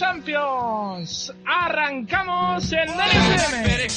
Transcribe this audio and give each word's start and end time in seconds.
Champions. 0.00 1.30
Arrancamos 1.44 2.72
en 2.72 2.86
DNFM. 2.86 3.90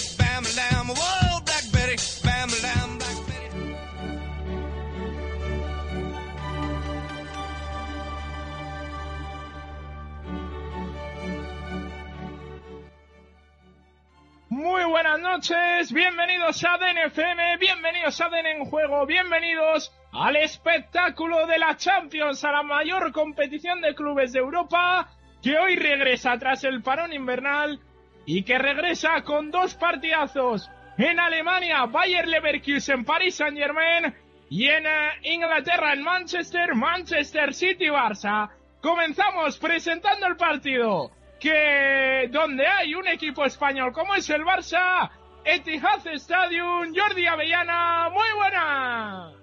Muy 14.49 14.83
buenas 14.83 15.19
noches, 15.19 15.93
bienvenidos 15.93 16.65
a 16.65 16.77
DNFM, 16.79 17.57
bienvenidos 17.59 18.19
a 18.19 18.27
DN 18.27 18.51
en 18.51 18.65
Juego, 18.65 19.05
bienvenidos 19.05 19.93
al 20.11 20.35
espectáculo 20.35 21.47
de 21.47 21.59
la 21.59 21.77
Champions, 21.77 22.43
a 22.43 22.51
la 22.51 22.63
mayor 22.63 23.13
competición 23.13 23.79
de 23.79 23.95
clubes 23.95 24.33
de 24.33 24.39
Europa, 24.39 25.09
que 25.43 25.57
hoy 25.57 25.75
regresa 25.75 26.37
tras 26.39 26.63
el 26.63 26.81
parón 26.81 27.11
invernal 27.11 27.79
y 28.25 28.43
que 28.43 28.57
regresa 28.57 29.21
con 29.23 29.51
dos 29.51 29.75
partidazos 29.75 30.71
en 30.97 31.19
Alemania, 31.19 31.85
Bayer 31.85 32.27
Leverkusen, 32.27 33.03
Paris 33.03 33.35
Saint 33.35 33.57
Germain 33.57 34.15
y 34.49 34.69
en 34.69 34.85
eh, 34.85 35.09
Inglaterra, 35.23 35.93
en 35.93 36.01
Manchester, 36.01 36.73
Manchester 36.75 37.53
City, 37.53 37.87
Barça. 37.87 38.49
Comenzamos 38.81 39.57
presentando 39.57 40.27
el 40.27 40.37
partido 40.37 41.11
que 41.39 42.29
donde 42.31 42.65
hay 42.65 42.95
un 42.95 43.07
equipo 43.07 43.43
español 43.43 43.91
como 43.91 44.15
es 44.15 44.29
el 44.29 44.43
Barça, 44.43 45.09
Etihad 45.43 46.07
Stadium, 46.07 46.93
Jordi 46.95 47.27
Avellana, 47.27 48.09
muy 48.09 48.31
buena. 48.37 49.42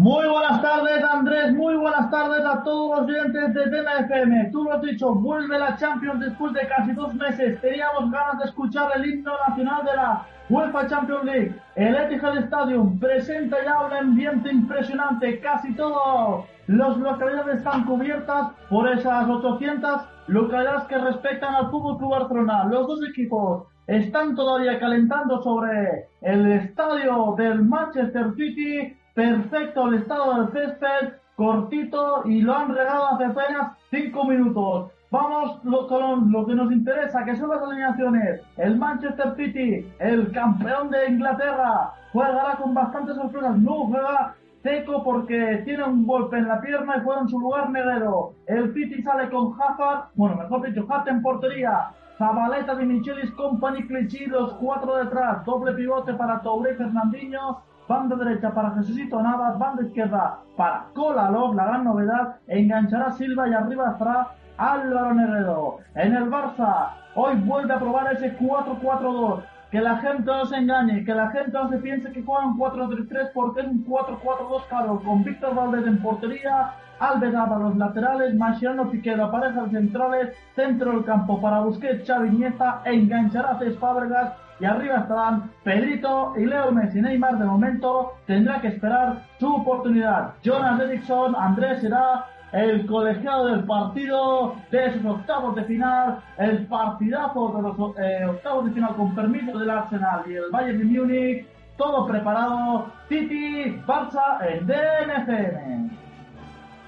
Muy 0.00 0.26
buenas 0.26 0.62
tardes 0.62 1.04
Andrés, 1.04 1.52
muy 1.52 1.76
buenas 1.76 2.10
tardes 2.10 2.42
a 2.42 2.62
todos 2.62 3.00
los 3.00 3.06
oyentes 3.06 3.52
de 3.52 3.68
Tena 3.68 3.98
FM. 3.98 4.48
Tú 4.50 4.64
lo 4.64 4.72
has 4.72 4.80
dicho, 4.80 5.14
vuelve 5.14 5.58
la 5.58 5.76
Champions 5.76 6.20
después 6.20 6.54
de 6.54 6.66
casi 6.68 6.92
dos 6.92 7.12
meses. 7.16 7.60
Teníamos 7.60 8.10
ganas 8.10 8.38
de 8.38 8.44
escuchar 8.46 8.92
el 8.94 9.04
himno 9.04 9.32
nacional 9.46 9.84
de 9.84 9.94
la 9.94 10.26
UEFA 10.48 10.86
Champions 10.86 11.24
League. 11.24 11.54
El 11.76 11.94
Etihad 11.96 12.38
Stadium 12.38 12.98
presenta 12.98 13.62
ya 13.62 13.78
un 13.84 13.92
ambiente 13.92 14.50
impresionante. 14.50 15.38
Casi 15.40 15.74
todas 15.74 16.46
las 16.66 16.96
localidades 16.96 17.58
están 17.58 17.84
cubiertas 17.84 18.52
por 18.70 18.88
esas 18.88 19.28
800 19.28 20.00
localidades 20.28 20.84
que 20.84 20.96
respetan 20.96 21.54
al 21.54 21.70
Fútbol 21.70 21.98
Club 21.98 22.12
Barcelona. 22.12 22.64
Los 22.70 22.86
dos 22.86 23.00
equipos 23.06 23.64
están 23.86 24.34
todavía 24.34 24.78
calentando 24.78 25.42
sobre 25.42 26.06
el 26.22 26.52
estadio 26.52 27.34
del 27.36 27.62
Manchester 27.66 28.32
City. 28.34 28.96
Perfecto 29.14 29.88
el 29.88 29.94
estado 29.94 30.34
del 30.34 30.52
césped, 30.52 31.14
cortito 31.34 32.22
y 32.26 32.42
lo 32.42 32.54
han 32.54 32.74
regado 32.74 33.08
hace 33.08 33.24
apenas 33.24 33.76
5 33.90 34.24
minutos. 34.24 34.92
Vamos 35.10 35.58
con 35.88 36.30
lo 36.30 36.46
que 36.46 36.54
nos 36.54 36.70
interesa, 36.70 37.24
que 37.24 37.34
son 37.34 37.50
las 37.50 37.60
alineaciones. 37.60 38.40
El 38.56 38.76
Manchester 38.76 39.34
City, 39.34 39.84
el 39.98 40.30
campeón 40.30 40.90
de 40.90 41.08
Inglaterra, 41.08 41.92
jugará 42.12 42.56
con 42.56 42.72
bastantes 42.74 43.16
sorpresas. 43.16 43.56
No 43.58 43.86
juega 43.86 44.36
seco 44.62 45.02
porque 45.02 45.62
tiene 45.64 45.82
un 45.82 46.06
golpe 46.06 46.38
en 46.38 46.46
la 46.46 46.60
pierna 46.60 46.98
y 46.98 47.00
juega 47.02 47.22
en 47.22 47.28
su 47.28 47.40
lugar 47.40 47.70
Neguero. 47.70 48.34
El 48.46 48.72
City 48.72 49.02
sale 49.02 49.28
con 49.30 49.52
Hazard, 49.60 50.10
bueno, 50.14 50.36
mejor 50.36 50.62
dicho, 50.62 50.86
Hazard 50.88 51.08
en 51.08 51.22
portería. 51.22 51.90
Zabaleta 52.16 52.74
de 52.74 52.84
Michelis, 52.84 53.30
Company, 53.32 53.82
Clichy, 53.86 54.26
los 54.26 54.52
cuatro 54.54 54.96
detrás. 54.96 55.44
Doble 55.44 55.72
pivote 55.72 56.14
para 56.14 56.40
Touré 56.42 56.74
Fernandinho. 56.76 57.62
Banda 57.90 58.14
derecha 58.14 58.54
para 58.54 58.70
Jesucito 58.76 59.20
Navas. 59.20 59.58
Banda 59.58 59.82
izquierda 59.82 60.38
para 60.56 60.84
Kolalov, 60.94 61.56
la 61.56 61.64
gran 61.64 61.82
novedad. 61.82 62.36
Enganchará 62.46 63.10
Silva 63.10 63.48
y 63.48 63.52
arriba 63.52 63.90
estará 63.90 64.28
Álvaro 64.56 65.12
Negredo. 65.12 65.78
En 65.96 66.14
el 66.14 66.30
Barça, 66.30 66.90
hoy 67.16 67.34
vuelve 67.40 67.74
a 67.74 67.80
probar 67.80 68.12
ese 68.12 68.38
4-4-2 68.38 69.42
que 69.72 69.80
la 69.80 69.96
gente 69.96 70.22
no 70.24 70.46
se 70.46 70.56
engañe, 70.56 71.04
que 71.04 71.14
la 71.14 71.30
gente 71.30 71.50
no 71.50 71.68
se 71.68 71.78
piense 71.78 72.12
que 72.12 72.22
juegan 72.22 72.56
4-3-3 72.56 73.30
porque 73.34 73.62
es 73.62 73.66
un 73.66 73.84
4-4-2 73.84 74.68
claro, 74.68 75.00
con 75.04 75.24
Víctor 75.24 75.56
Valdez 75.56 75.84
en 75.86 76.00
portería, 76.00 76.74
Alves 77.00 77.32
los 77.32 77.76
laterales, 77.76 78.36
Mascherano 78.36 78.88
Piquero 78.88 79.32
parejas 79.32 79.70
centrales, 79.70 80.36
centro 80.54 80.92
del 80.92 81.04
campo 81.04 81.40
para 81.40 81.60
Busquets, 81.60 82.06
Xavi 82.06 82.30
Nieta, 82.30 82.82
enganchará 82.84 83.50
a 83.50 83.58
Cés 83.58 83.76
Fábregas 83.78 84.32
y 84.60 84.64
arriba 84.64 84.98
estarán 84.98 85.50
Pedrito 85.64 86.34
y 86.36 86.44
Leo 86.44 86.70
Messi. 86.70 87.00
Neymar 87.00 87.38
de 87.38 87.44
momento 87.44 88.14
tendrá 88.26 88.60
que 88.60 88.68
esperar 88.68 89.22
su 89.38 89.54
oportunidad. 89.54 90.34
Jonas 90.42 90.80
Eriksson, 90.80 91.34
Andrés 91.34 91.80
será 91.80 92.26
el 92.52 92.86
colegiado 92.86 93.46
del 93.46 93.64
partido 93.64 94.56
de 94.70 94.86
esos 94.86 95.04
octavos 95.04 95.54
de 95.54 95.64
final, 95.64 96.20
el 96.36 96.66
partidazo 96.66 97.52
de 97.56 97.62
los 97.62 97.98
eh, 97.98 98.24
octavos 98.26 98.66
de 98.66 98.72
final 98.72 98.96
con 98.96 99.14
permiso 99.14 99.58
del 99.58 99.70
Arsenal 99.70 100.24
y 100.26 100.34
el 100.34 100.50
Bayern 100.50 100.78
de 100.78 100.84
Múnich, 100.84 101.46
todo 101.76 102.06
preparado, 102.06 102.92
City, 103.08 103.80
Barça 103.86 104.38
en 104.46 104.66
DNFM. 104.66 106.09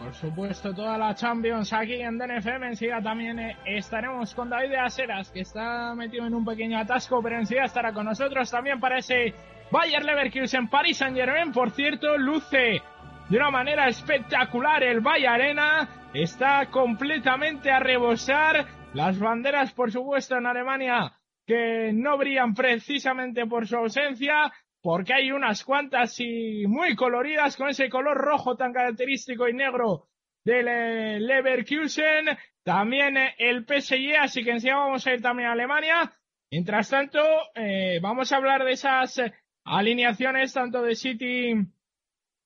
Por 0.02 0.14
supuesto, 0.14 0.74
toda 0.74 0.98
la 0.98 1.14
Champions 1.14 1.72
aquí 1.72 1.94
en 1.94 2.18
DNFM. 2.18 2.66
Enseguida 2.66 3.00
también 3.00 3.38
eh, 3.38 3.56
estaremos 3.64 4.34
con 4.34 4.50
David 4.50 4.70
de 4.70 4.78
Aseras, 4.78 5.30
que 5.30 5.40
está 5.40 5.94
metido 5.94 6.26
en 6.26 6.34
un 6.34 6.44
pequeño 6.44 6.78
atasco, 6.78 7.22
pero 7.22 7.38
enseguida 7.38 7.66
estará 7.66 7.92
con 7.92 8.06
nosotros 8.06 8.50
también 8.50 8.80
para 8.80 8.98
ese 8.98 9.32
Bayern 9.70 10.04
Leverkusen 10.04 10.68
Paris 10.68 10.98
Saint 10.98 11.16
Germain. 11.16 11.52
Por 11.52 11.70
cierto, 11.70 12.18
luce 12.18 12.82
de 13.28 13.36
una 13.36 13.50
manera 13.50 13.86
espectacular 13.86 14.82
el 14.82 15.00
Valle 15.00 15.28
Arena. 15.28 15.88
Está 16.12 16.66
completamente 16.66 17.70
a 17.70 17.78
rebosar. 17.78 18.66
Las 18.94 19.18
banderas, 19.18 19.72
por 19.72 19.92
supuesto, 19.92 20.36
en 20.36 20.46
Alemania 20.46 21.12
que 21.46 21.90
no 21.92 22.16
brillan 22.18 22.54
precisamente 22.54 23.46
por 23.46 23.66
su 23.66 23.76
ausencia, 23.76 24.52
porque 24.82 25.14
hay 25.14 25.30
unas 25.30 25.64
cuantas 25.64 26.18
y 26.18 26.66
muy 26.66 26.96
coloridas 26.96 27.56
con 27.56 27.68
ese 27.68 27.88
color 27.88 28.16
rojo 28.18 28.56
tan 28.56 28.72
característico 28.72 29.48
y 29.48 29.54
negro 29.54 30.08
del 30.44 31.24
Leverkusen, 31.24 32.36
también 32.64 33.16
el 33.38 33.64
PSG, 33.64 34.16
así 34.20 34.42
que 34.42 34.50
encima 34.50 34.78
vamos 34.78 35.06
a 35.06 35.14
ir 35.14 35.22
también 35.22 35.48
a 35.48 35.52
Alemania. 35.52 36.12
Mientras 36.50 36.90
tanto, 36.90 37.20
eh, 37.54 38.00
vamos 38.02 38.32
a 38.32 38.36
hablar 38.36 38.64
de 38.64 38.72
esas 38.72 39.22
alineaciones 39.64 40.52
tanto 40.52 40.82
de 40.82 40.96
City 40.96 41.54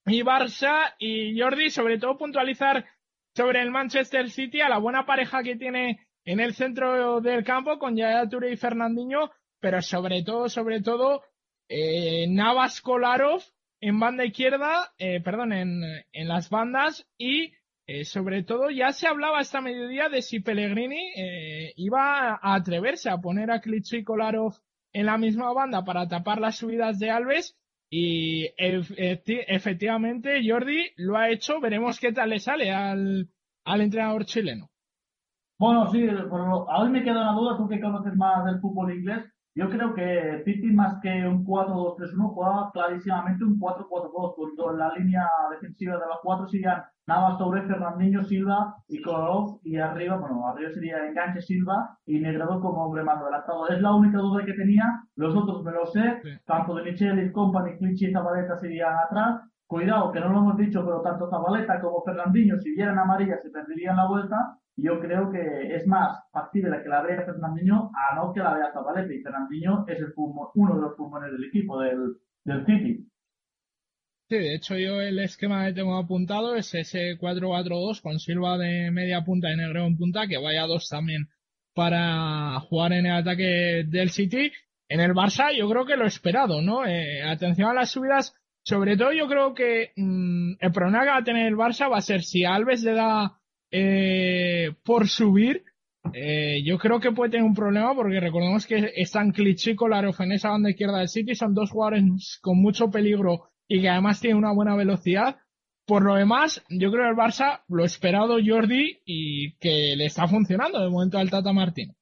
y 0.07 0.23
Barça 0.23 0.95
y 0.99 1.41
Jordi, 1.41 1.71
sobre 1.71 1.99
todo 1.99 2.19
puntualizar 2.19 2.85
sobre 3.35 3.63
el 3.63 3.71
Manchester 3.71 4.31
City, 4.31 4.61
a 4.61 4.69
la 4.69 4.79
buena 4.79 5.07
pareja 5.07 5.43
que 5.43 5.57
tiene 5.57 6.07
en 6.25 6.41
el 6.41 6.55
centro 6.55 7.21
del 7.21 7.45
campo 7.45 7.79
con 7.79 7.97
Yaya 7.97 8.29
Touré 8.29 8.53
y 8.53 8.57
Fernandinho, 8.57 9.31
pero 9.61 9.81
sobre 9.81 10.23
todo, 10.23 10.49
sobre 10.49 10.83
todo, 10.83 11.23
eh, 11.69 12.27
Navas 12.28 12.81
Kolarov 12.81 13.43
en 13.81 14.00
banda 14.00 14.25
izquierda, 14.25 14.93
eh, 14.99 15.21
perdón, 15.21 15.53
en, 15.53 16.28
las 16.28 16.50
bandas 16.50 17.06
y 17.19 17.53
eh, 17.87 18.04
sobre 18.04 18.43
todo 18.43 18.71
ya 18.71 18.93
se 18.93 19.06
hablaba 19.06 19.41
esta 19.41 19.60
mediodía 19.60 20.09
de 20.09 20.22
si 20.22 20.41
Pellegrini 20.41 21.12
eh, 21.16 21.72
iba 21.77 22.34
a 22.34 22.54
atreverse 22.54 23.10
a 23.10 23.19
poner 23.19 23.50
a 23.50 23.60
Klitschko 23.60 23.97
y 23.97 24.04
Kolarov 24.04 24.54
en 24.92 25.07
la 25.07 25.18
misma 25.18 25.53
banda 25.53 25.84
para 25.84 26.09
tapar 26.09 26.41
las 26.41 26.57
subidas 26.57 26.98
de 26.98 27.10
Alves 27.10 27.57
y 27.89 28.48
efectivamente 28.59 30.41
Jordi 30.45 30.91
lo 30.97 31.16
ha 31.16 31.30
hecho, 31.30 31.60
veremos 31.60 32.01
qué 32.01 32.12
tal 32.12 32.30
le 32.30 32.41
sale 32.41 32.72
al, 32.72 33.28
al 33.65 33.80
entrenador 33.80 34.24
chileno. 34.24 34.69
Bueno, 35.59 35.86
sí, 35.92 36.01
pero 36.01 36.69
a 36.71 36.84
mí 36.84 36.91
me 36.91 37.04
queda 37.04 37.22
una 37.22 37.33
duda, 37.33 37.57
tú 37.57 37.69
que 37.69 37.80
conoces 37.80 38.15
más 38.16 38.45
del 38.45 38.60
fútbol 38.60 38.92
inglés, 38.92 39.24
yo 39.57 39.71
creo 39.71 39.95
que 39.95 40.43
City 40.45 40.71
más 40.71 41.01
que 41.01 41.27
un 41.27 41.43
4-2-3-1 41.45 42.35
jugaba 42.35 42.71
clarísimamente 42.73 43.43
un 43.43 43.59
4-4-2, 43.59 44.55
con 44.55 44.79
la 44.79 44.93
línea 44.93 45.27
defensiva 45.51 45.95
de 45.95 46.07
los 46.07 46.19
cuatro 46.23 46.47
serían 46.47 46.83
Navas, 47.07 47.39
Touré, 47.39 47.63
Fernandinho, 47.63 48.23
Silva 48.25 48.77
y 48.87 49.01
Kolarov, 49.01 49.61
y 49.65 49.79
arriba, 49.79 50.19
bueno, 50.19 50.47
arriba 50.47 50.71
sería 50.71 51.07
Enganche, 51.07 51.41
Silva 51.41 51.97
y 52.05 52.21
Negredo 52.21 52.61
como 52.61 52.85
hombre 52.85 53.03
más 53.03 53.19
adelantado. 53.23 53.69
Es 53.69 53.81
la 53.81 53.95
única 53.95 54.19
duda 54.19 54.45
que 54.45 54.53
tenía, 54.53 54.85
los 55.15 55.35
otros 55.35 55.65
me 55.65 55.73
lo 55.73 55.87
sé, 55.87 56.21
tanto 56.45 56.75
de 56.75 56.83
Michel, 56.83 57.33
Company, 57.33 57.79
Clichy 57.79 58.09
y 58.09 58.13
Zabaleta 58.13 58.59
serían 58.59 58.95
atrás, 58.95 59.41
Cuidado, 59.67 60.13
que 60.13 60.21
no 60.21 60.29
lo 60.29 60.39
hemos 60.39 60.57
dicho, 60.59 60.85
pero 60.85 61.01
tanto 61.01 61.29
Zabaleta 61.29 61.81
como 61.81 62.03
Fernandinho, 62.05 62.57
si 62.59 62.73
vieran 62.73 62.99
amarilla, 62.99 63.39
se 63.39 63.51
perderían 63.51 63.97
la 63.97 64.07
vuelta. 64.07 64.59
Yo 64.77 65.01
creo 65.01 65.31
que 65.33 65.75
es 65.75 65.87
más 65.87 66.19
factible 66.31 66.83
que 66.83 66.89
la 66.89 67.03
vea 67.03 67.25
Fernandinho 67.25 67.91
a 67.95 68.15
no 68.15 68.33
que 68.33 68.41
la 68.41 68.55
vea 68.55 68.73
Zabaleta. 68.73 69.13
Y 69.13 69.23
Fernandinho 69.23 69.87
es 69.89 69.99
el 69.99 70.13
uno 70.17 70.75
de 70.75 70.81
los 70.81 70.95
pulmones 70.97 71.33
del 71.33 71.45
equipo, 71.45 71.81
del, 71.81 72.17
del 72.45 72.67
City. 72.67 73.09
Sí, 74.28 74.37
de 74.37 74.55
hecho 74.55 74.77
yo 74.77 75.01
el 75.01 75.19
esquema 75.21 75.67
que 75.67 75.73
tengo 75.73 75.97
apuntado 75.97 76.57
es 76.57 76.75
ese 76.75 77.17
4-4-2 77.19 78.03
con 78.03 78.19
Silva 78.19 78.59
de 78.59 78.91
media 78.91 79.25
punta 79.25 79.53
y 79.53 79.57
Negro 79.57 79.87
en 79.87 79.97
punta, 79.97 80.27
que 80.27 80.37
vaya 80.37 80.67
dos 80.67 80.89
también 80.89 81.29
para 81.75 82.59
jugar 82.61 82.93
en 82.93 83.07
el 83.07 83.13
ataque 83.13 83.84
del 83.87 84.11
City. 84.11 84.51
En 84.89 85.01
el 85.01 85.13
Barça 85.13 85.57
yo 85.57 85.69
creo 85.71 85.87
que 85.87 85.97
lo 85.97 86.07
esperado, 86.07 86.61
¿no? 86.61 86.87
Eh, 86.87 87.22
atención 87.22 87.71
a 87.71 87.75
las 87.75 87.91
subidas 87.91 88.34
sobre 88.67 88.97
todo 88.97 89.13
yo 89.13 89.29
creo 89.29 89.55
que 89.55 89.93
mmm, 89.95 90.55
el 90.59 90.72
problema 90.72 91.05
que 91.05 91.11
va 91.11 91.19
a 91.19 91.25
tener 91.25 91.47
el 91.47 91.55
Barça 91.55 91.89
va 91.89 91.99
a 91.99 92.03
ser 92.03 92.22
si 92.22 92.45
Alves 92.45 92.83
le 92.83 92.95
da 92.95 93.39
eh, 93.71 94.74
por 94.84 95.09
subir, 95.09 95.65
eh, 96.13 96.63
yo 96.65 96.78
creo 96.78 97.01
que 97.01 97.13
puede 97.13 97.30
tener 97.33 97.45
un 97.45 97.54
problema 97.54 97.95
porque 97.95 98.21
recordemos 98.21 98.66
que 98.66 98.92
están 98.97 99.33
Kolarov 99.77 100.15
en 100.21 100.33
esa 100.33 100.51
banda 100.51 100.71
izquierda 100.71 100.98
del 100.98 101.09
City, 101.09 101.34
son 101.34 101.54
dos 101.54 101.71
jugadores 101.71 102.39
con 102.41 102.59
mucho 102.60 102.91
peligro 102.91 103.51
y 103.68 103.80
que 103.80 103.89
además 103.89 104.21
tienen 104.21 104.39
una 104.39 104.53
buena 104.53 104.77
velocidad. 104.77 105.36
Por 105.86 106.03
lo 106.03 106.16
demás, 106.16 106.65
yo 106.68 106.91
creo 106.91 107.04
que 107.04 107.10
el 107.10 107.16
Barça 107.16 107.63
lo 107.68 107.84
esperado 107.84 108.39
Jordi 108.45 109.01
y 109.04 109.57
que 109.59 109.95
le 109.97 110.07
está 110.07 110.27
funcionando 110.27 110.83
de 110.83 110.91
momento 110.91 111.19
al 111.19 111.30
Tata 111.30 111.53
Martín. 111.53 111.95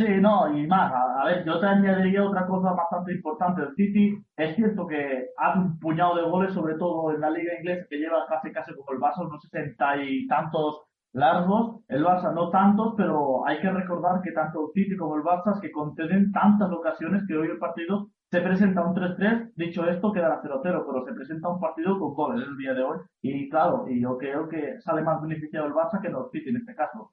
Sí, 0.00 0.06
no, 0.18 0.50
y 0.56 0.66
más, 0.66 0.90
a, 0.94 1.26
ver, 1.26 1.44
yo 1.44 1.60
te 1.60 1.66
añadiría 1.66 2.24
otra 2.24 2.46
cosa 2.46 2.72
bastante 2.72 3.12
importante. 3.12 3.60
El 3.60 3.74
City 3.74 4.16
es 4.34 4.56
cierto 4.56 4.86
que 4.86 5.26
hace 5.36 5.58
un 5.58 5.78
puñado 5.78 6.16
de 6.16 6.22
goles, 6.22 6.54
sobre 6.54 6.76
todo 6.76 7.12
en 7.12 7.20
la 7.20 7.28
liga 7.28 7.52
inglesa, 7.58 7.86
que 7.90 7.98
lleva 7.98 8.24
casi 8.26 8.50
casi 8.50 8.72
como 8.74 8.92
el 8.92 8.98
Barça, 8.98 9.26
unos 9.26 9.42
sesenta 9.42 10.02
y 10.02 10.26
tantos 10.26 10.86
largos, 11.12 11.84
el 11.88 12.02
Barça 12.02 12.32
no 12.32 12.48
tantos, 12.48 12.94
pero 12.96 13.46
hay 13.46 13.60
que 13.60 13.70
recordar 13.70 14.22
que 14.22 14.32
tanto 14.32 14.68
el 14.68 14.72
City 14.72 14.96
como 14.96 15.16
el 15.16 15.22
Barça 15.22 15.52
es 15.54 15.60
que 15.60 15.70
conceden 15.70 16.32
tantas 16.32 16.72
ocasiones 16.72 17.22
que 17.28 17.36
hoy 17.36 17.48
el 17.48 17.58
partido 17.58 18.08
se 18.30 18.40
presenta 18.40 18.82
un 18.82 18.94
3-3, 18.94 19.52
dicho 19.54 19.84
esto 19.84 20.12
quedará 20.12 20.40
0-0, 20.40 20.62
pero 20.62 21.04
se 21.04 21.12
presenta 21.12 21.50
un 21.50 21.60
partido 21.60 21.98
con 21.98 22.14
goles 22.14 22.48
el 22.48 22.56
día 22.56 22.72
de 22.72 22.84
hoy 22.84 22.98
y 23.20 23.50
claro, 23.50 23.84
y 23.86 24.00
yo 24.00 24.16
creo 24.16 24.48
que 24.48 24.80
sale 24.80 25.02
más 25.02 25.20
beneficiado 25.20 25.66
el 25.66 25.74
Barça 25.74 26.00
que 26.00 26.08
el 26.08 26.14
City 26.32 26.48
en 26.48 26.56
este 26.56 26.74
caso. 26.74 27.10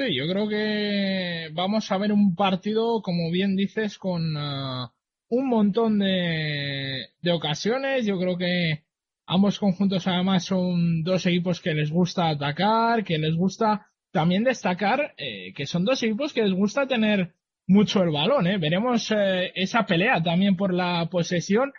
Sí, 0.00 0.14
yo 0.16 0.26
creo 0.26 0.48
que 0.48 1.50
vamos 1.52 1.92
a 1.92 1.98
ver 1.98 2.12
un 2.12 2.34
partido, 2.34 3.02
como 3.02 3.30
bien 3.30 3.54
dices, 3.54 3.98
con 3.98 4.34
ah, 4.36 4.92
un 5.28 5.48
montón 5.48 5.98
de, 5.98 7.08
de 7.20 7.32
ocasiones. 7.32 8.06
Yo 8.06 8.18
creo 8.18 8.38
que 8.38 8.84
Ambos 9.32 9.60
conjuntos 9.60 10.08
además 10.08 10.44
son 10.44 11.04
dos 11.04 11.24
equipos 11.24 11.60
que 11.60 11.72
les 11.72 11.92
gusta 11.92 12.30
atacar, 12.30 13.04
que 13.04 13.16
les 13.16 13.36
gusta 13.36 13.86
también 14.10 14.42
destacar 14.42 15.14
eh, 15.16 15.52
que 15.54 15.66
son 15.66 15.84
dos 15.84 16.02
equipos 16.02 16.32
que 16.32 16.42
les 16.42 16.52
gusta 16.52 16.88
tener 16.88 17.34
mucho 17.68 18.02
el 18.02 18.10
balón. 18.10 18.48
¿eh? 18.48 18.58
Veremos 18.58 19.08
eh, 19.12 19.52
esa 19.54 19.86
pelea 19.86 20.20
también 20.20 20.56
por 20.56 20.74
la 20.74 21.08
posesión. 21.08 21.72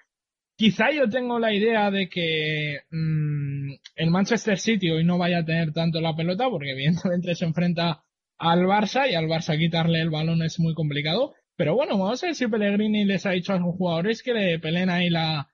Quizá 0.55 0.91
yo 0.91 1.09
tengo 1.09 1.39
la 1.39 1.53
idea 1.53 1.91
de 1.91 2.07
que 2.07 2.83
mm, 2.89 3.73
el 3.97 4.11
Manchester 4.11 4.57
City 4.57 4.89
hoy 4.89 5.03
no 5.03 5.17
vaya 5.17 5.39
a 5.39 5.45
tener 5.45 5.73
tanto 5.73 5.99
la 5.99 6.15
pelota 6.15 6.49
porque 6.49 6.71
evidentemente 6.71 7.35
se 7.35 7.43
enfrenta 7.43 8.01
al 8.41 8.65
Barça 8.65 9.07
y 9.07 9.13
al 9.13 9.27
Barça 9.27 9.55
quitarle 9.57 10.01
el 10.01 10.09
balón 10.09 10.41
es 10.41 10.59
muy 10.59 10.73
complicado. 10.73 11.35
Pero 11.55 11.75
bueno, 11.75 11.97
vamos 11.97 12.23
a 12.23 12.27
ver 12.27 12.35
si 12.35 12.47
Pellegrini 12.47 13.05
les 13.05 13.25
ha 13.27 13.31
dicho 13.31 13.53
a 13.53 13.59
sus 13.59 13.75
jugadores 13.75 14.23
que 14.23 14.33
le 14.33 14.57
peleen 14.57 14.89
ahí 14.89 15.11
la, 15.11 15.47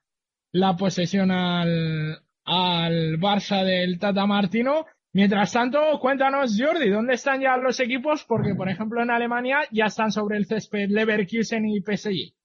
la 0.52 0.74
posesión 0.74 1.30
al, 1.30 2.22
al 2.44 3.18
Barça 3.18 3.62
del 3.62 3.98
Tata 3.98 4.24
Martino. 4.26 4.86
Mientras 5.12 5.52
tanto, 5.52 5.78
cuéntanos, 6.00 6.56
Jordi, 6.58 6.88
¿dónde 6.88 7.14
están 7.14 7.42
ya 7.42 7.58
los 7.58 7.78
equipos? 7.80 8.24
Porque, 8.24 8.54
por 8.54 8.70
ejemplo, 8.70 9.02
en 9.02 9.10
Alemania 9.10 9.60
ya 9.70 9.86
están 9.86 10.10
sobre 10.10 10.38
el 10.38 10.46
césped 10.46 10.88
Leverkusen 10.88 11.66
y 11.66 11.80
PSG. 11.80 12.37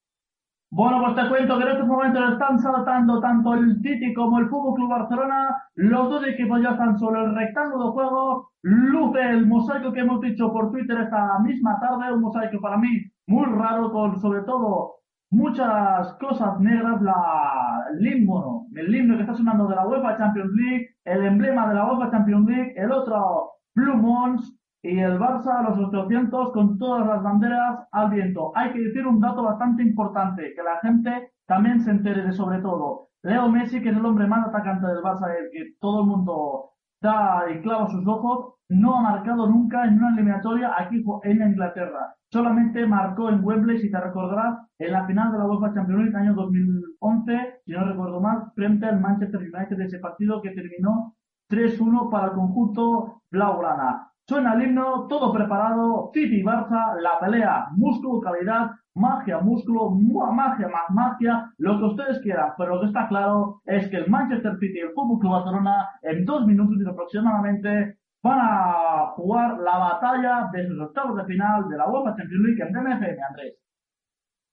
Bueno, 0.76 1.00
pues 1.04 1.14
te 1.14 1.28
cuento 1.28 1.56
que 1.56 1.62
en 1.62 1.70
estos 1.70 1.86
momentos 1.86 2.32
están 2.32 2.58
saltando 2.58 3.20
tanto 3.20 3.54
el 3.54 3.80
City 3.80 4.12
como 4.12 4.40
el 4.40 4.48
Fútbol 4.48 4.74
Club 4.74 4.90
Barcelona. 4.90 5.56
Los 5.76 6.10
dos 6.10 6.26
equipos 6.26 6.60
ya 6.60 6.70
están 6.70 6.98
sobre 6.98 7.22
el 7.22 7.32
rectángulo 7.32 7.84
de 7.84 7.92
juego. 7.92 8.50
Luce 8.62 9.20
el 9.20 9.46
mosaico 9.46 9.92
que 9.92 10.00
hemos 10.00 10.20
dicho 10.20 10.52
por 10.52 10.72
Twitter 10.72 10.98
esta 10.98 11.38
misma 11.44 11.78
tarde, 11.78 12.12
un 12.12 12.22
mosaico 12.22 12.60
para 12.60 12.76
mí 12.76 12.88
muy 13.28 13.44
raro, 13.52 13.92
con 13.92 14.18
sobre 14.18 14.42
todo 14.42 14.94
muchas 15.30 16.12
cosas 16.14 16.58
negras, 16.58 17.00
la, 17.02 17.84
el 17.92 18.04
himno, 18.04 18.66
el 18.74 18.92
himno 18.92 19.14
que 19.14 19.22
está 19.22 19.34
sonando 19.34 19.68
de 19.68 19.76
la 19.76 19.86
UEFA 19.86 20.16
Champions 20.16 20.50
League, 20.54 20.88
el 21.04 21.24
emblema 21.24 21.68
de 21.68 21.74
la 21.76 21.86
UEFA 21.86 22.10
Champions 22.10 22.48
League, 22.48 22.72
el 22.74 22.90
otro 22.90 23.52
Blue 23.76 23.96
Mons 23.96 24.58
y 24.84 25.00
el 25.00 25.18
Barça 25.18 25.62
los 25.62 25.78
800 25.88 26.52
con 26.52 26.78
todas 26.78 27.06
las 27.06 27.22
banderas 27.22 27.88
al 27.90 28.10
viento. 28.10 28.52
Hay 28.54 28.72
que 28.72 28.80
decir 28.80 29.06
un 29.06 29.20
dato 29.20 29.42
bastante 29.42 29.82
importante, 29.82 30.54
que 30.54 30.62
la 30.62 30.78
gente 30.80 31.32
también 31.46 31.80
se 31.80 31.90
entere 31.90 32.22
de 32.22 32.32
sobre 32.32 32.60
todo. 32.60 33.08
Leo 33.22 33.48
Messi, 33.48 33.82
que 33.82 33.88
es 33.88 33.96
el 33.96 34.04
hombre 34.04 34.26
más 34.26 34.46
atacante 34.46 34.86
del 34.86 35.02
Barça, 35.02 35.26
el 35.36 35.50
que 35.50 35.74
todo 35.80 36.02
el 36.02 36.06
mundo 36.06 36.70
da 37.00 37.44
y 37.50 37.60
clava 37.62 37.88
sus 37.88 38.06
ojos, 38.06 38.54
no 38.68 38.96
ha 38.96 39.02
marcado 39.02 39.48
nunca 39.48 39.84
en 39.84 39.94
una 39.94 40.14
eliminatoria 40.14 40.72
aquí 40.78 41.02
en 41.24 41.42
Inglaterra 41.42 42.14
solamente 42.34 42.84
marcó 42.84 43.28
en 43.28 43.44
Wembley, 43.44 43.78
si 43.78 43.92
te 43.92 44.00
recordarás, 44.00 44.58
en 44.80 44.90
la 44.90 45.06
final 45.06 45.30
de 45.30 45.38
la 45.38 45.46
UEFA 45.46 45.72
Champions 45.72 46.02
League 46.02 46.16
año 46.16 46.34
2011, 46.34 47.60
si 47.64 47.70
no 47.70 47.84
recuerdo 47.84 48.20
mal, 48.20 48.50
frente 48.56 48.86
al 48.86 49.00
Manchester 49.00 49.40
United 49.40 49.76
de 49.76 49.84
ese 49.84 50.00
partido 50.00 50.42
que 50.42 50.50
terminó 50.50 51.14
3-1 51.48 52.10
para 52.10 52.26
el 52.26 52.32
conjunto 52.32 53.22
blaugrana. 53.30 54.10
Suena 54.26 54.54
el 54.54 54.62
himno, 54.62 55.06
todo 55.06 55.34
preparado, 55.34 56.10
City 56.14 56.40
y 56.40 56.42
Barça, 56.42 56.98
la 56.98 57.20
pelea, 57.20 57.66
músculo, 57.76 58.20
calidad, 58.22 58.70
magia, 58.94 59.40
músculo, 59.40 59.90
magia, 59.90 60.68
más 60.68 60.88
magia, 60.88 61.52
lo 61.58 61.78
que 61.78 61.84
ustedes 61.84 62.20
quieran, 62.20 62.52
pero 62.56 62.76
lo 62.76 62.80
que 62.80 62.86
está 62.86 63.06
claro 63.08 63.60
es 63.66 63.86
que 63.88 63.96
el 63.98 64.08
Manchester 64.08 64.56
City 64.58 64.78
y 64.78 64.80
el 64.80 64.92
Fútbol 64.94 65.18
Club 65.18 65.32
Barcelona 65.32 65.90
en 66.00 66.24
dos 66.24 66.46
minutos 66.46 66.78
aproximadamente 66.88 67.98
van 68.22 68.38
a 68.40 69.06
jugar 69.14 69.58
la 69.58 69.76
batalla 69.76 70.48
de 70.52 70.68
sus 70.68 70.80
octavos 70.80 71.18
de 71.18 71.26
final 71.26 71.68
de 71.68 71.76
la 71.76 71.86
UEFA 71.86 72.16
Champions 72.16 72.44
League 72.46 72.62
en 72.62 72.72
DNFM, 72.72 73.22
Andrés. 73.28 73.58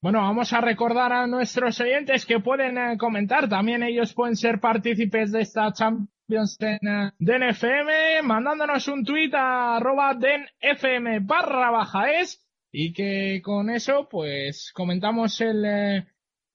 Bueno, 0.02 0.20
vamos 0.20 0.52
a 0.52 0.60
recordar 0.60 1.14
a 1.14 1.28
nuestros 1.28 1.80
oyentes 1.80 2.26
que 2.26 2.42
pueden 2.42 2.78
eh, 2.78 2.98
comentar, 2.98 3.48
también 3.48 3.84
ellos 3.84 4.14
pueden 4.14 4.36
ser 4.36 4.60
partícipes 4.60 5.32
de 5.32 5.42
esta 5.42 5.72
Champions 5.72 6.10
en 6.38 6.88
uh, 6.88 7.12
DNFM, 7.20 8.22
mandándonos 8.24 8.88
un 8.88 9.04
tuit 9.04 9.34
a 9.34 9.76
arroba 9.76 10.14
DNFM 10.14 11.20
barra 11.22 11.72
baja 11.72 12.12
es, 12.20 12.40
y 12.72 12.94
que 12.94 13.42
con 13.44 13.70
eso 13.70 14.08
pues 14.10 14.72
comentamos 14.74 15.42
el, 15.42 15.66
eh, 15.66 16.06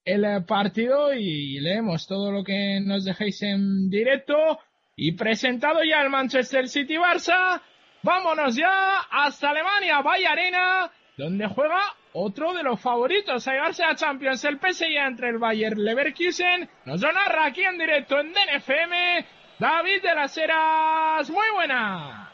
el 0.05 0.45
partido 0.45 1.13
y 1.13 1.61
leemos 1.61 2.07
todo 2.07 2.33
lo 2.33 2.43
que 2.43 2.81
nos 2.81 3.05
dejéis 3.05 3.43
en 3.43 3.91
directo. 3.91 4.37
Y 4.97 5.13
presentado 5.13 5.85
ya 5.85 6.01
el 6.01 6.09
Manchester 6.09 6.69
City 6.69 6.95
Barça, 6.95 7.61
vámonos 8.03 8.57
ya 8.57 9.01
hasta 9.11 9.51
Alemania, 9.51 10.01
Valle 10.01 10.27
Arena, 10.27 10.91
donde 11.19 11.47
juega 11.49 11.81
otro 12.13 12.55
de 12.55 12.63
los 12.63 12.81
favoritos 12.81 13.47
a 13.47 13.53
llevarse 13.53 13.85
a 13.85 13.95
Champions, 13.95 14.43
el 14.45 14.59
PSG 14.59 14.97
entre 15.07 15.29
el 15.29 15.39
Bayern 15.39 15.83
Leverkusen. 15.83 16.69
Nos 16.87 17.03
lo 17.03 17.13
narra 17.13 17.45
aquí 17.45 17.63
en 17.63 17.77
directo 17.77 18.19
en 18.19 18.33
DNFM, 18.33 19.27
David 19.59 20.03
de 20.03 20.15
las 20.15 20.37
Heras. 20.37 21.31
Muy 21.31 21.47
buena. 21.55 22.31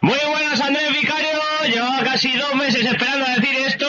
Muy 0.00 0.18
buenas, 0.28 0.60
Andrés 0.60 0.92
Vicario. 1.00 1.28
Llevaba 1.68 2.02
casi 2.02 2.32
dos 2.36 2.54
meses 2.56 2.84
esperando 2.84 3.24
a 3.24 3.36
decir 3.36 3.54
esto. 3.66 3.86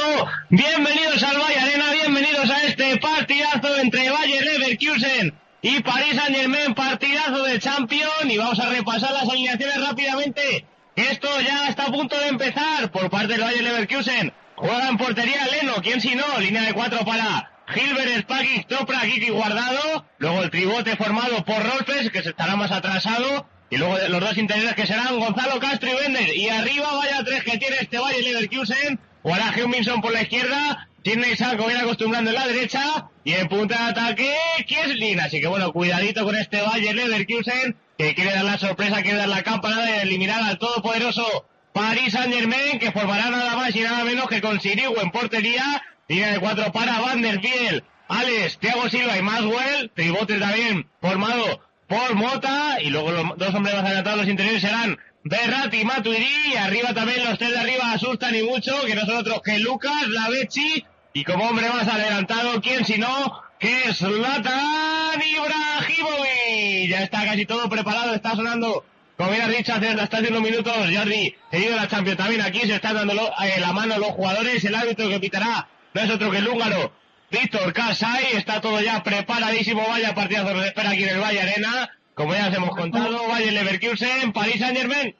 Bienvenidos 0.49 1.23
al 1.23 1.39
Valle 1.39 1.59
Arena, 1.59 1.91
bienvenidos 1.91 2.51
a 2.51 2.63
este 2.63 2.97
partidazo 2.97 3.77
entre 3.77 4.11
Bayern 4.11 4.45
Leverkusen 4.45 5.33
y 5.63 5.81
París 5.81 6.15
Saint 6.15 6.35
Germain, 6.37 6.75
partidazo 6.75 7.43
de 7.45 7.59
Champions 7.59 8.25
y 8.25 8.37
vamos 8.37 8.59
a 8.59 8.69
repasar 8.69 9.11
las 9.13 9.27
alineaciones 9.27 9.87
rápidamente. 9.87 10.65
Esto 10.95 11.29
ya 11.41 11.67
está 11.67 11.85
a 11.85 11.91
punto 11.91 12.15
de 12.19 12.27
empezar 12.27 12.91
por 12.91 13.09
parte 13.09 13.33
del 13.33 13.41
Bayern 13.41 13.63
Leverkusen. 13.63 14.33
Juega 14.55 14.87
en 14.87 14.97
portería 14.97 15.47
Leno, 15.47 15.75
¿quién 15.81 15.99
si 15.99 16.13
no? 16.13 16.25
Línea 16.37 16.61
de 16.61 16.73
cuatro 16.73 16.99
para 17.05 17.51
Gilbert, 17.71 18.21
Spagic, 18.21 18.67
Topra, 18.67 19.01
Kiki 19.01 19.29
Guardado. 19.29 20.05
Luego 20.19 20.43
el 20.43 20.49
tribote 20.49 20.95
formado 20.95 21.43
por 21.45 21.63
Rolfes, 21.63 22.11
que 22.11 22.21
se 22.21 22.29
estará 22.29 22.55
más 22.55 22.71
atrasado. 22.71 23.47
Y 23.69 23.77
luego 23.77 23.97
los 24.09 24.19
dos 24.19 24.37
interiores 24.37 24.75
que 24.75 24.85
serán 24.85 25.19
Gonzalo 25.19 25.59
Castro 25.59 25.89
y 25.89 25.95
Bender. 25.95 26.35
Y 26.35 26.49
arriba 26.49 26.93
vaya 26.93 27.23
tres 27.23 27.43
que 27.43 27.57
tiene 27.57 27.77
este 27.79 27.99
Bayern 27.99 28.23
Leverkusen. 28.23 28.99
Jugará 29.23 29.53
Minson 29.67 30.01
por 30.01 30.11
la 30.11 30.23
izquierda. 30.23 30.89
Tiene 31.03 31.35
Sanko 31.35 31.65
viene 31.65 31.81
acostumbrando 31.81 32.31
en 32.31 32.35
la 32.35 32.47
derecha. 32.47 33.09
Y 33.23 33.33
en 33.33 33.47
punta 33.47 33.77
de 33.77 33.91
ataque, 33.91 34.35
Kieslin. 34.67 35.19
Así 35.19 35.39
que 35.39 35.47
bueno, 35.47 35.71
cuidadito 35.71 36.25
con 36.25 36.35
este 36.35 36.61
Bayern 36.61 36.97
Leverkusen, 36.97 37.77
que 37.97 38.13
quiere 38.13 38.33
dar 38.33 38.43
la 38.43 38.57
sorpresa, 38.57 39.01
quiere 39.01 39.17
dar 39.17 39.29
la 39.29 39.43
campanada 39.43 39.85
de 39.85 40.01
eliminar 40.01 40.43
al 40.43 40.57
todopoderoso 40.57 41.47
Paris 41.73 42.11
Saint 42.11 42.33
Germain, 42.33 42.79
que 42.79 42.91
formará 42.91 43.29
nada 43.29 43.55
más 43.55 43.73
y 43.75 43.79
nada 43.79 44.03
menos 44.03 44.27
que 44.27 44.41
con 44.41 44.59
Sirigu 44.59 44.99
en 44.99 45.11
portería. 45.11 45.81
Línea 46.07 46.33
de 46.33 46.39
cuatro 46.39 46.71
para 46.71 46.99
Van 46.99 47.21
der 47.21 47.39
Biel, 47.39 47.83
Alex, 48.07 48.57
Thiago 48.59 48.89
Silva 48.89 49.17
y 49.17 49.21
Maswell. 49.21 49.91
Tribote 49.95 50.39
también 50.39 50.89
formado 51.01 51.61
por 51.87 52.15
Mota. 52.15 52.81
Y 52.81 52.89
luego 52.89 53.11
los 53.11 53.37
dos 53.37 53.53
hombres 53.53 53.75
más 53.75 53.85
adelantados, 53.85 54.19
los 54.19 54.29
interiores 54.29 54.61
serán 54.61 54.97
Berratti, 55.23 55.85
Matuidi. 55.85 56.53
Y 56.53 56.57
arriba 56.57 56.93
también 56.93 57.23
los 57.23 57.37
tres 57.37 57.51
de 57.51 57.59
arriba 57.59 57.93
asustan 57.93 58.35
y 58.35 58.43
mucho, 58.43 58.73
que 58.85 58.95
no 58.95 59.05
son 59.05 59.17
otros 59.17 59.41
que 59.41 59.59
Lucas, 59.59 60.07
Lavechi 60.07 60.85
y 61.13 61.23
como 61.23 61.49
hombre 61.49 61.67
más 61.69 61.87
adelantado, 61.87 62.61
¿quién 62.61 62.85
si 62.85 62.97
no? 62.97 63.41
Que 63.59 63.89
es 63.89 63.97
Zlatan 63.97 65.21
Ibrahimovic. 65.21 66.89
Ya 66.89 67.03
está 67.03 67.25
casi 67.25 67.45
todo 67.45 67.69
preparado, 67.69 68.13
está 68.13 68.35
sonando, 68.35 68.85
como 69.17 69.31
bien 69.31 69.41
has 69.41 69.49
dicho, 69.49 69.73
hace 69.73 69.89
hasta 69.89 70.17
hace 70.17 70.29
unos 70.29 70.41
minutos, 70.41 70.73
Jordi, 70.73 71.35
seguido 71.51 71.75
la 71.75 71.87
Champions 71.87 72.17
también 72.17 72.41
aquí, 72.41 72.61
se 72.61 72.75
están 72.75 72.95
dando 72.95 73.13
eh, 73.13 73.59
la 73.59 73.73
mano 73.73 73.97
los 73.97 74.09
jugadores, 74.09 74.63
el 74.63 74.75
árbitro 74.75 75.09
que 75.09 75.19
pitará 75.19 75.67
no 75.93 76.01
es 76.01 76.09
otro 76.09 76.31
que 76.31 76.37
el 76.37 76.47
húngaro 76.47 76.91
Víctor 77.31 77.71
Casay, 77.73 78.33
está 78.33 78.59
todo 78.59 78.81
ya 78.81 79.01
preparadísimo, 79.03 79.87
vaya 79.87 80.13
partidazo 80.13 80.53
nos 80.53 80.65
espera 80.65 80.89
aquí 80.89 81.03
en 81.03 81.15
el 81.15 81.21
Valle 81.21 81.41
Arena. 81.41 81.89
como 82.13 82.33
ya 82.33 82.49
os 82.49 82.55
hemos 82.55 82.75
contado, 82.75 83.27
Bayern 83.27 83.55
Leverkusen, 83.55 84.33
París 84.33 84.59
Saint 84.59 84.77
Germain. 84.77 85.15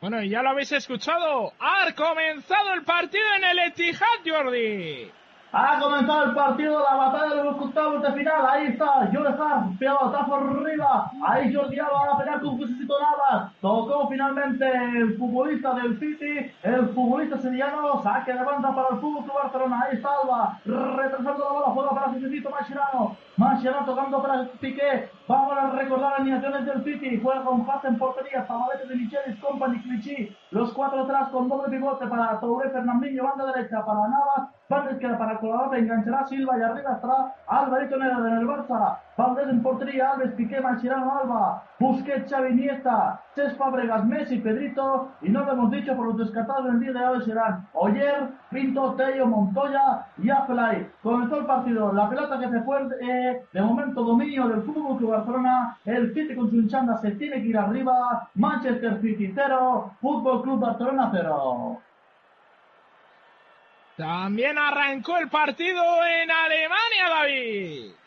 Bueno, 0.00 0.22
y 0.22 0.28
ya 0.28 0.42
lo 0.42 0.50
habéis 0.50 0.72
escuchado. 0.72 1.52
Ha 1.58 1.92
comenzado 1.94 2.74
el 2.74 2.84
partido 2.84 3.24
en 3.36 3.44
el 3.44 3.58
Etihad, 3.58 4.20
Jordi. 4.24 5.10
Ha 5.52 5.80
comenzado 5.80 6.26
el 6.26 6.34
partido, 6.34 6.78
la 6.78 6.94
batalla 6.94 7.34
de 7.34 7.44
los 7.44 7.60
octavos 7.60 8.00
de 8.02 8.12
final. 8.12 8.46
Ahí 8.48 8.66
está 8.68 9.10
Jordi 9.12 9.42
Hart, 9.42 9.78
pelotazo 9.80 10.34
arriba. 10.36 11.10
Ahí 11.26 11.52
Jordi 11.52 11.76
Alba 11.80 12.06
va 12.06 12.14
a 12.14 12.18
pelear 12.18 12.40
con 12.40 12.58
Jesucito 12.58 12.94
Navas. 13.00 13.52
Tocó 13.60 14.08
finalmente 14.08 14.64
el 14.64 15.18
futbolista 15.18 15.74
del 15.74 15.98
City, 15.98 16.52
el 16.62 16.88
futbolista 16.90 17.36
sevillano. 17.38 18.00
Saque 18.00 18.32
de 18.32 18.44
para 18.44 18.88
el 18.92 19.00
fútbol 19.00 19.24
Barcelona. 19.34 19.86
Ahí 19.88 19.96
está 19.96 20.10
Alba, 20.22 20.60
retrasando 20.64 21.44
la 21.44 21.50
bola, 21.50 21.66
juega 21.74 21.90
para 21.90 22.12
Jesucito 22.12 22.50
Mascherano. 22.50 23.16
Mascherano 23.36 23.86
tocando 23.86 24.22
para 24.22 24.44
Piqué. 24.60 25.10
Vamos 25.30 25.56
a 25.56 25.70
recordar 25.70 26.14
alineaciones 26.14 26.66
del 26.66 26.82
City. 26.82 27.20
Juega 27.22 27.44
con 27.44 27.64
pase 27.64 27.86
en 27.86 27.98
portería, 27.98 28.44
Zabalete 28.46 28.88
de 28.88 28.96
Michelis, 28.96 29.38
Company, 29.38 29.80
Clichy. 29.80 30.36
Los 30.50 30.72
cuatro 30.72 31.04
atrás 31.04 31.28
con 31.28 31.48
doble 31.48 31.70
pivote 31.70 32.04
para 32.08 32.40
Touré, 32.40 32.68
Fernandinho, 32.70 33.22
banda 33.22 33.52
derecha 33.52 33.84
para 33.86 34.08
Navas. 34.08 34.50
Banda 34.68 34.90
izquierda 34.90 35.16
para 35.18 35.38
Colorado, 35.38 35.74
enganchará 35.74 36.26
Silva 36.26 36.58
y 36.58 36.62
arriba 36.62 36.94
estará 36.94 37.32
Alvarito 37.46 37.96
Nero 37.96 38.22
del 38.22 38.44
Barça. 38.44 38.98
Valdés 39.20 39.48
en 39.48 39.62
portería, 39.62 40.12
Alves, 40.12 40.32
Piqué, 40.32 40.60
Machirano, 40.60 41.18
Alba, 41.18 41.62
Busquets, 41.78 42.30
Xavi, 42.30 42.52
Iniesta, 42.52 43.20
Cés 43.34 43.54
Fábregas, 43.58 44.06
Messi, 44.06 44.38
Pedrito. 44.38 45.12
Y 45.20 45.28
no 45.28 45.44
lo 45.44 45.52
hemos 45.52 45.70
dicho 45.70 45.94
por 45.94 46.06
los 46.06 46.16
descartados 46.16 46.64
del 46.64 46.80
día 46.80 46.92
de 46.92 47.06
hoy 47.06 47.22
serán 47.24 47.68
Oyer, 47.74 48.28
Pinto, 48.50 48.94
Tello, 48.94 49.26
Montoya 49.26 50.06
y 50.22 50.30
Afelay. 50.30 50.90
Comenzó 51.02 51.36
el 51.36 51.46
partido, 51.46 51.92
la 51.92 52.08
pelota 52.08 52.38
que 52.38 52.48
se 52.48 52.62
fue 52.62 52.78
eh, 53.02 53.42
de 53.52 53.60
momento 53.62 54.02
dominio 54.02 54.48
del 54.48 54.62
Fútbol 54.62 54.96
Club 54.96 55.10
Barcelona. 55.10 55.76
El 55.84 56.14
City 56.14 56.34
con 56.34 56.50
su 56.50 56.56
hinchanda 56.56 56.96
se 57.02 57.10
tiene 57.12 57.42
que 57.42 57.48
ir 57.48 57.58
arriba. 57.58 58.30
Manchester 58.34 59.02
City 59.02 59.32
0, 59.34 59.96
Fútbol 60.00 60.42
Club 60.42 60.60
Barcelona 60.60 61.10
0. 61.12 61.78
También 63.96 64.56
arrancó 64.56 65.18
el 65.18 65.28
partido 65.28 65.82
en 66.06 66.30
Alemania, 66.30 67.08
David. 67.10 67.99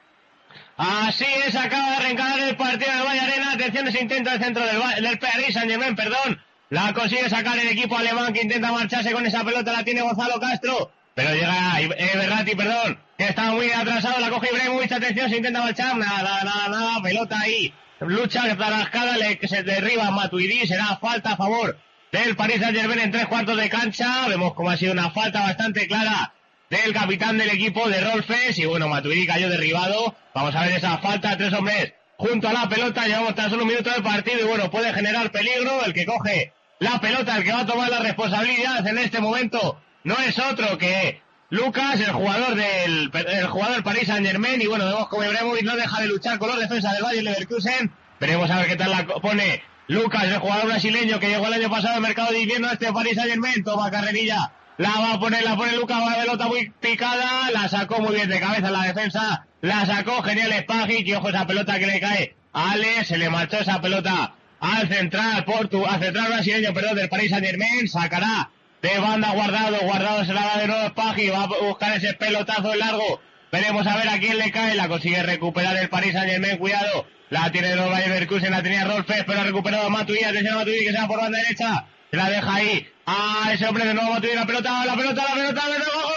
Así 0.77 1.25
es, 1.45 1.55
acaba 1.55 1.91
de 1.91 1.95
arrancar 1.97 2.39
el 2.39 2.55
partido 2.55 2.91
de 2.91 3.03
Valle 3.03 3.19
Arena. 3.19 3.51
Atención, 3.53 3.87
ese 3.87 4.01
intento 4.01 4.31
del 4.31 4.41
centro 4.41 4.65
del, 4.65 5.03
del 5.03 5.19
Paris 5.19 5.53
Saint 5.53 5.69
Germain, 5.69 5.95
perdón. 5.95 6.41
La 6.69 6.91
consigue 6.93 7.29
sacar 7.29 7.57
el 7.59 7.67
equipo 7.67 7.95
alemán 7.95 8.33
que 8.33 8.41
intenta 8.41 8.71
marcharse 8.71 9.11
con 9.11 9.25
esa 9.25 9.43
pelota. 9.43 9.71
La 9.71 9.83
tiene 9.83 10.01
Gonzalo 10.01 10.39
Castro. 10.39 10.91
Pero 11.13 11.29
llega 11.35 11.79
eh, 11.79 12.55
perdón, 12.57 12.99
que 13.15 13.25
está 13.25 13.51
muy 13.51 13.69
atrasado. 13.71 14.19
La 14.19 14.31
coge 14.31 14.49
Ibrahimovic. 14.51 14.91
Atención, 14.91 15.29
se 15.29 15.37
intenta 15.37 15.61
marchar. 15.61 15.95
Nada, 15.95 16.43
nada, 16.43 16.67
nada. 16.69 17.01
Pelota 17.03 17.39
ahí. 17.39 17.71
Lucha 17.99 18.57
tarascada, 18.57 19.17
le, 19.17 19.37
que 19.37 19.47
se 19.47 19.61
derriba 19.61 20.09
Matuidi. 20.09 20.65
Será 20.65 20.97
falta 20.97 21.33
a 21.33 21.37
favor 21.37 21.77
del 22.11 22.35
Paris 22.35 22.59
Saint 22.59 22.75
Germain 22.75 22.99
en 22.99 23.11
tres 23.11 23.27
cuartos 23.27 23.55
de 23.55 23.69
cancha. 23.69 24.27
Vemos 24.27 24.55
como 24.55 24.71
ha 24.71 24.77
sido 24.77 24.93
una 24.93 25.11
falta 25.11 25.41
bastante 25.41 25.87
clara 25.87 26.33
del 26.81 26.93
capitán 26.93 27.37
del 27.37 27.49
equipo 27.49 27.87
de 27.87 28.01
Rolfes. 28.01 28.57
Y 28.57 28.65
bueno, 28.65 28.87
Matuidi 28.87 29.27
cayó 29.27 29.49
derribado. 29.49 30.15
Vamos 30.33 30.55
a 30.55 30.63
ver 30.63 30.73
esa 30.73 30.97
falta. 30.97 31.37
Tres 31.37 31.53
hombres 31.53 31.93
junto 32.17 32.49
a 32.49 32.53
la 32.53 32.67
pelota. 32.67 33.05
Llevamos 33.05 33.35
tan 33.35 33.49
solo 33.49 33.63
un 33.63 33.69
minuto 33.69 33.89
del 33.91 34.03
partido 34.03 34.39
y 34.39 34.43
bueno, 34.43 34.71
puede 34.71 34.93
generar 34.93 35.31
peligro. 35.31 35.85
El 35.85 35.93
que 35.93 36.05
coge 36.05 36.53
la 36.79 36.99
pelota, 36.99 37.37
el 37.37 37.43
que 37.43 37.53
va 37.53 37.61
a 37.61 37.65
tomar 37.65 37.89
la 37.89 37.99
responsabilidad 37.99 38.85
en 38.85 38.97
este 38.97 39.19
momento 39.21 39.79
no 40.03 40.17
es 40.17 40.37
otro 40.39 40.77
que 40.77 41.21
Lucas, 41.49 41.99
el 41.99 42.11
jugador 42.11 42.55
del 42.55 43.11
el 43.13 43.47
jugador 43.47 43.83
Paris 43.83 44.07
Saint 44.07 44.25
Germain. 44.25 44.61
Y 44.61 44.65
bueno, 44.65 44.85
vemos 44.85 45.07
como 45.07 45.23
Ibrahimovic 45.23 45.63
no 45.63 45.75
deja 45.75 46.01
de 46.01 46.07
luchar 46.07 46.39
con 46.39 46.49
los 46.49 46.59
defensas 46.59 46.93
del 46.93 47.03
Bayern 47.03 47.25
Leverkusen. 47.25 47.91
Veremos 48.19 48.49
a 48.49 48.57
ver 48.57 48.67
qué 48.67 48.75
tal 48.75 48.91
la 48.91 49.05
pone 49.05 49.61
Lucas, 49.87 50.23
el 50.23 50.39
jugador 50.39 50.67
brasileño 50.67 51.19
que 51.19 51.27
llegó 51.27 51.45
el 51.47 51.53
año 51.53 51.69
pasado 51.69 51.95
al 51.95 52.01
mercado 52.01 52.31
de 52.31 52.39
invierno 52.39 52.71
este 52.71 52.91
Paris 52.91 53.15
Saint 53.15 53.29
Germain, 53.29 53.63
toma 53.63 53.91
carrerilla, 53.91 54.51
la 54.77 54.89
va 54.89 55.13
a 55.13 55.19
poner, 55.19 55.43
la 55.43 55.55
pone 55.55 55.75
Lucas, 55.75 55.99
va 55.99 56.15
pelota 56.15 56.47
muy 56.47 56.69
picada, 56.79 57.51
la 57.51 57.67
sacó 57.69 57.99
muy 57.99 58.15
bien 58.15 58.29
de 58.29 58.39
cabeza 58.39 58.71
la 58.71 58.83
defensa, 58.83 59.45
la 59.61 59.85
sacó 59.85 60.21
genial 60.23 60.53
Spagic 60.61 61.07
y 61.07 61.13
ojo 61.13 61.29
esa 61.29 61.45
pelota 61.45 61.79
que 61.79 61.87
le 61.87 61.99
cae 61.99 62.35
a 62.53 62.71
Ale, 62.71 63.05
se 63.05 63.17
le 63.17 63.29
marchó 63.29 63.59
esa 63.59 63.81
pelota 63.81 64.33
al 64.59 64.87
central 64.87 65.43
Portu, 65.45 65.85
al 65.85 66.01
central 66.01 66.27
brasileño, 66.27 66.73
perdón, 66.73 66.95
del 66.95 67.09
Paris 67.09 67.29
Saint 67.31 67.45
Germain, 67.45 67.87
sacará 67.87 68.49
de 68.81 68.99
banda 68.99 69.31
guardado, 69.31 69.77
guardado 69.81 70.25
se 70.25 70.33
la 70.33 70.45
va 70.45 70.57
de 70.57 70.67
nuevo 70.67 70.89
Spagic, 70.89 71.33
va 71.33 71.43
a 71.43 71.47
buscar 71.47 71.97
ese 71.97 72.13
pelotazo 72.13 72.75
largo, 72.75 73.21
veremos 73.51 73.85
a 73.87 73.97
ver 73.97 74.09
a 74.09 74.19
quién 74.19 74.37
le 74.37 74.51
cae, 74.51 74.75
la 74.75 74.87
consigue 74.87 75.21
recuperar 75.23 75.77
el 75.77 75.89
Paris 75.89 76.13
Saint 76.13 76.29
Germain, 76.29 76.57
cuidado, 76.57 77.05
la 77.33 77.51
tiene 77.51 77.71
el 77.71 77.79
Bayern 77.79 78.11
Leverkusen, 78.11 78.51
la 78.51 78.61
tenía 78.61 78.83
Rolfes, 78.83 79.23
pero 79.25 79.41
ha 79.41 79.43
recuperado 79.43 79.87
a 79.87 79.89
Matuidi. 79.89 80.23
Atención 80.23 80.53
a 80.53 80.57
Matuidi 80.57 80.85
que 80.85 80.91
se 80.91 80.99
va 80.99 81.07
por 81.07 81.19
banda 81.19 81.39
derecha. 81.39 81.87
Se 82.11 82.17
la 82.17 82.29
deja 82.29 82.53
ahí. 82.53 82.87
A 83.05 83.51
ese 83.53 83.67
hombre 83.67 83.85
de 83.85 83.93
nuevo 83.93 84.11
Matuidi. 84.13 84.35
La 84.35 84.45
pelota, 84.45 84.85
la 84.85 84.95
pelota, 84.95 85.23
la 85.27 85.33
pelota. 85.33 85.67
De 85.67 85.79
nuevo. 85.79 86.13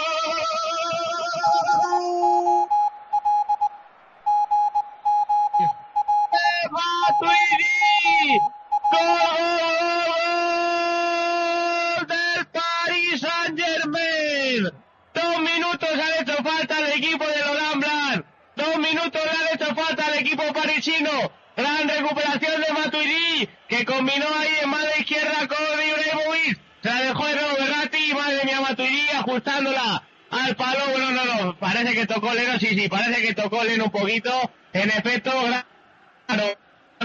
Matuidi. 6.71 8.39
¡Gol 8.91 9.27
del 12.07 12.45
Paris 12.47 13.21
Saint 13.21 13.59
Germain! 13.59 14.71
Dos 15.13 15.39
minutos 15.41 15.89
han 15.93 16.23
hecho 16.23 16.43
falta 16.43 16.77
al 16.77 16.87
equipo 16.93 17.25
de 17.27 17.39
Lolan 17.39 18.25
Dos 18.55 18.77
minutos 18.77 19.21
le 19.23 19.31
han 19.31 19.47
hecho 19.53 19.75
falta 19.75 20.05
al 20.05 20.13
equipo 20.19 20.43
parisino. 20.53 21.31
Gran 21.57 21.89
recuperación 21.89 22.61
de 22.61 22.73
Matuidi, 22.73 23.49
que 23.67 23.85
combinó 23.85 24.27
ahí 24.39 24.59
en 24.61 24.69
mano 24.69 24.87
izquierda 24.99 25.47
con 25.47 25.57
Ibrahimovic. 25.57 26.59
Se 26.83 26.89
la 26.89 27.01
dejó 27.01 27.25
de 27.25 27.35
nuevo 27.35 27.57
Berratti, 27.57 28.13
Matuidi, 28.87 29.09
ajustándola 29.15 30.03
al 30.29 30.55
palo. 30.55 30.79
Bueno, 30.91 31.11
no, 31.11 31.25
no, 31.25 31.57
parece 31.57 31.93
que 31.93 32.05
tocó 32.05 32.33
Leno, 32.33 32.59
sí, 32.59 32.67
sí, 32.67 32.87
parece 32.89 33.21
que 33.21 33.33
tocó 33.33 33.63
Leno 33.63 33.85
un 33.85 33.91
poquito. 33.91 34.31
En 34.73 34.89
efecto, 34.89 35.31
gran 36.27 36.41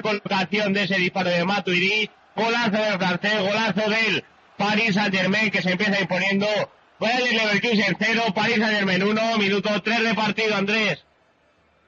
colocación 0.02 0.72
de 0.72 0.84
ese 0.84 0.96
disparo 0.96 1.30
de 1.30 1.44
Matuidi. 1.44 2.10
Golazo 2.34 2.70
del 2.70 2.98
francés, 2.98 3.40
golazo 3.40 3.90
del 3.90 4.24
Paris 4.56 4.94
Saint 4.94 5.14
Germain 5.14 5.50
que 5.50 5.60
se 5.60 5.72
empieza 5.72 6.00
imponiendo. 6.00 6.46
Bayern 6.98 7.36
Leverkusen 7.36 7.96
0, 7.98 8.22
Paris 8.34 8.56
Saint 8.56 8.76
Germain 8.76 9.02
1, 9.02 9.38
minuto 9.38 9.82
3 9.82 10.02
de 10.02 10.14
partido, 10.14 10.56
Andrés. 10.56 11.04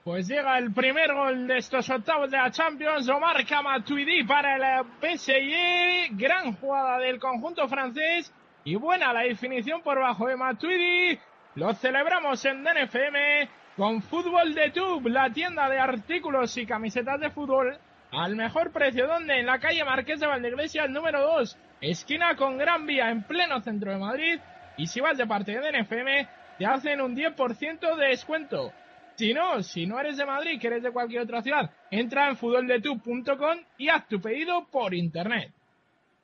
Pues 0.02 0.28
llega 0.28 0.58
el 0.58 0.70
primer 0.74 1.14
gol 1.14 1.46
de 1.46 1.56
estos 1.56 1.88
octavos 1.88 2.30
de 2.30 2.36
la 2.36 2.50
Champions, 2.50 3.06
lo 3.06 3.20
marca 3.20 3.62
Matuidi 3.62 4.22
para 4.24 4.56
el 4.56 4.86
PSG, 5.00 6.10
gran 6.10 6.54
jugada 6.56 6.98
del 6.98 7.18
conjunto 7.18 7.66
francés 7.68 8.30
y 8.64 8.76
buena 8.76 9.12
la 9.12 9.20
definición 9.20 9.82
por 9.82 10.00
bajo 10.00 10.26
de 10.26 10.36
Matuidi. 10.36 11.18
Lo 11.54 11.72
celebramos 11.74 12.44
en 12.44 12.64
DNFM 12.64 13.48
con 13.76 14.02
Fútbol 14.02 14.54
de 14.54 14.70
Tube, 14.70 15.10
la 15.10 15.30
tienda 15.30 15.68
de 15.68 15.78
artículos 15.78 16.56
y 16.56 16.66
camisetas 16.66 17.20
de 17.20 17.30
fútbol 17.30 17.78
al 18.10 18.36
mejor 18.36 18.72
precio, 18.72 19.06
donde 19.06 19.40
en 19.40 19.46
la 19.46 19.58
calle 19.58 19.84
Marqués 19.84 20.20
de 20.20 20.26
Valdeglesia, 20.26 20.86
número 20.88 21.20
2, 21.20 21.58
esquina 21.80 22.36
con 22.36 22.58
Gran 22.58 22.86
Vía 22.86 23.10
en 23.10 23.22
pleno 23.24 23.60
centro 23.60 23.92
de 23.92 23.98
Madrid. 23.98 24.40
Y 24.76 24.86
si 24.86 25.00
vas 25.00 25.18
de 25.18 25.26
parte 25.26 25.52
de 25.52 25.60
DNFM, 25.60 26.28
te 26.58 26.66
hacen 26.66 27.00
un 27.00 27.14
10% 27.14 27.96
de 27.96 28.06
descuento. 28.06 28.72
Si 29.16 29.32
no, 29.32 29.62
si 29.62 29.86
no 29.86 30.00
eres 30.00 30.16
de 30.16 30.26
Madrid, 30.26 30.60
que 30.60 30.66
eres 30.66 30.82
de 30.82 30.90
cualquier 30.90 31.22
otra 31.22 31.42
ciudad, 31.42 31.70
entra 31.90 32.28
en 32.28 32.36
futboldetube.com 32.36 33.58
y 33.78 33.88
haz 33.88 34.08
tu 34.08 34.20
pedido 34.20 34.66
por 34.70 34.94
internet. 34.94 35.53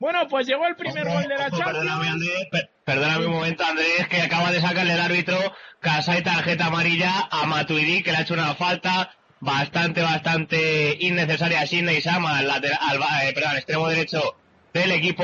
Bueno, 0.01 0.27
pues 0.27 0.47
llegó 0.47 0.65
el 0.65 0.75
primer 0.75 1.07
gol 1.07 1.21
de 1.27 1.35
la 1.37 1.51
Champions. 1.51 1.77
Perdóname, 1.77 2.07
Andrés, 2.07 2.47
perdóname 2.83 3.25
un 3.27 3.33
momento, 3.33 3.63
Andrés, 3.63 4.07
que 4.09 4.19
acaba 4.19 4.51
de 4.51 4.59
sacarle 4.59 4.93
el 4.93 4.99
árbitro 4.99 5.37
casa 5.79 6.17
y 6.17 6.23
tarjeta 6.23 6.65
amarilla 6.65 7.29
a 7.29 7.45
Matuidi, 7.45 8.01
que 8.01 8.11
le 8.11 8.17
ha 8.17 8.21
hecho 8.21 8.33
una 8.33 8.55
falta 8.55 9.15
bastante, 9.41 10.01
bastante 10.01 10.97
innecesaria 11.01 11.61
a 11.61 11.67
Sidney 11.67 12.01
Sama, 12.01 12.39
al, 12.39 12.47
lateral, 12.47 12.79
al, 12.81 13.27
eh, 13.27 13.33
perdón, 13.33 13.57
extremo 13.57 13.87
derecho 13.89 14.37
del 14.73 14.91
equipo 14.91 15.23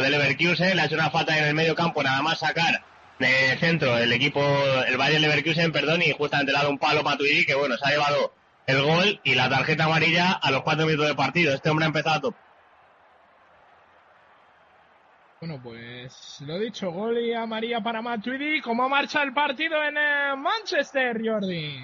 del 0.00 0.12
Leverkusen, 0.12 0.74
le 0.74 0.80
ha 0.80 0.86
hecho 0.86 0.94
una 0.94 1.10
falta 1.10 1.36
en 1.36 1.44
el 1.44 1.54
medio 1.54 1.74
campo, 1.74 2.02
nada 2.02 2.22
más 2.22 2.38
sacar 2.38 2.82
de 3.18 3.58
centro 3.60 3.98
el 3.98 4.10
equipo, 4.10 4.40
el 4.88 4.96
Bayern 4.96 5.20
Leverkusen, 5.20 5.70
perdón, 5.70 6.00
y 6.00 6.12
justamente 6.12 6.50
le 6.50 6.56
ha 6.56 6.62
dado 6.62 6.72
un 6.72 6.78
palo 6.78 7.02
Matuidi, 7.02 7.44
que 7.44 7.56
bueno, 7.56 7.76
se 7.76 7.86
ha 7.86 7.90
llevado 7.90 8.32
el 8.66 8.82
gol 8.82 9.20
y 9.22 9.34
la 9.34 9.50
tarjeta 9.50 9.84
amarilla 9.84 10.32
a 10.32 10.50
los 10.50 10.62
cuatro 10.62 10.86
minutos 10.86 11.08
de 11.08 11.14
partido. 11.14 11.52
Este 11.52 11.68
hombre 11.68 11.84
ha 11.84 11.88
empezado 11.88 12.34
Bueno, 15.46 15.60
pues 15.62 16.40
lo 16.46 16.58
dicho, 16.58 16.90
gol 16.90 17.18
y 17.18 17.34
amarilla 17.34 17.82
para 17.82 18.00
Matuidi. 18.00 18.62
¿Cómo 18.62 18.88
marcha 18.88 19.22
el 19.22 19.34
partido 19.34 19.76
en 19.84 19.94
eh, 19.94 20.34
Manchester, 20.38 21.20
Jordi? 21.22 21.80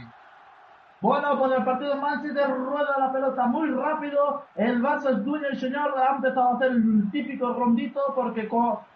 Bueno, 1.03 1.39
pues 1.39 1.53
el 1.53 1.65
partido 1.65 1.97
Manchester 1.97 2.51
rueda 2.51 2.99
la 2.99 3.11
pelota 3.11 3.47
muy 3.47 3.71
rápido. 3.71 4.43
El 4.55 4.83
Barça 4.83 5.11
es 5.13 5.25
dueño 5.25 5.47
y 5.51 5.57
señor. 5.57 5.95
Ha 5.97 6.17
empezado 6.17 6.51
a 6.51 6.55
hacer 6.57 6.73
el 6.73 7.11
típico 7.11 7.55
rondito 7.55 8.01
porque 8.15 8.47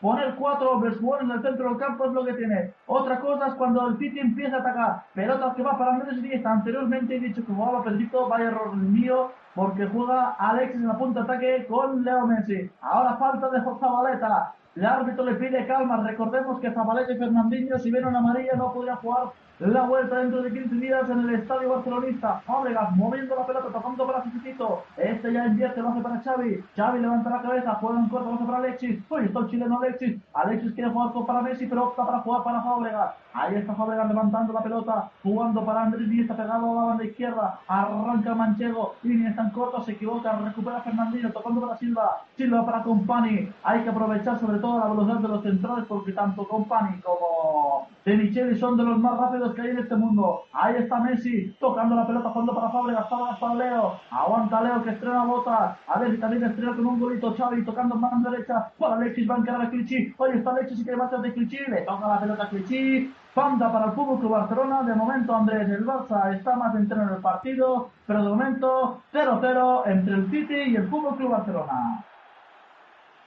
poner 0.02 0.34
cuatro 0.34 0.72
hombres 0.72 0.98
en 1.20 1.30
el 1.30 1.40
centro 1.40 1.70
del 1.70 1.78
campo 1.78 2.04
es 2.04 2.12
lo 2.12 2.26
que 2.26 2.34
tiene. 2.34 2.74
Otra 2.86 3.18
cosa 3.20 3.46
es 3.46 3.54
cuando 3.54 3.88
el 3.88 3.96
City 3.96 4.18
empieza 4.18 4.56
a 4.56 4.60
atacar. 4.60 5.02
Pelota 5.14 5.54
que 5.56 5.62
va 5.62 5.78
para 5.78 5.94
Andrés 5.94 6.20
Díaz. 6.20 6.44
Anteriormente 6.44 7.16
he 7.16 7.20
dicho 7.20 7.40
que 7.44 7.54
jugaba 7.54 7.82
Pedrito. 7.82 8.28
Vaya 8.28 8.48
error 8.48 8.76
mío 8.76 9.32
porque 9.54 9.86
juega 9.86 10.32
Alexis 10.32 10.82
en 10.82 10.88
la 10.88 10.98
punta 10.98 11.22
de 11.22 11.24
ataque 11.24 11.66
con 11.70 12.04
Leo 12.04 12.26
Messi. 12.26 12.70
Ahora 12.82 13.16
falta 13.16 13.48
de 13.48 13.62
Zabaleta. 13.62 14.52
El 14.76 14.84
árbitro 14.84 15.24
le 15.24 15.36
pide 15.36 15.66
calma. 15.66 15.96
Recordemos 16.06 16.60
que 16.60 16.70
Zabaleta 16.70 17.12
y 17.12 17.16
Fernandinho, 17.18 17.78
si 17.78 17.90
ven 17.90 18.04
una 18.04 18.18
amarilla, 18.18 18.56
no 18.56 18.74
podrían 18.74 18.96
jugar 18.96 19.28
la 19.60 19.82
vuelta 19.82 20.18
dentro 20.18 20.42
de 20.42 20.52
15 20.52 20.74
días 20.76 21.08
en 21.08 21.20
el 21.20 21.34
estadio 21.36 21.70
barcelonista. 21.70 22.40
Fábregas 22.40 22.90
moviendo 22.96 23.36
la 23.36 23.46
pelota, 23.46 23.68
tocando 23.72 24.06
para 24.06 24.22
Cicito. 24.24 24.82
Este 24.96 25.32
ya 25.32 25.46
invierte, 25.46 25.80
lo 25.80 25.90
hace 25.90 26.00
para 26.00 26.20
Xavi. 26.20 26.64
Xavi 26.76 27.00
levanta 27.00 27.30
la 27.30 27.42
cabeza, 27.42 27.74
juega 27.74 28.00
en 28.00 28.08
corto, 28.08 28.30
lo 28.30 28.34
hace 28.34 28.44
para 28.44 28.58
Alexis. 28.58 29.00
Uy, 29.08 29.24
está 29.26 29.38
el 29.38 29.46
chileno 29.48 29.78
Alexis. 29.78 30.20
Alexis 30.34 30.72
quiere 30.72 30.90
jugar 30.90 31.12
para 31.26 31.42
Messi, 31.42 31.66
pero 31.66 31.84
opta 31.84 32.04
para 32.04 32.18
jugar 32.20 32.42
para 32.42 32.62
Fábregas. 32.62 33.14
Ahí 33.36 33.56
está 33.56 33.74
Fábregas 33.74 34.08
levantando 34.08 34.52
la 34.52 34.62
pelota, 34.62 35.10
jugando 35.24 35.64
para 35.64 35.82
Andrés 35.82 36.08
y 36.08 36.20
está 36.20 36.36
pegado 36.36 36.70
a 36.70 36.82
la 36.82 36.88
banda 36.88 37.04
izquierda. 37.04 37.58
Arranca 37.66 38.32
Manchego, 38.32 38.94
línea 39.02 39.30
está 39.30 39.42
en 39.42 39.50
corto, 39.50 39.82
se 39.82 39.92
equivoca, 39.92 40.38
recupera 40.38 40.80
Fernandino, 40.82 41.32
tocando 41.32 41.60
para 41.60 41.76
Silva. 41.76 42.22
Silva 42.36 42.64
para 42.64 42.82
Compani. 42.84 43.48
Hay 43.64 43.82
que 43.82 43.88
aprovechar 43.88 44.38
sobre 44.38 44.58
todo 44.58 44.78
la 44.78 44.86
velocidad 44.86 45.18
de 45.18 45.28
los 45.28 45.42
centrales 45.42 45.84
porque 45.88 46.12
tanto 46.12 46.46
Compani 46.46 47.00
como 47.00 47.88
De 48.04 48.16
Micheli 48.16 48.56
son 48.56 48.76
de 48.76 48.84
los 48.84 48.98
más 49.00 49.18
rápidos 49.18 49.43
que 49.52 49.62
hay 49.62 49.70
en 49.70 49.78
este 49.80 49.96
mundo. 49.96 50.44
Ahí 50.52 50.76
está 50.76 51.00
Messi, 51.00 51.50
tocando 51.60 51.94
la 51.94 52.06
pelota, 52.06 52.30
jugando 52.30 52.54
para 52.54 52.70
Fábregas, 52.70 53.08
Fábregas 53.08 53.38
para 53.38 53.54
Leo. 53.54 54.00
Aguanta 54.10 54.62
Leo 54.62 54.82
que 54.82 54.90
estrena 54.90 55.24
botas. 55.24 55.76
A 55.86 55.98
ver 55.98 56.12
si 56.12 56.18
también 56.18 56.44
estrena 56.44 56.76
con 56.76 56.86
un 56.86 57.00
golito 57.00 57.34
Xavi, 57.34 57.64
tocando 57.64 57.96
mano 57.96 58.30
derecha. 58.30 58.72
Para 58.78 58.94
Alexis, 58.94 59.28
va 59.28 59.34
a 59.34 59.38
encarar 59.38 59.62
a 59.62 59.70
Clichy. 59.70 60.14
Oye, 60.16 60.38
está 60.38 60.50
Alexis 60.50 60.80
y 60.80 60.84
que 60.84 60.94
va 60.94 61.08
de 61.08 61.32
Clichy. 61.32 61.58
Le 61.68 61.82
toca 61.82 62.08
la 62.08 62.20
pelota 62.20 62.44
a 62.44 62.48
Clichy. 62.48 63.12
Fanta 63.34 63.72
para 63.72 63.86
el 63.86 63.92
Fútbol 63.92 64.20
Club 64.20 64.30
Barcelona. 64.30 64.82
De 64.84 64.94
momento, 64.94 65.34
Andrés, 65.34 65.68
el 65.68 65.84
Barça 65.84 66.32
está 66.34 66.54
más 66.54 66.74
entero 66.76 67.02
en 67.02 67.08
el 67.08 67.20
partido, 67.20 67.90
pero 68.06 68.22
de 68.22 68.28
momento 68.28 69.02
0-0 69.12 69.82
entre 69.86 70.14
el 70.14 70.30
City 70.30 70.54
y 70.54 70.76
el 70.76 70.88
Fútbol 70.88 71.16
Club 71.16 71.30
Barcelona. 71.30 72.04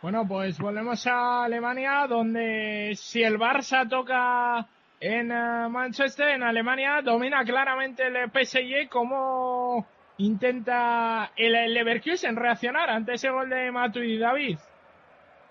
Bueno, 0.02 0.26
pues 0.26 0.60
volvemos 0.60 1.06
a 1.08 1.44
Alemania, 1.44 2.06
donde 2.08 2.94
si 2.96 3.22
el 3.24 3.38
Barça 3.38 3.90
toca 3.90 4.66
en 5.00 5.32
eh, 5.32 5.70
Manchester, 5.70 6.30
en 6.30 6.44
Alemania, 6.44 7.02
domina 7.04 7.44
claramente 7.44 8.04
el 8.08 8.30
PSG. 8.32 8.90
¿Cómo 8.90 9.88
intenta 10.18 11.32
el, 11.36 11.74
Leverkusen 11.74 12.36
reaccionar 12.36 12.90
ante 12.90 13.14
ese 13.14 13.30
gol 13.30 13.50
de 13.50 13.72
y 14.06 14.18
David? 14.18 14.58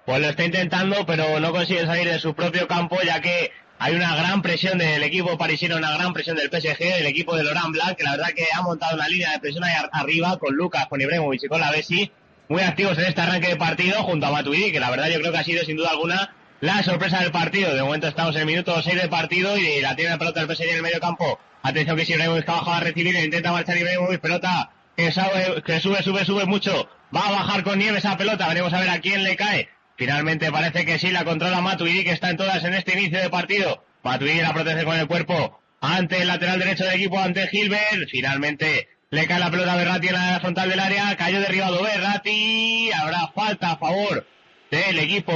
Pues 0.05 0.21
lo 0.21 0.29
está 0.29 0.45
intentando, 0.45 1.05
pero 1.07 1.41
no 1.41 1.53
consigue 1.53 1.85
salir 1.85 2.09
de 2.09 2.19
su 2.19 2.35
propio 2.35 2.69
campo, 2.69 2.97
ya 3.05 3.21
que 3.21 3.51
hay 3.79 3.95
una 3.95 4.17
gran 4.17 4.41
presión 4.41 4.79
del 4.79 5.03
equipo 5.03 5.37
parisino, 5.37 5.77
una 5.77 5.97
gran 5.97 6.13
presión 6.13 6.37
del 6.37 6.49
PSG, 6.49 7.01
el 7.01 7.07
equipo 7.07 7.37
de 7.37 7.43
Laurent 7.43 7.73
Blanc, 7.73 7.97
que 7.97 8.05
la 8.05 8.13
verdad 8.13 8.29
que 8.35 8.45
ha 8.55 8.63
montado 8.63 8.95
una 8.95 9.09
línea 9.09 9.33
de 9.33 9.41
presión 9.41 9.65
ahí 9.65 9.73
arriba 9.93 10.39
con 10.39 10.55
Lucas, 10.55 10.87
con 10.87 11.01
Ibrahimovic 11.01 11.45
y 11.45 11.49
con 11.49 11.61
la 11.61 11.71
Bessi, 11.73 12.11
muy 12.49 12.63
activos 12.63 12.97
en 12.99 13.07
este 13.07 13.21
arranque 13.21 13.49
de 13.49 13.57
partido 13.57 14.03
junto 14.05 14.27
a 14.27 14.31
Matuidi, 14.31 14.71
que 14.71 14.81
la 14.81 14.91
verdad 14.91 15.09
yo 15.09 15.19
creo 15.19 15.33
que 15.33 15.39
ha 15.39 15.45
sido 15.45 15.65
sin 15.65 15.77
duda 15.77 15.91
alguna 15.91 16.35
la 16.61 16.83
sorpresa 16.83 17.21
del 17.21 17.33
partido. 17.33 17.75
De 17.75 17.83
momento 17.83 18.09
estamos 18.09 18.35
en 18.35 18.43
el 18.43 18.47
minuto 18.47 18.81
6 18.81 18.97
del 18.97 19.09
partido 19.09 19.57
y 19.57 19.81
la 19.81 19.95
tiene 19.95 20.11
la 20.11 20.19
pelota 20.19 20.45
del 20.45 20.55
PSG 20.55 20.69
en 20.69 20.77
el 20.77 20.83
medio 20.83 21.01
campo. 21.01 21.39
Atención 21.63 21.97
que 21.97 22.05
si 22.05 22.13
Ibrahimovic 22.13 22.41
está 22.41 22.53
bajado 22.53 22.73
a 22.73 22.81
recibir, 22.81 23.15
intenta 23.17 23.53
marchar 23.53 23.77
Ibrahimovic, 23.77 24.21
pelota 24.21 24.71
que, 24.97 25.13
sabe, 25.13 25.63
que 25.63 25.81
sube, 25.81 26.03
sube, 26.03 26.25
sube 26.25 26.47
mucho. 26.47 26.89
Va 27.15 27.29
a 27.29 27.33
bajar 27.33 27.63
con 27.63 27.79
nieve 27.79 27.99
esa 27.99 28.17
pelota, 28.17 28.49
veremos 28.49 28.73
a 28.73 28.81
ver 28.81 28.91
a 28.91 29.01
quién 29.01 29.25
le 29.25 29.37
cae. 29.37 29.69
Finalmente 29.97 30.51
parece 30.53 30.85
que 30.85 30.99
sí, 30.99 31.11
la 31.11 31.25
controla 31.25 31.61
Matuidi, 31.61 32.05
que 32.05 32.13
está 32.13 32.31
en 32.31 32.37
todas 32.37 32.63
en 32.65 32.75
este 32.75 32.99
inicio 32.99 33.19
de 33.19 33.31
partido. 33.31 33.85
Matuidi 34.03 34.41
la 34.41 34.53
protege 34.55 34.85
con 34.85 34.97
el 34.97 35.07
cuerpo 35.07 35.61
ante 35.81 36.23
el 36.23 36.29
lateral 36.29 36.59
derecho 36.59 36.85
del 36.85 36.95
equipo, 36.95 37.19
ante 37.19 37.49
Gilbert. 37.49 38.09
Finalmente 38.11 38.89
le 39.11 39.27
cae 39.27 39.41
la 39.41 39.51
pelota 39.51 39.73
a 39.73 39.77
Berratti 39.77 40.09
en 40.09 40.15
la 40.15 40.41
frontal 40.41 40.69
del 40.69 40.81
área, 40.81 41.17
cayó 41.17 41.41
derribado 41.41 41.83
Berratti. 41.83 42.91
Habrá 42.93 43.29
falta 43.35 43.73
a 43.73 43.77
favor 43.77 44.27
del 44.71 44.99
equipo 44.99 45.33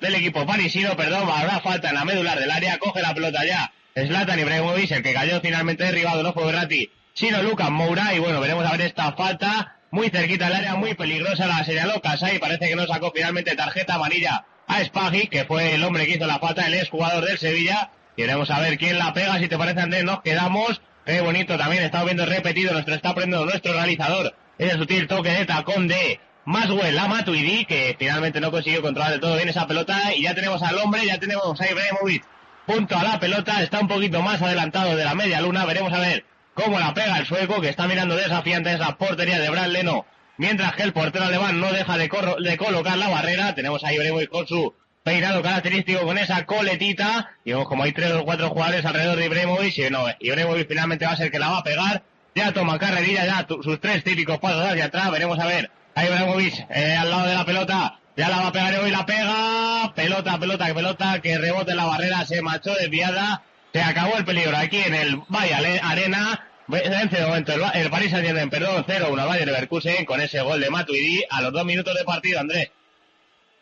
del 0.00 0.14
equipo 0.14 0.46
parisino, 0.46 0.96
perdón, 0.96 1.28
habrá 1.30 1.60
falta 1.60 1.88
en 1.88 1.94
la 1.94 2.04
medular 2.04 2.38
del 2.38 2.50
área, 2.50 2.78
coge 2.78 3.02
la 3.02 3.14
pelota 3.14 3.44
ya 3.44 3.72
Zlatan 4.04 4.38
Ibrahimovic, 4.38 4.90
el 4.90 5.02
que 5.02 5.14
cayó 5.14 5.40
finalmente 5.40 5.84
derribado, 5.84 6.22
no 6.22 6.34
fue 6.34 6.44
Berratti, 6.44 6.90
sino 7.14 7.42
Lucas 7.42 7.70
Moura, 7.70 8.12
y 8.14 8.18
bueno, 8.18 8.40
veremos 8.40 8.66
a 8.66 8.72
ver 8.72 8.82
esta 8.82 9.12
falta, 9.12 9.78
muy 9.90 10.10
cerquita 10.10 10.46
del 10.46 10.56
área, 10.56 10.74
muy 10.74 10.92
peligrosa, 10.94 11.46
la 11.46 11.64
señaló 11.64 11.94
y 11.96 12.38
parece 12.38 12.68
que 12.68 12.76
no 12.76 12.86
sacó 12.86 13.10
finalmente 13.14 13.56
tarjeta 13.56 13.94
amarilla 13.94 14.44
a 14.66 14.84
Spaghi, 14.84 15.28
que 15.28 15.44
fue 15.44 15.74
el 15.74 15.82
hombre 15.82 16.04
que 16.04 16.16
hizo 16.16 16.26
la 16.26 16.38
falta, 16.38 16.66
el 16.66 16.74
ex 16.74 16.90
jugador 16.90 17.24
del 17.24 17.38
Sevilla, 17.38 17.90
y 18.16 18.22
veremos 18.22 18.50
a 18.50 18.60
ver 18.60 18.76
quién 18.76 18.98
la 18.98 19.14
pega, 19.14 19.38
si 19.38 19.48
te 19.48 19.56
parece 19.56 19.80
Andrés, 19.80 20.04
nos 20.04 20.20
quedamos, 20.20 20.82
qué 21.06 21.22
bonito 21.22 21.56
también, 21.56 21.82
estamos 21.82 22.06
viendo 22.06 22.26
repetido, 22.26 22.74
nuestro 22.74 22.94
está 22.94 23.10
aprendiendo 23.10 23.46
nuestro 23.46 23.72
realizador, 23.72 24.36
ese 24.58 24.76
sutil 24.76 25.06
toque 25.06 25.30
de 25.30 25.46
tacón 25.46 25.88
de 25.88 26.20
Maswell 26.46 26.94
la 26.94 27.08
Matuidi, 27.08 27.64
que 27.64 27.96
finalmente 27.98 28.40
no 28.40 28.52
consiguió 28.52 28.80
controlar 28.80 29.12
de 29.12 29.18
todo 29.18 29.34
bien 29.34 29.48
esa 29.48 29.66
pelota. 29.66 30.14
Y 30.14 30.22
ya 30.22 30.34
tenemos 30.34 30.62
al 30.62 30.78
hombre, 30.78 31.04
ya 31.04 31.18
tenemos 31.18 31.60
a 31.60 31.70
Ibrahimovic 31.70 32.24
junto 32.66 32.96
a 32.96 33.02
la 33.02 33.18
pelota. 33.18 33.60
Está 33.64 33.80
un 33.80 33.88
poquito 33.88 34.22
más 34.22 34.40
adelantado 34.40 34.94
de 34.96 35.04
la 35.04 35.16
media 35.16 35.40
luna. 35.40 35.64
Veremos 35.66 35.92
a 35.92 35.98
ver 35.98 36.24
cómo 36.54 36.78
la 36.78 36.94
pega 36.94 37.18
el 37.18 37.26
sueco, 37.26 37.60
que 37.60 37.68
está 37.68 37.88
mirando 37.88 38.14
desafiante 38.14 38.72
esa 38.72 38.96
portería 38.96 39.40
de 39.40 39.50
Brad 39.50 39.66
Leno. 39.66 40.06
Mientras 40.36 40.76
que 40.76 40.84
el 40.84 40.92
portero 40.92 41.24
alemán 41.24 41.58
no 41.60 41.72
deja 41.72 41.98
de, 41.98 42.08
de 42.38 42.56
colocar 42.56 42.96
la 42.96 43.08
barrera. 43.08 43.52
Tenemos 43.56 43.82
a 43.82 43.92
Ibrahimovic 43.92 44.30
con 44.30 44.46
su 44.46 44.72
peinado 45.02 45.42
característico 45.42 46.02
con 46.02 46.16
esa 46.16 46.46
coletita. 46.46 47.32
Y 47.44 47.54
como 47.54 47.82
hay 47.82 47.90
tres 47.90 48.12
o 48.12 48.24
cuatro 48.24 48.50
jugadores 48.50 48.84
alrededor 48.84 49.16
de 49.16 49.26
Ibrahimovic. 49.26 49.78
Y 49.78 49.90
no, 49.90 50.06
Ibrahimovic 50.20 50.68
finalmente 50.68 51.06
va 51.06 51.12
a 51.12 51.16
ser 51.16 51.32
que 51.32 51.40
la 51.40 51.50
va 51.50 51.58
a 51.58 51.64
pegar. 51.64 52.04
Ya 52.36 52.52
toma 52.52 52.78
carrerilla, 52.78 53.26
ya 53.26 53.46
sus 53.48 53.80
tres 53.80 54.04
típicos 54.04 54.38
pasos 54.38 54.64
hacia 54.64 54.84
atrás. 54.84 55.10
Veremos 55.10 55.40
a 55.40 55.46
ver 55.46 55.72
Ahí 55.96 56.08
Ibrahimovic, 56.08 56.66
eh, 56.68 56.94
al 56.94 57.08
lado 57.08 57.26
de 57.26 57.34
la 57.34 57.46
pelota. 57.46 57.98
Ya 58.18 58.28
la 58.28 58.36
va 58.36 58.48
a 58.48 58.52
pegar 58.52 58.78
hoy, 58.80 58.90
la 58.90 59.06
pega. 59.06 59.94
Pelota, 59.94 60.38
pelota, 60.38 60.74
pelota, 60.74 61.22
que 61.22 61.38
rebote 61.38 61.70
en 61.70 61.78
la 61.78 61.86
barrera, 61.86 62.22
se 62.26 62.42
marchó 62.42 62.74
desviada. 62.74 63.42
Se 63.72 63.80
acabó 63.80 64.18
el 64.18 64.26
peligro 64.26 64.54
aquí 64.58 64.76
en 64.76 64.94
el 64.94 65.16
Valle 65.30 65.80
Arena. 65.82 66.48
Vence 66.66 67.16
de 67.16 67.26
momento 67.26 67.54
el, 67.54 67.62
el 67.80 67.88
Paris 67.88 68.10
Saint 68.10 68.26
Germain, 68.26 68.50
perdón, 68.50 68.84
0-1 68.84 69.26
Bayern 69.26 69.46
Leverkusen 69.46 70.04
con 70.04 70.20
ese 70.20 70.42
gol 70.42 70.60
de 70.60 70.68
Matuidi 70.68 71.24
a 71.30 71.40
los 71.40 71.52
dos 71.54 71.64
minutos 71.64 71.94
de 71.94 72.04
partido, 72.04 72.40
Andrés. 72.40 72.70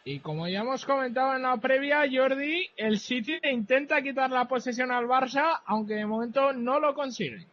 Y 0.04 0.18
como 0.18 0.48
ya 0.48 0.62
hemos 0.62 0.84
comentado 0.84 1.36
en 1.36 1.42
la 1.42 1.56
previa, 1.58 2.02
Jordi, 2.12 2.68
el 2.76 2.98
City 2.98 3.38
intenta 3.44 4.02
quitar 4.02 4.30
la 4.30 4.48
posesión 4.48 4.90
al 4.90 5.06
Barça, 5.06 5.60
aunque 5.66 5.94
de 5.94 6.06
momento 6.06 6.52
no 6.52 6.80
lo 6.80 6.94
consigue. 6.94 7.46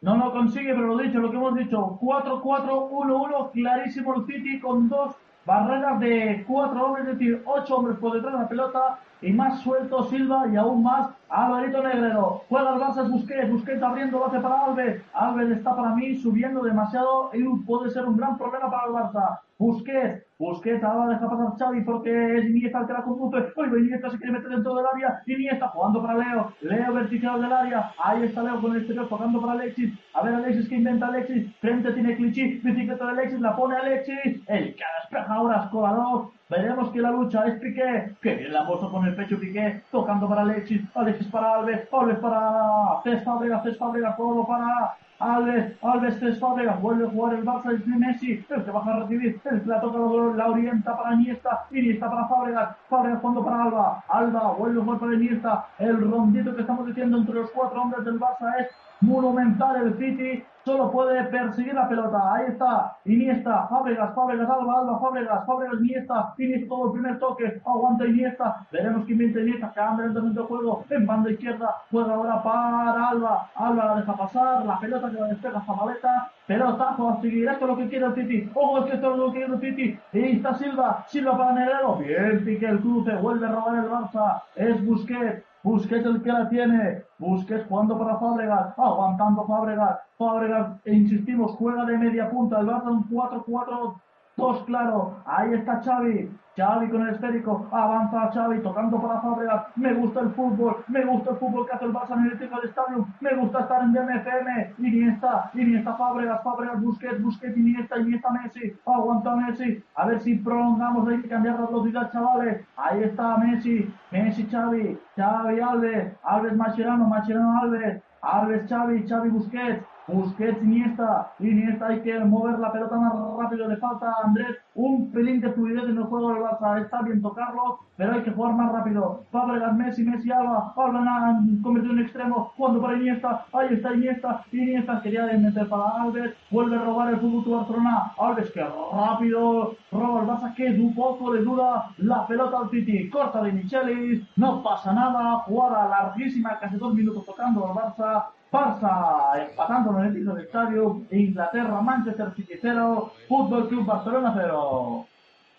No 0.00 0.16
lo 0.16 0.32
consigue, 0.32 0.74
pero 0.74 0.86
lo 0.86 0.96
dicho, 0.98 1.18
lo 1.18 1.30
que 1.30 1.36
hemos 1.36 1.56
dicho, 1.56 1.98
4-4-1-1, 2.00 3.50
clarísimo 3.50 4.14
el 4.14 4.26
City 4.26 4.60
con 4.60 4.88
dos 4.88 5.16
barreras 5.44 5.98
de 5.98 6.44
cuatro 6.46 6.86
hombres, 6.86 7.08
es 7.08 7.18
decir, 7.18 7.42
ocho 7.46 7.76
hombres 7.76 7.98
por 7.98 8.12
detrás 8.12 8.34
de 8.34 8.38
la 8.40 8.48
pelota 8.48 9.00
y 9.22 9.32
más 9.32 9.60
suelto 9.62 10.04
Silva 10.04 10.46
y 10.52 10.56
aún 10.56 10.82
más 10.82 11.10
Alvarito 11.28 11.82
Negrero. 11.82 12.42
Juega 12.48 12.74
el 12.74 12.80
Barça 12.80 13.08
Busquets, 13.08 13.50
Busquets 13.50 13.82
abriendo, 13.82 14.24
hace 14.24 14.40
para 14.40 14.64
Alves. 14.64 15.02
Alves 15.12 15.50
está 15.50 15.76
para 15.76 15.94
mí 15.94 16.16
subiendo 16.16 16.62
demasiado 16.62 17.30
y 17.34 17.42
puede 17.64 17.90
ser 17.90 18.06
un 18.06 18.16
gran 18.16 18.38
problema 18.38 18.70
para 18.70 18.86
el 18.86 18.92
Barça. 18.92 19.40
Busquets, 19.58 20.24
Busquets 20.38 20.84
ahora 20.84 21.14
deja 21.14 21.28
pasar 21.28 21.58
Xavi 21.58 21.80
porque 21.80 22.38
es 22.38 22.44
Iniesta 22.44 22.78
el 22.78 22.86
que 22.86 22.92
la 22.92 23.02
conduce. 23.02 23.52
Oye, 23.56 23.80
Iniesta 23.80 24.08
se 24.08 24.16
quiere 24.18 24.34
meter 24.34 24.50
dentro 24.50 24.72
del 24.76 24.86
área. 24.94 25.20
Iniesta 25.26 25.66
jugando 25.68 26.00
para 26.00 26.16
Leo. 26.16 26.52
Leo 26.60 26.92
vertical 26.94 27.42
del 27.42 27.52
área. 27.52 27.92
Ahí 28.02 28.22
está 28.22 28.44
Leo 28.44 28.60
con 28.60 28.70
el 28.70 28.78
exterior 28.78 29.08
jugando 29.08 29.40
para 29.40 29.54
Alexis. 29.54 29.92
A 30.14 30.22
ver 30.22 30.34
Alexis 30.34 30.68
que 30.68 30.76
inventa 30.76 31.08
Alexis. 31.08 31.52
Frente 31.56 31.90
tiene 31.90 32.16
Clichy. 32.16 32.60
Bicicleta 32.62 33.04
de 33.04 33.10
Alexis. 33.10 33.40
La 33.40 33.56
pone 33.56 33.76
Alexis. 33.76 34.40
El 34.46 34.76
que 34.76 34.84
despeja 35.00 35.34
ahora 35.34 35.64
es 35.64 35.70
Kolarov. 35.70 36.30
Veremos 36.48 36.90
que 36.90 37.00
la 37.00 37.10
lucha 37.10 37.44
es 37.48 37.58
Piqué. 37.58 38.14
Que 38.22 38.36
bien 38.36 38.52
la 38.52 38.64
puso 38.64 38.92
con 38.92 39.04
el 39.06 39.16
pecho 39.16 39.40
Piqué. 39.40 39.82
Tocando 39.90 40.28
para 40.28 40.42
Alexis. 40.42 40.82
Alexis 40.94 41.17
para 41.26 41.54
Alves. 41.54 41.88
Alves 41.92 42.18
para 42.18 43.00
Cés 43.02 43.24
Fábregas. 43.24 43.62
Cés 43.64 43.76
Fábregas. 43.76 44.16
Todo 44.16 44.46
para 44.46 44.96
Alves, 45.18 45.76
Alves 45.82 46.18
Cés 46.20 46.38
Fábregas, 46.38 46.80
vuelve 46.80 47.06
a 47.06 47.10
jugar 47.10 47.34
el 47.34 47.44
Barça, 47.44 47.72
es 47.74 47.84
Messi, 47.86 48.44
el 48.48 48.64
que 48.64 48.70
baja 48.70 48.92
a 48.92 49.00
recibir, 49.00 49.40
el 49.50 49.62
que 49.62 49.68
la 49.68 49.80
toca, 49.80 49.98
la 50.36 50.46
orienta 50.46 50.96
para 50.96 51.14
Iniesta, 51.14 51.66
Iniesta 51.72 52.08
para 52.08 52.28
Fábregas, 52.28 52.76
Fábregas 52.88 53.20
fondo 53.20 53.44
para 53.44 53.64
Alba, 53.64 54.04
Alba 54.08 54.52
vuelve 54.52 54.80
a 54.80 54.84
jugar 54.84 55.00
para 55.00 55.14
Iniesta, 55.14 55.66
el 55.80 56.08
rondito 56.08 56.54
que 56.54 56.60
estamos 56.60 56.86
diciendo 56.86 57.18
entre 57.18 57.34
los 57.34 57.50
cuatro 57.50 57.82
hombres 57.82 58.04
del 58.04 58.20
Barça 58.20 58.60
es 58.60 58.68
monumental 59.00 59.76
el 59.76 59.98
City, 59.98 60.44
solo 60.68 60.90
puede 60.90 61.24
perseguir 61.24 61.72
la 61.72 61.88
pelota. 61.88 62.34
Ahí 62.34 62.44
está, 62.48 62.98
Iniesta, 63.06 63.66
Fábregas, 63.68 64.14
Fábregas, 64.14 64.50
Alba, 64.50 64.80
Alba, 64.80 65.00
Fábregas, 65.00 65.46
Fábregas, 65.46 65.80
Iniesta, 65.80 66.34
Iniesta 66.36 66.68
todo 66.68 66.86
el 66.86 66.92
primer 66.92 67.18
toque, 67.18 67.62
aguanta 67.64 68.06
Iniesta, 68.06 68.66
veremos 68.70 69.06
quién 69.06 69.18
viene 69.18 69.40
Iniesta, 69.40 69.72
cambia 69.74 70.04
el 70.04 70.34
de 70.34 70.42
juego, 70.42 70.84
en 70.90 71.06
banda 71.06 71.30
izquierda, 71.30 71.74
juega 71.90 72.12
ahora 72.12 72.42
para 72.42 73.08
Alba, 73.08 73.50
Alba 73.54 73.84
la 73.86 73.94
deja 73.96 74.14
pasar, 74.14 74.66
la 74.66 74.78
pelota 74.78 75.10
que 75.10 75.20
la 75.20 75.28
despega 75.28 75.62
Zabaleta, 75.62 76.30
pelotazo 76.46 77.08
a 77.08 77.20
seguir, 77.22 77.48
esto 77.48 77.64
es 77.64 77.70
lo 77.70 77.76
que 77.78 77.88
quiere 77.88 78.06
el 78.06 78.14
Titi, 78.14 78.50
ojo, 78.54 78.78
es 78.78 78.84
que 78.84 78.96
esto 78.96 79.12
es 79.12 79.18
lo 79.18 79.32
que 79.32 79.38
quiere 79.38 79.54
el 79.54 79.60
Titi, 79.60 79.98
y 80.12 80.36
está 80.36 80.54
Silva, 80.54 81.04
Silva 81.08 81.38
para 81.38 81.52
Negrero, 81.52 81.96
bien, 81.96 82.44
pique 82.44 82.66
el 82.66 82.80
cruce, 82.80 83.14
vuelve 83.16 83.46
a 83.46 83.52
robar 83.52 83.74
el 83.76 83.90
Barça, 83.90 84.42
es 84.54 84.84
Busquets, 84.84 85.47
Busquets 85.62 86.06
el 86.06 86.22
que 86.22 86.32
la 86.32 86.48
tiene. 86.48 87.02
Busquets 87.18 87.66
jugando 87.68 87.98
para 87.98 88.18
Fábregas. 88.18 88.78
Aguantando 88.78 89.46
Fábregas. 89.46 89.98
Fábregas, 90.16 90.80
e 90.84 90.94
insistimos, 90.94 91.52
juega 91.52 91.84
de 91.84 91.98
media 91.98 92.30
punta. 92.30 92.60
El 92.60 92.66
Barça 92.66 92.90
un 92.90 93.08
4-4 93.08 94.00
Dos 94.38 94.62
claro, 94.66 95.16
ahí 95.26 95.52
está 95.52 95.82
Xavi, 95.82 96.30
Xavi 96.56 96.88
con 96.90 97.02
el 97.02 97.12
esférico, 97.12 97.66
avanza 97.72 98.30
Xavi 98.32 98.60
tocando 98.60 99.02
para 99.02 99.20
Fábregas, 99.20 99.64
me 99.74 99.92
gusta 99.94 100.20
el 100.20 100.30
fútbol, 100.30 100.76
me 100.86 101.04
gusta 101.04 101.32
el 101.32 101.38
fútbol 101.38 101.66
que 101.66 101.72
hace 101.74 101.86
el 101.86 101.92
Barça 101.92 102.12
en 102.12 102.30
el 102.30 102.38
del 102.38 102.64
estadio, 102.64 103.04
me 103.20 103.34
gusta 103.34 103.62
estar 103.62 103.82
en 103.82 103.92
DMFM, 103.92 104.74
Iniesta, 104.78 105.50
Iniesta 105.54 105.94
Fábregas, 105.94 106.40
Fábregas, 106.44 106.80
Busquets, 106.80 107.20
Busquets, 107.20 107.56
Iniesta, 107.56 107.98
Iniesta 107.98 108.30
Messi, 108.30 108.78
aguanta 108.86 109.34
Messi, 109.34 109.82
a 109.96 110.06
ver 110.06 110.20
si 110.20 110.36
prolongamos, 110.36 111.08
hay 111.08 111.20
que 111.20 111.28
cambiar 111.28 111.58
la 111.58 111.66
velocidad 111.66 112.12
chavales, 112.12 112.64
ahí 112.76 113.02
está 113.02 113.38
Messi, 113.38 113.92
Messi 114.12 114.46
Xavi, 114.48 114.96
Xavi 115.16 115.60
Alves, 115.60 116.12
Alves 116.22 116.56
Macherano, 116.56 117.08
Macherano 117.08 117.58
Alves, 117.60 118.00
Alves 118.22 118.68
Xavi, 118.68 119.04
Xavi 119.04 119.30
Busquets, 119.30 119.84
Busquets, 120.08 120.62
Iniesta, 120.62 121.32
Iniesta 121.38 121.86
hay 121.88 122.00
que 122.00 122.18
mover 122.20 122.58
la 122.58 122.72
pelota 122.72 122.96
más 122.96 123.12
rápido, 123.38 123.68
le 123.68 123.76
falta 123.76 124.06
a 124.06 124.26
Andrés 124.26 124.56
un 124.74 125.10
pelín 125.10 125.40
de 125.40 125.52
fluidez 125.52 125.84
en 125.84 125.98
el 125.98 126.04
juego 126.04 126.32
del 126.32 126.42
Barça, 126.42 126.80
está 126.80 127.02
bien 127.02 127.20
tocarlo, 127.20 127.80
pero 127.96 128.12
hay 128.12 128.22
que 128.22 128.30
jugar 128.30 128.54
más 128.54 128.72
rápido. 128.72 129.24
Fabregas, 129.30 129.76
Messi, 129.76 130.04
Messi, 130.04 130.30
Alba, 130.30 130.72
Alba 130.76 131.40
convertido 131.62 131.94
en 131.94 132.00
extremo, 132.00 132.52
jugando 132.56 132.80
para 132.80 132.96
Iniesta, 132.96 133.44
ahí 133.52 133.74
está 133.74 133.94
Iniesta, 133.94 134.44
Iniesta 134.52 135.02
quería 135.02 135.26
meter 135.26 135.68
para 135.68 136.02
Alves, 136.02 136.34
vuelve 136.50 136.76
a 136.76 136.84
robar 136.84 137.12
el 137.12 137.20
fútbol 137.20 137.44
de 137.44 137.50
Barcelona, 137.50 138.12
Alves 138.18 138.50
que 138.50 138.64
rápido 138.64 139.74
roba 139.92 140.20
el 140.20 140.28
Barça, 140.28 140.54
que 140.54 140.68
un 140.70 140.94
poco 140.94 141.32
de 141.32 141.42
duda, 141.42 141.90
la 141.98 142.26
pelota 142.26 142.58
al 142.58 142.70
City, 142.70 143.10
corta 143.10 143.42
de 143.42 143.52
Michelis, 143.52 144.22
no 144.36 144.62
pasa 144.62 144.92
nada, 144.92 145.40
jugada 145.40 145.88
larguísima, 145.88 146.58
casi 146.58 146.76
dos 146.76 146.94
minutos 146.94 147.26
tocando 147.26 147.66
al 147.66 147.74
Barça, 147.74 148.26
Barça 148.50 149.32
empatando 149.36 149.98
en 150.00 150.06
el 150.06 150.24
del 150.24 150.38
estadio, 150.38 151.02
Inglaterra, 151.10 151.80
Manchester 151.80 152.32
City 152.34 152.54
0, 152.60 153.12
Fútbol 153.28 153.68
Club 153.68 153.84
Barcelona 153.84 154.32
0. 154.34 155.06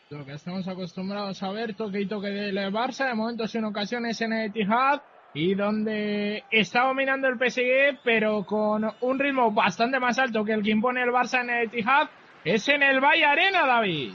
Lo 0.10 0.26
que 0.26 0.34
estamos 0.34 0.68
acostumbrados 0.68 1.44
a 1.44 1.52
ver, 1.52 1.76
toque 1.76 2.02
y 2.02 2.08
toque 2.08 2.30
del 2.30 2.58
Barça, 2.74 3.08
de 3.08 3.14
momentos 3.14 3.54
en 3.54 3.66
ocasiones 3.66 4.20
en 4.22 4.34
el 4.34 4.50
Etihad, 4.50 5.02
y 5.36 5.54
donde 5.54 6.44
está 6.50 6.86
dominando 6.86 7.28
el 7.28 7.38
PSG, 7.38 8.00
pero 8.04 8.44
con 8.44 8.92
un 9.02 9.20
ritmo 9.20 9.52
bastante 9.52 10.00
más 10.00 10.18
alto 10.18 10.44
que 10.44 10.54
el 10.54 10.64
que 10.64 10.72
impone 10.72 11.04
el 11.04 11.12
Barça 11.12 11.42
en 11.42 11.52
el 11.52 11.68
Etihad, 11.68 12.10
es 12.44 12.68
en 12.70 12.82
el 12.82 13.00
Valle 13.00 13.26
Arena, 13.26 13.68
David. 13.68 14.14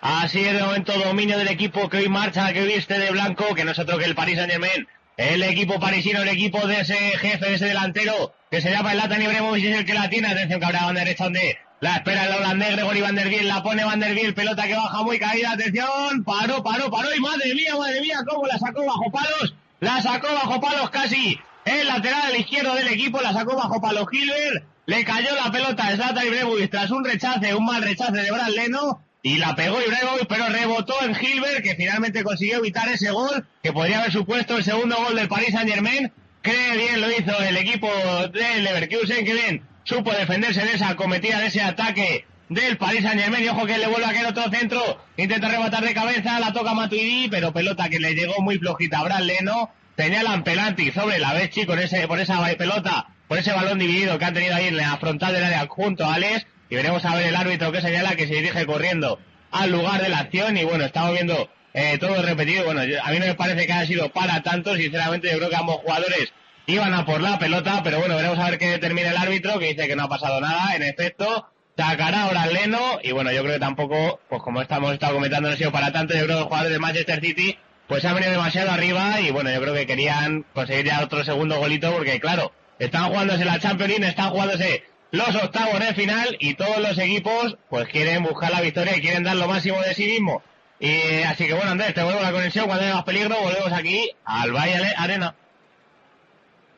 Así 0.00 0.40
es, 0.40 0.54
de 0.54 0.64
momento 0.64 0.92
dominio 0.98 1.38
del 1.38 1.48
equipo 1.48 1.88
que 1.88 1.98
hoy 1.98 2.08
marcha, 2.08 2.52
que 2.52 2.64
viste 2.64 2.98
de 2.98 3.12
blanco, 3.12 3.54
que 3.54 3.64
no 3.64 3.70
es 3.70 3.78
otro 3.78 3.98
que 3.98 4.06
el 4.06 4.16
Paris 4.16 4.36
Saint 4.36 4.50
Germain 4.50 4.88
el 5.16 5.42
equipo 5.42 5.78
parisino, 5.78 6.22
el 6.22 6.28
equipo 6.28 6.66
de 6.66 6.80
ese 6.80 6.96
jefe, 6.96 7.46
de 7.46 7.54
ese 7.54 7.66
delantero, 7.66 8.34
que 8.50 8.60
se 8.60 8.70
llama 8.70 8.92
el 8.92 8.98
Latan 8.98 9.22
Ibrahimovic, 9.22 9.64
es 9.64 9.78
el 9.78 9.84
que 9.84 9.94
la 9.94 10.08
tiene. 10.08 10.28
Atención 10.28 10.60
que 10.60 10.66
habrá 10.66 10.84
banda 10.84 11.00
derecha 11.00 11.24
donde 11.24 11.58
la 11.82 11.96
espera 11.96 12.26
el 12.26 12.34
holandés 12.34 12.70
Gregory 12.76 13.00
Van 13.00 13.16
der 13.16 13.28
Biel, 13.28 13.48
la 13.48 13.60
pone 13.60 13.84
Van 13.84 13.98
der 13.98 14.14
Biel, 14.14 14.34
pelota 14.34 14.68
que 14.68 14.74
baja 14.74 15.02
muy 15.02 15.18
caída, 15.18 15.50
atención, 15.50 16.22
paró, 16.24 16.62
paró, 16.62 16.88
paró, 16.92 17.12
y 17.12 17.18
madre 17.18 17.54
mía, 17.56 17.74
madre 17.76 18.00
mía, 18.00 18.18
cómo 18.24 18.46
la 18.46 18.56
sacó 18.56 18.86
bajo 18.86 19.10
palos, 19.10 19.54
la 19.80 20.00
sacó 20.00 20.32
bajo 20.32 20.60
palos 20.60 20.90
casi 20.90 21.40
el 21.64 21.88
lateral 21.88 22.22
al 22.26 22.36
izquierdo 22.36 22.76
del 22.76 22.86
equipo, 22.86 23.20
la 23.20 23.32
sacó 23.32 23.56
bajo 23.56 23.80
palos 23.80 24.06
Gilbert, 24.12 24.64
le 24.86 25.04
cayó 25.04 25.34
la 25.34 25.50
pelota 25.50 25.88
a 25.88 25.96
Zlatan 25.96 26.24
Ibrahimovic 26.24 26.70
tras 26.70 26.92
un 26.92 27.04
rechace, 27.04 27.52
un 27.52 27.64
mal 27.64 27.82
rechace 27.82 28.12
de 28.12 28.30
Brad 28.30 28.50
Leno, 28.50 29.02
y 29.22 29.38
la 29.38 29.54
pegó 29.54 29.80
Ibrahimovic, 29.80 30.26
pero 30.26 30.48
rebotó 30.48 30.94
en 31.02 31.14
Gilbert, 31.14 31.62
que 31.62 31.76
finalmente 31.76 32.24
consiguió 32.24 32.58
evitar 32.58 32.88
ese 32.88 33.10
gol, 33.12 33.46
que 33.62 33.72
podría 33.72 34.00
haber 34.00 34.12
supuesto 34.12 34.56
el 34.56 34.64
segundo 34.64 34.96
gol 34.96 35.14
del 35.14 35.28
Paris 35.28 35.52
Saint 35.52 35.70
Germain. 35.70 36.12
Qué 36.42 36.76
bien 36.76 37.00
lo 37.00 37.08
hizo 37.08 37.38
el 37.40 37.56
equipo 37.56 37.88
del 38.32 38.64
Leverkusen, 38.64 39.24
que 39.24 39.32
bien 39.32 39.62
supo 39.84 40.10
defenderse 40.10 40.64
de 40.64 40.72
esa 40.72 40.96
cometida, 40.96 41.38
de 41.38 41.46
ese 41.46 41.62
ataque 41.62 42.24
del 42.48 42.76
Paris 42.76 43.02
Saint 43.02 43.20
Germain. 43.20 43.44
Y 43.44 43.48
ojo 43.48 43.64
que 43.64 43.78
le 43.78 43.86
vuelve 43.86 44.06
a 44.06 44.12
caer 44.12 44.26
otro 44.26 44.50
centro, 44.50 45.00
intenta 45.16 45.48
rematar 45.48 45.84
de 45.84 45.94
cabeza, 45.94 46.40
la 46.40 46.52
toca 46.52 46.74
Matuidi, 46.74 47.28
pero 47.28 47.52
pelota 47.52 47.88
que 47.88 48.00
le 48.00 48.14
llegó 48.14 48.42
muy 48.42 48.58
flojita 48.58 48.98
a 48.98 49.04
Brad 49.04 49.20
Leno. 49.20 49.70
Señalan 49.96 50.42
Pelanti 50.42 50.90
sobre 50.90 51.20
la 51.20 51.32
Bechi 51.34 51.64
con 51.64 51.78
por 52.08 52.18
esa 52.18 52.56
pelota, 52.56 53.06
por 53.28 53.38
ese 53.38 53.52
balón 53.52 53.78
dividido 53.78 54.18
que 54.18 54.24
han 54.24 54.34
tenido 54.34 54.56
ahí 54.56 54.66
en 54.66 54.78
la 54.78 54.96
frontal 54.96 55.32
del 55.32 55.44
área 55.44 55.66
junto 55.68 56.06
a 56.06 56.14
Alex 56.14 56.46
y 56.72 56.74
veremos 56.74 57.04
a 57.04 57.14
ver 57.14 57.26
el 57.26 57.36
árbitro 57.36 57.70
que 57.70 57.82
señala 57.82 58.16
que 58.16 58.26
se 58.26 58.32
dirige 58.32 58.64
corriendo 58.64 59.18
al 59.50 59.70
lugar 59.70 60.00
de 60.00 60.08
la 60.08 60.20
acción. 60.20 60.56
Y 60.56 60.64
bueno, 60.64 60.86
estamos 60.86 61.12
viendo 61.12 61.50
eh, 61.74 61.98
todo 61.98 62.22
repetido. 62.22 62.64
Bueno, 62.64 62.80
a 62.80 63.10
mí 63.10 63.18
no 63.18 63.26
me 63.26 63.34
parece 63.34 63.66
que 63.66 63.72
haya 63.74 63.86
sido 63.86 64.08
para 64.08 64.42
tanto, 64.42 64.74
sinceramente 64.74 65.30
yo 65.30 65.36
creo 65.36 65.50
que 65.50 65.56
ambos 65.56 65.76
jugadores 65.82 66.32
iban 66.64 66.94
a 66.94 67.04
por 67.04 67.20
la 67.20 67.38
pelota, 67.38 67.82
pero 67.84 67.98
bueno, 67.98 68.16
veremos 68.16 68.38
a 68.38 68.48
ver 68.48 68.58
qué 68.58 68.70
determina 68.70 69.10
el 69.10 69.18
árbitro, 69.18 69.58
que 69.58 69.66
dice 69.66 69.86
que 69.86 69.94
no 69.94 70.04
ha 70.04 70.08
pasado 70.08 70.40
nada, 70.40 70.74
en 70.74 70.82
efecto, 70.82 71.46
sacará 71.76 72.22
ahora 72.22 72.46
Leno, 72.46 73.00
y 73.02 73.12
bueno, 73.12 73.30
yo 73.32 73.42
creo 73.42 73.52
que 73.52 73.60
tampoco, 73.60 74.20
pues 74.30 74.40
como 74.40 74.62
estamos 74.62 74.94
estado 74.94 75.12
comentando, 75.12 75.50
no 75.50 75.54
ha 75.54 75.58
sido 75.58 75.72
para 75.72 75.92
tanto, 75.92 76.14
yo 76.14 76.24
creo 76.24 76.36
que 76.36 76.40
los 76.40 76.48
jugadores 76.48 76.72
de 76.72 76.78
Manchester 76.78 77.20
City, 77.20 77.58
pues 77.86 78.02
han 78.06 78.14
venido 78.14 78.32
demasiado 78.32 78.70
arriba, 78.70 79.20
y 79.20 79.30
bueno, 79.30 79.52
yo 79.52 79.60
creo 79.60 79.74
que 79.74 79.86
querían 79.86 80.46
conseguir 80.54 80.86
ya 80.86 81.02
otro 81.02 81.22
segundo 81.22 81.58
golito, 81.58 81.92
porque 81.92 82.18
claro, 82.18 82.50
están 82.78 83.10
jugándose 83.10 83.44
la 83.44 83.58
Champions 83.58 84.06
están 84.06 84.30
jugándose 84.30 84.84
los 85.12 85.36
octavos 85.36 85.78
de 85.78 85.94
final 85.94 86.36
y 86.40 86.54
todos 86.54 86.78
los 86.78 86.98
equipos 86.98 87.58
pues 87.68 87.86
quieren 87.88 88.22
buscar 88.24 88.50
la 88.50 88.62
victoria 88.62 88.96
y 88.96 89.00
quieren 89.00 89.22
dar 89.22 89.36
lo 89.36 89.46
máximo 89.46 89.78
de 89.80 89.94
sí 89.94 90.06
mismo. 90.06 90.42
Y 90.80 91.22
así 91.22 91.46
que 91.46 91.54
bueno, 91.54 91.70
Andrés, 91.70 91.94
te 91.94 92.02
vuelvo 92.02 92.20
la 92.20 92.32
conexión 92.32 92.66
cuando 92.66 92.84
haya 92.84 92.94
más 92.94 93.04
peligro, 93.04 93.36
volvemos 93.40 93.72
aquí 93.72 94.10
al 94.24 94.52
Valle 94.52 94.94
Arena. 94.96 95.34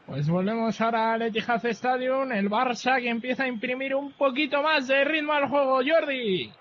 Pues 0.06 0.28
volvemos 0.28 0.78
ahora 0.80 1.14
al 1.14 1.22
Etihad 1.22 1.64
Stadium, 1.64 2.30
el 2.32 2.50
Barça 2.50 3.00
que 3.00 3.08
empieza 3.08 3.44
a 3.44 3.48
imprimir 3.48 3.94
un 3.94 4.12
poquito 4.12 4.62
más 4.62 4.88
de 4.88 5.04
ritmo 5.04 5.32
al 5.32 5.48
juego, 5.48 5.80
Jordi. 5.86 6.52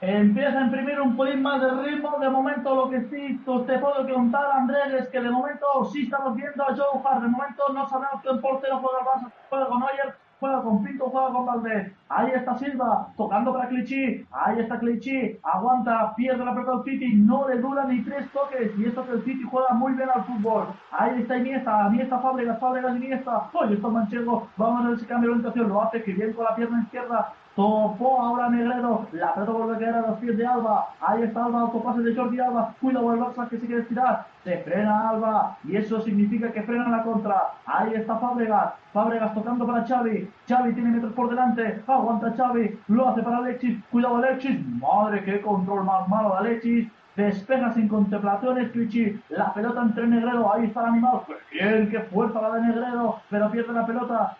Empieza 0.00 0.58
a 0.58 0.62
imprimir 0.62 0.98
un 1.00 1.16
poquito 1.16 1.36
más 1.36 1.60
de 1.60 1.70
ritmo, 1.82 2.18
de 2.18 2.30
momento 2.30 2.74
lo 2.74 2.90
que 2.90 3.02
sí 3.02 3.38
te 3.44 3.78
puedo 3.78 4.08
contar, 4.08 4.50
Andrés, 4.52 5.02
es 5.02 5.08
que 5.08 5.20
de 5.20 5.30
momento 5.30 5.66
sí 5.92 6.04
estamos 6.04 6.34
viendo 6.34 6.64
a 6.64 6.74
Joe 6.74 7.00
Hart, 7.04 7.22
de 7.22 7.28
momento 7.28 7.62
no 7.74 7.88
sabemos 7.88 8.22
qué 8.22 8.30
portero 8.40 8.78
juega 8.78 8.98
el 9.00 9.06
Barça, 9.06 9.32
juega 9.50 9.66
con 9.66 9.80
Neuer, 9.80 10.16
juega 10.40 10.62
con 10.62 10.82
Pinto, 10.82 11.10
juega 11.10 11.32
con 11.32 11.46
Valdés. 11.46 11.92
Ahí 12.08 12.32
está 12.34 12.58
Silva, 12.58 13.08
tocando 13.16 13.52
para 13.52 13.68
Clichy. 13.68 14.26
Ahí 14.32 14.58
está 14.58 14.78
Clichy, 14.80 15.38
aguanta, 15.42 16.14
pierde 16.16 16.44
la 16.44 16.54
pelota 16.54 16.72
del 16.72 16.84
City, 16.84 17.14
no 17.14 17.46
le 17.46 17.60
dura 17.60 17.84
ni 17.84 18.02
tres 18.02 18.28
toques. 18.32 18.72
Y 18.78 18.86
esto 18.86 19.04
que 19.06 19.12
el 19.12 19.24
City 19.24 19.42
juega 19.48 19.74
muy 19.74 19.92
bien 19.92 20.08
al 20.12 20.24
fútbol. 20.24 20.68
Ahí 20.90 21.20
está 21.20 21.36
Iniesta, 21.36 21.88
Iniesta 21.92 22.18
Fábregas, 22.18 22.58
Fábregas 22.58 22.96
Iniesta. 22.96 23.50
Oye, 23.52 23.74
esto 23.74 23.90
Manchego, 23.90 24.48
vamos 24.56 24.84
a 24.84 24.88
ver 24.88 24.96
ese 24.96 25.06
cambio 25.06 25.28
de 25.28 25.34
orientación. 25.34 25.68
Lo 25.68 25.82
hace 25.82 26.02
que 26.02 26.12
bien 26.14 26.32
con 26.32 26.44
la 26.44 26.56
pierna 26.56 26.82
izquierda. 26.82 27.32
Topó 27.60 28.18
ahora 28.18 28.48
Negredo. 28.48 29.06
La 29.12 29.34
pelota 29.34 29.52
vuelve 29.52 29.76
a 29.76 29.78
quedar 29.78 29.94
a 29.96 30.08
los 30.08 30.18
pies 30.18 30.34
de 30.34 30.46
Alba. 30.46 30.94
Ahí 30.98 31.24
está 31.24 31.44
Alba, 31.44 31.60
autopase 31.60 32.00
de 32.00 32.16
Jordi 32.16 32.40
Alba. 32.40 32.74
Cuidado 32.80 33.12
el 33.12 33.20
Barça 33.20 33.50
que 33.50 33.58
se 33.58 33.66
quiere 33.66 33.82
tirar. 33.82 34.26
Se 34.44 34.56
frena 34.60 35.10
Alba. 35.10 35.58
Y 35.64 35.76
eso 35.76 36.00
significa 36.00 36.50
que 36.50 36.62
frena 36.62 36.88
la 36.88 37.02
contra. 37.02 37.50
Ahí 37.66 37.92
está 37.92 38.16
Fábregas. 38.16 38.72
Fábregas 38.94 39.34
tocando 39.34 39.66
para 39.66 39.86
Xavi. 39.86 40.26
Xavi 40.48 40.72
tiene 40.72 40.92
metros 40.92 41.12
por 41.12 41.28
delante. 41.28 41.82
Aguanta 41.86 42.32
Xavi. 42.34 42.80
Lo 42.88 43.10
hace 43.10 43.20
para 43.20 43.36
Alexis. 43.36 43.78
Cuidado 43.90 44.16
Alexis. 44.16 44.58
Madre, 44.78 45.22
qué 45.24 45.42
control 45.42 45.84
más 45.84 46.08
malo 46.08 46.30
de 46.30 46.38
Alexis 46.38 46.88
despeja 47.16 47.72
sin 47.72 47.88
contemplaciones, 47.88 48.70
Clichy, 48.70 49.20
la 49.30 49.52
pelota 49.52 49.82
entre 49.82 50.06
Negredo, 50.06 50.52
ahí 50.52 50.66
está 50.66 50.80
el 50.80 50.86
animal, 50.86 51.20
pues 51.26 51.38
bien, 51.52 51.90
qué 51.90 52.00
fuerza 52.00 52.40
la 52.40 52.54
de 52.54 52.62
Negredo, 52.62 53.20
pero 53.28 53.50
pierde 53.50 53.72
la 53.72 53.86
pelota, 53.86 54.36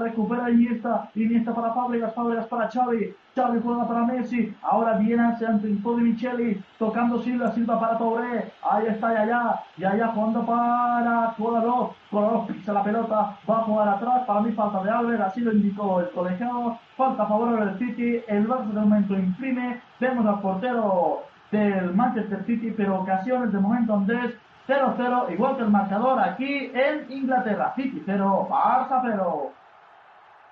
recupera 0.00 0.50
Iniesta, 0.50 1.10
Iniesta 1.14 1.54
para 1.54 1.74
Fábregas, 1.74 2.14
Fábregas 2.14 2.46
para 2.46 2.68
Xavi, 2.68 3.14
Xavi 3.34 3.60
juega 3.62 3.86
para 3.86 4.04
Messi, 4.04 4.54
ahora 4.62 4.98
viene 4.98 5.22
ante 5.22 5.46
de 5.46 6.02
Micheli, 6.02 6.62
tocando 6.78 7.22
Silva, 7.22 7.52
Silva 7.52 7.78
para 7.78 7.98
Touré, 7.98 8.52
ahí 8.62 8.86
está 8.86 9.14
Yaya, 9.14 9.60
Yaya 9.76 10.08
jugando 10.08 10.44
para 10.44 11.34
Kolarov, 11.36 11.92
Kolarov 12.10 12.46
pisa 12.46 12.72
la 12.72 12.82
pelota, 12.82 13.36
va 13.48 13.58
a 13.58 13.62
jugar 13.62 13.88
atrás, 13.88 14.24
para 14.26 14.40
mí 14.40 14.52
falta 14.52 14.82
de 14.82 14.90
Albert, 14.90 15.22
así 15.22 15.40
lo 15.40 15.52
indicó 15.52 16.00
el 16.00 16.10
colegiado, 16.10 16.78
falta 16.96 17.22
a 17.22 17.26
favor 17.26 17.64
del 17.64 17.78
City, 17.78 18.22
el 18.26 18.48
Barça 18.48 18.72
de 18.72 18.80
momento 18.80 19.14
imprime, 19.14 19.80
vemos 20.00 20.26
al 20.26 20.40
portero 20.40 21.22
del 21.50 21.94
Manchester 21.94 22.44
City, 22.44 22.72
pero 22.76 23.00
ocasiones 23.00 23.52
de 23.52 23.58
momento 23.58 23.94
Andrés 23.94 24.34
0-0, 24.68 25.32
igual 25.32 25.56
que 25.56 25.62
el 25.62 25.70
marcador 25.70 26.20
aquí 26.20 26.70
en 26.74 27.10
Inglaterra. 27.10 27.72
City 27.74 28.02
0, 28.04 28.48
Barça 28.50 29.00
0. 29.02 29.52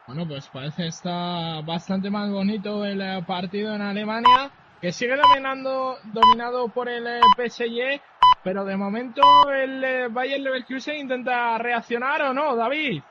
Bueno, 0.06 0.26
pues 0.26 0.48
parece 0.48 0.82
que 0.82 0.88
está 0.88 1.60
bastante 1.62 2.10
más 2.10 2.30
bonito 2.30 2.84
el 2.84 3.00
eh, 3.00 3.22
partido 3.26 3.74
en 3.74 3.82
Alemania, 3.82 4.50
que 4.80 4.92
sigue 4.92 5.16
dominando, 5.16 5.98
dominado 6.04 6.68
por 6.68 6.88
el 6.88 7.06
eh, 7.06 7.20
PSG, 7.36 8.00
pero 8.44 8.64
de 8.64 8.76
momento 8.76 9.20
el 9.50 9.82
eh, 9.82 10.08
Bayern 10.08 10.44
Leverkusen 10.44 10.96
intenta 10.96 11.58
reaccionar 11.58 12.22
o 12.22 12.32
no, 12.32 12.54
David. 12.54 13.02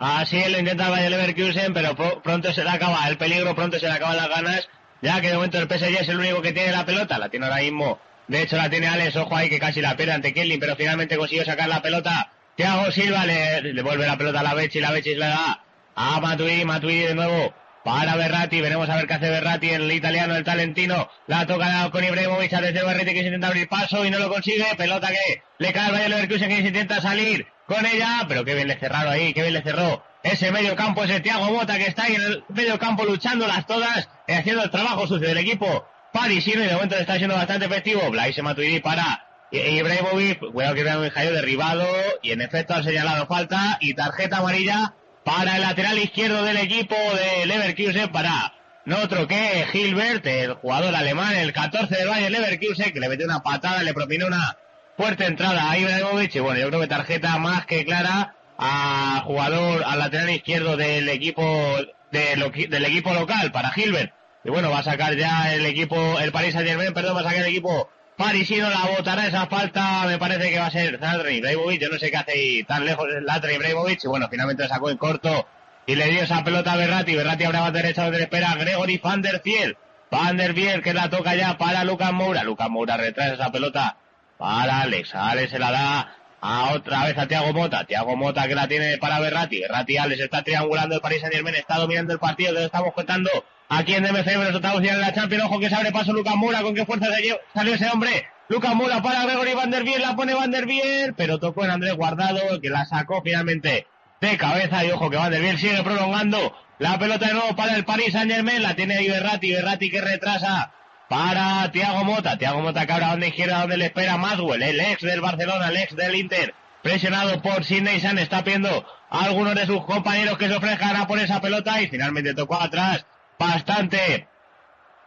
Así 0.00 0.42
lo 0.50 0.58
intenta 0.58 0.86
el 0.86 0.90
Bayern 0.90 1.10
Leverkusen, 1.12 1.72
pero 1.72 1.94
pronto 2.20 2.52
se 2.52 2.64
le 2.64 2.70
acaba 2.70 3.06
el 3.06 3.16
peligro, 3.16 3.54
pronto 3.54 3.78
se 3.78 3.86
le 3.86 3.92
acaban 3.92 4.16
las 4.16 4.28
ganas, 4.28 4.68
ya 5.02 5.20
que 5.20 5.28
de 5.28 5.34
momento 5.34 5.58
el 5.58 5.68
PSG 5.68 6.00
es 6.00 6.08
el 6.08 6.18
único 6.18 6.42
que 6.42 6.52
tiene 6.52 6.72
la 6.72 6.84
pelota, 6.84 7.18
la 7.18 7.28
tiene 7.28 7.46
ahora 7.46 7.60
mismo. 7.60 7.98
De 8.28 8.42
hecho 8.42 8.56
la 8.56 8.70
tiene 8.70 8.86
Alex, 8.86 9.16
ojo 9.16 9.36
ahí 9.36 9.48
que 9.48 9.58
casi 9.58 9.80
la 9.80 9.96
pierde 9.96 10.12
ante 10.12 10.32
Kelly, 10.32 10.58
pero 10.58 10.76
finalmente 10.76 11.16
consiguió 11.16 11.44
sacar 11.44 11.68
la 11.68 11.82
pelota. 11.82 12.30
Thiago 12.56 12.92
Silva 12.92 13.26
le, 13.26 13.72
devuelve 13.72 14.06
la 14.06 14.16
pelota 14.16 14.40
a 14.40 14.42
la 14.42 14.54
Bechi, 14.54 14.80
la 14.80 14.90
Bechi 14.90 15.14
le 15.14 15.26
da 15.26 15.64
a 15.96 16.20
Matuidi, 16.20 16.64
Matuidi 16.64 17.00
de 17.00 17.14
nuevo 17.14 17.54
para 17.84 18.14
Berratti, 18.16 18.60
veremos 18.60 18.88
a 18.88 18.96
ver 18.96 19.06
qué 19.06 19.14
hace 19.14 19.30
Berratti, 19.30 19.70
el 19.70 19.90
italiano, 19.90 20.36
el 20.36 20.44
talentino, 20.44 21.08
la 21.26 21.46
toca 21.46 21.90
con 21.90 22.04
Ibrahimovic 22.04 22.50
desde 22.50 22.84
Berratti 22.84 23.14
que 23.14 23.20
se 23.20 23.26
intenta 23.26 23.48
abrir 23.48 23.68
paso 23.68 24.04
y 24.04 24.10
no 24.10 24.18
lo 24.18 24.28
consigue, 24.28 24.66
pelota 24.76 25.08
que 25.08 25.42
le 25.58 25.72
cae 25.72 25.86
al 25.86 25.92
Bayern 25.92 26.10
Leverkusen 26.10 26.48
que 26.48 26.56
se 26.56 26.68
intenta 26.68 27.00
salir 27.00 27.46
con 27.66 27.86
ella, 27.86 28.26
pero 28.28 28.44
qué 28.44 28.54
bien 28.54 28.68
le 28.68 28.78
cerraron 28.78 29.12
ahí, 29.12 29.32
qué 29.32 29.42
bien 29.42 29.54
le 29.54 29.62
cerró 29.62 30.04
ese 30.22 30.52
medio 30.52 30.76
campo, 30.76 31.04
ese 31.04 31.20
Thiago 31.20 31.50
Mota 31.52 31.78
que 31.78 31.86
está 31.86 32.04
ahí 32.04 32.14
en 32.14 32.22
el 32.22 32.44
medio 32.48 32.78
campo 32.78 33.04
luchándolas 33.04 33.66
todas, 33.66 34.08
haciendo 34.34 34.62
el 34.62 34.70
trabajo 34.70 35.06
sucio 35.06 35.28
del 35.28 35.38
equipo 35.38 35.86
parisino 36.12 36.62
y 36.62 36.66
de 36.66 36.74
momento 36.74 36.96
está 36.96 37.16
siendo 37.16 37.36
bastante 37.36 37.66
efectivo, 37.66 38.10
Blaise 38.10 38.42
Matuidi 38.42 38.80
para 38.80 39.26
Ibrahimovic, 39.50 40.38
cuidado 40.52 40.74
que 40.74 40.82
un 40.82 41.10
cayó 41.10 41.32
derribado 41.32 41.86
y 42.22 42.32
en 42.32 42.40
efecto 42.40 42.74
ha 42.74 42.82
señalado 42.82 43.26
falta 43.26 43.78
y 43.80 43.94
tarjeta 43.94 44.38
amarilla 44.38 44.94
para 45.24 45.56
el 45.56 45.62
lateral 45.62 45.98
izquierdo 45.98 46.44
del 46.44 46.56
equipo 46.56 46.94
de 46.94 47.46
Leverkusen 47.46 48.10
para 48.10 48.54
no 48.84 48.98
otro 48.98 49.26
que 49.26 49.66
Gilbert, 49.70 50.24
el 50.26 50.54
jugador 50.54 50.94
alemán, 50.94 51.36
el 51.36 51.52
14 51.52 51.94
del 51.94 52.08
Bayern 52.08 52.32
Leverkusen, 52.32 52.92
que 52.92 53.00
le 53.00 53.08
metió 53.08 53.26
una 53.26 53.42
patada, 53.42 53.82
le 53.82 53.92
propinó 53.92 54.26
una 54.26 54.56
fuerte 54.96 55.26
entrada 55.26 55.70
a 55.70 55.78
Ibrahimovic 55.78 56.34
y 56.34 56.40
bueno, 56.40 56.60
yo 56.60 56.68
creo 56.68 56.80
que 56.80 56.86
tarjeta 56.86 57.38
más 57.38 57.66
que 57.66 57.84
clara 57.84 58.34
a 58.58 59.22
jugador, 59.24 59.84
al 59.84 59.98
lateral 59.98 60.30
izquierdo 60.30 60.76
del 60.76 61.08
equipo 61.08 61.76
del 62.10 62.84
equipo 62.84 63.12
local 63.14 63.52
para 63.52 63.70
Gilbert. 63.70 64.12
Y 64.44 64.50
bueno, 64.50 64.70
va 64.70 64.78
a 64.78 64.82
sacar 64.82 65.14
ya 65.16 65.52
el 65.54 65.66
equipo, 65.66 66.18
el 66.18 66.32
Paris 66.32 66.54
Saint 66.54 66.68
Germain, 66.68 66.94
perdón, 66.94 67.16
va 67.16 67.20
a 67.20 67.24
sacar 67.24 67.40
el 67.40 67.50
equipo 67.50 67.88
parisino 68.20 68.68
la 68.68 68.84
botará 68.84 69.26
esa 69.26 69.46
falta, 69.46 70.04
me 70.06 70.18
parece 70.18 70.50
que 70.50 70.58
va 70.58 70.66
a 70.66 70.70
ser 70.70 70.98
Zlatan 70.98 71.32
Ibrahimovic, 71.32 71.80
yo 71.80 71.88
no 71.88 71.98
sé 71.98 72.10
qué 72.10 72.18
hace 72.18 72.32
ahí 72.32 72.64
tan 72.64 72.84
lejos 72.84 73.08
Zlatan 73.08 73.50
Ibrahimovic, 73.50 74.04
y 74.04 74.08
bueno, 74.08 74.28
finalmente 74.30 74.64
lo 74.64 74.68
sacó 74.68 74.90
en 74.90 74.98
corto 74.98 75.46
y 75.86 75.94
le 75.94 76.06
dio 76.08 76.22
esa 76.22 76.44
pelota 76.44 76.74
a 76.74 76.76
Berratti, 76.76 77.16
Berratti 77.16 77.44
abre 77.44 77.60
más 77.60 77.72
derecha 77.72 78.02
donde 78.02 78.18
le 78.18 78.24
espera 78.24 78.54
Gregory 78.56 78.98
Van 78.98 79.22
der 79.22 79.40
Fiel, 79.40 79.78
Van 80.10 80.36
der 80.36 80.52
Fiel 80.52 80.82
que 80.82 80.92
la 80.92 81.08
toca 81.08 81.34
ya 81.34 81.56
para 81.56 81.82
Lucas 81.84 82.12
Moura, 82.12 82.44
Lucas 82.44 82.68
Moura 82.68 82.98
retrae 82.98 83.32
esa 83.32 83.50
pelota 83.50 83.96
para 84.36 84.82
Alex, 84.82 85.14
Alex 85.14 85.50
se 85.50 85.58
la 85.58 85.70
da 85.70 86.16
a 86.40 86.72
otra 86.72 87.04
vez 87.04 87.18
a 87.18 87.26
Tiago 87.26 87.52
Mota, 87.52 87.84
Tiago 87.84 88.16
Mota 88.16 88.48
que 88.48 88.54
la 88.54 88.68
tiene 88.68 88.98
para 88.98 89.20
Berratti, 89.20 89.60
Berratti 89.60 89.96
Alex 89.96 90.20
está 90.20 90.42
triangulando 90.42 90.94
el 90.94 91.00
Paris 91.00 91.20
Saint 91.20 91.34
Germain, 91.34 91.54
está 91.54 91.76
dominando 91.76 92.12
el 92.12 92.18
partido, 92.18 92.54
que 92.54 92.64
estamos 92.64 92.92
contando 92.94 93.30
Aquí 93.72 93.94
en 93.94 94.02
DMC, 94.02 94.26
los 94.34 94.56
octavos 94.56 94.82
en 94.82 95.00
la 95.00 95.14
Champions. 95.14 95.44
Ojo 95.44 95.60
que 95.60 95.68
se 95.68 95.76
abre 95.76 95.92
paso 95.92 96.12
Lucas 96.12 96.34
Moura. 96.34 96.60
¿Con 96.60 96.74
qué 96.74 96.84
fuerza 96.84 97.06
salió 97.54 97.74
ese 97.74 97.88
hombre? 97.88 98.26
Lucas 98.48 98.74
Moura 98.74 99.00
para 99.00 99.22
Gregory 99.22 99.54
Van 99.54 99.70
der 99.70 99.84
Biel. 99.84 100.02
La 100.02 100.16
pone 100.16 100.34
Van 100.34 100.50
der 100.50 100.66
Biel. 100.66 101.14
Pero 101.14 101.38
tocó 101.38 101.64
en 101.64 101.70
Andrés 101.70 101.94
Guardado, 101.94 102.60
que 102.60 102.68
la 102.68 102.84
sacó 102.84 103.22
finalmente 103.22 103.86
de 104.20 104.36
cabeza. 104.36 104.84
Y 104.84 104.90
ojo 104.90 105.08
que 105.08 105.16
Van 105.16 105.30
der 105.30 105.40
Biel 105.40 105.56
sigue 105.56 105.84
prolongando 105.84 106.52
la 106.80 106.98
pelota 106.98 107.28
de 107.28 107.34
nuevo 107.34 107.54
para 107.54 107.76
el 107.76 107.84
Paris 107.84 108.12
Saint 108.12 108.32
Germain. 108.32 108.60
La 108.60 108.74
tiene 108.74 108.96
ahí 108.96 109.08
Berratti. 109.08 109.52
Berratti 109.52 109.88
que 109.88 110.00
retrasa 110.00 110.72
para 111.10 111.72
Tiago 111.72 112.04
Mota. 112.04 112.38
Tiago 112.38 112.62
Mota 112.62 112.86
que 112.86 112.92
ahora 112.92 113.08
banda 113.08 113.26
izquierda 113.26 113.62
donde 113.62 113.76
le 113.76 113.86
espera 113.86 114.16
Maswell. 114.16 114.62
El 114.62 114.78
ex 114.78 115.02
del 115.02 115.20
Barcelona, 115.20 115.68
el 115.68 115.76
ex 115.78 115.96
del 115.96 116.14
Inter. 116.14 116.54
Presionado 116.84 117.42
por 117.42 117.64
Sidney 117.64 117.98
San. 117.98 118.16
Está 118.16 118.44
pidiendo 118.44 118.86
a 119.10 119.24
algunos 119.24 119.56
de 119.56 119.66
sus 119.66 119.84
compañeros 119.86 120.38
que 120.38 120.46
se 120.46 120.54
ofrezcan 120.54 120.94
a 120.94 121.08
por 121.08 121.18
esa 121.18 121.40
pelota. 121.40 121.82
Y 121.82 121.88
finalmente 121.88 122.32
tocó 122.32 122.62
atrás 122.62 123.04
bastante 123.40 124.28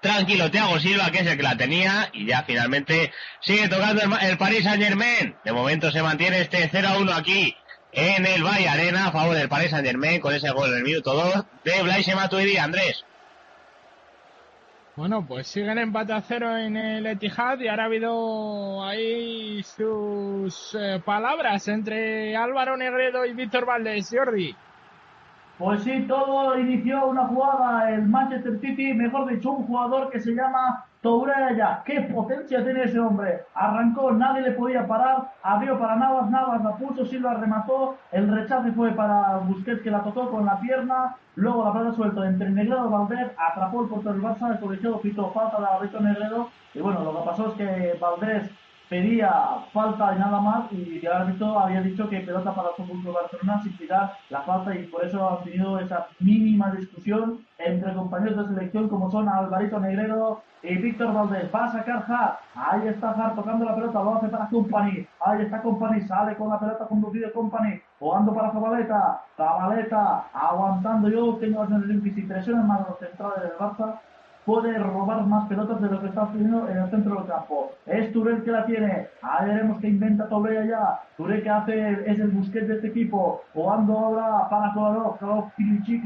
tranquilo 0.01 0.51
Thiago 0.51 0.77
Silva, 0.81 1.09
que 1.09 1.19
es 1.19 1.25
el 1.27 1.37
que 1.37 1.43
la 1.43 1.55
tenía, 1.55 2.09
y 2.11 2.25
ya 2.25 2.43
finalmente 2.43 3.13
sigue 3.39 3.69
tocando 3.69 4.01
el, 4.19 4.37
Paris 4.37 4.65
Saint 4.65 4.83
Germain. 4.83 5.37
De 5.45 5.53
momento 5.53 5.89
se 5.89 6.03
mantiene 6.03 6.41
este 6.41 6.69
0-1 6.69 7.17
aquí 7.17 7.55
en 7.93 8.25
el 8.25 8.43
Valle 8.43 8.67
Arena 8.67 9.07
a 9.07 9.11
favor 9.13 9.37
del 9.37 9.47
Paris 9.47 9.71
Saint 9.71 9.87
Germain 9.87 10.19
con 10.19 10.35
ese 10.35 10.51
gol 10.51 10.69
en 10.69 10.79
el 10.79 10.83
minuto 10.83 11.13
2 11.13 11.45
de 11.63 11.81
Blaise 11.81 12.13
Matuidi, 12.13 12.57
Andrés. 12.57 13.05
Bueno, 14.95 15.25
pues 15.27 15.47
siguen 15.47 15.79
empate 15.79 16.13
a 16.13 16.21
cero 16.21 16.55
en 16.55 16.77
el 16.77 17.07
Etihad 17.07 17.59
y 17.59 17.67
ahora 17.67 17.83
ha 17.83 17.85
habido 17.87 18.83
ahí 18.83 19.63
sus 19.63 20.75
eh, 20.79 21.01
palabras 21.03 21.67
entre 21.67 22.37
Álvaro 22.37 22.77
Negredo 22.77 23.25
y 23.25 23.33
Víctor 23.33 23.65
Valdés, 23.65 24.13
Jordi. 24.13 24.55
Pues 25.57 25.81
sí, 25.81 26.05
todo 26.07 26.59
inició 26.59 27.07
una 27.07 27.25
jugada, 27.27 27.89
el 27.91 28.03
Manchester 28.03 28.59
City, 28.59 28.93
mejor 28.93 29.33
dicho, 29.33 29.51
un 29.51 29.65
jugador 29.65 30.11
que 30.11 30.19
se 30.19 30.31
llama 30.31 30.85
Toureya. 31.03 31.83
¡Qué 31.85 31.99
potencia 32.01 32.63
tiene 32.63 32.83
ese 32.83 32.97
hombre! 32.97 33.43
Arrancó, 33.53 34.13
nadie 34.13 34.41
le 34.41 34.51
podía 34.51 34.87
parar, 34.87 35.33
abrió 35.43 35.77
para 35.77 35.97
Navas, 35.97 36.29
Navas 36.29 36.63
la 36.63 36.77
puso, 36.77 37.05
Silva 37.05 37.33
remató, 37.33 37.97
el 38.13 38.33
rechace 38.33 38.71
fue 38.71 38.91
para 38.91 39.39
Busquets 39.39 39.81
que 39.81 39.91
la 39.91 40.01
tocó 40.01 40.31
con 40.31 40.45
la 40.45 40.59
pierna, 40.61 41.15
luego 41.35 41.65
la 41.65 41.73
plata 41.73 41.91
suelta 41.91 42.25
entre 42.25 42.49
Negredo 42.49 42.89
Valdés, 42.89 43.31
atrapó 43.37 43.83
el 43.83 43.89
portero 43.89 44.13
del 44.13 44.23
Barça, 44.23 44.51
el 44.53 44.59
colegiado 44.59 45.01
pitó 45.01 45.29
falta 45.31 45.59
de 45.59 45.67
Alberto 45.67 45.99
Negredo, 45.99 46.49
y 46.73 46.79
bueno, 46.79 47.03
lo 47.03 47.19
que 47.19 47.29
pasó 47.29 47.49
es 47.49 47.53
que 47.55 47.97
Valdés 47.99 48.49
pedía 48.89 49.31
falta 49.71 50.13
y 50.15 50.19
nada 50.19 50.39
más 50.39 50.71
y 50.71 51.05
el 51.05 51.11
árbitro 51.11 51.59
había 51.59 51.81
dicho 51.81 52.09
que 52.09 52.19
pelota 52.19 52.53
para 52.53 52.69
el 52.77 52.85
Fútbol 52.85 53.13
Barcelona 53.13 53.61
sin 53.63 53.77
tirar 53.77 54.13
la 54.29 54.41
falta 54.41 54.75
y 54.75 54.83
por 54.87 55.05
eso 55.05 55.29
han 55.29 55.43
tenido 55.43 55.79
esa 55.79 56.07
mínima 56.19 56.71
discusión 56.71 57.39
entre 57.57 57.93
compañeros 57.93 58.37
de 58.37 58.55
selección 58.55 58.89
como 58.89 59.09
son 59.09 59.29
Alvarito 59.29 59.79
Negrero 59.79 60.41
y 60.63 60.77
Víctor 60.77 61.13
Valdés. 61.13 61.53
Va 61.53 61.65
a 61.65 61.71
sacar 61.71 62.05
Hart, 62.07 62.39
ahí 62.55 62.87
está 62.87 63.11
Hart 63.11 63.35
tocando 63.35 63.65
la 63.65 63.75
pelota, 63.75 64.03
lo 64.03 64.15
hace 64.15 64.29
para 64.29 64.47
Company, 64.47 65.05
ahí 65.25 65.41
está 65.41 65.61
Company, 65.61 66.01
sale 66.01 66.35
con 66.35 66.49
la 66.49 66.59
pelota 66.59 66.85
conducido 66.85 67.31
Company, 67.33 67.81
jugando 67.99 68.33
para 68.33 68.51
Zabaleta, 68.51 69.21
Zabaleta 69.35 70.27
aguantando. 70.33 71.09
Yo 71.09 71.35
tengo 71.35 71.61
las 71.61 71.69
sensación 71.69 72.15
si 72.15 72.21
presionan 72.21 72.67
más 72.67 72.87
los 72.87 72.97
centrales 72.99 73.43
del 73.43 73.57
Barça 73.57 73.99
puede 74.45 74.77
robar 74.77 75.25
más 75.25 75.47
pelotas 75.47 75.81
de 75.81 75.89
lo 75.89 76.01
que 76.01 76.07
está 76.07 76.23
haciendo 76.23 76.67
en 76.69 76.77
el 76.77 76.89
centro 76.89 77.15
del 77.15 77.25
campo. 77.25 77.71
Es 77.85 78.11
Turel 78.11 78.43
que 78.43 78.51
la 78.51 78.65
tiene. 78.65 79.07
Ahí 79.21 79.47
veremos 79.47 79.79
que 79.79 79.87
inventa 79.87 80.27
Toblea 80.27 80.65
ya. 80.65 81.01
Turel 81.17 81.43
que 81.43 81.49
hace 81.49 81.91
es 82.09 82.19
el 82.19 82.29
busquete 82.29 82.67
de 82.67 82.75
este 82.75 82.87
equipo. 82.87 83.41
Jugando 83.53 83.97
ahora 83.97 84.49
para 84.49 84.73
Kolarov. 84.73 85.17
Kolarov, 85.19 85.51
Kilichi, 85.55 86.01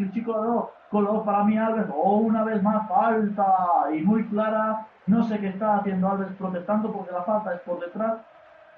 para 1.26 1.44
mí 1.44 1.58
Alves. 1.58 1.88
O 1.96 2.18
una 2.18 2.44
vez 2.44 2.62
más 2.62 2.88
falta. 2.88 3.56
Y 3.94 4.02
muy 4.02 4.24
clara. 4.26 4.86
No 5.08 5.24
sé 5.24 5.40
qué 5.40 5.48
está 5.48 5.78
haciendo 5.78 6.10
Alves 6.10 6.32
protestando 6.38 6.92
porque 6.92 7.12
la 7.12 7.24
falta 7.24 7.56
es 7.56 7.62
por 7.62 7.80
detrás 7.80 8.18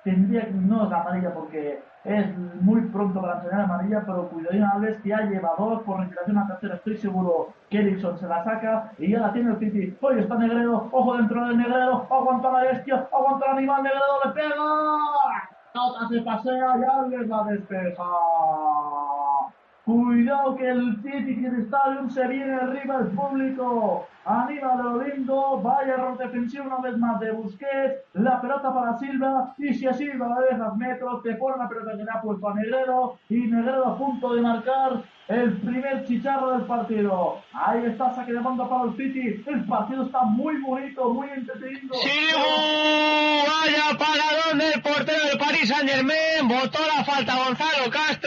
tendría 0.03 0.45
que, 0.45 0.51
no 0.51 0.85
es 0.85 0.91
amarilla 0.91 1.33
porque 1.33 1.81
es 2.03 2.37
muy 2.61 2.81
pronto 2.87 3.21
para 3.21 3.37
enseñar 3.37 3.61
amarilla, 3.61 4.03
pero 4.05 4.29
cuidadín 4.29 4.63
Alves 4.63 4.97
que 5.01 5.13
ha 5.13 5.21
llevado 5.23 5.81
por 5.83 5.99
retiración 5.99 6.37
a 6.37 6.47
tercera, 6.47 6.75
estoy 6.75 6.97
seguro 6.97 7.49
que 7.69 7.79
Erickson 7.79 8.17
se 8.17 8.27
la 8.27 8.43
saca 8.43 8.91
y 8.97 9.11
ya 9.11 9.19
la 9.19 9.33
tiene 9.33 9.51
el 9.51 9.57
Piti. 9.57 9.97
Oye, 10.01 10.21
está 10.21 10.35
Negredo, 10.35 10.87
ojo 10.91 11.17
dentro 11.17 11.45
del 11.45 11.57
Negredo, 11.57 12.07
aguanta 12.09 12.51
la 12.51 12.61
bestia, 12.61 13.07
aguanta 13.11 13.45
el 13.47 13.57
animal, 13.57 13.83
Negredo 13.83 14.19
le 14.25 14.31
pega. 14.31 14.55
Nota 15.75 16.07
se 16.09 16.21
pasea 16.21 16.77
y 16.77 16.83
Alves 16.83 17.27
la 17.27 17.43
despeja. 17.43 18.03
Cuidado 19.89 20.55
que 20.55 20.69
el 20.69 21.01
City 21.01 21.43
Stadium 21.65 22.11
se 22.11 22.27
viene 22.27 22.53
arriba 22.53 22.99
el 22.99 23.07
público. 23.07 24.07
Aníbal 24.23 24.83
lo 24.83 25.03
lindo. 25.03 25.59
Vaya 25.63 25.95
error 25.95 26.15
defensivo 26.15 26.65
una 26.65 26.77
vez 26.77 26.95
más 26.99 27.19
de 27.19 27.31
Busquets. 27.31 28.03
La 28.13 28.39
pelota 28.39 28.71
para 28.71 28.99
Silva. 28.99 29.55
Y 29.57 29.73
si 29.73 29.87
a 29.87 29.93
Silva 29.93 30.27
la 30.29 30.41
dejas 30.41 30.77
metros, 30.77 31.23
te 31.23 31.33
pone 31.37 31.57
la 31.57 31.67
pelota 31.67 31.97
que 31.97 32.03
ha 32.07 32.21
puesto 32.21 32.47
a 32.47 32.53
Negredo. 32.53 33.17
Y 33.29 33.47
Negredo 33.47 33.87
a 33.87 33.97
punto 33.97 34.35
de 34.35 34.41
marcar 34.41 35.01
el 35.27 35.57
primer 35.57 36.05
chicharro 36.05 36.51
del 36.51 36.67
partido. 36.67 37.41
Ahí 37.53 37.85
está, 37.85 38.13
saque 38.13 38.33
de 38.33 38.41
mando 38.41 38.69
para 38.69 38.83
el 38.83 38.95
City. 38.95 39.43
El 39.43 39.65
partido 39.65 40.03
está 40.03 40.21
muy 40.21 40.61
bonito, 40.61 41.11
muy 41.15 41.29
entretenido. 41.31 41.95
¡Sí! 41.95 42.29
Vaya 42.35 43.97
paradón 43.97 44.59
del 44.59 44.81
portero 44.83 45.25
del 45.25 45.39
Paris 45.39 45.67
Saint 45.67 45.89
Germain. 45.89 46.47
Botó 46.47 46.79
la 46.95 47.03
falta 47.03 47.35
Gonzalo 47.43 47.89
Castro 47.89 48.18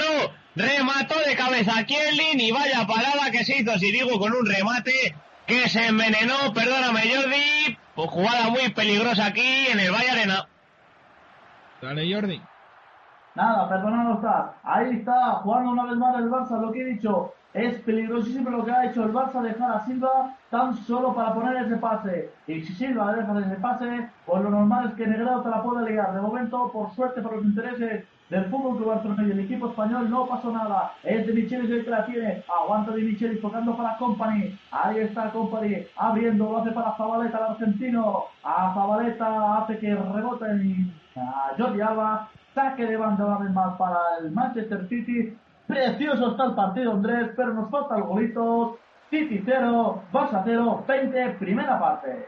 remató 0.54 1.18
de 1.20 1.36
cabeza 1.36 1.78
a 1.78 1.84
Kielin 1.84 2.40
y 2.40 2.52
vaya 2.52 2.86
parada 2.86 3.30
que 3.30 3.44
se 3.44 3.58
hizo, 3.58 3.78
si 3.78 3.92
digo, 3.92 4.18
con 4.18 4.32
un 4.32 4.46
remate 4.46 5.14
que 5.46 5.68
se 5.68 5.86
envenenó, 5.86 6.52
perdóname 6.54 7.02
Jordi, 7.14 7.78
jugada 7.94 8.50
muy 8.50 8.68
peligrosa 8.70 9.26
aquí 9.26 9.66
en 9.68 9.80
el 9.80 9.90
Valle 9.90 10.10
Arena. 10.10 10.48
Dale 11.80 12.12
Jordi. 12.12 12.40
Nada, 13.35 13.68
perdonado 13.68 14.14
está. 14.14 14.55
Ahí 14.62 14.97
está, 14.97 15.33
jugando 15.42 15.71
una 15.71 15.85
vez 15.85 15.97
más 15.97 16.16
el 16.16 16.31
Barça, 16.31 16.61
lo 16.61 16.71
que 16.71 16.83
he 16.83 16.85
dicho. 16.85 17.33
Es 17.55 17.79
peligrosísimo 17.81 18.49
lo 18.49 18.64
que 18.64 18.73
ha 18.73 18.87
hecho 18.87 19.05
el 19.05 19.12
Barça 19.12 19.42
dejar 19.42 19.73
a 19.73 19.85
Silva 19.85 20.37
tan 20.51 20.75
solo 20.75 21.14
para 21.14 21.35
poner 21.35 21.64
ese 21.64 21.77
pase. 21.77 22.31
Y 22.47 22.61
si 22.62 22.73
Silva 22.75 23.14
deja 23.14 23.38
ese 23.40 23.57
pase, 23.57 24.09
pues 24.27 24.42
lo 24.42 24.51
normal 24.51 24.88
es 24.88 24.95
que 24.95 25.07
Negredo 25.07 25.42
te 25.42 25.51
la 25.51 25.62
puede 25.62 25.90
ligar. 25.90 26.14
De 26.14 26.21
momento, 26.21 26.71
por 26.73 26.90
suerte, 26.95 27.21
por 27.21 27.37
los 27.37 27.45
intereses 27.45 28.07
del 28.31 28.47
fútbol 28.47 28.79
que 28.79 28.85
Barcelona 28.85 29.25
y 29.25 29.31
el 29.31 29.40
equipo 29.40 29.68
español 29.68 30.09
no 30.09 30.27
pasó 30.27 30.51
nada. 30.51 30.92
Es 31.03 31.27
de 31.27 31.35
Michelis 31.35 31.71
el 31.71 31.85
que 31.85 31.90
la 31.90 32.07
tiene. 32.07 32.42
Aguanta 32.49 32.92
de 32.92 33.03
Michelis 33.03 33.40
tocando 33.42 33.77
para 33.77 33.99
Company. 33.99 34.59
Ahí 34.71 35.01
está 35.01 35.31
Company 35.31 35.85
abriendo, 35.97 36.51
lo 36.51 36.59
hace 36.59 36.71
para 36.73 36.97
Zabaleta 36.97 37.38
el 37.38 37.45
argentino. 37.45 38.25
A 38.42 38.73
Zabaleta 38.75 39.59
hace 39.59 39.79
que 39.79 39.95
reboten 39.95 40.95
a 41.16 41.51
Jordi 41.59 41.81
Alba. 41.83 42.29
Saque 42.54 42.86
de 42.86 42.96
banda 42.96 43.24
una 43.24 43.38
vez 43.38 43.50
más 43.50 43.76
para 43.78 43.98
el 44.20 44.30
Manchester 44.30 44.88
City. 44.88 45.36
Precioso 45.66 46.32
está 46.32 46.44
el 46.44 46.54
partido, 46.54 46.92
Andrés, 46.92 47.30
pero 47.36 47.54
nos 47.54 47.70
falta 47.70 47.96
el 47.96 48.02
golito. 48.02 48.78
City 49.10 49.42
0, 49.44 50.04
Barça 50.12 50.42
0, 50.44 50.84
20, 50.86 51.28
primera 51.38 51.78
parte. 51.78 52.26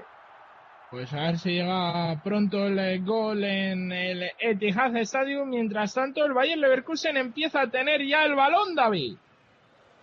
Pues 0.90 1.12
a 1.12 1.22
ver 1.22 1.38
si 1.38 1.50
llega 1.50 2.20
pronto 2.22 2.66
el 2.66 3.04
gol 3.04 3.42
en 3.42 3.90
el 3.90 4.30
Etihad 4.38 4.94
Stadium. 4.98 5.48
Mientras 5.48 5.94
tanto, 5.94 6.24
el 6.24 6.32
Bayern 6.32 6.60
Leverkusen 6.60 7.16
empieza 7.16 7.62
a 7.62 7.66
tener 7.68 8.06
ya 8.06 8.24
el 8.24 8.34
balón, 8.34 8.74
David. 8.74 9.16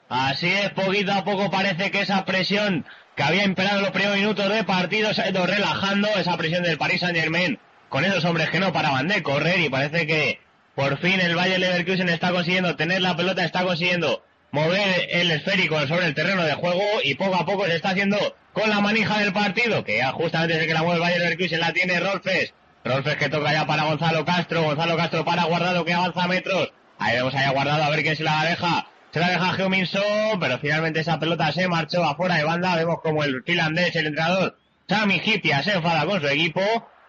Así 0.10 0.48
es, 0.48 0.70
poquito 0.72 1.14
a 1.14 1.24
poco 1.24 1.50
parece 1.50 1.90
que 1.90 2.02
esa 2.02 2.26
presión 2.26 2.84
que 3.16 3.24
había 3.24 3.46
imperado 3.46 3.78
en 3.78 3.84
los 3.84 3.92
primeros 3.92 4.18
minutos 4.18 4.50
de 4.50 4.64
partido 4.66 5.14
se 5.14 5.22
ha 5.22 5.30
ido 5.30 5.46
relajando, 5.46 6.10
esa 6.18 6.36
presión 6.36 6.64
del 6.64 6.78
Paris 6.78 7.00
Saint 7.00 7.18
Germain 7.18 7.58
con 7.92 8.06
esos 8.06 8.24
hombres 8.24 8.50
que 8.50 8.62
no 8.62 8.72
paraban 8.72 9.10
de 9.10 9.22
correr 9.22 9.60
y 9.60 9.70
parece 9.70 10.08
que 10.08 10.40
por 10.76 10.98
fin 11.00 11.20
el 11.20 11.36
Bayern 11.36 11.60
Leverkusen 11.60 12.08
está 12.08 12.32
consiguiendo 12.32 12.78
tener 12.78 13.02
la 13.02 13.18
pelota, 13.18 13.44
está 13.44 13.64
consiguiendo 13.66 14.24
mover 14.52 15.10
el 15.10 15.30
esférico 15.30 15.78
sobre 15.88 16.06
el 16.06 16.16
terreno 16.16 16.44
de 16.44 16.54
juego 16.54 16.82
y 17.04 17.16
poco 17.16 17.36
a 17.36 17.46
poco 17.46 17.66
se 17.66 17.76
está 17.76 17.90
haciendo 17.90 18.18
con 18.54 18.70
la 18.70 18.80
manija 18.80 19.20
del 19.20 19.34
partido, 19.34 19.84
que 19.84 19.98
ya 19.98 20.14
justamente 20.14 20.54
desde 20.54 20.68
que 20.68 20.74
la 20.74 20.84
mueve 20.84 20.96
el 20.96 21.02
Bayern 21.02 21.24
Leverkusen 21.24 21.60
la 21.60 21.74
tiene 21.74 22.00
Rolfes. 22.00 22.54
Rolfes 22.86 23.18
que 23.18 23.28
toca 23.28 23.52
ya 23.52 23.68
para 23.68 23.84
Gonzalo 23.84 24.24
Castro, 24.24 24.64
Gonzalo 24.64 24.96
Castro 24.96 25.26
para 25.26 25.44
Guardado 25.44 25.84
que 25.84 25.94
avanza 25.94 26.30
metros. 26.30 26.72
Ahí 26.98 27.18
vemos 27.18 27.36
ahí 27.36 27.44
a 27.44 27.52
Guardado 27.52 27.84
a 27.84 27.90
ver 27.90 28.04
quién 28.04 28.16
se 28.16 28.24
la 28.24 28.46
deja. 28.46 28.88
Se 29.12 29.20
la 29.20 29.32
deja 29.32 29.52
Geominson, 29.52 30.40
pero 30.40 30.58
finalmente 30.60 31.02
esa 31.02 31.20
pelota 31.20 31.52
se 31.52 31.68
marchó 31.68 32.06
afuera 32.06 32.36
de 32.36 32.46
banda. 32.46 32.74
Vemos 32.78 33.02
como 33.02 33.26
el 33.26 33.44
finlandés, 33.44 33.94
el 33.98 34.08
entrenador, 34.08 34.58
Sami 34.88 35.22
Hipia, 35.26 35.62
se 35.62 35.74
enfada 35.74 36.06
con 36.06 36.22
su 36.22 36.28
equipo. 36.30 36.62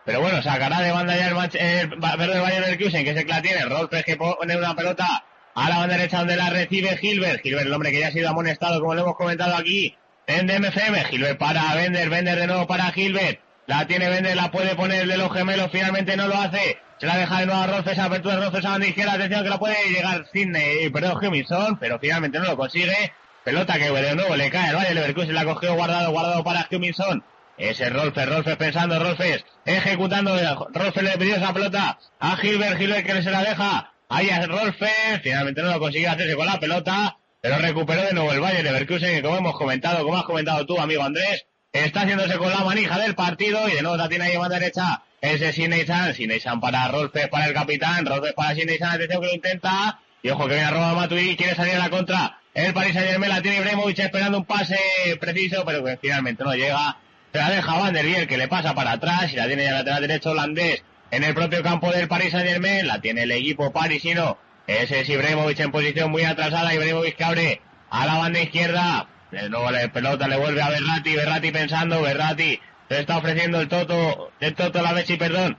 Pero 0.05 0.21
bueno, 0.21 0.43
sacará 0.43 0.81
de 0.81 0.91
banda 0.91 1.17
ya 1.17 1.29
el, 1.29 1.35
match, 1.35 1.55
el 1.55 1.89
verde 1.89 2.41
Bayern 2.41 2.77
que 2.77 2.87
es 2.87 2.95
el 2.95 3.05
que 3.05 3.25
la 3.25 3.43
tiene. 3.43 3.65
Rolfes 3.65 4.05
que 4.05 4.17
pone 4.17 4.57
una 4.57 4.75
pelota 4.75 5.25
a 5.55 5.69
la 5.69 5.79
banda 5.79 5.97
derecha 5.97 6.19
donde 6.19 6.37
la 6.37 6.51
recibe 6.51 6.97
Gilbert. 6.97 7.43
Gilbert, 7.43 7.67
el 7.67 7.73
hombre 7.73 7.93
que 7.93 8.01
ya 8.01 8.09
ha 8.09 8.13
sido 8.13 8.29
amonestado, 8.29 8.81
como 8.81 8.95
lo 8.95 9.03
hemos 9.03 9.17
comentado 9.17 9.55
aquí, 9.55 9.97
en 10.27 10.47
DMFM. 10.47 11.05
Gilbert 11.05 11.39
para 11.39 11.75
Bender, 11.75 12.11
Bender 12.11 12.39
de 12.39 12.47
nuevo 12.47 12.67
para 12.67 12.91
Gilbert. 12.91 13.41
La 13.67 13.87
tiene 13.87 14.09
Bender, 14.09 14.35
la 14.35 14.51
puede 14.51 14.75
poner 14.75 15.07
de 15.07 15.17
los 15.17 15.33
gemelos, 15.33 15.71
finalmente 15.71 16.17
no 16.17 16.27
lo 16.27 16.35
hace. 16.35 16.79
Se 16.99 17.07
la 17.07 17.17
deja 17.17 17.41
de 17.41 17.47
nuevo 17.47 17.61
a 17.61 17.67
Rolfes, 17.69 17.99
apertura 17.99 18.37
de 18.37 18.43
Rolfes 18.43 18.65
a 18.65 18.71
banda 18.71 18.87
izquierda. 18.89 19.13
Atención 19.13 19.45
que 19.45 19.51
la 19.51 19.59
puede 19.59 19.77
llegar 19.89 20.27
sin, 20.33 20.55
eh, 20.57 20.91
perdón, 20.93 21.25
Huminson, 21.25 21.79
pero 21.79 21.99
finalmente 22.01 22.41
no 22.41 22.45
lo 22.45 22.57
consigue. 22.57 23.13
Pelota 23.45 23.75
que 23.79 23.91
de 23.91 24.15
nuevo 24.15 24.37
le 24.37 24.51
cae 24.51 24.71
al 24.71 24.77
Valle 24.77 24.95
Leverkusen, 24.95 25.35
la 25.35 25.45
cogió 25.45 25.75
guardado, 25.75 26.11
guardado 26.11 26.43
para 26.45 26.67
Huminson. 26.71 27.25
Ese 27.59 27.91
Rolfes, 27.91 28.29
Rolfes 28.29 28.57
pensando, 28.57 28.99
Rolfes 28.99 29.45
ejecutando. 29.65 30.37
Rolfes 30.73 31.03
le 31.03 31.19
pidió 31.19 31.37
esa 31.37 31.53
pelota 31.53 31.99
a 32.19 32.37
Gilbert, 32.37 32.79
Gilbert 32.79 33.07
que 33.07 33.23
se 33.23 33.31
la 33.31 33.43
deja. 33.43 33.93
Ahí 34.09 34.31
a 34.31 34.47
Rolfes, 34.47 35.21
finalmente 35.23 35.63
no 35.63 35.71
lo 35.71 35.81
consiguió 35.81 36.11
hacerse 36.11 36.35
con 36.35 36.47
la 36.47 36.61
pelota, 36.61 37.17
pero 37.41 37.57
recuperó 37.59 38.03
de 38.03 38.13
nuevo 38.13 38.33
el 38.33 38.41
Bayern 38.41 38.65
Leverkusen, 38.65 39.15
que 39.17 39.23
como 39.23 39.39
hemos 39.39 39.57
comentado, 39.57 40.05
como 40.05 40.19
has 40.19 40.25
comentado 40.25 40.67
tú, 40.67 40.79
amigo 40.79 41.03
Andrés, 41.03 41.47
está 41.73 42.03
haciéndose 42.03 42.37
con 42.37 42.51
la 42.51 42.65
manija 42.65 42.99
del 42.99 43.15
partido 43.15 43.69
y 43.69 43.73
de 43.73 43.83
nuevo 43.83 43.97
la 43.97 44.09
tiene 44.09 44.27
ahí 44.27 44.35
a 44.35 44.41
mano 44.41 44.55
derecha 44.55 45.03
ese 45.23 45.53
Sineisan, 45.53 46.15
Sineisan 46.15 46.61
para 46.61 46.89
Rolfes, 46.89 47.29
para 47.29 47.47
el 47.47 47.55
capitán, 47.55 48.05
Rolfes 48.05 48.33
para 48.35 48.55
Sineisan, 48.55 48.91
atención 48.91 49.23
que 49.23 49.29
lo 49.29 49.35
intenta, 49.35 50.01
y 50.23 50.29
ojo 50.31 50.47
que 50.47 50.55
viene 50.55 50.65
a 50.65 50.71
robar 50.71 50.95
Matuidi, 50.97 51.37
quiere 51.37 51.55
salir 51.55 51.75
a 51.77 51.79
la 51.79 51.91
contra, 51.91 52.41
el 52.55 52.75
Paris 52.75 52.93
Saint 52.93 53.09
Germain 53.09 53.41
tiene 53.41 53.59
Ibrahimovic 53.59 54.01
esperando 54.01 54.39
un 54.39 54.45
pase 54.45 54.77
preciso, 55.19 55.65
pero 55.65 55.83
que 55.83 55.97
finalmente 55.97 56.45
no 56.45 56.55
llega, 56.55 56.99
se 57.33 57.39
la 57.39 57.51
deja 57.51 57.79
Van 57.79 57.95
der 57.95 58.05
Biel 58.05 58.27
que 58.27 58.37
le 58.37 58.49
pasa 58.49 58.75
para 58.75 58.93
atrás 58.93 59.33
y 59.33 59.37
la 59.37 59.47
tiene 59.47 59.65
ya 59.65 59.73
lateral 59.73 60.03
derecho 60.03 60.31
holandés 60.31 60.83
en 61.11 61.25
el 61.25 61.35
propio 61.35 61.63
campo 61.63 61.91
del 61.91 62.09
Paris 62.09 62.33
Saint 62.33 62.49
Germain, 62.49 62.87
la 62.87 63.01
tiene 63.01 63.23
el 63.23 63.31
equipo 63.33 63.73
parisino, 63.73 64.39
ese 64.67 65.01
es 65.01 65.09
Ibrahimovic 65.09 65.61
en 65.61 65.71
posición 65.71 66.11
muy 66.11 66.25
atrasada, 66.25 66.75
Ibrahimovic 66.75 67.17
que 67.17 67.25
abre 67.25 67.61
a 67.91 68.07
la 68.07 68.17
banda 68.17 68.41
izquierda, 68.41 69.07
de 69.31 69.49
nuevo 69.49 69.71
la 69.71 69.89
pelota 69.93 70.29
le 70.29 70.37
vuelve 70.39 70.63
a 70.63 70.71
Berrati, 70.71 71.15
Berrati 71.15 71.51
pensando, 71.51 72.01
Berrati 72.01 72.61
se 72.89 73.01
está 73.01 73.19
ofreciendo 73.19 73.61
el 73.61 73.69
Toto, 73.69 74.33
el 74.41 74.55
Toto 74.55 74.83
la 74.83 74.93
Messi, 74.93 75.17
perdón, 75.17 75.59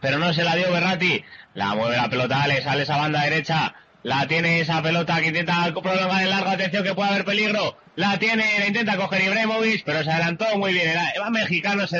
pero 0.00 0.18
no 0.18 0.32
se 0.32 0.44
la 0.44 0.54
dio 0.56 0.70
Berrati, 0.70 1.24
la 1.54 1.74
mueve 1.74 1.96
la 1.96 2.08
pelota, 2.10 2.46
le 2.46 2.62
sale 2.62 2.82
esa 2.82 2.98
banda 2.98 3.22
derecha, 3.22 3.74
la 4.06 4.28
tiene 4.28 4.60
esa 4.60 4.80
pelota 4.82 5.20
que 5.20 5.26
intenta 5.26 5.74
prolongar 5.82 6.22
en 6.22 6.30
largo, 6.30 6.50
atención 6.50 6.84
que 6.84 6.94
puede 6.94 7.10
haber 7.10 7.24
peligro, 7.24 7.76
la 7.96 8.16
tiene, 8.20 8.44
la 8.60 8.68
intenta 8.68 8.96
coger 8.96 9.24
Ibrahimovic, 9.24 9.82
pero 9.84 10.04
se 10.04 10.12
adelantó 10.12 10.44
muy 10.58 10.74
bien, 10.74 10.90
era, 10.90 11.28
mexicano, 11.28 11.88
se, 11.88 11.98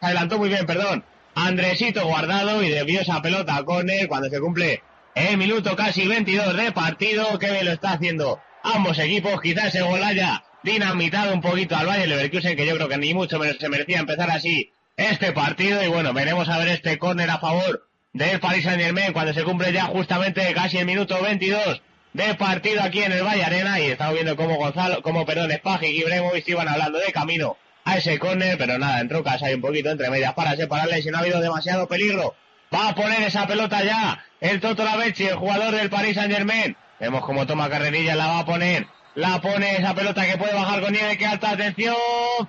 adelantó 0.00 0.38
muy 0.38 0.48
bien, 0.48 0.64
perdón, 0.64 1.04
Andresito 1.34 2.06
guardado 2.06 2.62
y 2.62 2.68
debió 2.68 3.00
esa 3.00 3.20
pelota 3.20 3.56
a 3.56 3.64
córner 3.64 4.06
cuando 4.06 4.30
se 4.30 4.38
cumple 4.38 4.84
el 5.16 5.38
minuto 5.38 5.74
casi 5.74 6.06
22 6.06 6.56
de 6.56 6.70
partido, 6.70 7.36
que 7.40 7.50
bien 7.50 7.64
lo 7.64 7.72
está 7.72 7.94
haciendo 7.94 8.40
ambos 8.62 8.96
equipos, 9.00 9.40
quizás 9.40 9.74
ese 9.74 9.82
gol 9.82 10.04
haya 10.04 10.44
dinamitado 10.62 11.34
un 11.34 11.40
poquito 11.40 11.74
al 11.74 11.86
Bayern 11.86 12.10
Leverkusen, 12.10 12.56
que 12.56 12.64
yo 12.64 12.76
creo 12.76 12.88
que 12.88 12.98
ni 12.98 13.12
mucho 13.12 13.40
menos 13.40 13.56
se 13.58 13.68
merecía 13.68 13.98
empezar 13.98 14.30
así 14.30 14.72
este 14.96 15.32
partido, 15.32 15.82
y 15.82 15.88
bueno, 15.88 16.12
veremos 16.12 16.48
a 16.48 16.58
ver 16.58 16.68
este 16.68 16.96
córner 16.96 17.28
a 17.28 17.38
favor 17.38 17.89
del 18.12 18.40
Paris 18.40 18.64
Saint 18.64 18.80
Germain 18.80 19.12
cuando 19.12 19.32
se 19.32 19.44
cumple 19.44 19.72
ya 19.72 19.84
justamente 19.84 20.52
casi 20.52 20.78
el 20.78 20.86
minuto 20.86 21.20
22 21.22 21.82
de 22.12 22.34
partido 22.34 22.82
aquí 22.82 23.02
en 23.02 23.12
el 23.12 23.22
Valle 23.22 23.44
Arena, 23.44 23.78
y 23.78 23.84
estamos 23.84 24.14
viendo 24.14 24.34
cómo 24.34 24.56
Gonzalo, 24.56 25.00
como 25.00 25.24
perdón, 25.24 25.52
Spagi 25.52 25.86
y 25.86 26.00
Ibrahimovic 26.00 26.48
iban 26.48 26.68
hablando 26.68 26.98
de 26.98 27.12
camino 27.12 27.56
a 27.84 27.98
ese 27.98 28.18
córner, 28.18 28.58
pero 28.58 28.78
nada, 28.78 29.00
entró 29.00 29.22
casa 29.22 29.46
hay 29.46 29.54
un 29.54 29.60
poquito 29.60 29.90
entre 29.90 30.10
medias 30.10 30.34
para 30.34 30.56
separarle, 30.56 31.02
si 31.02 31.10
no 31.10 31.18
ha 31.18 31.20
habido 31.20 31.40
demasiado 31.40 31.86
peligro, 31.86 32.34
va 32.74 32.88
a 32.88 32.94
poner 32.96 33.22
esa 33.22 33.46
pelota 33.46 33.84
ya 33.84 34.24
el 34.40 34.60
Toto 34.60 34.84
Lavechi, 34.84 35.26
el 35.26 35.36
jugador 35.36 35.74
del 35.74 35.88
Paris 35.88 36.16
Saint 36.16 36.32
Germain, 36.32 36.76
Vemos 37.00 37.24
cómo 37.24 37.46
toma 37.46 37.70
carrerilla, 37.70 38.14
la 38.14 38.26
va 38.26 38.38
a 38.40 38.44
poner. 38.44 38.86
La 39.14 39.40
pone 39.40 39.76
esa 39.76 39.94
pelota 39.94 40.26
que 40.26 40.36
puede 40.36 40.52
bajar 40.52 40.82
con 40.82 40.92
nieve, 40.92 41.16
que 41.16 41.24
alta 41.24 41.52
atención. 41.52 41.96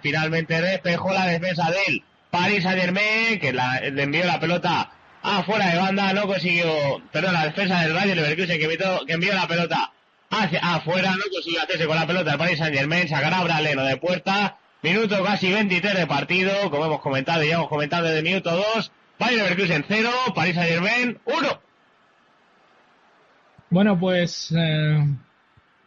Finalmente 0.01 0.61
despejó 0.61 1.13
la 1.13 1.25
defensa 1.25 1.71
del 1.71 2.03
Paris 2.29 2.63
Saint 2.63 2.81
Germain, 2.81 3.39
que 3.39 3.53
le 3.53 4.03
envió 4.03 4.25
la 4.25 4.41
pelota 4.41 4.91
afuera 5.21 5.67
de 5.69 5.77
banda, 5.77 6.13
no 6.13 6.27
consiguió, 6.27 7.01
perdón, 7.11 7.33
la 7.33 7.45
defensa 7.45 7.81
del 7.81 7.93
Rayo 7.93 8.15
Leverkusen 8.15 8.59
que, 8.59 8.77
que 9.05 9.13
envió 9.13 9.33
la 9.33 9.47
pelota 9.47 9.91
hacia 10.29 10.59
afuera, 10.59 11.11
no 11.11 11.23
consiguió 11.31 11.61
hacerse 11.61 11.85
con 11.85 11.95
la 11.95 12.07
pelota 12.07 12.31
el 12.31 12.37
Paris 12.37 12.57
Saint 12.57 12.75
Germain, 12.75 13.07
sacará 13.07 13.43
Braleno 13.43 13.83
de 13.83 13.97
puerta, 13.97 14.57
minuto 14.81 15.23
casi 15.23 15.51
23 15.51 15.95
de 15.95 16.07
partido, 16.07 16.69
como 16.69 16.85
hemos 16.85 17.01
comentado, 17.01 17.43
ya 17.43 17.55
hemos 17.55 17.69
comentado 17.69 18.07
desde 18.07 18.23
minuto 18.23 18.51
2, 18.75 18.91
Bayern 19.19 19.43
Leverkusen 19.43 19.85
0, 19.87 20.09
Paris 20.33 20.55
Saint 20.55 20.69
Germain 20.69 21.19
1. 21.25 21.61
Bueno, 23.69 23.97
pues 23.97 24.53
eh, 24.57 24.97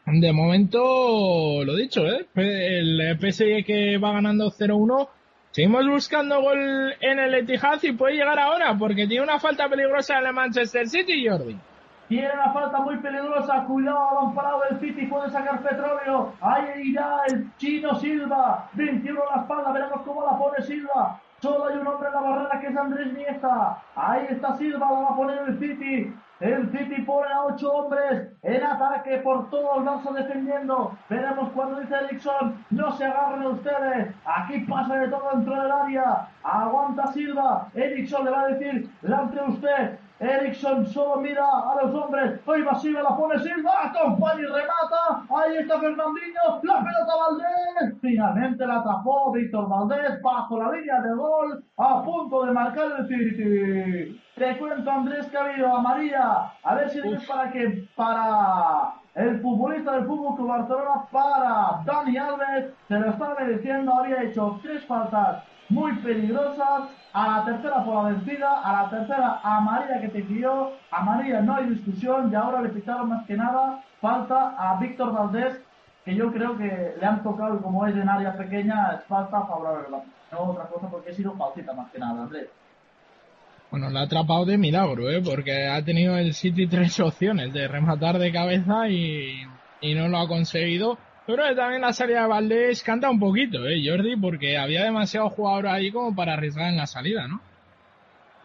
de 0.06 0.32
momento 0.32 1.64
lo 1.64 1.76
dicho, 1.76 2.06
¿eh? 2.06 2.26
El 2.34 3.18
PSG 3.18 3.64
que 3.64 3.98
va 3.98 4.12
ganando 4.12 4.50
0-1. 4.50 5.08
Seguimos 5.54 5.86
buscando 5.86 6.42
gol 6.42 6.96
en 7.00 7.20
el 7.20 7.32
Etihad 7.32 7.80
y 7.84 7.92
puede 7.92 8.16
llegar 8.16 8.40
ahora 8.40 8.74
porque 8.76 9.06
tiene 9.06 9.22
una 9.22 9.38
falta 9.38 9.68
peligrosa 9.68 10.18
en 10.18 10.26
el 10.26 10.32
Manchester 10.32 10.88
City, 10.88 11.28
Jordi. 11.28 11.56
Tiene 12.08 12.32
una 12.34 12.52
falta 12.52 12.80
muy 12.80 12.96
peligrosa, 12.98 13.62
cuidado, 13.62 14.04
balón 14.04 14.34
parado 14.34 14.62
del 14.68 14.80
City, 14.80 15.06
puede 15.06 15.30
sacar 15.30 15.62
petróleo. 15.62 16.32
Ahí 16.40 16.90
irá 16.90 17.20
el 17.28 17.56
chino 17.56 17.94
Silva, 18.00 18.68
21 18.72 19.20
a 19.22 19.36
la 19.36 19.42
espalda, 19.42 19.70
veremos 19.70 20.02
cómo 20.02 20.26
la 20.26 20.36
pone 20.36 20.60
Silva. 20.60 21.20
Solo 21.40 21.66
hay 21.66 21.76
un 21.76 21.86
hombre 21.86 22.08
en 22.08 22.14
la 22.14 22.20
barrera 22.20 22.60
que 22.60 22.66
es 22.66 22.76
Andrés 22.76 23.12
Niesta. 23.12 23.78
Ahí 23.94 24.26
está 24.30 24.56
Silva, 24.56 24.90
la 24.90 25.00
va 25.02 25.08
a 25.10 25.16
poner 25.16 25.38
el 25.46 25.58
City. 25.60 26.12
El 26.40 26.70
City 26.72 27.02
pone 27.02 27.32
a 27.32 27.44
ocho 27.44 27.72
hombres 27.72 28.28
en 28.42 28.62
ataque 28.64 29.18
por 29.18 29.48
todo 29.50 29.78
el 29.78 29.84
defendiendo. 30.14 30.96
Veremos 31.08 31.50
cuando 31.52 31.80
dice 31.80 31.94
Erickson, 31.94 32.64
no 32.70 32.92
se 32.96 33.04
agarren 33.04 33.46
ustedes. 33.46 34.14
Aquí 34.24 34.60
pasa 34.60 34.96
de 34.96 35.08
todo 35.08 35.30
dentro 35.32 35.62
del 35.62 35.70
área. 35.70 36.28
Aguanta 36.42 37.12
Silva. 37.12 37.68
Erickson 37.74 38.24
le 38.24 38.30
va 38.32 38.40
a 38.40 38.48
decir, 38.48 38.90
lance 39.02 39.40
usted. 39.46 39.98
Ericsson 40.24 40.86
solo 40.86 41.20
mira 41.20 41.44
a 41.44 41.82
los 41.82 41.94
hombres. 41.94 42.40
Hoy 42.46 42.62
va 42.62 42.74
Silva, 42.78 43.02
la 43.02 43.16
pone 43.16 43.38
Silva. 43.40 43.92
Company 43.92 44.42
remata. 44.42 45.24
Ahí 45.28 45.58
está 45.58 45.78
Fernandinho. 45.78 46.60
La 46.62 46.78
pelota 46.78 47.12
Valdés. 47.16 48.00
Finalmente 48.00 48.66
la 48.66 48.76
atrapó 48.76 49.32
Víctor 49.32 49.68
Valdés 49.68 50.20
bajo 50.22 50.58
la 50.58 50.72
línea 50.72 51.00
de 51.00 51.14
gol. 51.14 51.64
A 51.76 52.02
punto 52.02 52.44
de 52.44 52.52
marcar 52.52 52.86
el 52.98 53.06
City. 53.06 54.20
Te 54.34 54.58
cuento, 54.58 54.90
Andrés, 54.90 55.26
que 55.26 55.36
ha 55.36 55.44
habido 55.44 55.76
a 55.76 55.80
María. 55.80 56.52
A 56.62 56.74
ver 56.74 56.90
si 56.90 56.98
es 57.00 57.26
para 57.26 57.50
que 57.52 57.88
para 57.94 58.94
el 59.14 59.40
futbolista 59.40 59.92
del 59.92 60.06
Fútbol 60.06 60.34
Club 60.36 60.48
Barcelona 60.48 61.06
para 61.12 61.82
Dani 61.84 62.16
Alves. 62.16 62.74
Se 62.88 62.98
lo 62.98 63.10
estaba 63.10 63.44
diciendo, 63.44 63.92
había 63.92 64.22
hecho 64.22 64.58
tres 64.62 64.84
faltas 64.86 65.44
muy 65.68 65.92
peligrosas. 65.98 66.90
A 67.14 67.28
la 67.28 67.44
tercera 67.44 67.84
por 67.84 67.94
la 67.94 68.10
vencida, 68.10 68.60
a 68.60 68.82
la 68.82 68.90
tercera 68.90 69.40
a 69.40 69.60
María 69.60 70.00
que 70.00 70.08
te 70.08 70.22
guió. 70.22 70.72
A 70.90 71.00
María 71.02 71.40
no 71.42 71.54
hay 71.54 71.66
discusión 71.66 72.30
y 72.30 72.34
ahora 72.34 72.60
le 72.60 72.70
pitaron 72.70 73.08
más 73.08 73.24
que 73.24 73.36
nada 73.36 73.84
falta 74.00 74.56
a 74.58 74.80
Víctor 74.80 75.12
Valdés, 75.12 75.62
que 76.04 76.16
yo 76.16 76.32
creo 76.32 76.58
que 76.58 76.94
le 77.00 77.06
han 77.06 77.22
tocado 77.22 77.62
como 77.62 77.86
es 77.86 77.94
en 77.94 78.08
área 78.08 78.36
pequeña, 78.36 78.94
es 78.98 79.04
falta 79.04 79.42
favorable. 79.42 79.96
No 80.32 80.38
otra 80.40 80.64
cosa 80.64 80.90
porque 80.90 81.10
ha 81.10 81.14
sido 81.14 81.36
faltita 81.36 81.72
más 81.72 81.88
que 81.92 82.00
nada, 82.00 82.24
Andrés. 82.24 82.48
Bueno, 83.70 83.90
la 83.90 84.00
ha 84.00 84.04
atrapado 84.04 84.44
de 84.44 84.58
milagro, 84.58 85.08
¿eh? 85.08 85.22
porque 85.24 85.68
ha 85.68 85.84
tenido 85.84 86.16
el 86.18 86.34
City 86.34 86.66
tres 86.66 86.98
opciones 86.98 87.52
de 87.52 87.68
rematar 87.68 88.18
de 88.18 88.32
cabeza 88.32 88.88
y, 88.88 89.46
y 89.80 89.94
no 89.94 90.08
lo 90.08 90.18
ha 90.18 90.26
conseguido. 90.26 90.98
Pero 91.26 91.56
también 91.56 91.80
la 91.80 91.92
salida 91.92 92.22
de 92.22 92.28
Valdés 92.28 92.82
canta 92.82 93.08
un 93.08 93.18
poquito, 93.18 93.66
¿eh, 93.66 93.82
Jordi? 93.84 94.16
Porque 94.16 94.58
había 94.58 94.84
demasiados 94.84 95.32
jugadores 95.32 95.72
ahí 95.72 95.90
como 95.90 96.14
para 96.14 96.34
arriesgar 96.34 96.68
en 96.68 96.76
la 96.76 96.86
salida, 96.86 97.26
¿no? 97.26 97.40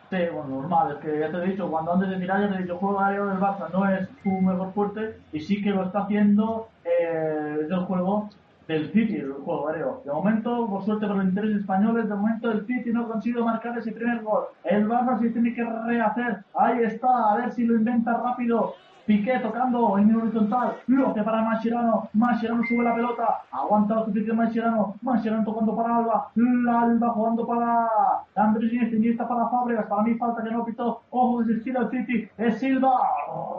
Sí, 0.09 0.17
bueno, 0.34 0.61
normal, 0.61 0.95
es 0.95 1.05
que 1.05 1.19
ya 1.19 1.30
te 1.30 1.38
he 1.38 1.51
dicho, 1.51 1.69
cuando 1.69 1.93
antes 1.93 2.09
de 2.09 2.17
mirar 2.17 2.41
ya 2.41 2.49
te 2.49 2.55
he 2.55 2.61
dicho, 2.61 2.73
el 2.73 2.80
juego 2.80 2.99
aéreo 2.99 3.27
del 3.27 3.38
Barça 3.38 3.69
no 3.71 3.88
es 3.88 4.07
su 4.23 4.30
mejor 4.30 4.73
fuerte 4.73 5.17
y 5.32 5.39
sí 5.39 5.61
que 5.61 5.69
lo 5.69 5.84
está 5.84 5.99
haciendo 5.99 6.69
eh, 6.84 7.57
el 7.69 7.80
juego 7.82 8.27
del 8.67 8.91
City, 8.91 9.17
el 9.17 9.34
juego 9.34 9.69
aéreo. 9.69 10.01
De 10.05 10.11
momento, 10.11 10.67
por 10.67 10.84
suerte 10.84 11.05
por 11.05 11.17
los 11.17 11.25
intereses 11.25 11.59
españoles, 11.59 12.09
de 12.09 12.15
momento 12.15 12.51
el 12.51 12.65
City 12.65 12.91
no 12.91 13.03
ha 13.03 13.07
conseguido 13.07 13.45
marcar 13.45 13.77
ese 13.77 13.91
primer 13.91 14.21
gol. 14.21 14.45
El 14.63 14.88
Barça 14.88 15.19
sí 15.19 15.30
tiene 15.30 15.53
que 15.53 15.63
rehacer, 15.63 16.38
ahí 16.55 16.80
está, 16.84 17.34
a 17.34 17.36
ver 17.36 17.51
si 17.51 17.65
lo 17.65 17.75
inventa 17.75 18.13
rápido. 18.17 18.75
Piqué 19.10 19.39
tocando 19.39 19.97
en 19.97 20.16
horizontal, 20.16 20.76
lo 20.86 21.12
que 21.16 21.24
para 21.24 21.41
Mascherano, 21.41 22.07
Mascherano 22.14 22.62
sube 22.70 22.84
la 22.84 22.93
pelota, 22.93 23.41
aguanta 23.51 23.95
lo 23.95 24.05
que 24.05 24.34
Mascherano, 24.34 24.93
Mascherano 25.01 25.43
tocando 25.43 25.76
para 25.76 25.95
Alba, 25.95 26.30
Alba 26.70 27.10
jugando 27.10 27.47
para 27.47 27.88
Andrés 28.36 28.72
Iniesta, 28.72 29.28
para 29.28 29.49
Fábregas, 29.49 29.88
para 29.88 30.03
mí 30.03 30.14
falta 30.14 30.43
que 30.43 30.51
no 30.51 30.64
pitó, 30.64 31.01
ojo 31.10 31.39
que 31.39 31.45
se 31.45 31.53
estira 31.53 31.82
el 31.82 31.89
City, 31.89 32.30
es 32.38 32.60
Silva, 32.60 32.99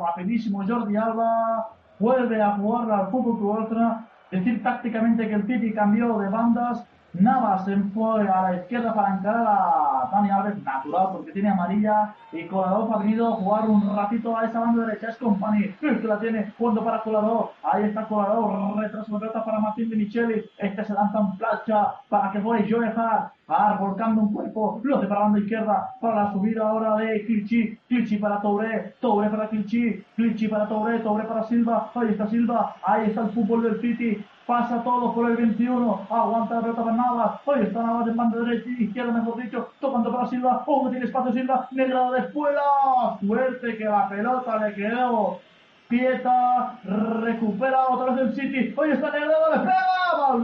rapidísimo 0.06 0.64
Jordi 0.64 0.96
Alba, 0.96 1.68
vuelve 1.98 2.40
a 2.40 2.52
jugar 2.52 2.88
al 2.88 3.08
fútbol 3.08 3.66
club 3.66 3.96
decir 4.30 4.62
tácticamente 4.62 5.26
que 5.26 5.34
el 5.34 5.46
City 5.48 5.72
cambió 5.72 6.16
de 6.20 6.28
bandas, 6.28 6.86
Navas 7.12 7.64
se 7.64 7.76
fue 7.92 8.28
a 8.28 8.42
la 8.42 8.56
izquierda 8.56 8.94
para 8.94 9.16
encarar 9.16 9.46
a 9.46 10.08
Dani 10.12 10.30
Alves, 10.30 10.62
natural, 10.62 11.08
porque 11.12 11.32
tiene 11.32 11.50
amarilla. 11.50 12.14
Y 12.32 12.46
Colador 12.46 12.88
a 13.28 13.32
jugar 13.32 13.68
un 13.68 13.96
ratito 13.96 14.36
a 14.36 14.44
esa 14.44 14.60
banda 14.60 14.86
derecha. 14.86 15.08
Es 15.08 15.16
Company, 15.16 15.74
que 15.80 16.06
la 16.06 16.18
tiene 16.18 16.52
jugando 16.56 16.84
para 16.84 17.02
Colador. 17.02 17.52
Ahí 17.62 17.84
está 17.84 18.06
Colador, 18.06 18.76
retraso 18.80 19.18
de 19.18 19.28
para 19.28 19.58
Martín 19.58 19.90
de 19.90 19.96
Micheli. 19.96 20.44
Este 20.58 20.84
se 20.84 20.94
lanza 20.94 21.18
en 21.18 21.36
plancha 21.36 21.94
para 22.08 22.30
que 22.30 22.40
fue 22.40 22.66
Joe 22.68 22.92
Hart. 22.96 23.32
Hart 23.50 23.80
volcando 23.80 24.22
un 24.22 24.32
cuerpo, 24.32 24.80
lo 24.84 25.00
de 25.00 25.08
para 25.08 25.28
la 25.28 25.38
izquierda, 25.38 25.94
para 26.00 26.24
la 26.24 26.32
subida 26.32 26.68
ahora 26.68 26.96
de 26.96 27.26
Kilchi. 27.26 27.76
Kilchi 27.88 28.16
para 28.18 28.40
Touré, 28.40 28.94
Touré 29.00 29.28
para 29.28 29.50
Kilchi, 29.50 30.04
Kilchi 30.14 30.46
para 30.46 30.68
Touré, 30.68 31.00
Touré 31.00 31.24
para 31.24 31.42
Silva. 31.44 31.90
Ahí 31.94 32.10
está 32.10 32.28
Silva, 32.28 32.76
ahí 32.84 33.08
está 33.08 33.22
el 33.22 33.30
fútbol 33.30 33.64
del 33.64 33.80
City. 33.80 34.24
Pasa 34.46 34.82
todo 34.82 35.12
por 35.14 35.30
el 35.30 35.36
21, 35.36 36.06
aguanta 36.10 36.56
la 36.56 36.62
pelota 36.62 36.82
para 36.82 36.96
Navas, 36.96 37.40
hoy 37.44 37.60
está 37.62 37.82
Navas 37.82 38.08
en 38.08 38.16
banda 38.16 38.40
derecha 38.40 38.68
izquierda, 38.68 39.12
mejor 39.12 39.40
dicho, 39.40 39.68
tocando 39.78 40.10
para 40.10 40.26
Silva, 40.26 40.64
oh, 40.66 40.90
tiene 40.90 41.04
espacio 41.04 41.32
Silva, 41.32 41.68
negrado 41.70 42.10
de 42.10 42.18
espuela, 42.18 42.60
suerte 43.20 43.76
que 43.76 43.84
la 43.84 44.08
pelota 44.08 44.66
le 44.66 44.74
quedó, 44.74 45.38
Pieta, 45.86 46.80
recupera 46.82 47.90
otra 47.90 48.12
vez 48.12 48.22
el 48.22 48.34
City, 48.34 48.74
hoy 48.76 48.90
está 48.90 49.12
negrado 49.12 49.52
de 49.52 49.70
espuela, 49.70 50.40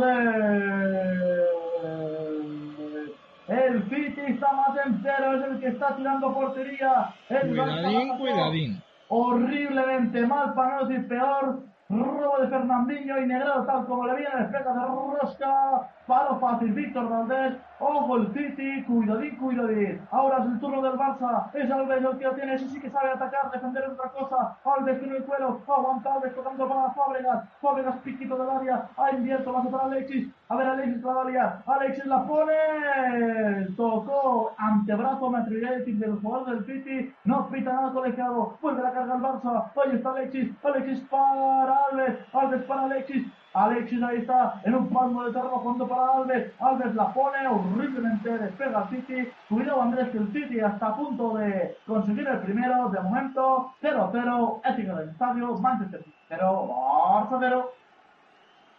El 3.49 3.85
más 3.85 4.87
entero, 4.87 5.35
es 5.35 5.45
el 5.45 5.61
que 5.61 5.67
está 5.69 5.95
tirando 5.97 6.35
portería. 6.35 7.15
El 7.29 7.49
cuidadín, 7.49 8.19
cuidadín. 8.19 8.83
Horriblemente 9.09 10.27
mal, 10.27 10.55
para 10.55 10.77
no 10.77 10.87
decir 10.87 11.07
peor. 11.07 11.63
Robo 11.89 12.39
de 12.41 12.49
Fernandinho 12.49 13.19
y 13.19 13.27
Negrado 13.27 13.65
tal 13.65 13.87
como 13.87 14.07
le 14.07 14.17
viene, 14.17 14.35
despega 14.41 14.73
de 14.73 14.87
Rosca, 15.21 15.89
palo 16.09 16.41
fácil, 16.41 16.73
Víctor 16.73 17.09
Valdés, 17.09 17.55
ojo 17.79 18.17
el 18.17 18.33
City, 18.33 18.83
cuidadín, 18.83 19.37
cuidadín. 19.37 20.01
Ahora 20.11 20.39
es 20.39 20.47
el 20.47 20.59
turno 20.59 20.83
del 20.83 20.95
Barça, 20.95 21.49
es 21.55 21.71
Alves 21.71 22.05
el 22.05 22.19
que 22.19 22.25
lo 22.25 22.33
tiene, 22.33 22.55
ese 22.55 22.69
sí 22.71 22.81
que 22.81 22.91
sabe 22.91 23.11
atacar, 23.11 23.53
defender 23.53 23.89
otra 23.89 24.11
cosa. 24.11 24.59
Alves 24.65 24.99
tiene 24.99 25.19
el 25.19 25.25
cuero, 25.27 25.63
aguanta 25.69 26.15
Alves 26.15 26.35
tocando 26.35 26.69
para 26.69 26.91
Fábregas, 26.91 27.45
Fábregas 27.61 27.97
piquito 27.99 28.37
del 28.37 28.51
área, 28.51 28.89
ha 28.97 29.11
invierto, 29.13 29.53
va 29.53 29.63
para 29.63 29.85
Alexis, 29.85 30.27
a 30.49 30.57
ver 30.57 30.67
Alexis 30.69 31.03
la 31.03 31.13
va 31.13 31.63
Alexis 31.67 32.07
la 32.07 32.25
pone, 32.25 33.67
tocó 33.77 34.55
antebrazo, 34.57 35.31
decir, 35.31 35.99
del 35.99 36.21
jugador 36.21 36.51
del 36.51 36.67
City, 36.67 37.13
no 37.25 37.49
pita 37.49 37.73
nada 37.73 37.93
colegiado, 37.93 38.57
vuelve 38.63 38.83
la 38.83 38.93
carga 38.93 39.15
al 39.15 39.21
Barça, 39.21 39.71
ahí 39.85 39.97
está 39.97 40.11
Alexis, 40.11 40.53
Alexis 40.63 41.01
para 41.11 41.75
Alves, 41.91 42.19
Alves 42.33 42.63
para 42.63 42.83
Alexis, 42.85 43.27
Alexis 43.57 44.03
ahí 44.03 44.19
está 44.19 44.61
en 44.65 44.75
un 44.75 44.89
palmo 44.91 45.25
de 45.25 45.33
terreno 45.33 45.59
jugando 45.59 45.89
para 45.89 46.13
Alves. 46.13 46.53
Alves 46.61 46.95
la 46.95 47.11
pone 47.15 47.49
horriblemente, 47.49 48.37
despega 48.37 48.83
el 48.83 48.89
City. 48.91 49.31
Cuidado 49.49 49.81
Andrés 49.81 50.11
que 50.11 50.19
el 50.19 50.31
City 50.31 50.59
está 50.59 50.89
a 50.89 50.97
punto 50.97 51.39
de 51.39 51.75
conseguir 51.87 52.29
el 52.29 52.41
primero. 52.41 52.91
De 52.91 53.01
momento 53.01 53.73
0-0, 53.81 54.61
ética 54.63 54.95
del 54.97 55.09
estadio, 55.09 55.57
Manchester 55.59 56.05
0, 56.29 56.69
Barça 56.69 57.39
0. 57.41 57.73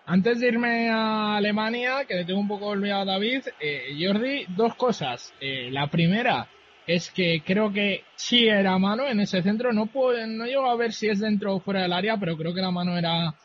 Antes 0.09 0.39
de 0.39 0.47
irme 0.47 0.89
a 0.89 1.35
Alemania, 1.35 2.05
que 2.07 2.15
le 2.15 2.23
tengo 2.23 2.39
un 2.39 2.47
poco 2.47 2.67
olvidado 2.67 3.01
a 3.01 3.13
David, 3.15 3.41
eh, 3.59 3.93
Jordi, 3.99 4.45
dos 4.55 4.73
cosas. 4.75 5.33
Eh, 5.41 5.67
la 5.69 5.87
primera 5.87 6.47
es 6.87 7.11
que 7.11 7.41
creo 7.45 7.73
que 7.73 8.05
sí 8.15 8.47
era 8.47 8.77
mano 8.77 9.05
en 9.05 9.19
ese 9.19 9.43
centro. 9.43 9.73
No 9.73 9.87
puedo, 9.87 10.25
no 10.25 10.45
llego 10.45 10.65
a 10.65 10.77
ver 10.77 10.93
si 10.93 11.09
es 11.09 11.19
dentro 11.19 11.55
o 11.55 11.59
fuera 11.59 11.81
del 11.81 11.91
área, 11.91 12.15
pero 12.15 12.37
creo 12.37 12.53
que 12.53 12.61
la 12.61 12.71
mano 12.71 12.97
era 12.97 13.35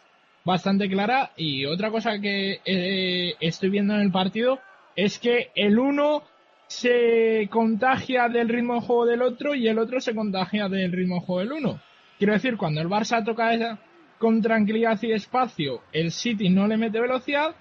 bastante 0.44 0.88
clara. 0.88 1.32
Y 1.36 1.66
otra 1.66 1.90
cosa 1.90 2.20
que 2.20 2.60
eh, 2.64 3.34
estoy 3.40 3.68
viendo 3.68 3.94
en 3.94 4.02
el 4.02 4.12
partido 4.12 4.60
es 4.94 5.18
que 5.18 5.50
el 5.56 5.80
uno 5.80 6.22
se 6.68 7.48
contagia 7.50 8.28
del 8.28 8.48
ritmo 8.48 8.74
de 8.74 8.82
juego 8.82 9.06
del 9.06 9.22
otro 9.22 9.56
y 9.56 9.66
el 9.66 9.80
otro 9.80 10.00
se 10.00 10.14
contagia 10.14 10.68
del 10.68 10.92
ritmo 10.92 11.16
de 11.16 11.26
juego 11.26 11.40
del 11.40 11.52
uno. 11.60 11.80
Quiero 12.18 12.34
decir, 12.34 12.56
cuando 12.56 12.80
el 12.80 12.88
Barça 12.88 13.24
toca 13.24 13.52
esa, 13.52 13.80
con 14.22 14.40
tranquilidad 14.40 15.02
y 15.02 15.10
espacio, 15.10 15.80
el 15.92 16.12
City 16.12 16.48
no 16.48 16.68
le 16.68 16.76
mete 16.76 17.00
velocidad 17.00 17.56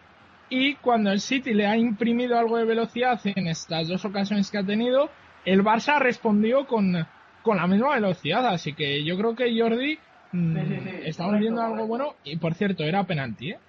y 0.47 0.75
cuando 0.75 1.11
el 1.11 1.19
City 1.19 1.55
le 1.55 1.65
ha 1.65 1.75
imprimido 1.75 2.37
algo 2.37 2.55
de 2.57 2.65
velocidad 2.65 3.19
en 3.25 3.47
estas 3.47 3.87
dos 3.87 4.05
ocasiones 4.05 4.51
que 4.51 4.59
ha 4.59 4.63
tenido, 4.63 5.09
el 5.43 5.63
Barça 5.63 5.97
respondió 5.97 6.67
con, 6.67 7.07
con 7.41 7.57
la 7.57 7.65
misma 7.65 7.95
velocidad. 7.95 8.45
Así 8.45 8.73
que 8.73 9.03
yo 9.03 9.17
creo 9.17 9.35
que 9.35 9.59
Jordi 9.59 9.97
Mm, 10.33 10.55
estamos 11.03 11.39
viendo 11.39 11.61
algo 11.61 11.87
bueno 11.87 12.15
y 12.23 12.37
por 12.37 12.53
cierto, 12.53 12.83
era 12.83 13.03
penalti, 13.03 13.51
¿eh? 13.51 13.59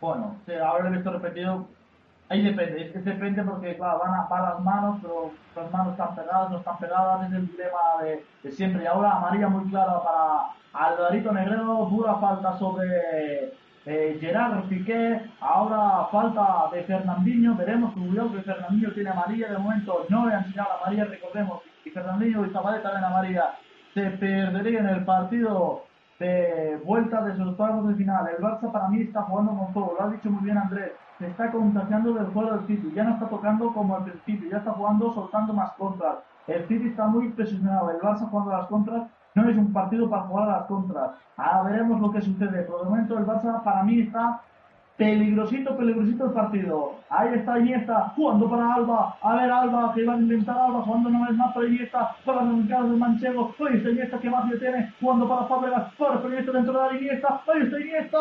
Bueno, 0.00 0.36
ahora 0.64 0.84
lo 0.84 0.90
he 0.90 0.96
visto 0.96 1.12
repetido. 1.12 1.68
Ahí 2.30 2.42
depende, 2.42 2.86
es 2.86 2.92
que 2.92 3.00
depende 3.00 3.42
porque 3.42 3.76
claro, 3.76 3.98
van 3.98 4.14
a, 4.14 4.28
para 4.28 4.50
las 4.50 4.60
manos, 4.60 4.98
pero 5.02 5.32
las 5.56 5.72
manos 5.72 5.92
están 5.94 6.14
pegadas, 6.14 6.50
no 6.50 6.58
están 6.58 6.78
pegadas, 6.78 7.26
es 7.26 7.32
el 7.32 7.46
dilema 7.48 7.78
de, 8.04 8.50
siempre. 8.52 8.84
Y 8.84 8.86
ahora 8.86 9.16
amarilla 9.16 9.48
muy 9.48 9.68
clara 9.68 10.00
para 10.04 10.50
Alvarito 10.72 11.32
Negrero, 11.32 11.88
dura 11.90 12.14
falta 12.20 12.56
sobre 12.56 13.52
eh, 13.84 14.16
Gerard 14.20 14.62
Piqué, 14.68 15.28
ahora 15.40 16.06
falta 16.12 16.68
de 16.72 16.84
Fernandinho, 16.84 17.56
veremos 17.56 17.94
cuidado 17.94 18.32
que 18.32 18.42
Fernandinho 18.42 18.92
tiene 18.92 19.10
amarilla, 19.10 19.48
de 19.48 19.58
momento 19.58 20.06
no 20.08 20.26
le 20.26 20.34
han 20.34 20.44
enseñado 20.44 20.74
amarilla, 20.80 21.06
recordemos, 21.06 21.62
y 21.84 21.90
Fernandinho 21.90 22.46
y 22.46 22.50
Zabaleta 22.50 22.96
en 22.96 23.04
amarilla 23.04 23.54
se 23.92 24.08
perdería 24.08 24.78
en 24.78 24.86
el 24.86 25.04
partido 25.04 25.82
de 26.20 26.80
vuelta 26.84 27.22
de 27.22 27.36
sus 27.36 27.48
octavos 27.48 27.88
de 27.88 27.94
final. 27.96 28.28
El 28.28 28.40
Barça 28.40 28.70
para 28.70 28.86
mí 28.86 29.02
está 29.02 29.22
jugando 29.22 29.56
con 29.56 29.72
todo, 29.72 29.96
lo 29.98 30.04
ha 30.04 30.12
dicho 30.12 30.30
muy 30.30 30.44
bien 30.44 30.58
Andrés, 30.58 30.92
se 31.20 31.26
está 31.26 31.50
contagiando 31.50 32.14
del 32.14 32.28
juego 32.28 32.52
del 32.52 32.66
City, 32.66 32.92
ya 32.94 33.04
no 33.04 33.12
está 33.12 33.28
tocando 33.28 33.70
como 33.74 33.94
al 33.94 34.04
principio, 34.04 34.50
ya 34.50 34.56
está 34.56 34.72
jugando 34.72 35.12
soltando 35.12 35.52
más 35.52 35.70
contras. 35.72 36.16
El 36.46 36.66
City 36.66 36.88
está 36.88 37.06
muy 37.08 37.28
presionado, 37.28 37.90
el 37.90 37.98
Barça 37.98 38.28
jugando 38.30 38.54
a 38.54 38.58
las 38.60 38.66
contras 38.68 39.02
no 39.34 39.48
es 39.48 39.56
un 39.56 39.70
partido 39.72 40.08
para 40.08 40.22
jugar 40.22 40.48
a 40.48 40.52
las 40.52 40.66
contras. 40.66 41.10
Ahora 41.36 41.70
veremos 41.70 42.00
lo 42.00 42.10
que 42.10 42.22
sucede. 42.22 42.62
Por 42.62 42.80
el 42.80 42.88
momento 42.88 43.18
el 43.18 43.26
Barça 43.26 43.62
para 43.62 43.82
mí 43.82 44.00
está 44.00 44.40
Peligrosito, 45.00 45.78
peligrosito 45.78 46.26
el 46.26 46.32
partido. 46.32 46.96
Ahí 47.08 47.32
está 47.32 47.58
Iniesta, 47.58 48.12
jugando 48.14 48.50
para 48.50 48.74
Alba. 48.74 49.16
A 49.22 49.34
ver, 49.34 49.50
Alba, 49.50 49.94
que 49.94 50.02
iba 50.02 50.12
a 50.12 50.18
inventar 50.18 50.58
Alba, 50.58 50.82
jugando 50.82 51.08
una 51.08 51.26
vez 51.26 51.38
más 51.38 51.54
para 51.54 51.68
Iniesta, 51.68 52.14
para 52.22 52.42
mercados 52.42 52.90
del 52.90 52.98
Manchego. 52.98 53.54
Ahí 53.66 53.78
está 53.78 53.88
Iniesta, 53.88 54.18
que 54.18 54.28
más 54.28 54.44
tiene, 54.58 54.92
jugando 55.00 55.26
para 55.26 55.46
Fábregas, 55.46 55.94
para 55.94 56.20
Iniesta 56.26 56.52
dentro 56.52 56.72
de 56.74 56.78
la 56.92 56.98
Iniesta. 56.98 57.40
Ahí 57.50 57.62
está 57.62 57.80
Iniesta, 57.80 58.18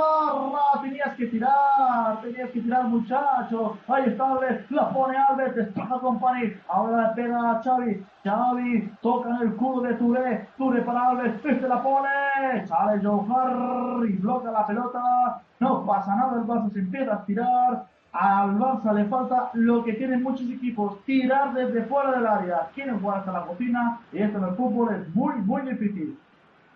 tenías 0.81 1.15
que 1.17 1.25
tirar, 1.25 2.21
tenías 2.21 2.49
que 2.51 2.61
tirar, 2.61 2.83
muchacho. 2.85 3.77
Ahí 3.89 4.03
está 4.05 4.31
Alves, 4.31 4.71
la 4.71 4.89
pone 4.89 5.17
Alves, 5.17 5.55
despeja 5.57 5.99
Company. 5.99 6.53
Ahora 6.69 7.09
le 7.09 7.21
pega 7.21 7.51
a 7.51 7.61
Xavi. 7.61 8.05
Xavi 8.23 8.91
toca 9.01 9.29
en 9.29 9.47
el 9.47 9.55
culo 9.55 9.81
de 9.81 9.93
Touré, 9.95 10.47
Touré 10.57 10.81
para 10.81 11.09
Alves, 11.09 11.35
este 11.43 11.67
la 11.67 11.81
pone, 11.81 12.67
sale 12.67 13.01
Johar 13.01 14.05
y 14.05 14.13
bloquea 14.13 14.51
la 14.51 14.67
pelota, 14.67 15.41
no 15.59 15.85
pasa 15.85 16.15
nada, 16.15 16.41
el 16.41 16.47
Barça 16.47 16.71
se 16.73 16.79
empieza 16.79 17.13
a 17.13 17.25
tirar, 17.25 17.85
al 18.11 18.57
Barça 18.57 18.93
le 18.93 19.05
falta 19.05 19.51
lo 19.53 19.83
que 19.83 19.93
tienen 19.93 20.21
muchos 20.21 20.49
equipos, 20.49 21.03
tirar 21.05 21.53
desde 21.53 21.83
fuera 21.83 22.11
del 22.11 22.27
área, 22.27 22.67
quieren 22.75 22.99
jugar 22.99 23.19
hasta 23.19 23.31
la 23.31 23.45
cocina 23.45 23.99
y 24.11 24.17
esto 24.17 24.37
en 24.37 24.43
el 24.43 24.55
fútbol 24.55 24.95
es 24.95 25.15
muy, 25.15 25.35
muy 25.35 25.61
difícil. 25.61 26.17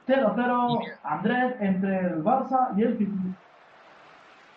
0-0, 0.08 0.80
Andrés, 1.04 1.56
entre 1.60 2.00
el 2.00 2.24
Barça 2.24 2.78
y 2.78 2.84
el 2.84 2.98
City. 2.98 3.36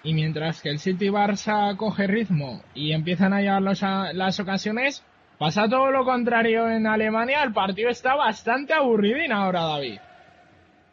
Y 0.03 0.15
mientras 0.15 0.61
que 0.61 0.71
el 0.71 0.79
City 0.79 1.09
Barça 1.09 1.77
coge 1.77 2.07
ritmo 2.07 2.61
y 2.75 2.93
empiezan 2.93 3.33
a 3.33 3.41
llevar 3.41 3.63
las 3.63 4.41
ocasiones, 4.41 5.05
Pasa 5.39 5.69
todo 5.69 5.91
lo 5.91 6.05
contrario 6.05 6.71
en 6.71 6.87
Alemania, 6.87 7.43
el 7.43 7.53
partido 7.53 7.91
está 7.91 8.15
bastante 8.15 8.73
aburridín 8.73 9.33
ahora, 9.33 9.63
David. 9.65 9.99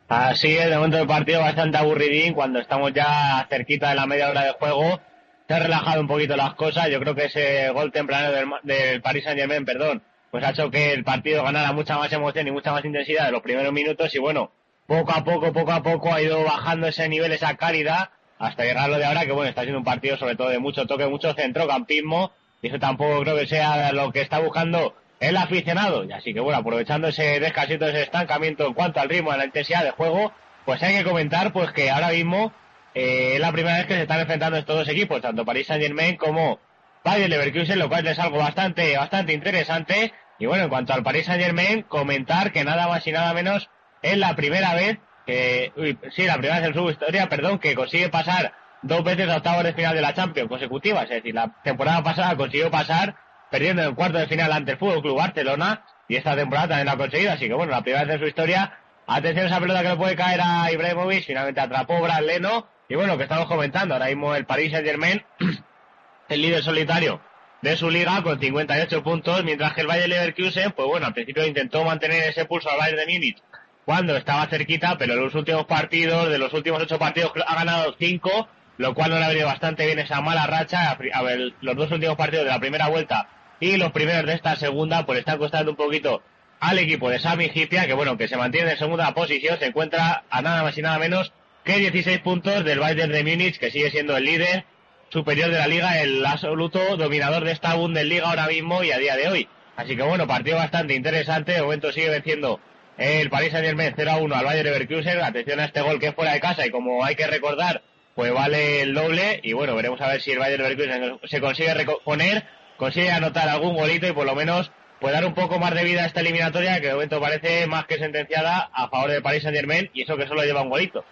Así 0.09 0.57
es, 0.57 0.69
de 0.69 0.75
momento 0.75 0.99
el 0.99 1.07
partido 1.07 1.39
bastante 1.39 1.77
aburridín, 1.77 2.33
cuando 2.33 2.59
estamos 2.59 2.93
ya 2.93 3.47
cerquita 3.49 3.89
de 3.89 3.95
la 3.95 4.05
media 4.05 4.29
hora 4.29 4.43
de 4.43 4.51
juego, 4.51 4.99
se 5.47 5.53
ha 5.53 5.59
relajado 5.59 6.01
un 6.01 6.07
poquito 6.07 6.35
las 6.35 6.55
cosas, 6.55 6.89
yo 6.89 6.99
creo 6.99 7.15
que 7.15 7.25
ese 7.25 7.69
gol 7.69 7.91
temprano 7.93 8.31
del, 8.31 8.49
del 8.63 9.01
Paris 9.01 9.23
Saint 9.23 9.39
Germain, 9.39 9.63
perdón, 9.63 10.03
pues 10.29 10.43
ha 10.43 10.49
hecho 10.49 10.69
que 10.69 10.91
el 10.91 11.05
partido 11.05 11.41
ganara 11.43 11.71
mucha 11.71 11.97
más 11.97 12.11
emoción 12.11 12.45
y 12.47 12.51
mucha 12.51 12.73
más 12.73 12.83
intensidad 12.83 13.27
de 13.27 13.31
los 13.31 13.41
primeros 13.41 13.71
minutos 13.71 14.13
y 14.13 14.19
bueno, 14.19 14.51
poco 14.87 15.13
a 15.13 15.23
poco, 15.23 15.53
poco 15.53 15.71
a 15.71 15.81
poco 15.81 16.13
ha 16.13 16.21
ido 16.21 16.43
bajando 16.43 16.87
ese 16.87 17.07
nivel, 17.07 17.31
esa 17.31 17.55
calidad, 17.55 18.09
hasta 18.39 18.63
llegar 18.63 18.85
a 18.85 18.87
lo 18.89 18.97
de 18.97 19.05
ahora, 19.05 19.25
que 19.25 19.31
bueno, 19.31 19.49
está 19.49 19.61
siendo 19.61 19.79
un 19.79 19.85
partido 19.85 20.17
sobre 20.17 20.35
todo 20.35 20.49
de 20.49 20.59
mucho 20.59 20.85
toque, 20.85 21.07
mucho 21.07 21.33
centrocampismo, 21.33 22.31
eso 22.68 22.80
tampoco 22.80 23.22
creo 23.22 23.38
que 23.38 23.47
sea 23.47 23.91
lo 23.91 24.11
que 24.11 24.22
está 24.22 24.39
buscando 24.39 24.95
el 25.20 25.38
aficionado. 25.38 26.03
Y 26.03 26.11
así 26.11 26.34
que 26.34 26.39
bueno, 26.39 26.59
aprovechando 26.59 27.07
ese 27.07 27.39
descansito, 27.39 27.88
ese 27.88 28.03
estancamiento 28.03 28.66
en 28.68 28.74
cuanto 28.74 28.99
al 28.99 29.09
ritmo, 29.09 29.32
a 29.32 29.38
la 29.38 29.45
intensidad 29.45 29.84
de 29.84 29.91
juego, 29.91 30.34
pues 30.66 30.82
hay 30.84 30.97
que 30.97 31.03
comentar 31.03 31.53
pues 31.53 31.72
que 31.72 31.89
ahora 31.89 32.09
mismo 32.09 32.53
eh, 32.93 33.34
es 33.36 33.39
la 33.39 33.51
primera 33.51 33.78
vez 33.78 33.88
que 33.88 33.95
se 33.95 34.01
están 34.03 34.20
enfrentando 34.20 34.57
estos 34.57 34.76
dos 34.76 34.89
equipos, 34.89 35.22
tanto 35.22 35.45
Paris 35.45 35.68
Saint 35.68 35.84
Germain 35.84 36.16
como 36.18 36.59
Bayern 37.03 37.30
Leverkusen, 37.30 37.80
lo 37.80 37.89
cual 37.89 38.05
es 38.07 38.20
algo 38.20 38.38
bastante, 38.38 38.95
bastante 38.97 39.34
interesante. 39.34 40.14
Y 40.39 40.45
bueno, 40.45 40.66
en 40.66 40.70
cuanto 40.70 40.93
al 40.93 41.03
Paris 41.03 41.26
Saint 41.26 41.41
Germain, 41.41 41.84
comentar 41.84 42.51
que 42.51 42.64
nada 42.64 42.88
más 42.88 43.05
y 43.07 43.11
nada 43.11 43.34
menos 43.34 43.70
es 44.01 44.18
la 44.18 44.36
primera 44.36 44.74
vez 44.74 44.99
que, 45.26 45.72
uy, 45.78 45.97
sí, 46.11 46.26
la 46.26 46.34
primera 46.34 46.59
vez 46.59 46.68
en 46.68 46.74
su 46.74 46.89
historia, 46.89 47.30
perdón, 47.30 47.59
que 47.59 47.76
consigue 47.76 48.09
pasar 48.09 48.53
dos 48.84 49.03
veces 49.03 49.27
a 49.29 49.38
octavos 49.38 49.63
de 49.63 49.73
final 49.73 49.95
de 49.95 50.01
la 50.01 50.13
Champions 50.13 50.49
consecutivas. 50.49 51.03
Es 51.05 51.09
decir, 51.09 51.34
la 51.34 51.51
temporada 51.63 52.03
pasada 52.03 52.36
consiguió 52.36 52.69
pasar 52.69 53.15
perdiendo 53.49 53.81
en 53.81 53.89
el 53.89 53.95
cuarto 53.95 54.17
de 54.17 54.27
final 54.27 54.51
ante 54.51 54.73
el 54.73 54.77
Fútbol 54.77 55.01
Club 55.01 55.17
Barcelona 55.17 55.84
y 56.07 56.15
esta 56.15 56.36
temporada 56.36 56.69
también 56.69 56.86
lo 56.88 56.91
ha 56.91 56.97
conseguido. 56.97 57.31
Así 57.31 57.47
que 57.47 57.53
bueno, 57.53 57.71
la 57.71 57.81
primera 57.81 58.03
vez 58.03 58.15
en 58.15 58.19
su 58.19 58.27
historia. 58.27 58.79
Atención 59.05 59.45
a 59.45 59.49
esa 59.49 59.59
pelota 59.59 59.81
que 59.81 59.89
le 59.89 59.95
puede 59.95 60.15
caer 60.15 60.39
a 60.41 60.71
Ibrahimovic. 60.71 61.25
Finalmente 61.25 61.59
atrapó 61.59 62.01
Brad 62.01 62.23
Leno. 62.23 62.67
Y 62.88 62.95
bueno, 62.95 63.17
que 63.17 63.23
estamos 63.23 63.47
comentando. 63.47 63.95
Ahora 63.95 64.07
mismo 64.07 64.36
el 64.36 64.45
Paris 64.45 64.71
Saint 64.71 64.86
Germain, 64.86 65.23
el 66.29 66.41
líder 66.41 66.63
solitario 66.63 67.21
de 67.61 67.77
su 67.77 67.89
liga 67.89 68.21
con 68.23 68.39
58 68.39 69.03
puntos, 69.03 69.43
mientras 69.45 69.73
que 69.73 69.81
el 69.81 69.88
Bayern 69.88 70.09
Leverkusen, 70.09 70.71
pues 70.73 70.86
bueno, 70.86 71.07
al 71.07 71.13
principio 71.13 71.45
intentó 71.45 71.86
mantener 71.86 72.29
ese 72.29 72.43
pulso 72.43 72.69
al 72.69 72.77
Bayern 72.77 72.97
de 72.97 73.13
Múnich 73.13 73.41
cuando 73.86 74.15
estaba 74.15 74.47
cerquita, 74.47 74.97
pero 74.97 75.13
en 75.13 75.21
los 75.21 75.36
últimos 75.36 75.65
partidos, 75.65 76.29
de 76.29 76.38
los 76.38 76.53
últimos 76.53 76.81
ocho 76.81 76.99
partidos, 76.99 77.31
ha 77.45 77.55
ganado 77.55 77.95
cinco 77.99 78.47
lo 78.78 78.93
cual 78.93 79.11
no 79.11 79.19
le 79.19 79.26
ha 79.26 79.30
venido 79.30 79.47
bastante 79.47 79.86
bien 79.86 79.99
esa 79.99 80.21
mala 80.21 80.47
racha. 80.47 80.97
A 81.13 81.21
ver, 81.24 81.53
los 81.61 81.76
dos 81.76 81.91
últimos 81.91 82.15
partidos 82.15 82.45
de 82.45 82.51
la 82.51 82.59
primera 82.59 82.88
vuelta 82.88 83.28
y 83.59 83.78
los 83.78 83.91
primeros 83.91 84.26
de 84.26 84.34
esta 84.34 84.55
segunda, 84.55 85.05
pues 85.05 85.19
están 85.19 85.38
costando 85.38 85.71
un 85.71 85.78
poquito 85.78 86.21
al 86.59 86.80
equipo 86.80 87.09
de 87.09 87.19
Sami 87.19 87.51
Hipia, 87.53 87.86
que 87.88 87.93
bueno, 87.93 88.17
que 88.17 88.28
se 88.28 88.38
mantiene 88.38 88.71
en 88.71 88.78
segunda 88.78 89.13
posición, 89.13 89.59
se 89.59 89.67
encuentra 89.67 90.24
a 90.30 90.41
nada 90.41 90.63
más 90.63 90.78
y 90.78 90.82
nada 90.82 90.97
menos 90.97 91.34
que 91.63 91.78
16 91.78 92.19
puntos 92.19 92.63
del 92.63 92.80
Bayern 92.80 93.11
de 93.11 93.24
Múnich, 93.24 93.57
que 93.57 93.71
sigue 93.71 93.89
siendo 93.89 94.17
el 94.17 94.26
líder 94.26 94.65
superior 95.09 95.49
de 95.49 95.57
la 95.57 95.67
liga, 95.67 96.01
el 96.01 96.26
absoluto 96.26 96.97
dominador 96.97 97.43
de 97.43 97.51
esta 97.51 97.76
Bundesliga 97.76 98.30
ahora 98.30 98.47
mismo 98.47 98.84
y 98.84 98.91
a 98.91 98.97
día 98.97 99.15
de 99.15 99.28
hoy. 99.28 99.49
Así 99.76 99.95
que 99.95 100.03
bueno, 100.03 100.28
partido 100.28 100.57
bastante 100.57 100.93
interesante, 100.95 101.53
de 101.53 101.61
momento 101.61 101.91
sigue 101.91 102.09
venciendo 102.09 102.59
el 102.97 103.30
Paris 103.30 103.51
Saint 103.51 103.65
Germain 103.65 103.93
0 103.95 104.11
a 104.11 104.17
1 104.17 104.36
al 104.36 104.45
Bayern 104.45 104.65
Leverkusen, 104.65 105.21
atención 105.21 105.59
a 105.59 105.65
este 105.65 105.82
gol 105.82 105.99
que 105.99 106.07
es 106.07 106.15
fuera 106.15 106.34
de 106.34 106.39
casa 106.39 106.65
y 106.65 106.69
como 106.69 107.03
hay 107.03 107.15
que 107.15 107.28
recordar, 107.28 107.82
pues 108.16 108.34
vale 108.34 108.82
el 108.82 108.93
doble 108.93 109.39
y 109.43 109.53
bueno, 109.53 109.76
veremos 109.76 109.99
a 110.01 110.07
ver 110.07 110.22
si 110.22 110.32
el 110.32 110.39
Bayern 110.39 110.64
Leverkusen 110.64 111.20
se 111.24 111.41
consigue 111.41 111.74
reponer, 111.74 112.43
consigue 112.78 113.11
anotar 113.11 113.49
algún 113.49 113.76
golito 113.76 114.07
y 114.07 114.11
por 114.14 114.26
lo 114.26 114.36
menos 114.36 114.72
puede 114.99 115.16
dar 115.16 115.26
un 115.26 115.34
poco 115.34 115.59
más 115.59 115.74
de 115.74 115.84
vida 115.84 116.03
a 116.03 116.05
esta 116.05 116.22
eliminatoria 116.22 116.80
que 116.80 116.88
de 116.88 116.93
momento 116.93 117.20
parece 117.20 117.68
más 117.68 117.86
que 117.86 117.97
sentenciada 117.97 118.70
a 118.74 118.88
favor 118.88 119.11
de 119.11 119.22
Paris 119.22 119.43
Saint 119.43 119.57
Germain 119.57 119.89
y 119.93 120.03
eso 120.03 120.16
que 120.16 120.28
solo 120.28 120.43
lleva 120.43 120.61
un 120.61 120.70
golito. 120.70 121.03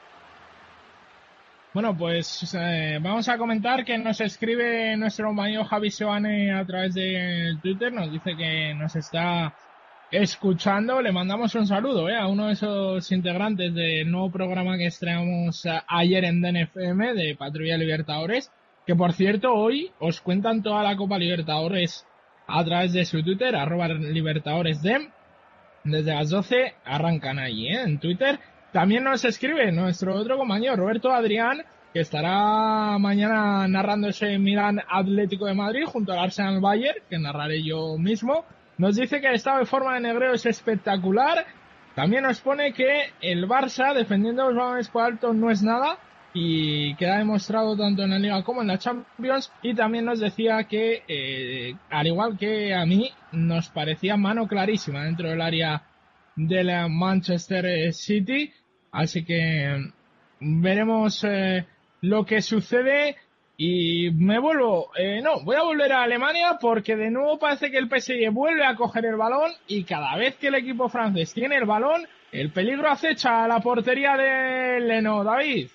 Bueno, 1.74 1.98
pues 1.98 2.54
eh, 2.54 3.00
vamos 3.02 3.30
a 3.30 3.38
comentar 3.38 3.86
que 3.86 3.98
nos 3.98 4.20
escribe 4.20 4.96
nuestro 4.98 5.28
compañero 5.28 5.64
Javi 5.64 5.90
Sebane 5.90 6.54
a 6.54 6.66
través 6.66 6.94
de 6.94 7.58
Twitter, 7.62 7.94
nos 7.94 8.12
dice 8.12 8.36
que 8.36 8.74
nos 8.74 8.94
está 8.96 9.56
escuchando, 10.12 11.02
le 11.02 11.14
mandamos 11.14 11.56
un 11.56 11.66
saludo 11.66 12.10
¿eh? 12.10 12.18
a 12.18 12.28
uno 12.28 12.48
de 12.48 12.54
esos 12.54 13.12
integrantes 13.14 13.74
del 13.74 14.12
nuevo 14.12 14.30
programa 14.30 14.78
que 14.78 14.88
estrenamos 14.88 15.66
ayer 15.88 16.26
en 16.26 16.42
DNFM 16.42 17.14
de 17.14 17.36
Patrulla 17.38 17.78
Libertadores, 17.78 18.52
que 18.86 18.94
por 18.94 19.14
cierto 19.14 19.54
hoy 19.54 19.90
os 20.00 20.20
cuentan 20.20 20.62
toda 20.62 20.84
la 20.84 20.98
Copa 20.98 21.18
Libertadores 21.18 22.06
a 22.46 22.64
través 22.66 22.92
de 22.92 23.06
su 23.06 23.24
Twitter, 23.24 23.56
arroba 23.56 23.88
libertadoresdem. 23.88 25.10
Desde 25.86 26.14
las 26.14 26.30
12 26.30 26.76
arrancan 26.84 27.40
allí 27.40 27.70
¿eh? 27.70 27.82
en 27.84 27.98
Twitter. 28.00 28.38
También 28.74 29.06
nos 29.06 29.24
escribe 29.24 29.72
nuestro 29.72 30.16
otro 30.16 30.38
compañero 30.38 30.76
Roberto 30.76 31.12
Adrián, 31.12 31.64
que 31.94 32.02
estará 32.02 32.98
mañana 33.00 33.66
narrando 33.68 34.10
ese 34.10 34.38
Milan 34.38 34.82
Atlético 34.90 35.46
de 35.46 35.54
Madrid 35.54 35.86
junto 35.86 36.12
al 36.12 36.20
Arsenal 36.20 36.60
Bayer, 36.60 37.04
que 37.10 37.18
narraré 37.18 37.64
yo 37.64 37.98
mismo. 37.98 38.46
Nos 38.82 38.96
dice 38.96 39.22
que 39.22 39.28
el 39.28 39.36
estado 39.36 39.60
de 39.60 39.68
forma 39.68 39.94
de 39.94 40.00
Negreo 40.00 40.34
es 40.34 40.44
espectacular. 40.48 41.46
También 41.94 42.24
nos 42.24 42.42
pone 42.42 42.74
que 42.74 43.12
el 43.22 43.48
Barça, 43.48 43.94
defendiendo 43.94 44.48
los 44.48 44.56
balones 44.56 44.90
por 44.90 45.04
alto, 45.04 45.34
no 45.34 45.52
es 45.52 45.62
nada. 45.62 46.00
Y 46.34 46.96
queda 46.96 47.20
demostrado 47.20 47.78
tanto 47.78 48.02
en 48.02 48.10
la 48.10 48.18
Liga 48.18 48.44
como 48.44 48.64
en 48.64 48.70
la 48.70 48.80
Champions. 48.80 49.54
Y 49.62 49.76
también 49.76 50.06
nos 50.06 50.20
decía 50.20 50.64
que, 50.64 51.04
eh, 51.08 51.76
al 51.92 52.08
igual 52.08 52.40
que 52.40 52.74
a 52.74 52.84
mí, 52.88 53.12
nos 53.32 53.70
parecía 53.70 54.18
mano 54.18 54.48
clarísima 54.48 55.04
dentro 55.04 55.30
del 55.30 55.42
área 55.42 55.84
de 56.36 56.64
la 56.64 56.88
Manchester 56.88 57.94
City. 57.94 58.52
Así 58.92 59.24
que 59.24 59.92
mm, 60.40 60.62
veremos 60.64 61.24
eh, 61.24 61.68
lo 62.02 62.26
que 62.26 62.42
sucede. 62.42 63.16
Y 63.64 64.10
me 64.16 64.40
vuelvo, 64.40 64.90
eh, 64.98 65.22
no, 65.22 65.42
voy 65.42 65.56
a 65.56 65.62
volver 65.62 65.94
a 65.94 66.02
Alemania 66.02 66.58
porque 66.60 66.96
de 66.96 67.12
nuevo 67.12 67.38
parece 67.38 67.70
que 67.70 67.78
el 67.78 67.88
PSG 67.88 68.32
vuelve 68.32 68.66
a 68.66 68.74
coger 68.74 69.06
el 69.06 69.18
balón 69.18 69.52
y 69.68 69.84
cada 69.84 70.16
vez 70.16 70.34
que 70.38 70.48
el 70.48 70.56
equipo 70.56 70.90
francés 70.90 71.32
tiene 71.32 71.58
el 71.58 71.66
balón, 71.66 72.08
el 72.32 72.52
peligro 72.52 72.90
acecha 72.90 73.44
a 73.44 73.48
la 73.48 73.60
portería 73.60 74.18
de 74.18 74.80
Leno, 74.80 75.24
David. 75.24 75.68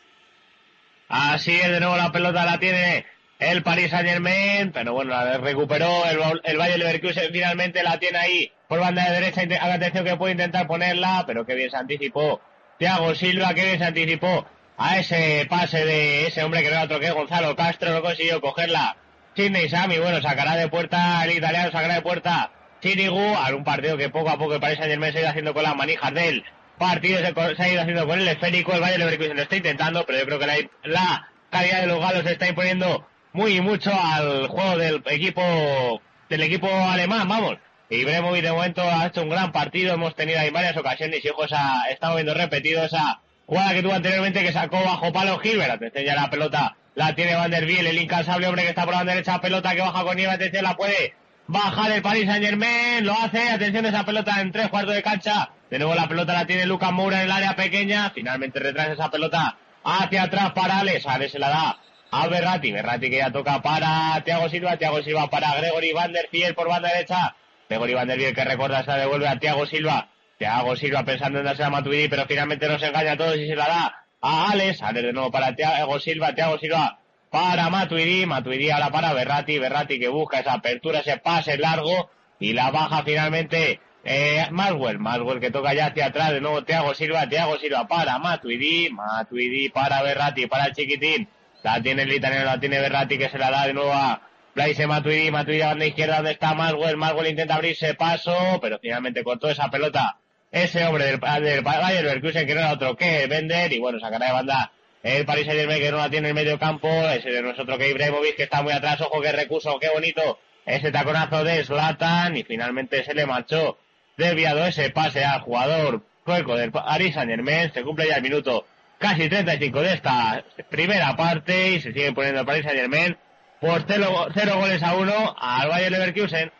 Así 1.08 1.52
es, 1.52 1.70
de 1.70 1.78
nuevo 1.78 1.96
la 1.96 2.10
pelota 2.10 2.44
la 2.44 2.58
tiene 2.58 3.06
el 3.38 3.62
Paris 3.62 3.92
Saint 3.92 4.08
Germain, 4.08 4.72
pero 4.72 4.92
bueno, 4.92 5.12
la 5.12 5.38
recuperó 5.38 6.06
el, 6.06 6.40
el 6.42 6.56
Bayern 6.56 6.80
Leverkusen, 6.80 7.30
finalmente 7.30 7.84
la 7.84 8.00
tiene 8.00 8.18
ahí 8.18 8.52
por 8.66 8.80
banda 8.80 9.04
de 9.04 9.20
derecha, 9.20 9.42
haga 9.42 9.74
atención 9.74 10.04
que 10.04 10.16
puede 10.16 10.32
intentar 10.32 10.66
ponerla, 10.66 11.22
pero 11.24 11.46
qué 11.46 11.54
bien 11.54 11.70
se 11.70 11.76
anticipó 11.76 12.40
Thiago 12.80 13.14
Silva, 13.14 13.54
qué 13.54 13.62
bien 13.62 13.78
se 13.78 13.84
anticipó 13.84 14.44
a 14.78 14.98
ese 14.98 15.46
pase 15.48 15.84
de 15.84 16.26
ese 16.26 16.44
hombre 16.44 16.62
que 16.62 16.68
no 16.68 16.74
era 16.74 16.84
otro 16.84 17.00
que 17.00 17.10
Gonzalo 17.10 17.56
Castro, 17.56 17.92
no 17.92 18.02
consiguió 18.02 18.40
cogerla. 18.40 18.96
Sidney 19.34 19.68
Sami, 19.68 19.98
bueno, 19.98 20.20
sacará 20.22 20.56
de 20.56 20.68
puerta 20.68 21.24
el 21.24 21.36
italiano, 21.36 21.70
sacará 21.70 21.94
de 21.94 22.02
puerta 22.02 22.50
Chirigu, 22.80 23.34
a 23.34 23.54
un 23.54 23.64
partido 23.64 23.96
que 23.96 24.10
poco 24.10 24.30
a 24.30 24.38
poco 24.38 24.60
parece 24.60 24.84
ayer 24.84 24.98
me 24.98 25.12
se 25.12 25.18
ha 25.18 25.20
ido 25.22 25.30
haciendo 25.30 25.54
con 25.54 25.62
las 25.62 25.76
manijas 25.76 26.12
del 26.14 26.44
partido, 26.78 27.18
se, 27.20 27.62
ha 27.62 27.68
ido 27.68 27.80
haciendo 27.80 28.06
con 28.06 28.20
el 28.20 28.28
esférico, 28.28 28.72
el 28.74 28.82
Valle 28.82 28.98
Leverkusen 28.98 29.36
lo 29.36 29.42
está 29.42 29.56
intentando, 29.56 30.04
pero 30.06 30.18
yo 30.20 30.26
creo 30.26 30.38
que 30.38 30.46
la, 30.46 30.56
la 30.84 31.28
calidad 31.50 31.80
de 31.80 31.86
los 31.86 32.00
galos 32.00 32.24
se 32.24 32.32
está 32.32 32.48
imponiendo 32.48 33.06
muy 33.32 33.60
mucho 33.60 33.92
al 33.92 34.46
juego 34.48 34.78
del 34.78 35.02
equipo 35.06 36.00
del 36.28 36.42
equipo 36.42 36.68
alemán, 36.68 37.28
vamos. 37.28 37.58
Y 37.88 38.04
Bremovic 38.04 38.42
de 38.42 38.50
momento 38.50 38.82
ha 38.82 39.06
hecho 39.06 39.22
un 39.22 39.28
gran 39.28 39.52
partido, 39.52 39.94
hemos 39.94 40.14
tenido 40.16 40.40
ahí 40.40 40.50
varias 40.50 40.76
ocasiones 40.76 41.24
y 41.24 41.28
ojos 41.28 41.52
a, 41.52 41.84
estamos 41.90 42.16
viendo 42.16 42.34
repetido 42.34 42.84
esa 42.84 43.20
jugada 43.46 43.74
que 43.74 43.82
tuvo 43.82 43.94
anteriormente 43.94 44.42
que 44.42 44.52
sacó 44.52 44.82
bajo 44.82 45.12
palo 45.12 45.38
Gilbert. 45.38 45.72
Atención 45.72 46.04
ya 46.04 46.14
la 46.14 46.30
pelota 46.30 46.76
la 46.96 47.14
tiene 47.14 47.34
Van 47.34 47.50
der 47.50 47.66
Biel, 47.66 47.86
el 47.86 47.98
incansable 47.98 48.48
hombre 48.48 48.62
que 48.62 48.70
está 48.70 48.84
por 48.84 48.94
la 48.94 49.04
derecha, 49.04 49.40
pelota 49.40 49.74
que 49.74 49.82
baja 49.82 50.02
con 50.02 50.16
nieve, 50.16 50.32
atención, 50.32 50.64
la 50.64 50.76
puede 50.76 51.14
bajar 51.46 51.92
el 51.92 52.02
Paris 52.02 52.26
Saint 52.26 52.44
Germain, 52.44 53.04
lo 53.04 53.12
hace, 53.12 53.50
atención 53.50 53.84
esa 53.84 54.04
pelota 54.04 54.40
en 54.40 54.50
tres 54.50 54.68
cuartos 54.68 54.94
de 54.94 55.02
cancha, 55.02 55.50
de 55.70 55.78
nuevo 55.78 55.94
la 55.94 56.08
pelota 56.08 56.32
la 56.32 56.46
tiene 56.46 56.64
Lucas 56.64 56.92
Moura 56.92 57.18
en 57.18 57.26
el 57.26 57.32
área 57.32 57.54
pequeña, 57.54 58.10
finalmente 58.14 58.58
retrasa 58.58 58.92
esa 58.92 59.10
pelota 59.10 59.58
hacia 59.84 60.22
atrás 60.22 60.52
para 60.52 60.78
Alex, 60.78 61.06
Alex 61.06 61.32
se 61.32 61.38
la 61.38 61.50
da 61.50 61.78
a 62.10 62.26
Berrati, 62.28 62.72
Berrati 62.72 63.10
que 63.10 63.18
ya 63.18 63.30
toca 63.30 63.60
para 63.60 64.22
Thiago 64.24 64.48
Silva, 64.48 64.78
Thiago 64.78 65.02
Silva 65.02 65.28
para 65.28 65.54
Gregory 65.56 65.92
Van 65.92 66.12
der 66.14 66.30
Biel 66.32 66.54
por 66.54 66.66
banda 66.66 66.88
derecha, 66.88 67.36
Gregory 67.68 67.92
Van 67.92 68.08
der 68.08 68.16
Biel 68.16 68.34
que 68.34 68.44
recuerda 68.44 68.82
se 68.84 68.90
la 68.90 68.96
devuelve 68.96 69.28
a 69.28 69.38
Thiago 69.38 69.66
Silva, 69.66 70.08
Thiago 70.38 70.76
Silva 70.76 71.04
pensando 71.04 71.38
en 71.38 71.46
darse 71.46 71.64
a 71.64 71.70
Matuidi, 71.70 72.08
pero 72.08 72.26
finalmente 72.26 72.68
no 72.68 72.78
se 72.78 72.86
engaña 72.86 73.12
a 73.12 73.16
todos 73.16 73.36
y 73.36 73.46
se 73.46 73.56
la 73.56 73.66
da 73.66 74.06
a 74.20 74.50
Alex, 74.50 74.82
Alex 74.82 75.06
de 75.06 75.12
nuevo 75.12 75.30
para 75.30 75.54
Thiago 75.54 75.98
Silva, 75.98 76.34
Thiago 76.34 76.58
Silva 76.58 76.98
para 77.30 77.70
Matuidi, 77.70 78.26
Matuidi 78.26 78.70
ahora 78.70 78.90
para 78.90 79.12
Berrati, 79.14 79.58
Berrati 79.58 79.98
que 79.98 80.08
busca 80.08 80.40
esa 80.40 80.54
apertura, 80.54 81.00
ese 81.00 81.18
pase 81.18 81.56
largo 81.56 82.10
y 82.38 82.52
la 82.52 82.70
baja 82.70 83.02
finalmente 83.02 83.80
eh, 84.04 84.46
Maswell, 84.50 84.98
Maswell 84.98 85.40
que 85.40 85.50
toca 85.50 85.74
ya 85.74 85.86
hacia 85.86 86.06
atrás, 86.06 86.32
de 86.32 86.40
nuevo 86.40 86.64
Thiago 86.64 86.94
Silva, 86.94 87.28
Thiago 87.28 87.58
Silva 87.58 87.88
para 87.88 88.18
Matuidi, 88.18 88.90
Matuidi 88.90 89.70
para 89.70 90.02
Berrati, 90.02 90.46
para 90.46 90.66
el 90.66 90.74
chiquitín, 90.74 91.28
la 91.62 91.80
tiene 91.82 92.02
el 92.02 92.12
italiano, 92.12 92.44
la 92.44 92.60
tiene 92.60 92.78
Berrati 92.78 93.16
que 93.16 93.30
se 93.30 93.38
la 93.38 93.50
da 93.50 93.66
de 93.66 93.72
nuevo 93.72 93.92
a 93.92 94.20
Blaise 94.54 94.86
Matuidi, 94.86 95.30
Matuidi 95.30 95.62
a 95.62 95.68
banda 95.68 95.86
izquierda 95.86 96.16
donde 96.16 96.32
está 96.32 96.54
Maswell, 96.54 96.96
Maswell 96.96 97.28
intenta 97.28 97.54
abrirse 97.54 97.94
paso, 97.94 98.58
pero 98.60 98.78
finalmente 98.78 99.24
cortó 99.24 99.48
esa 99.48 99.70
pelota 99.70 100.18
ese 100.62 100.84
hombre 100.84 101.04
del, 101.04 101.20
del 101.20 101.62
Bayern 101.62 102.06
Leverkusen 102.06 102.46
que 102.46 102.54
no 102.54 102.60
era 102.60 102.72
otro 102.72 102.96
que 102.96 103.26
Bender 103.26 103.72
y 103.72 103.78
bueno, 103.78 104.00
sacará 104.00 104.26
de 104.26 104.32
banda 104.32 104.72
el 105.02 105.24
Paris 105.24 105.46
Saint 105.46 105.60
Germain 105.60 105.80
que 105.80 105.90
no 105.90 105.98
la 105.98 106.10
tiene 106.10 106.30
en 106.30 106.36
el 106.36 106.44
medio 106.44 106.58
campo, 106.58 106.88
ese 106.88 107.30
de 107.30 107.42
nosotros 107.42 107.78
que 107.78 107.90
Ibrahimovic 107.90 108.36
que 108.36 108.42
está 108.42 108.62
muy 108.62 108.72
atrás, 108.72 109.00
ojo 109.00 109.20
qué 109.20 109.30
recurso, 109.30 109.78
qué 109.78 109.88
bonito, 109.88 110.40
ese 110.64 110.90
taconazo 110.90 111.44
de 111.44 111.64
Zlatan. 111.64 112.36
Y 112.36 112.42
finalmente 112.42 113.04
se 113.04 113.14
le 113.14 113.24
marchó 113.24 113.78
desviado 114.16 114.66
ese 114.66 114.90
pase 114.90 115.24
al 115.24 115.42
jugador 115.42 116.02
sueco 116.24 116.56
del 116.56 116.72
Paris 116.72 117.14
Saint 117.14 117.30
Germain, 117.30 117.72
se 117.72 117.84
cumple 117.84 118.08
ya 118.08 118.16
el 118.16 118.22
minuto 118.22 118.66
casi 118.98 119.28
35 119.28 119.80
de 119.80 119.92
esta 119.92 120.44
primera 120.70 121.14
parte 121.16 121.72
y 121.72 121.80
se 121.80 121.92
sigue 121.92 122.12
poniendo 122.12 122.40
el 122.40 122.46
Paris 122.46 122.64
Saint 122.64 122.78
Germain 122.78 123.16
por 123.60 123.84
cero, 123.86 124.26
cero 124.34 124.54
goles 124.56 124.82
a 124.82 124.96
uno 124.96 125.36
al 125.38 125.68
Bayern 125.68 125.92
Leverkusen. 125.92 126.50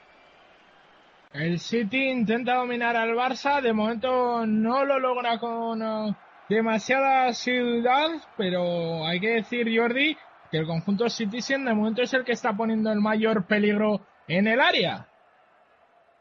El 1.38 1.58
City 1.58 2.08
intenta 2.08 2.54
dominar 2.54 2.96
al 2.96 3.14
Barça, 3.14 3.60
de 3.60 3.74
momento 3.74 4.46
no 4.46 4.86
lo 4.86 4.98
logra 4.98 5.38
con 5.38 5.82
uh, 5.82 6.14
demasiada 6.48 7.30
ciudad, 7.34 8.08
pero 8.38 9.06
hay 9.06 9.20
que 9.20 9.34
decir, 9.34 9.68
Jordi, 9.78 10.16
que 10.50 10.56
el 10.56 10.66
conjunto 10.66 11.10
Citizen 11.10 11.66
de 11.66 11.74
momento 11.74 12.00
es 12.00 12.14
el 12.14 12.24
que 12.24 12.32
está 12.32 12.54
poniendo 12.54 12.90
el 12.90 13.00
mayor 13.00 13.44
peligro 13.44 14.00
en 14.26 14.46
el 14.46 14.60
área. 14.60 15.08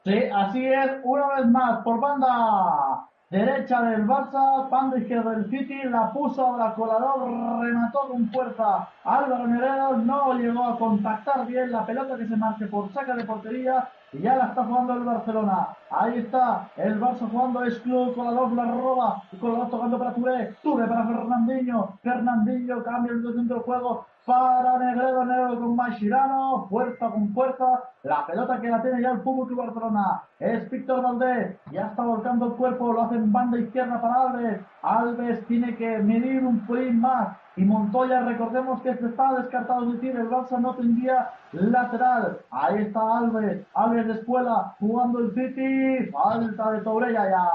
Sí, 0.03 0.19
así 0.33 0.65
es, 0.65 0.91
una 1.03 1.35
vez 1.35 1.45
más, 1.47 1.81
por 1.85 2.01
banda 2.01 3.07
derecha 3.29 3.83
del 3.83 4.05
Barça, 4.05 4.69
banda 4.69 4.97
izquierda 4.97 5.31
del 5.31 5.49
City, 5.49 5.81
la 5.85 6.11
puso 6.11 6.57
la 6.57 6.73
colador, 6.75 7.63
remató 7.63 8.09
con 8.09 8.29
fuerza 8.31 8.89
Álvaro 9.05 9.47
Neredo, 9.47 9.95
no 9.95 10.33
llegó 10.33 10.65
a 10.65 10.77
contactar 10.77 11.47
bien 11.47 11.71
la 11.71 11.85
pelota 11.85 12.17
que 12.17 12.27
se 12.27 12.35
marche 12.35 12.67
por 12.67 12.91
saca 12.91 13.15
de 13.15 13.23
portería 13.23 13.87
y 14.13 14.19
ya 14.19 14.35
la 14.35 14.45
está 14.47 14.63
jugando 14.63 14.93
el 14.93 15.03
Barcelona. 15.03 15.67
Ahí 15.89 16.19
está 16.19 16.69
el 16.77 16.99
Barça 16.99 17.29
jugando 17.29 17.63
exclusivo 17.63 18.13
con 18.13 18.25
la 18.25 18.31
dos 18.31 18.53
la 18.53 18.65
roba. 18.65 19.23
Con 19.39 19.53
la 19.53 19.59
dos 19.59 19.69
tocando 19.69 19.97
para 19.97 20.13
Touré. 20.13 20.55
Touré 20.63 20.87
para 20.87 21.05
Fernandinho. 21.05 21.99
Fernandinho 22.01 22.83
cambia 22.83 23.11
el 23.11 23.21
centro 23.21 23.57
del 23.57 23.65
juego 23.65 24.05
para 24.25 24.77
Negredo, 24.79 25.25
Negredo 25.25 25.59
con 25.59 25.75
Machirano. 25.75 26.67
Fuerza 26.69 27.09
con 27.09 27.33
fuerza. 27.33 27.83
La 28.03 28.25
pelota 28.25 28.59
que 28.61 28.69
la 28.69 28.81
tiene 28.81 29.01
ya 29.01 29.11
el 29.11 29.21
Fútbol 29.21 29.47
Club 29.47 29.65
Barcelona. 29.65 30.23
Es 30.39 30.69
Víctor 30.69 31.01
Valdés. 31.01 31.57
Ya 31.71 31.87
está 31.87 32.03
volcando 32.03 32.47
el 32.47 32.53
cuerpo. 32.53 32.93
Lo 32.93 33.03
hace 33.03 33.15
en 33.15 33.31
banda 33.31 33.59
izquierda 33.59 34.01
para 34.01 34.21
Alves. 34.21 34.61
Alves 34.81 35.45
tiene 35.47 35.75
que 35.75 35.97
medir 35.99 36.45
un 36.45 36.65
pelín 36.65 37.01
más 37.01 37.37
y 37.57 37.63
Montoya, 37.63 38.21
recordemos 38.21 38.81
que 38.81 38.89
está 38.89 39.33
descartado, 39.33 39.85
es 39.85 39.93
decir, 39.93 40.15
el 40.15 40.29
Barça 40.29 40.59
no 40.59 40.75
tendría 40.75 41.29
lateral. 41.53 42.39
Ahí 42.51 42.81
está 42.83 43.17
Alves, 43.17 43.65
Alves 43.73 44.07
de 44.07 44.13
escuela, 44.13 44.75
jugando 44.79 45.19
el 45.19 45.33
City, 45.33 46.11
falta 46.11 46.71
de 46.71 46.81
Tourella 46.81 47.29
ya. 47.29 47.49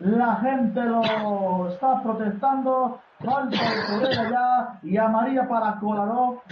La 0.00 0.36
gente 0.36 0.82
lo 0.82 1.68
está 1.68 2.02
protestando, 2.02 3.00
falta 3.24 3.56
de 3.56 3.86
Tourella 3.88 4.30
ya, 4.30 4.78
y 4.82 4.96
a 4.98 5.08
María 5.08 5.48
para 5.48 5.78
Colaró, 5.80 6.42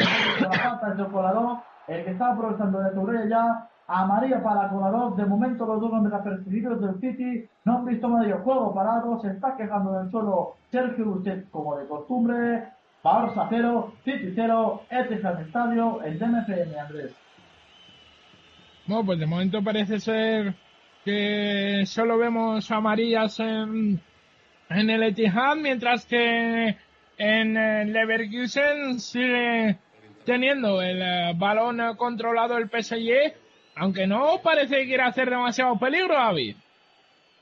la 0.40 0.48
pata 0.48 0.94
de 0.94 1.06
Colaró, 1.08 1.62
el 1.88 2.04
que 2.04 2.10
está 2.12 2.34
protestando 2.34 2.78
de 2.78 2.90
Tourella 2.92 3.28
ya, 3.28 3.68
a 3.94 4.06
María 4.06 4.42
para 4.42 4.70
Colaró, 4.70 5.10
de 5.10 5.26
momento 5.26 5.66
los 5.66 5.78
dos 5.78 5.92
hombres 5.92 6.14
apercibidos 6.14 6.80
del 6.80 6.98
City 6.98 7.46
no 7.66 7.76
han 7.76 7.84
visto 7.84 8.08
medio 8.08 8.38
juego 8.38 8.74
parado, 8.74 9.20
se 9.20 9.28
está 9.28 9.54
quejando 9.54 9.92
del 9.92 10.10
suelo 10.10 10.56
Sergio 10.70 11.04
Busquets 11.04 11.46
como 11.50 11.76
de 11.76 11.86
costumbre, 11.86 12.68
Barça 13.04 13.46
0, 13.50 13.92
City 14.02 14.32
0, 14.34 14.82
Etihad 14.88 15.42
Estadio, 15.42 16.00
el 16.04 16.18
DMFM, 16.18 16.80
Andrés. 16.80 17.14
Bueno, 18.86 19.04
pues 19.04 19.18
de 19.18 19.26
momento 19.26 19.62
parece 19.62 20.00
ser 20.00 20.54
que 21.04 21.82
solo 21.84 22.16
vemos 22.16 22.70
amarillas 22.70 23.38
en, 23.40 24.00
en 24.70 24.90
el 24.90 25.02
Etihad, 25.02 25.56
mientras 25.56 26.06
que 26.06 26.78
en 27.18 27.92
Leverkusen 27.92 28.98
sigue 29.00 29.78
teniendo 30.24 30.80
el 30.80 31.02
eh, 31.02 31.32
balón 31.36 31.94
controlado 31.96 32.56
el 32.56 32.70
PSG, 32.70 33.42
aunque 33.76 34.06
no 34.06 34.40
parece 34.42 34.76
que 34.76 34.86
quiera 34.86 35.06
hacer 35.06 35.30
demasiado 35.30 35.78
peligro, 35.78 36.14
David. 36.14 36.56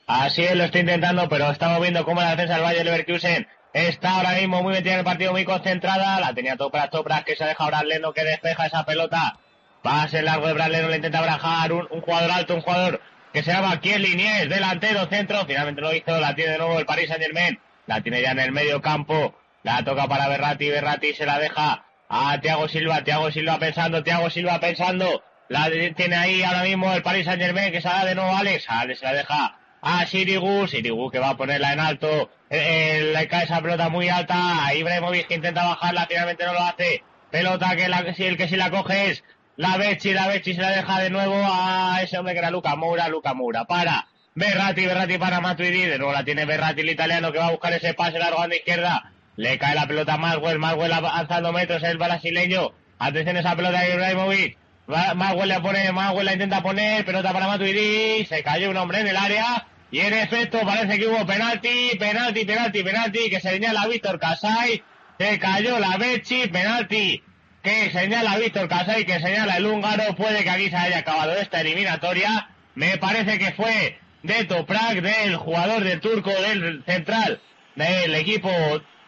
Así 0.07 0.43
es, 0.43 0.57
lo 0.57 0.65
está 0.65 0.81
intentando, 0.81 1.29
pero 1.29 1.51
estamos 1.51 1.81
viendo 1.81 2.05
cómo 2.05 2.21
la 2.21 2.31
defensa 2.31 2.55
del 2.55 2.65
Valle 2.65 2.85
Leverkusen 2.85 3.47
está 3.73 4.17
ahora 4.17 4.33
mismo 4.33 4.63
muy 4.63 4.73
metida 4.73 4.95
en 4.95 4.99
el 5.01 5.05
partido, 5.05 5.33
muy 5.33 5.45
concentrada. 5.45 6.19
La 6.21 6.35
tenía 6.35 6.57
Topras, 6.57 6.91
Topras 6.91 7.25
que 7.25 7.37
se 7.37 7.45
deja 7.45 7.63
ahora 7.63 7.83
Leno 7.83 8.13
que 8.13 8.25
despeja 8.25 8.67
esa 8.67 8.85
pelota. 8.85 9.39
Pase 9.83 10.23
largo 10.23 10.47
de 10.49 10.53
Brad 10.53 10.71
le 10.71 10.97
intenta 10.97 11.23
brajar 11.23 11.73
un, 11.73 11.87
un, 11.91 12.01
jugador 12.01 12.31
alto, 12.33 12.55
un 12.55 12.61
jugador 12.61 13.01
que 13.33 13.43
se 13.43 13.53
llama 13.53 13.81
Kiel 13.81 14.03
Liniers, 14.03 14.51
delantero, 14.51 15.07
centro. 15.07 15.47
Finalmente 15.47 15.81
lo 15.81 15.95
hizo, 15.95 16.19
la 16.19 16.35
tiene 16.35 16.53
de 16.53 16.59
nuevo 16.59 16.79
el 16.79 16.87
Paris 16.87 17.09
Saint 17.09 17.23
Germain. 17.23 17.59
La 17.87 18.01
tiene 18.03 18.21
ya 18.21 18.33
en 18.33 18.41
el 18.41 18.53
medio 18.53 18.83
campo. 18.83 19.35
La 19.63 19.85
toca 19.85 20.07
para 20.09 20.29
Berrati, 20.29 20.71
Berrati 20.71 21.15
se 21.15 21.27
la 21.27 21.39
deja 21.39 21.85
a 22.09 22.41
Thiago 22.41 22.67
Silva, 22.67 23.05
Thiago 23.05 23.31
Silva 23.31 23.59
pensando, 23.59 24.03
Thiago 24.03 24.29
Silva 24.31 24.59
pensando. 24.59 25.23
La 25.51 25.69
tiene 25.97 26.15
ahí 26.15 26.45
ahora 26.45 26.63
mismo 26.63 26.95
el 26.95 27.03
Paris 27.03 27.25
Saint 27.25 27.43
Germain 27.43 27.73
que 27.73 27.81
se 27.81 27.89
da 27.89 28.05
de 28.05 28.15
nuevo 28.15 28.31
a 28.31 28.39
Alex. 28.39 28.67
Alex 28.69 29.03
la 29.03 29.13
deja 29.13 29.59
a 29.83 30.07
Sirigu, 30.07 30.69
Sirigu 30.69 31.11
que 31.11 31.19
va 31.19 31.31
a 31.31 31.37
ponerla 31.37 31.73
en 31.73 31.81
alto, 31.81 32.31
eh, 32.49 33.11
le 33.13 33.27
cae 33.27 33.47
esa 33.47 33.61
pelota 33.61 33.89
muy 33.89 34.09
alta, 34.09 34.65
a 34.65 34.73
Ibrahimovic 34.75 35.27
que 35.27 35.35
intenta 35.35 35.65
bajarla, 35.65 36.07
finalmente 36.07 36.47
no 36.47 36.53
lo 36.53 36.61
hace, 36.61 37.03
pelota 37.33 37.75
que 37.75 37.89
la, 37.89 37.99
el 37.99 38.37
que 38.37 38.47
si 38.47 38.55
la 38.55 38.71
coge 38.71 39.11
es 39.11 39.25
la 39.57 39.77
Becci, 39.77 40.13
la 40.13 40.29
Becci 40.29 40.55
se 40.55 40.61
la 40.61 40.71
deja 40.71 41.01
de 41.01 41.11
nuevo 41.11 41.35
a 41.45 41.99
ese 42.01 42.17
hombre 42.17 42.35
que 42.35 42.39
era 42.39 42.53
Luca 42.53 42.77
Moura, 42.77 43.09
Luca 43.09 43.35
Moura, 43.35 43.65
para 43.65 44.07
Berratti, 44.37 44.87
Berratti 44.87 45.19
para 45.19 45.41
Matuidi, 45.41 45.83
de 45.83 45.99
nuevo 45.99 46.13
la 46.13 46.25
tiene 46.25 46.45
Berratti 46.45 46.83
el 46.83 46.91
italiano 46.91 47.33
que 47.33 47.39
va 47.39 47.49
a 47.49 47.51
buscar 47.51 47.73
ese 47.73 47.93
pase 47.95 48.21
largo 48.21 48.41
a 48.41 48.47
la 48.47 48.55
izquierda, 48.55 49.11
le 49.35 49.59
cae 49.59 49.75
la 49.75 49.89
pelota 49.89 50.15
a 50.15 50.17
Maswell, 50.17 50.61
Maswell 50.61 50.93
avanzando 50.93 51.53
metros, 51.53 51.83
el 51.83 51.99
brasileño, 51.99 52.71
atención 53.01 53.37
esa 53.37 53.57
pelota 53.57 53.81
de 53.81 53.95
Ibrahimovic, 53.95 54.60
Maswell 54.91 55.49
le 55.49 55.61
pone, 55.61 55.93
Maswell 55.93 56.27
la 56.27 56.33
intenta 56.33 56.63
poner, 56.63 57.05
pelota 57.05 57.33
para 57.33 57.47
Matuidi, 57.47 58.25
se 58.27 58.43
cayó 58.43 58.71
un 58.71 58.77
hombre 58.77 59.01
en 59.01 59.09
el 59.09 59.17
área, 59.17 59.67
y 59.91 60.01
en 60.01 60.13
efecto 60.15 60.61
parece 60.65 60.99
que 60.99 61.07
hubo 61.07 61.25
penalti, 61.27 61.97
penalti, 61.99 62.45
penalti, 62.45 62.83
penalti, 62.83 63.31
que 63.31 63.41
señala 63.41 63.87
Víctor 63.87 64.19
Casay, 64.19 64.83
se 65.19 65.39
cayó 65.39 65.79
la 65.79 65.97
Bechi, 65.97 66.49
penalti 66.49 67.23
que 67.63 67.91
señala 67.91 68.39
Víctor 68.39 68.69
Casay, 68.69 69.05
que 69.05 69.21
señala 69.21 69.57
el 69.57 69.67
húngaro, 69.67 70.17
puede 70.17 70.43
que 70.43 70.51
aquí 70.51 70.71
se 70.71 70.77
haya 70.77 70.99
acabado 70.99 71.33
esta 71.35 71.61
eliminatoria, 71.61 72.49
me 72.75 72.97
parece 72.99 73.39
que 73.39 73.53
fue 73.53 73.99
de 74.23 74.45
Toprak, 74.45 75.01
del 75.03 75.37
jugador 75.37 75.85
del 75.85 76.01
turco, 76.01 76.31
del 76.31 76.83
central, 76.85 77.41
del 77.77 78.15
equipo, 78.15 78.51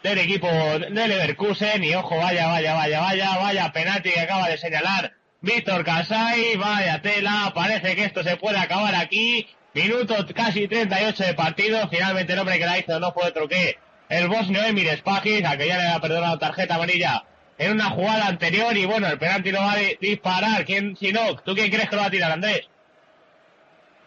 del 0.03 0.19
equipo 0.19 0.49
de 0.49 1.09
Leverkusen, 1.09 1.83
y 1.83 1.95
ojo, 1.95 2.17
vaya, 2.19 2.47
vaya, 2.47 2.75
vaya, 2.75 3.01
vaya, 3.01 3.37
vaya 3.39 3.73
penalti 3.73 4.11
que 4.11 4.21
acaba 4.21 4.49
de 4.49 4.59
señalar 4.59 5.13
Víctor 5.43 5.85
Casay, 5.85 6.57
vaya 6.57 7.03
tela, 7.03 7.53
parece 7.55 7.95
que 7.95 8.05
esto 8.05 8.23
se 8.23 8.37
puede 8.37 8.59
acabar 8.59 8.95
aquí, 8.95 9.47
Minuto 9.75 10.15
casi 10.35 10.69
38 10.69 11.25
de 11.25 11.35
partido. 11.35 11.89
Finalmente 11.89 12.35
el 12.35 12.39
hombre 12.39 12.59
que 12.59 12.67
la 12.67 12.79
hizo 12.79 13.01
no 13.01 13.13
fue 13.13 13.29
otro 13.29 13.49
que 13.49 13.79
el 14.09 14.29
bosnio 14.29 14.63
Emir 14.63 14.95
Spagis, 14.99 15.45
a 15.47 15.57
que 15.57 15.67
ya 15.67 15.79
le 15.79 15.89
ha 15.89 16.01
perdonado 16.01 16.39
tarjeta 16.39 16.75
amarilla 16.75 17.25
en 17.57 17.73
una 17.73 17.89
jugada 17.91 18.27
anterior. 18.27 18.77
Y 18.77 18.85
bueno, 18.85 19.09
el 19.09 19.19
penalti 19.19 19.51
lo 19.51 19.61
va 19.61 19.73
a 19.73 19.79
disparar. 19.99 20.65
¿Quién, 20.67 20.95
si 20.97 21.13
no, 21.13 21.37
¿tú 21.37 21.55
quién 21.55 21.71
crees 21.71 21.89
que 21.89 21.97
lo 21.97 22.03
va 22.03 22.09
a 22.09 22.11
tirar, 22.11 22.33
Andrés? 22.33 22.69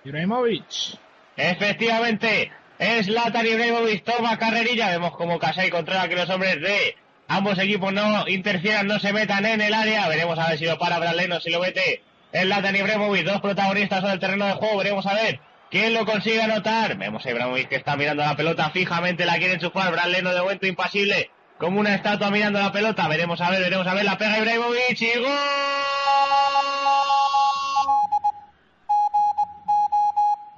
Ibrahimovic. 0.04 1.00
Efectivamente, 1.36 2.52
es 2.78 3.08
Latan 3.08 3.48
Ibrahimovic 3.48 4.04
toma 4.04 4.38
carrerilla. 4.38 4.90
Vemos 4.90 5.18
como 5.18 5.40
Casay 5.40 5.72
controla 5.72 6.08
que 6.08 6.16
los 6.16 6.30
hombres 6.30 6.62
de 6.62 6.96
ambos 7.28 7.58
equipos 7.58 7.94
no 7.94 8.28
interfieran, 8.28 8.88
no 8.88 9.00
se 9.00 9.14
metan 9.14 9.46
en 9.46 9.62
el 9.62 9.74
área. 9.74 10.08
Veremos 10.08 10.38
a 10.40 10.50
ver 10.50 10.60
si 10.60 10.66
lo 10.66 10.78
para 10.78 11.00
Braleno, 11.00 11.40
si 11.40 11.50
lo 11.50 11.60
mete 11.60 12.02
el 12.32 12.50
Latan 12.50 12.76
Ibrahimovic, 12.76 13.26
dos 13.26 13.42
protagonistas 13.42 14.02
sobre 14.02 14.14
el 14.14 14.20
terreno 14.20 14.46
de 14.46 14.54
juego. 14.54 14.78
Veremos 14.78 15.06
a 15.06 15.14
ver 15.14 15.40
quién 15.72 15.94
lo 15.94 16.06
consigue 16.06 16.42
anotar. 16.42 16.98
Vemos 16.98 17.26
a 17.26 17.32
Ibrahimovic 17.32 17.70
que 17.70 17.76
está 17.76 17.96
mirando 17.96 18.24
la 18.24 18.36
pelota 18.36 18.70
fijamente, 18.72 19.26
la 19.26 19.38
quiere 19.38 19.54
enchufar. 19.54 19.92
Braleno 19.92 20.34
de 20.34 20.42
momento 20.42 20.68
impasible, 20.68 21.32
como 21.58 21.80
una 21.80 21.96
estatua 21.96 22.32
mirando 22.32 22.60
la 22.60 22.72
pelota. 22.72 23.08
Veremos 23.08 23.40
a 23.42 23.50
ver, 23.50 23.62
veremos 23.62 23.88
a 23.88 23.94
ver, 23.94 24.06
la 24.06 24.18
pega 24.18 24.38
Ibrahimovic 24.38 25.02
y 25.02 25.20
gol. 25.20 25.30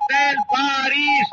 Del 0.10 0.36
París 0.50 1.28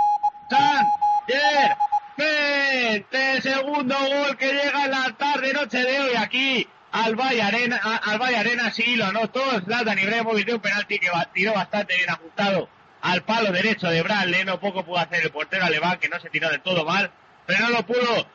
Saint-Germain. 0.51 1.84
El 2.17 3.43
segundo 3.43 3.97
gol 3.97 4.37
que 4.37 4.53
llega 4.53 4.85
en 4.85 4.91
la 4.91 5.15
tarde 5.19 5.53
noche 5.53 5.79
de 5.79 6.01
hoy 6.01 6.15
aquí 6.17 6.69
al 6.93 7.17
Valle 7.17 7.43
Arena, 7.43 7.77
al 7.77 8.23
Arena 8.23 8.71
sí 8.71 8.95
lo 8.95 9.07
anotó 9.07 9.41
Zlatan 9.63 9.99
Ibrahimovic 9.99 10.47
de 10.47 10.55
un 10.55 10.61
penalti 10.61 11.01
que 11.01 11.09
tiró 11.33 11.55
bastante 11.55 11.97
bien 11.97 12.11
ajustado 12.11 12.69
al 13.01 13.23
palo 13.23 13.51
derecho 13.51 13.89
de 13.89 14.03
Brad 14.03 14.27
Leno, 14.27 14.61
poco 14.61 14.85
pudo 14.85 14.99
hacer 14.99 15.25
el 15.25 15.31
portero 15.31 15.65
alemán 15.65 15.99
que 15.99 16.09
no 16.09 16.21
se 16.21 16.31
tiró 16.31 16.49
del 16.51 16.63
todo 16.63 16.85
mal, 16.85 17.11
pero 17.47 17.65
no 17.65 17.71
lo 17.71 17.85
pudo, 17.85 18.29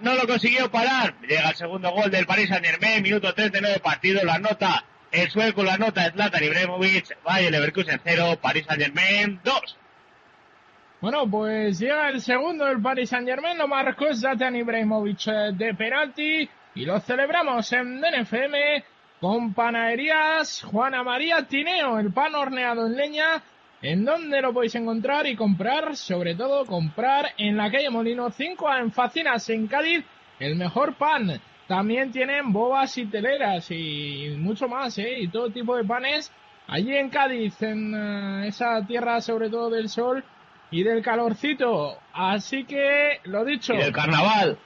no 0.00 0.14
lo 0.14 0.26
consiguió 0.26 0.70
parar. 0.70 1.14
Llega 1.22 1.50
el 1.50 1.56
segundo 1.56 1.90
gol 1.90 2.10
del 2.10 2.26
Paris 2.26 2.48
Saint 2.48 2.64
Germain, 2.64 3.02
minuto 3.02 3.34
39 3.34 3.74
de 3.74 3.80
partido, 3.80 4.24
la 4.24 4.34
anota 4.34 4.84
el 5.10 5.28
sueco, 5.30 5.64
la 5.64 5.74
anota 5.74 6.10
Zlatan 6.12 6.44
Ibrahimovic, 6.44 7.18
Valle 7.26 7.50
Leverkusen 7.50 8.00
0, 8.04 8.38
Paris 8.40 8.64
Saint 8.66 8.82
Germain 8.82 9.40
2. 9.42 9.76
Bueno, 11.06 11.30
pues 11.30 11.78
llega 11.78 12.08
el 12.08 12.20
segundo 12.20 12.64
del 12.64 12.82
Paris 12.82 13.10
Saint 13.10 13.28
Germain, 13.28 13.56
lo 13.56 13.68
marcó 13.68 14.12
Zlatan 14.12 14.56
Ibrahimovic 14.56 15.28
eh, 15.28 15.52
de 15.54 15.72
penalti 15.72 16.50
y 16.74 16.84
lo 16.84 16.98
celebramos 16.98 17.72
en 17.74 18.00
DNFM 18.00 18.82
con 19.20 19.54
panaderías 19.54 20.64
Juana 20.64 21.04
María 21.04 21.46
Tineo, 21.46 22.00
el 22.00 22.12
pan 22.12 22.34
horneado 22.34 22.88
en 22.88 22.96
leña, 22.96 23.40
en 23.82 24.04
donde 24.04 24.42
lo 24.42 24.52
podéis 24.52 24.74
encontrar 24.74 25.28
y 25.28 25.36
comprar, 25.36 25.94
sobre 25.94 26.34
todo 26.34 26.66
comprar 26.66 27.26
en 27.38 27.56
la 27.56 27.70
calle 27.70 27.88
Molino 27.88 28.28
5 28.28 28.74
en 28.74 28.90
Facinas, 28.90 29.48
en 29.48 29.68
Cádiz, 29.68 30.04
el 30.40 30.56
mejor 30.56 30.94
pan. 30.94 31.40
También 31.68 32.10
tienen 32.10 32.52
bobas 32.52 32.98
y 32.98 33.06
teleras 33.06 33.70
y 33.70 34.34
mucho 34.38 34.66
más, 34.66 34.98
¿eh? 34.98 35.20
Y 35.20 35.28
todo 35.28 35.50
tipo 35.50 35.76
de 35.76 35.84
panes 35.84 36.32
allí 36.66 36.96
en 36.96 37.10
Cádiz, 37.10 37.62
en 37.62 37.94
eh, 37.94 38.48
esa 38.48 38.84
tierra 38.84 39.20
sobre 39.20 39.48
todo 39.48 39.70
del 39.70 39.88
sol 39.88 40.24
y 40.70 40.82
del 40.82 41.02
calorcito. 41.02 41.98
Así 42.12 42.64
que, 42.64 43.20
lo 43.24 43.44
dicho. 43.44 43.74
Y 43.74 43.78
del 43.78 43.92
carnaval. 43.92 44.58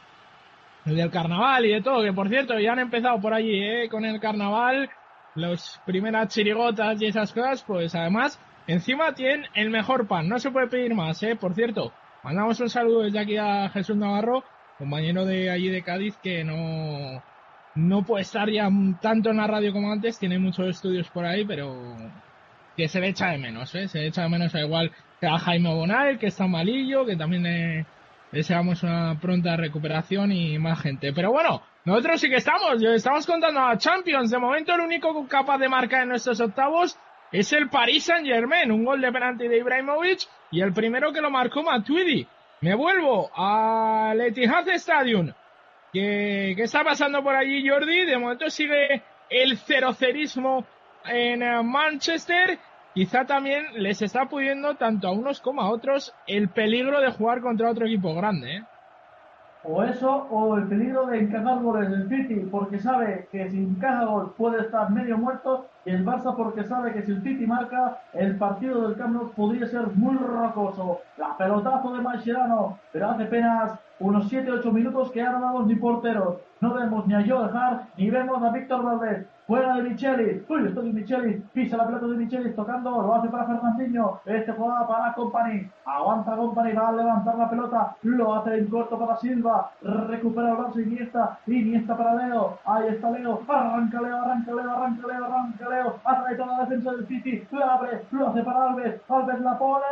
Y 0.86 0.94
del 0.94 1.10
carnaval 1.10 1.66
y 1.66 1.72
de 1.72 1.82
todo, 1.82 2.02
que 2.02 2.12
por 2.12 2.28
cierto, 2.28 2.58
ya 2.58 2.72
han 2.72 2.78
empezado 2.78 3.20
por 3.20 3.34
allí, 3.34 3.62
¿eh? 3.62 3.88
Con 3.90 4.04
el 4.04 4.18
carnaval, 4.18 4.88
las 5.34 5.80
primeras 5.84 6.28
chirigotas 6.28 7.00
y 7.02 7.06
esas 7.06 7.32
cosas, 7.32 7.62
pues 7.64 7.94
además, 7.94 8.40
encima 8.66 9.12
tienen 9.14 9.46
el 9.54 9.70
mejor 9.70 10.06
pan. 10.06 10.28
No 10.28 10.38
se 10.38 10.50
puede 10.50 10.68
pedir 10.68 10.94
más, 10.94 11.22
¿eh? 11.22 11.36
Por 11.36 11.54
cierto, 11.54 11.92
mandamos 12.22 12.58
un 12.60 12.70
saludo 12.70 13.02
desde 13.02 13.18
aquí 13.18 13.36
a 13.36 13.68
Jesús 13.68 13.96
Navarro, 13.96 14.42
compañero 14.78 15.26
de 15.26 15.50
allí 15.50 15.68
de 15.68 15.82
Cádiz, 15.82 16.16
que 16.22 16.44
no, 16.44 17.22
no 17.74 18.02
puede 18.02 18.22
estar 18.22 18.48
ya 18.48 18.68
tanto 19.02 19.30
en 19.30 19.36
la 19.36 19.46
radio 19.46 19.72
como 19.72 19.92
antes, 19.92 20.18
tiene 20.18 20.38
muchos 20.38 20.66
estudios 20.66 21.10
por 21.10 21.26
ahí, 21.26 21.44
pero 21.44 21.76
que 22.74 22.88
se 22.88 23.00
le 23.00 23.08
echa 23.08 23.28
de 23.28 23.38
menos, 23.38 23.74
¿eh? 23.74 23.86
Se 23.86 23.98
le 23.98 24.06
echa 24.06 24.22
de 24.22 24.30
menos 24.30 24.54
a 24.54 24.60
igual 24.60 24.90
a 25.22 25.38
Jaime 25.38 25.74
Bonal, 25.74 26.18
que 26.18 26.26
está 26.26 26.46
malillo, 26.46 27.04
que 27.04 27.16
también 27.16 27.86
deseamos 28.32 28.82
una 28.82 29.18
pronta 29.20 29.56
recuperación 29.56 30.32
y 30.32 30.58
más 30.58 30.80
gente. 30.80 31.12
Pero 31.12 31.32
bueno, 31.32 31.62
nosotros 31.84 32.20
sí 32.20 32.28
que 32.28 32.36
estamos, 32.36 32.82
estamos 32.82 33.26
contando 33.26 33.60
a 33.60 33.76
Champions. 33.76 34.30
De 34.30 34.38
momento 34.38 34.74
el 34.74 34.80
único 34.80 35.26
capaz 35.28 35.58
de 35.58 35.68
marcar 35.68 36.02
en 36.02 36.10
nuestros 36.10 36.40
octavos 36.40 36.98
es 37.32 37.52
el 37.52 37.68
Paris 37.68 38.04
Saint 38.04 38.26
Germain, 38.26 38.70
un 38.70 38.84
gol 38.84 39.00
de 39.00 39.12
penalti 39.12 39.48
de 39.48 39.58
Ibrahimovic 39.58 40.20
y 40.50 40.60
el 40.60 40.72
primero 40.72 41.12
que 41.12 41.20
lo 41.20 41.30
marcó 41.30 41.62
Matuidi. 41.62 42.26
Me 42.60 42.74
vuelvo 42.74 43.30
al 43.34 44.20
Etihad 44.20 44.68
Stadium. 44.68 45.32
¿Qué, 45.92 46.52
¿Qué 46.56 46.62
está 46.62 46.84
pasando 46.84 47.22
por 47.22 47.34
allí, 47.34 47.66
Jordi? 47.68 48.04
De 48.04 48.18
momento 48.18 48.48
sigue 48.50 49.02
el 49.28 49.56
cerocerismo 49.58 50.64
en 51.04 51.40
Manchester 51.66 52.58
quizá 52.94 53.24
también 53.24 53.64
les 53.74 54.02
está 54.02 54.26
pudiendo 54.26 54.74
tanto 54.74 55.08
a 55.08 55.12
unos 55.12 55.40
como 55.40 55.62
a 55.62 55.70
otros 55.70 56.14
el 56.26 56.48
peligro 56.48 57.00
de 57.00 57.12
jugar 57.12 57.40
contra 57.40 57.70
otro 57.70 57.86
equipo 57.86 58.14
grande. 58.14 58.56
¿eh? 58.56 58.64
O 59.62 59.82
eso, 59.82 60.26
o 60.30 60.56
el 60.56 60.68
peligro 60.68 61.04
de 61.06 61.18
encajar 61.18 61.60
goles 61.60 61.90
del 61.90 62.08
City, 62.08 62.48
porque 62.50 62.78
sabe 62.78 63.28
que 63.30 63.50
si 63.50 63.58
encaja 63.58 64.06
gol 64.06 64.32
puede 64.34 64.62
estar 64.62 64.90
medio 64.90 65.18
muerto, 65.18 65.66
y 65.84 65.90
el 65.90 66.04
Barça 66.04 66.34
porque 66.34 66.64
sabe 66.64 66.94
que 66.94 67.02
si 67.02 67.12
el 67.12 67.22
City 67.22 67.46
marca, 67.46 67.98
el 68.14 68.38
partido 68.38 68.88
del 68.88 68.96
Camp 68.96 69.34
podría 69.34 69.66
ser 69.66 69.86
muy 69.94 70.16
rocoso. 70.16 71.00
La 71.18 71.36
pelotazo 71.36 71.92
de 71.92 72.00
Mascherano, 72.00 72.78
pero 72.90 73.10
hace 73.10 73.24
apenas 73.24 73.78
unos 73.98 74.32
7-8 74.32 74.72
minutos 74.72 75.10
que 75.10 75.20
ahora 75.20 75.40
vamos 75.40 75.66
ni 75.66 75.74
porteros. 75.74 76.38
No 76.62 76.72
vemos 76.72 77.06
ni 77.06 77.14
a 77.14 77.24
Joe 77.26 77.50
Hart, 77.52 77.82
ni 77.98 78.08
vemos 78.08 78.42
a 78.42 78.52
Víctor 78.52 78.82
Valdés. 78.82 79.26
Fuera 79.50 79.74
de 79.74 79.82
Micheli. 79.82 80.44
Uy, 80.48 80.68
esto 80.68 80.80
de 80.80 80.92
Micheli. 80.92 81.42
Pisa 81.52 81.76
la 81.76 81.84
pelota 81.84 82.06
de 82.06 82.18
Micheli 82.18 82.52
tocando. 82.52 83.02
Lo 83.02 83.16
hace 83.16 83.28
para 83.28 83.46
Fernandinho. 83.46 84.20
Este 84.24 84.52
juega 84.52 84.86
para 84.86 85.12
Company. 85.12 85.68
Aguanta 85.84 86.36
Company. 86.36 86.72
Va 86.72 86.90
a 86.90 86.92
levantar 86.92 87.36
la 87.36 87.50
pelota. 87.50 87.96
Lo 88.02 88.32
hace 88.36 88.58
en 88.58 88.66
corto 88.68 88.96
para 88.96 89.16
Silva. 89.16 89.72
Recupera 89.82 90.50
el 90.50 90.56
Barça 90.56 90.86
Iniesta. 90.86 91.40
Iniesta 91.48 91.96
para 91.96 92.14
Leo. 92.14 92.58
Ahí 92.64 92.90
está 92.90 93.10
Leo. 93.10 93.42
Arranca 93.48 94.00
Leo, 94.00 94.18
arranca 94.18 94.52
Leo, 94.54 94.70
arranca 94.70 95.06
Leo, 95.08 95.24
arranca 95.24 95.68
Leo. 95.68 95.96
Atrae 96.04 96.36
toda 96.36 96.56
la 96.56 96.60
defensa 96.60 96.92
del 96.92 97.08
City. 97.08 97.44
Lo 97.50 97.64
abre. 97.64 98.02
Lo 98.12 98.28
hace 98.28 98.44
para 98.44 98.70
Alves. 98.70 99.00
Alves 99.08 99.40
la 99.40 99.58
pone. 99.58 99.84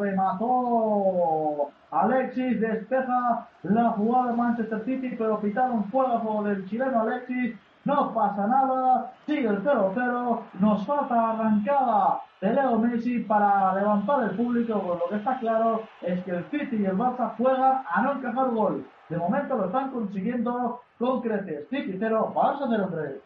Remató. 0.00 1.70
Alexis 1.90 2.58
despeja 2.58 3.46
la 3.64 3.90
jugada 3.90 4.30
de 4.30 4.36
Manchester 4.36 4.84
City, 4.84 5.16
pero 5.18 5.38
pitaron 5.38 5.84
fuego 5.86 6.18
juego 6.20 6.44
del 6.44 6.66
chileno 6.66 7.00
Alexis 7.00 7.56
no 7.84 8.12
pasa 8.12 8.46
nada, 8.46 9.12
sigue 9.26 9.48
el 9.48 9.64
0-0, 9.64 10.40
nos 10.54 10.86
falta 10.86 11.30
arrancada 11.30 12.20
de 12.40 12.52
Leo 12.52 12.78
Messi 12.78 13.20
para 13.20 13.74
levantar 13.74 14.22
el 14.24 14.36
público, 14.36 14.80
pues 14.80 14.98
lo 14.98 15.08
que 15.08 15.16
está 15.16 15.38
claro 15.38 15.82
es 16.02 16.22
que 16.24 16.30
el 16.30 16.44
City 16.50 16.76
y 16.76 16.84
el 16.84 16.96
Barça 16.96 17.34
juegan 17.36 17.82
a 17.90 18.02
no 18.02 18.12
encajar 18.12 18.50
gol. 18.50 18.86
De 19.08 19.16
momento 19.16 19.56
lo 19.56 19.66
están 19.66 19.90
consiguiendo 19.90 20.82
con 20.98 21.20
creces. 21.22 21.68
City 21.70 21.96
0, 21.98 22.32
Barça 22.34 22.68
0-3. 22.68 23.20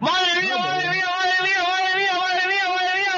¡Madre 0.00 0.42
mía, 0.42 0.56
madre 0.58 0.90
mía, 0.90 1.06
madre 1.16 1.38
mía, 1.42 1.62
madre 1.70 1.92
mía, 1.96 2.12
madre 2.20 2.42
mía, 2.48 2.66
madre 2.68 2.94
mía! 3.00 3.14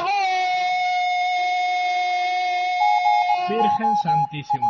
¡Gol! 3.49 3.57
Virgen 3.57 3.97
Santísima. 4.03 4.69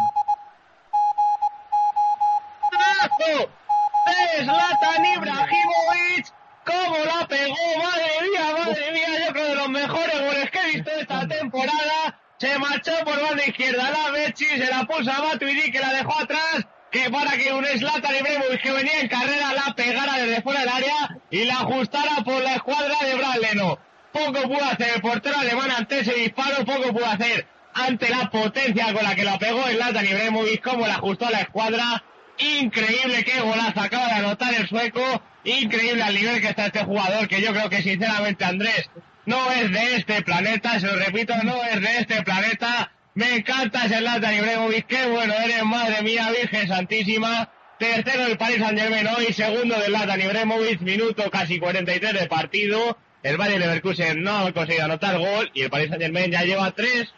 Zlatan 4.44 5.04
Ibrahimovic, 5.04 6.32
cómo 6.64 6.96
la 7.04 7.26
pegó, 7.26 7.56
madre 7.82 8.22
mía, 8.22 8.56
madre 8.56 8.92
mía, 8.92 9.26
yo 9.26 9.32
creo 9.32 9.48
de 9.48 9.54
los 9.56 9.68
mejores 9.68 10.20
goles 10.20 10.50
que 10.50 10.58
he 10.60 10.66
visto 10.74 10.90
esta 10.90 11.26
temporada. 11.26 12.20
Se 12.38 12.56
marchó 12.58 12.92
por 13.04 13.20
banda 13.20 13.44
izquierda. 13.44 13.90
La 13.90 14.10
Bechi, 14.12 14.44
se 14.44 14.66
la 14.70 14.84
puso 14.84 15.10
a 15.10 15.24
Matuidi 15.24 15.72
que 15.72 15.80
la 15.80 15.92
dejó 15.92 16.20
atrás, 16.20 16.66
que 16.90 17.10
para 17.10 17.32
que 17.32 17.52
un 17.52 17.64
Zlatan 17.66 18.16
Ibrahimovic 18.16 18.62
que 18.62 18.70
venía 18.70 19.00
en 19.00 19.08
carrera 19.08 19.52
la 19.54 19.74
pegara 19.74 20.18
desde 20.18 20.42
fuera 20.42 20.60
del 20.60 20.68
área 20.68 21.18
y 21.30 21.44
la 21.44 21.54
ajustara 21.54 22.22
por 22.24 22.40
la 22.42 22.54
escuadra 22.54 22.94
de 23.04 23.14
Brad 23.16 23.78
Poco 24.12 24.42
pudo 24.42 24.64
hacer 24.64 24.88
el 24.94 25.00
portero 25.02 25.38
alemán 25.38 25.70
ante 25.70 26.00
ese 26.00 26.14
disparo, 26.14 26.64
poco 26.64 26.92
pudo 26.92 27.06
hacer 27.06 27.46
ante 27.74 28.08
la 28.08 28.30
potencia 28.30 28.92
con 28.92 29.02
la 29.02 29.14
que 29.14 29.24
la 29.24 29.38
pegó 29.38 29.64
Zlatan 29.64 30.06
Ibrahimovic, 30.06 30.62
como 30.62 30.86
la 30.86 30.94
ajustó 30.94 31.26
a 31.26 31.30
la 31.32 31.40
escuadra. 31.40 32.04
Increíble 32.38 33.24
qué 33.24 33.40
golazo 33.40 33.80
acaba 33.80 34.06
de 34.06 34.12
anotar 34.12 34.54
el 34.54 34.68
sueco. 34.68 35.02
Increíble 35.42 36.02
al 36.04 36.14
nivel 36.14 36.40
que 36.40 36.48
está 36.48 36.66
este 36.66 36.84
jugador, 36.84 37.26
que 37.26 37.40
yo 37.40 37.52
creo 37.52 37.68
que 37.68 37.82
sinceramente 37.82 38.44
Andrés 38.44 38.88
no 39.28 39.52
es 39.52 39.70
de 39.70 39.96
este 39.96 40.22
planeta, 40.22 40.80
se 40.80 40.86
lo 40.86 40.96
repito, 40.96 41.34
no 41.44 41.62
es 41.62 41.80
de 41.82 41.98
este 41.98 42.22
planeta. 42.22 42.90
Me 43.14 43.36
encanta 43.36 43.86
Lata 44.00 44.34
Ibrahimovic, 44.34 44.86
qué 44.86 45.06
bueno 45.06 45.34
eres, 45.34 45.62
madre 45.64 46.02
mía, 46.02 46.30
Virgen 46.30 46.66
Santísima. 46.66 47.50
Tercero 47.78 48.24
del 48.24 48.38
Paris 48.38 48.56
Saint 48.58 48.78
Germain 48.78 49.06
hoy, 49.06 49.32
segundo 49.34 49.78
del 49.78 49.92
Latan 49.92 50.22
Ibrahimovic, 50.22 50.80
minuto 50.80 51.30
casi 51.30 51.58
43 51.58 52.20
de 52.20 52.26
partido. 52.26 52.96
El 53.22 53.36
Bayern 53.36 53.60
Leverkusen 53.60 54.22
no 54.22 54.38
ha 54.38 54.52
conseguido 54.52 54.86
anotar 54.86 55.18
gol 55.18 55.50
y 55.52 55.60
el 55.60 55.70
Paris 55.70 55.88
Saint 55.88 56.02
Germain 56.02 56.32
ya 56.32 56.42
lleva 56.44 56.70
tres 56.70 57.12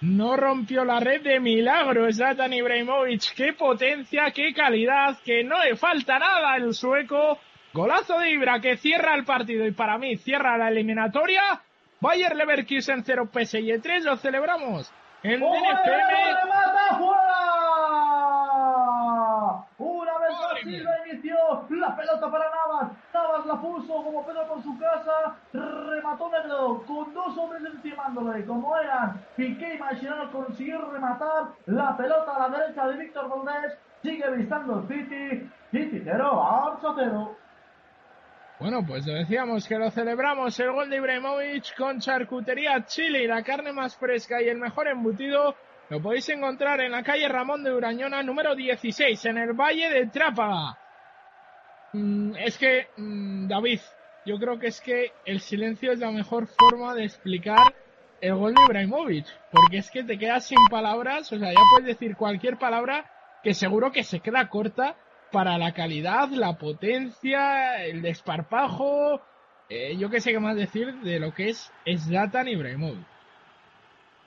no 0.00 0.36
rompió 0.36 0.84
la 0.84 1.00
red 1.00 1.22
de 1.22 1.40
milagro 1.40 2.12
Zlatan 2.12 2.52
Ibrahimovic. 2.52 3.34
Qué 3.34 3.54
potencia, 3.54 4.30
qué 4.32 4.52
calidad, 4.52 5.18
que 5.24 5.42
no 5.42 5.64
le 5.64 5.76
falta 5.76 6.18
nada 6.18 6.56
el 6.56 6.74
sueco. 6.74 7.40
Golazo 7.74 8.20
de 8.20 8.30
Ibra 8.30 8.60
que 8.60 8.76
cierra 8.76 9.16
el 9.16 9.24
partido 9.24 9.66
y 9.66 9.72
para 9.72 9.98
mí 9.98 10.16
cierra 10.16 10.56
la 10.56 10.68
eliminatoria. 10.68 11.42
Bayer 12.00 12.36
Leverkusen 12.36 13.02
0 13.04 13.28
PSG 13.32 13.82
3 13.82 14.04
lo 14.04 14.16
celebramos 14.16 14.92
en. 15.24 15.42
¡Una 15.42 15.60
vez 20.18 20.34
Silva 20.62 20.92
inició 21.08 21.36
la 21.70 21.96
pelota 21.96 22.30
para 22.30 22.44
Navas. 22.44 22.92
Navas 23.12 23.44
la 23.44 23.60
puso 23.60 24.04
como 24.04 24.24
Pedro 24.24 24.46
por 24.46 24.62
su 24.62 24.78
casa. 24.78 25.34
Remató 25.52 26.30
Negro 26.30 26.84
con 26.86 27.12
dos 27.12 27.36
hombres 27.36 27.64
encimándole. 27.74 28.44
Como 28.44 28.76
eran 28.76 29.20
Piqué 29.34 29.74
y 29.74 29.78
Machinano 29.78 30.30
consiguió 30.30 30.92
rematar 30.92 31.48
la 31.66 31.96
pelota 31.96 32.36
a 32.36 32.48
la 32.48 32.56
derecha 32.56 32.86
de 32.86 32.98
Víctor 32.98 33.28
Valdés. 33.28 33.76
Sigue 34.00 34.30
visitando 34.30 34.78
el 34.78 34.86
City. 34.86 35.50
City 35.72 36.02
0, 36.04 36.32
Barça 36.34 36.94
0. 36.94 37.36
Bueno, 38.64 38.82
pues 38.82 39.04
decíamos 39.04 39.68
que 39.68 39.76
lo 39.76 39.90
celebramos 39.90 40.58
el 40.58 40.72
gol 40.72 40.88
de 40.88 40.96
Ibrahimovic 40.96 41.76
con 41.76 42.00
charcutería 42.00 42.82
chile, 42.86 43.28
la 43.28 43.42
carne 43.42 43.74
más 43.74 43.94
fresca 43.94 44.40
y 44.40 44.48
el 44.48 44.56
mejor 44.56 44.88
embutido. 44.88 45.54
Lo 45.90 46.00
podéis 46.00 46.30
encontrar 46.30 46.80
en 46.80 46.92
la 46.92 47.02
calle 47.02 47.28
Ramón 47.28 47.62
de 47.62 47.74
Urañona, 47.74 48.22
número 48.22 48.54
16, 48.54 49.22
en 49.26 49.36
el 49.36 49.52
Valle 49.52 49.90
de 49.90 50.06
Trápaga. 50.06 50.78
Mm, 51.92 52.36
es 52.36 52.56
que, 52.56 52.86
mm, 52.96 53.48
David, 53.48 53.80
yo 54.24 54.38
creo 54.38 54.58
que 54.58 54.68
es 54.68 54.80
que 54.80 55.12
el 55.26 55.40
silencio 55.40 55.92
es 55.92 55.98
la 55.98 56.10
mejor 56.10 56.46
forma 56.46 56.94
de 56.94 57.04
explicar 57.04 57.74
el 58.22 58.34
gol 58.34 58.54
de 58.54 58.62
Ibrahimovic, 58.62 59.26
porque 59.52 59.76
es 59.76 59.90
que 59.90 60.04
te 60.04 60.16
quedas 60.16 60.46
sin 60.46 60.66
palabras, 60.70 61.30
o 61.30 61.38
sea, 61.38 61.52
ya 61.52 61.60
puedes 61.70 61.98
decir 61.98 62.16
cualquier 62.16 62.56
palabra 62.56 63.04
que 63.42 63.52
seguro 63.52 63.92
que 63.92 64.04
se 64.04 64.20
queda 64.20 64.48
corta 64.48 64.96
para 65.34 65.58
la 65.58 65.72
calidad, 65.74 66.28
la 66.28 66.58
potencia, 66.58 67.84
el 67.84 68.02
desparpajo, 68.02 69.20
eh, 69.68 69.96
yo 69.98 70.08
qué 70.08 70.20
sé 70.20 70.30
qué 70.30 70.38
más 70.38 70.54
decir 70.54 70.94
de 71.00 71.18
lo 71.18 71.34
que 71.34 71.48
es 71.48 71.72
Zlatan 71.84 72.46
Ibrahimovic. 72.46 73.04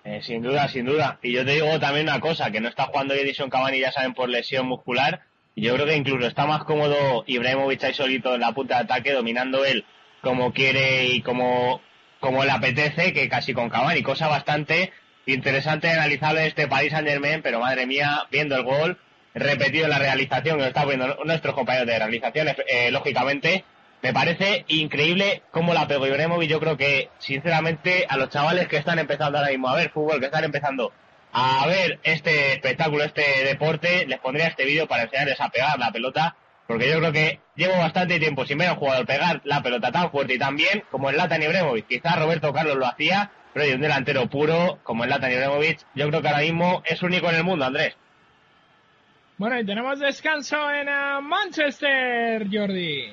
Eh, 0.04 0.22
sin 0.22 0.42
duda, 0.42 0.68
sin 0.68 0.86
duda. 0.86 1.18
Y 1.22 1.32
yo 1.32 1.46
te 1.46 1.54
digo 1.54 1.80
también 1.80 2.08
una 2.10 2.20
cosa, 2.20 2.52
que 2.52 2.60
no 2.60 2.68
está 2.68 2.88
jugando 2.88 3.14
Edison 3.14 3.50
Cavani, 3.50 3.80
ya 3.80 3.94
saben, 3.94 4.14
por 4.14 4.28
lesión 4.28 4.68
muscular. 4.68 5.22
Yo 5.56 5.76
creo 5.76 5.86
que 5.86 5.96
incluso 5.96 6.28
está 6.28 6.46
más 6.46 6.66
cómodo 6.66 7.24
Ibrahimovic 7.26 7.86
ahí 7.86 7.94
solito 7.94 8.36
en 8.36 8.42
la 8.42 8.52
punta 8.52 8.76
de 8.76 8.84
ataque, 8.84 9.14
dominando 9.14 9.64
él 9.64 9.86
como 10.22 10.52
quiere 10.52 11.06
y 11.06 11.22
como, 11.22 11.80
como 12.20 12.44
le 12.44 12.52
apetece, 12.52 13.14
que 13.14 13.30
casi 13.30 13.54
con 13.54 13.70
Cavani. 13.70 14.04
Cosa 14.04 14.28
bastante 14.28 14.92
interesante 15.26 15.88
de 15.88 16.48
este 16.48 16.68
Paris 16.68 16.92
Saint 16.92 17.08
Germain, 17.08 17.42
pero 17.42 17.62
madre 17.62 17.86
mía, 17.86 18.28
viendo 18.30 18.58
el 18.58 18.64
gol, 18.64 18.98
repetido 19.40 19.88
la 19.88 20.00
realización, 20.00 20.58
que 20.58 20.64
lo 20.64 20.68
está 20.68 20.86
viendo 20.86 21.18
nuestros 21.26 21.56
compañeros 21.56 21.88
de 21.88 22.00
realización, 22.00 22.48
eh, 22.68 22.92
lógicamente, 22.92 23.64
me 24.02 24.14
parece 24.14 24.66
increíble 24.68 25.42
cómo 25.52 25.74
la 25.74 25.88
pegó 25.88 26.08
Ibrahimovic. 26.08 26.50
Yo 26.50 26.60
creo 26.60 26.78
que, 26.78 27.10
sinceramente, 27.18 28.06
a 28.08 28.18
los 28.18 28.30
chavales 28.30 28.68
que 28.68 28.78
están 28.78 29.00
empezando 29.00 29.38
ahora 29.38 29.52
mismo 29.52 29.70
a 29.70 29.76
ver 29.76 29.90
fútbol, 29.90 30.20
que 30.20 30.28
están 30.28 30.44
empezando 30.44 30.92
a 31.34 31.68
ver 31.68 32.00
este 32.04 32.54
espectáculo, 32.54 33.04
este 33.04 33.44
deporte, 33.44 34.06
les 34.08 34.20
pondría 34.20 34.48
este 34.48 34.66
vídeo 34.66 34.88
para 34.88 35.04
enseñarles 35.04 35.40
a 35.42 35.50
pegar 35.50 35.78
la 35.80 35.92
pelota, 35.92 36.36
porque 36.68 36.90
yo 36.90 37.00
creo 37.00 37.12
que 37.12 37.40
llevo 37.56 37.78
bastante 37.78 38.20
tiempo 38.20 38.46
sin 38.46 38.58
ver 38.58 38.70
a 38.70 38.74
un 38.74 38.80
jugador 38.80 39.06
pegar 39.06 39.42
la 39.44 39.62
pelota 39.62 39.92
tan 39.92 40.12
fuerte 40.12 40.36
y 40.36 40.40
tan 40.40 40.56
bien 40.56 40.84
como 40.92 41.10
el 41.10 41.18
Latan 41.18 41.44
Ibrahimovic. 41.44 41.88
Quizás 41.88 42.18
Roberto 42.18 42.54
Carlos 42.54 42.78
lo 42.78 42.86
hacía, 42.86 43.32
pero 43.54 43.66
hay 43.66 43.74
un 43.74 43.82
delantero 43.82 44.28
puro 44.30 44.80
como 44.84 45.04
el 45.04 45.10
Latan 45.10 45.32
Ibrahimovic, 45.32 45.80
yo 45.96 46.08
creo 46.08 46.22
que 46.22 46.28
ahora 46.28 46.42
mismo 46.42 46.84
es 46.86 47.02
único 47.04 47.30
en 47.30 47.36
el 47.36 47.44
mundo, 47.44 47.66
Andrés. 47.66 47.96
Bueno, 49.38 49.60
y 49.60 49.66
tenemos 49.66 50.00
descanso 50.00 50.56
en 50.72 50.88
eh, 50.88 51.22
Manchester, 51.22 52.48
Jordi. 52.52 53.06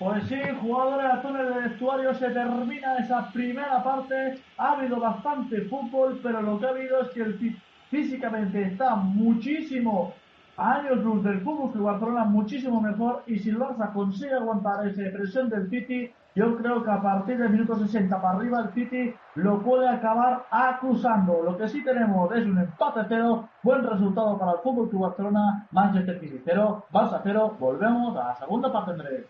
Pues 0.00 0.24
sí, 0.28 0.36
jugadores 0.60 1.12
de 1.12 1.22
túnel 1.22 1.54
de 1.54 1.68
vestuario, 1.68 2.12
se 2.14 2.28
termina 2.30 2.98
esa 2.98 3.30
primera 3.30 3.82
parte. 3.84 4.40
Ha 4.58 4.72
habido 4.72 4.98
bastante 4.98 5.60
fútbol, 5.62 6.18
pero 6.24 6.42
lo 6.42 6.58
que 6.58 6.66
ha 6.66 6.70
habido 6.70 7.02
es 7.02 7.10
que 7.10 7.20
el 7.20 7.56
físicamente 7.88 8.62
está 8.62 8.96
muchísimo 8.96 10.12
años 10.56 10.98
luz 11.04 11.22
del 11.22 11.40
fútbol 11.42 11.72
que 11.72 11.78
Barcelona 11.78 12.24
muchísimo 12.24 12.80
mejor 12.80 13.22
y 13.28 13.38
si 13.38 13.50
el 13.50 13.58
Barça 13.58 13.92
consigue 13.92 14.34
aguantar 14.34 14.88
esa 14.88 15.02
presión 15.16 15.48
del 15.48 15.70
City 15.70 16.10
yo 16.34 16.56
creo 16.56 16.82
que 16.82 16.90
a 16.90 17.00
partir 17.00 17.38
del 17.38 17.50
minuto 17.50 17.76
60 17.76 18.20
para 18.20 18.36
arriba 18.36 18.60
el 18.60 18.74
City 18.74 19.14
lo 19.36 19.62
puede 19.62 19.88
acabar 19.88 20.46
acusando. 20.50 21.42
Lo 21.44 21.56
que 21.56 21.68
sí 21.68 21.84
tenemos 21.84 22.34
es 22.34 22.44
un 22.44 22.58
empate 22.58 23.00
cero, 23.08 23.48
buen 23.62 23.84
resultado 23.84 24.36
para 24.38 24.52
el 24.52 24.58
Fútbol 24.58 24.90
Club 24.90 25.02
Barcelona, 25.02 25.66
Manchester 25.70 26.18
City 26.20 26.42
cero, 26.44 26.86
Barça 26.92 27.20
cero. 27.22 27.56
Volvemos 27.60 28.16
a 28.16 28.28
la 28.28 28.36
segunda 28.36 28.72
parte, 28.72 28.90
Andrés. 28.92 29.26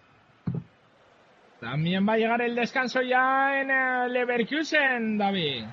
También 1.60 2.08
va 2.08 2.14
a 2.14 2.16
llegar 2.18 2.40
el 2.40 2.54
descanso 2.54 3.02
ya 3.02 3.60
en 3.60 3.70
el 3.70 4.12
Leverkusen, 4.12 5.18
David. 5.18 5.64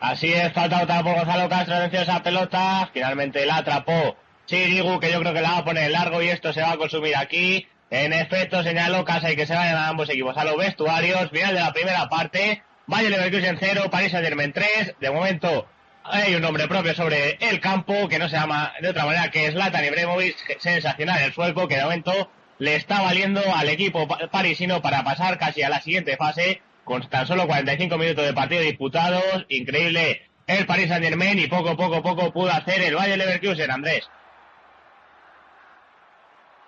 Así 0.00 0.32
es, 0.32 0.52
falta 0.52 0.82
otra 0.82 1.02
por 1.02 1.14
Gonzalo 1.14 1.48
Castro, 1.48 1.78
venció 1.78 2.00
esa 2.00 2.22
pelota, 2.22 2.88
finalmente 2.92 3.46
la 3.46 3.56
atrapó 3.56 4.16
Chirigu, 4.44 5.00
que 5.00 5.10
yo 5.10 5.20
creo 5.20 5.32
que 5.32 5.40
la 5.40 5.52
va 5.52 5.58
a 5.58 5.64
poner 5.64 5.90
largo 5.90 6.22
y 6.22 6.28
esto 6.28 6.52
se 6.52 6.62
va 6.62 6.72
a 6.72 6.76
consumir 6.76 7.16
aquí. 7.16 7.66
En 7.96 8.12
efecto, 8.12 8.62
señaló 8.62 9.06
y 9.08 9.36
que 9.36 9.46
se 9.46 9.54
vayan 9.54 9.76
a 9.76 9.88
ambos 9.88 10.10
equipos 10.10 10.36
a 10.36 10.44
los 10.44 10.58
vestuarios. 10.58 11.30
Final 11.30 11.54
de 11.54 11.60
la 11.60 11.72
primera 11.72 12.06
parte. 12.10 12.62
Valle 12.86 13.08
Leverkusen 13.08 13.56
0, 13.58 13.88
París 13.90 14.12
Saint 14.12 14.26
Germain 14.26 14.52
3. 14.52 14.96
De 15.00 15.10
momento 15.10 15.66
hay 16.04 16.34
un 16.34 16.42
nombre 16.42 16.68
propio 16.68 16.94
sobre 16.94 17.38
el 17.40 17.58
campo 17.58 18.06
que 18.06 18.18
no 18.18 18.28
se 18.28 18.36
llama 18.36 18.74
de 18.82 18.90
otra 18.90 19.06
manera 19.06 19.30
que 19.30 19.46
es 19.46 19.54
Latan 19.54 19.86
Ibrahimovic. 19.86 20.60
Sensacional 20.60 21.22
el 21.22 21.32
suelco 21.32 21.68
que 21.68 21.76
de 21.76 21.84
momento 21.84 22.30
le 22.58 22.76
está 22.76 23.00
valiendo 23.00 23.40
al 23.54 23.70
equipo 23.70 24.06
parisino 24.30 24.82
para 24.82 25.02
pasar 25.02 25.38
casi 25.38 25.62
a 25.62 25.70
la 25.70 25.80
siguiente 25.80 26.18
fase 26.18 26.60
con 26.84 27.08
tan 27.08 27.26
solo 27.26 27.46
45 27.46 27.96
minutos 27.96 28.26
de 28.26 28.34
partido 28.34 28.60
disputados. 28.60 29.46
Increíble 29.48 30.28
el 30.46 30.66
Paris 30.66 30.88
Saint 30.88 31.02
Germain 31.02 31.38
y 31.38 31.46
poco, 31.46 31.74
poco, 31.78 32.02
poco 32.02 32.30
pudo 32.30 32.50
hacer 32.50 32.82
el 32.82 32.94
Valle 32.94 33.16
Leverkusen, 33.16 33.70
Andrés. 33.70 34.06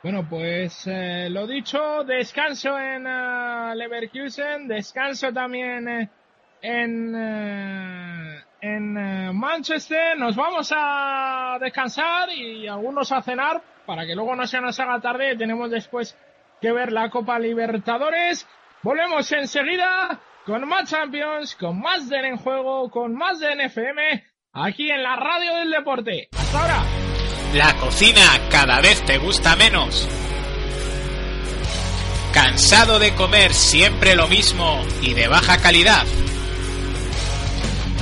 Bueno, 0.03 0.29
pues 0.29 0.87
eh, 0.87 1.29
lo 1.29 1.47
dicho, 1.47 2.05
descanso 2.05 2.79
en 2.79 3.05
uh, 3.05 3.75
Leverkusen, 3.75 4.69
descanso 4.69 5.33
también 5.33 5.89
eh, 5.89 6.09
en, 6.63 7.15
uh, 7.15 8.41
en 8.61 9.37
Manchester. 9.37 10.17
Nos 10.17 10.37
vamos 10.37 10.73
a 10.75 11.59
descansar 11.61 12.31
y 12.31 12.69
algunos 12.69 13.11
a 13.11 13.23
cenar 13.23 13.61
para 13.87 14.07
que 14.07 14.15
luego 14.15 14.37
no 14.37 14.47
se 14.47 14.61
nos 14.61 14.79
haga 14.79 15.01
tarde. 15.01 15.37
Tenemos 15.37 15.69
después 15.69 16.17
que 16.61 16.71
ver 16.71 16.93
la 16.93 17.11
Copa 17.11 17.39
Libertadores. 17.41 18.47
Volvemos 18.83 19.31
enseguida 19.33 20.21
con 20.47 20.67
más 20.69 20.89
Champions, 20.89 21.57
con 21.57 21.81
más 21.81 22.09
de 22.09 22.19
En 22.19 22.37
Juego, 22.37 22.89
con 22.89 23.15
más 23.15 23.41
de 23.41 23.57
NFM, 23.57 24.25
aquí 24.53 24.91
en 24.91 25.03
la 25.03 25.17
Radio 25.17 25.57
del 25.57 25.71
Deporte. 25.73 26.29
Hasta 26.33 26.61
ahora. 26.61 26.99
La 27.55 27.75
cocina 27.81 28.21
cada 28.61 28.81
vez 28.81 29.01
te 29.07 29.19
gusta 29.19 29.55
menos. 29.55 30.09
¿Cansado 32.33 32.99
de 32.99 33.15
comer 33.15 33.55
siempre 33.55 34.17
lo 34.17 34.27
mismo 34.27 34.85
y 35.01 35.15
de 35.15 35.29
baja 35.29 35.59
calidad? 35.59 36.05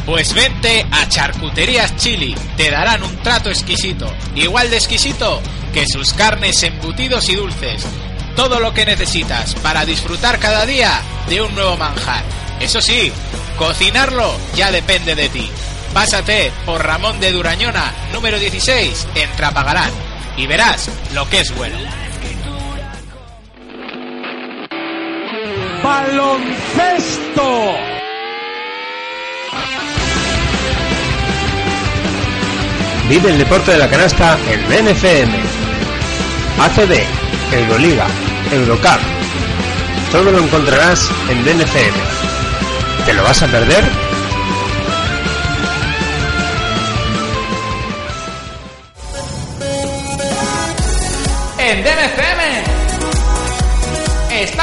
Pues 0.06 0.32
vente 0.32 0.86
a 0.90 1.06
Charcuterías 1.10 1.94
Chili, 1.96 2.34
te 2.56 2.70
darán 2.70 3.02
un 3.02 3.14
trato 3.18 3.50
exquisito, 3.50 4.10
igual 4.34 4.70
de 4.70 4.78
exquisito 4.78 5.42
que 5.74 5.84
sus 5.86 6.14
carnes, 6.14 6.62
embutidos 6.62 7.28
y 7.28 7.34
dulces. 7.34 7.86
Todo 8.34 8.58
lo 8.58 8.72
que 8.72 8.86
necesitas 8.86 9.56
para 9.56 9.84
disfrutar 9.84 10.38
cada 10.38 10.64
día 10.64 11.02
de 11.28 11.42
un 11.42 11.54
nuevo 11.54 11.76
manjar. 11.76 12.24
Eso 12.60 12.80
sí, 12.80 13.12
cocinarlo 13.58 14.34
ya 14.54 14.72
depende 14.72 15.14
de 15.14 15.28
ti. 15.28 15.50
Pásate 15.92 16.50
por 16.64 16.82
Ramón 16.82 17.20
de 17.20 17.30
Durañona, 17.32 17.92
número 18.10 18.38
16, 18.38 19.08
en 19.16 19.30
Trapagarán, 19.32 20.05
y 20.36 20.46
verás 20.46 20.90
lo 21.14 21.28
que 21.28 21.40
es 21.40 21.54
bueno. 21.54 21.78
Baloncesto. 25.82 27.74
Vive 33.08 33.30
el 33.30 33.38
deporte 33.38 33.70
de 33.70 33.78
la 33.78 33.88
canasta 33.88 34.36
en 34.50 34.68
BNFM. 34.68 35.32
ACD, 36.60 37.04
Euroliga, 37.52 38.06
Eurocup. 38.50 39.00
Todo 40.10 40.32
lo 40.32 40.38
encontrarás 40.38 41.08
en 41.28 41.44
DNFM. 41.44 41.96
¿Te 43.04 43.14
lo 43.14 43.22
vas 43.22 43.42
a 43.42 43.46
perder? 43.46 43.84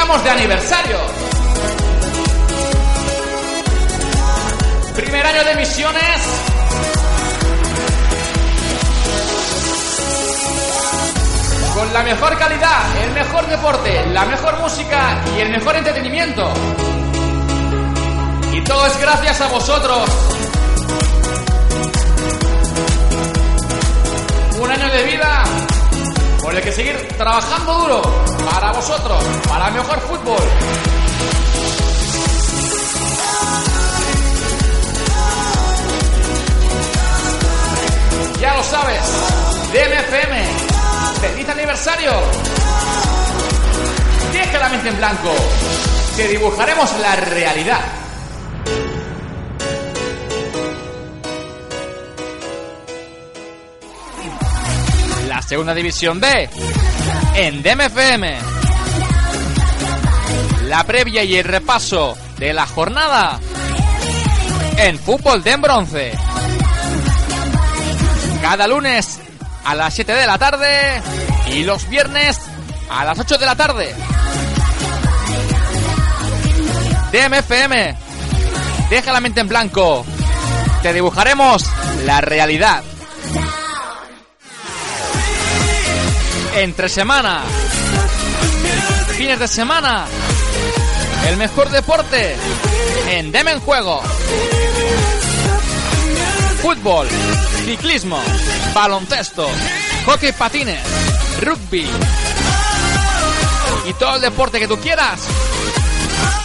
Estamos 0.04 0.22
de 0.22 0.30
aniversario. 0.30 0.98
Primer 4.94 5.26
año 5.26 5.44
de 5.44 5.54
misiones. 5.54 6.20
Con 11.74 11.92
la 11.94 12.02
mejor 12.02 12.38
calidad, 12.38 13.02
el 13.02 13.12
mejor 13.12 13.46
deporte, 13.46 14.06
la 14.12 14.26
mejor 14.26 14.60
música 14.60 15.24
y 15.38 15.40
el 15.40 15.48
mejor 15.48 15.76
entretenimiento. 15.76 16.52
Y 18.52 18.62
todo 18.62 18.86
es 18.86 19.00
gracias 19.00 19.40
a 19.40 19.48
vosotros. 19.48 20.10
Un 24.60 24.70
año 24.70 24.92
de 24.92 25.02
vida 25.04 25.44
el 26.56 26.62
que 26.62 26.72
seguir 26.72 26.96
trabajando 27.16 27.74
duro 27.78 28.02
para 28.50 28.72
vosotros, 28.72 29.24
para 29.48 29.70
mejor 29.70 29.98
fútbol. 30.00 30.38
Ya 38.40 38.54
lo 38.54 38.62
sabes, 38.62 39.00
DMFM, 39.72 40.46
feliz 41.20 41.48
aniversario. 41.48 42.12
Deja 44.32 44.58
la 44.58 44.68
mente 44.68 44.88
en 44.90 44.96
blanco, 44.96 45.34
que 46.16 46.28
dibujaremos 46.28 47.00
la 47.00 47.16
realidad. 47.16 48.03
Segunda 55.46 55.74
división 55.74 56.20
B 56.20 56.48
en 57.34 57.62
DMFM. 57.62 58.38
La 60.64 60.84
previa 60.84 61.22
y 61.24 61.36
el 61.36 61.44
repaso 61.44 62.16
de 62.38 62.52
la 62.52 62.66
jornada 62.66 63.38
en 64.78 64.98
fútbol 64.98 65.42
de 65.42 65.56
bronce. 65.56 66.12
Cada 68.40 68.66
lunes 68.66 69.20
a 69.64 69.74
las 69.74 69.94
7 69.94 70.12
de 70.12 70.26
la 70.26 70.38
tarde 70.38 71.02
y 71.52 71.64
los 71.64 71.88
viernes 71.88 72.38
a 72.90 73.04
las 73.04 73.18
8 73.18 73.38
de 73.38 73.46
la 73.46 73.56
tarde. 73.56 73.94
DMFM, 77.12 77.96
deja 78.90 79.12
la 79.12 79.20
mente 79.20 79.40
en 79.40 79.48
blanco. 79.48 80.04
Te 80.82 80.92
dibujaremos 80.92 81.64
la 82.04 82.20
realidad. 82.20 82.82
Entre 86.56 86.88
semana, 86.88 87.42
fines 89.16 89.38
de 89.38 89.48
semana, 89.48 90.06
el 91.28 91.36
mejor 91.36 91.68
deporte 91.70 92.36
en 93.10 93.32
Dem 93.32 93.48
en 93.48 93.60
Juego. 93.60 94.00
Fútbol, 96.62 97.08
ciclismo, 97.64 98.20
baloncesto, 98.72 99.48
hockey 100.06 100.32
patines, 100.32 100.80
rugby 101.40 101.88
y 103.86 103.92
todo 103.94 104.16
el 104.16 104.22
deporte 104.22 104.60
que 104.60 104.68
tú 104.68 104.78
quieras 104.78 105.20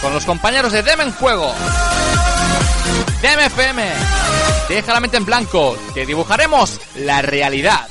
con 0.02 0.12
los 0.12 0.24
compañeros 0.24 0.72
de 0.72 0.82
Dem 0.82 1.00
en 1.02 1.12
Juego. 1.12 1.54
FM, 3.22 3.84
deja 4.68 4.92
la 4.92 5.00
mente 5.00 5.16
en 5.16 5.24
blanco, 5.24 5.76
te 5.94 6.04
dibujaremos 6.04 6.80
la 6.96 7.22
realidad. 7.22 7.86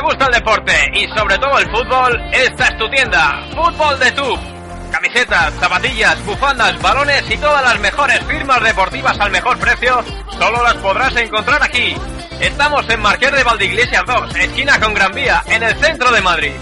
Te 0.00 0.06
gusta 0.06 0.26
el 0.26 0.32
deporte 0.32 0.72
y 0.94 1.06
sobre 1.08 1.36
todo 1.36 1.58
el 1.58 1.70
fútbol, 1.70 2.18
esta 2.32 2.68
es 2.68 2.78
tu 2.78 2.88
tienda, 2.88 3.38
Fútbol 3.54 3.98
de 3.98 4.10
Tub. 4.12 4.38
Camisetas, 4.90 5.52
zapatillas, 5.60 6.24
bufandas, 6.24 6.80
balones 6.80 7.30
y 7.30 7.36
todas 7.36 7.62
las 7.62 7.78
mejores 7.80 8.18
firmas 8.24 8.62
deportivas 8.62 9.20
al 9.20 9.30
mejor 9.30 9.58
precio, 9.58 10.02
solo 10.38 10.62
las 10.62 10.76
podrás 10.76 11.14
encontrar 11.16 11.62
aquí. 11.62 11.94
Estamos 12.40 12.88
en 12.88 12.98
Marqués 13.00 13.30
de 13.30 13.44
Valdeiglesias 13.44 14.02
2, 14.06 14.36
esquina 14.36 14.80
con 14.80 14.94
Gran 14.94 15.12
Vía, 15.12 15.42
en 15.46 15.62
el 15.62 15.76
centro 15.76 16.10
de 16.10 16.22
Madrid. 16.22 16.54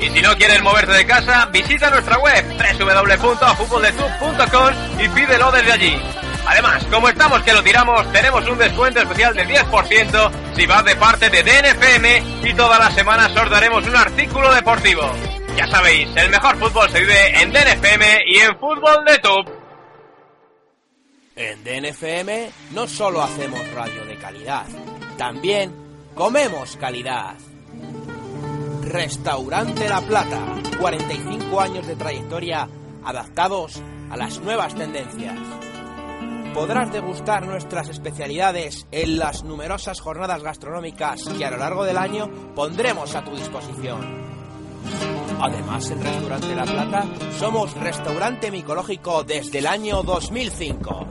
Y 0.00 0.10
si 0.10 0.20
no 0.20 0.36
quieres 0.36 0.60
moverte 0.60 0.90
de 0.92 1.06
casa, 1.06 1.46
visita 1.52 1.88
nuestra 1.90 2.18
web 2.18 2.44
www.futboldetub.com 2.78 4.74
y 4.98 5.08
pídelo 5.10 5.52
desde 5.52 5.72
allí. 5.72 6.02
Además, 6.46 6.84
como 6.86 7.08
estamos 7.08 7.42
que 7.42 7.52
lo 7.52 7.62
tiramos, 7.62 8.10
tenemos 8.12 8.48
un 8.48 8.56
descuento 8.56 9.00
especial 9.00 9.34
del 9.34 9.48
10% 9.48 10.30
si 10.54 10.66
vas 10.66 10.84
de 10.84 10.96
parte 10.96 11.28
de 11.28 11.42
DNFM 11.42 12.48
y 12.48 12.54
todas 12.54 12.78
las 12.78 12.94
semanas 12.94 13.36
os 13.36 13.50
daremos 13.50 13.84
un 13.86 13.96
artículo 13.96 14.54
deportivo. 14.54 15.02
Ya 15.56 15.66
sabéis, 15.66 16.08
el 16.16 16.30
mejor 16.30 16.56
fútbol 16.58 16.88
se 16.90 17.00
vive 17.00 17.42
en 17.42 17.52
DNFM 17.52 18.24
y 18.26 18.36
en 18.38 18.58
Fútbol 18.58 19.04
de 19.06 19.18
Tub. 19.18 19.66
En 21.34 21.64
DNFM 21.64 22.50
no 22.72 22.86
solo 22.86 23.22
hacemos 23.22 23.60
radio 23.72 24.04
de 24.04 24.16
calidad, 24.16 24.66
también 25.18 25.74
comemos 26.14 26.76
calidad. 26.76 27.34
Restaurante 28.82 29.88
La 29.88 30.00
Plata, 30.00 30.40
45 30.78 31.60
años 31.60 31.86
de 31.86 31.96
trayectoria 31.96 32.68
adaptados 33.04 33.82
a 34.10 34.16
las 34.16 34.38
nuevas 34.40 34.74
tendencias. 34.74 35.36
Podrás 36.56 36.90
degustar 36.90 37.46
nuestras 37.46 37.90
especialidades 37.90 38.86
en 38.90 39.18
las 39.18 39.44
numerosas 39.44 40.00
jornadas 40.00 40.42
gastronómicas 40.42 41.22
que 41.36 41.44
a 41.44 41.50
lo 41.50 41.58
largo 41.58 41.84
del 41.84 41.98
año 41.98 42.30
pondremos 42.54 43.14
a 43.14 43.22
tu 43.22 43.36
disposición. 43.36 44.00
Además, 45.38 45.90
en 45.90 46.02
Restaurante 46.02 46.54
La 46.54 46.64
Plata 46.64 47.04
somos 47.38 47.74
restaurante 47.74 48.50
micológico 48.50 49.22
desde 49.22 49.58
el 49.58 49.66
año 49.66 50.02
2005. 50.02 51.06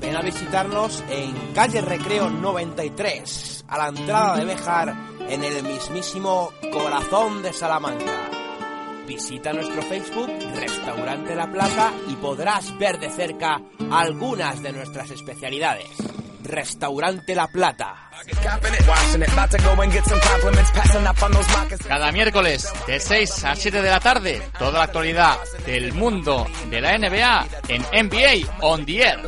Ven 0.00 0.16
a 0.16 0.22
visitarnos 0.22 1.04
en 1.10 1.52
calle 1.52 1.82
Recreo 1.82 2.30
93, 2.30 3.66
a 3.68 3.76
la 3.76 3.88
entrada 3.88 4.36
de 4.38 4.46
Bejar, 4.46 4.96
en 5.28 5.44
el 5.44 5.62
mismísimo 5.64 6.50
corazón 6.72 7.42
de 7.42 7.52
Salamanca. 7.52 8.39
Visita 9.10 9.52
nuestro 9.52 9.82
Facebook, 9.82 10.30
Restaurante 10.54 11.34
La 11.34 11.50
Plata, 11.50 11.92
y 12.08 12.14
podrás 12.14 12.78
ver 12.78 13.00
de 13.00 13.10
cerca 13.10 13.60
algunas 13.90 14.62
de 14.62 14.72
nuestras 14.72 15.10
especialidades. 15.10 15.88
Restaurante 16.42 17.34
La 17.34 17.46
Plata. 17.48 18.10
Cada 21.88 22.12
miércoles 22.12 22.72
de 22.86 23.00
6 23.00 23.44
a 23.44 23.56
7 23.56 23.80
de 23.82 23.90
la 23.90 24.00
tarde, 24.00 24.42
toda 24.58 24.72
la 24.72 24.84
actualidad 24.84 25.38
del 25.64 25.92
mundo 25.94 26.46
de 26.68 26.80
la 26.80 26.98
NBA 26.98 27.46
en 27.68 27.82
NBA 27.82 28.58
On 28.60 28.84
The 28.84 29.02
Air. 29.02 29.20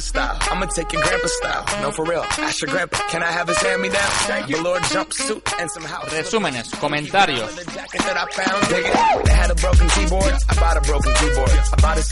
Resúmenes, 6.11 6.69
comentarios. 6.81 7.51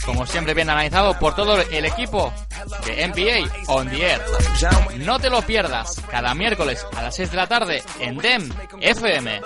Como 0.05 0.27
siempre 0.27 0.55
bien 0.55 0.71
analizado 0.71 1.19
por 1.19 1.35
todo 1.35 1.61
el 1.61 1.85
equipo 1.85 2.33
de 2.87 3.09
NBA 3.09 3.65
On 3.69 3.89
The 3.89 4.13
Air. 4.13 4.23
No 4.99 5.19
te 5.19 5.31
lo 5.31 5.43
pierdas 5.43 6.03
cada 6.11 6.35
miércoles 6.35 6.87
a 6.97 7.03
las 7.03 7.17
6 7.17 7.31
de 7.31 7.37
la 7.37 7.47
tarde 7.47 7.83
en 8.01 8.17
DEM 8.19 8.51
FM. 8.81 9.41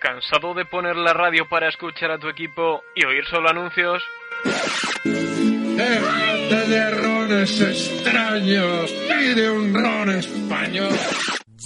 ¿Cansado 0.00 0.54
de 0.54 0.64
poner 0.66 0.96
la 0.96 1.12
radio 1.12 1.48
para 1.48 1.68
escuchar 1.68 2.12
a 2.12 2.18
tu 2.18 2.28
equipo 2.28 2.82
y 2.94 3.04
oír 3.04 3.24
solo 3.30 3.50
anuncios? 3.50 4.02
Déjate 5.04 6.68
de 6.68 6.90
rones 6.90 7.60
extraños, 7.60 8.90
pide 8.90 9.50
un 9.50 9.74
ron 9.74 10.10
español. 10.10 10.96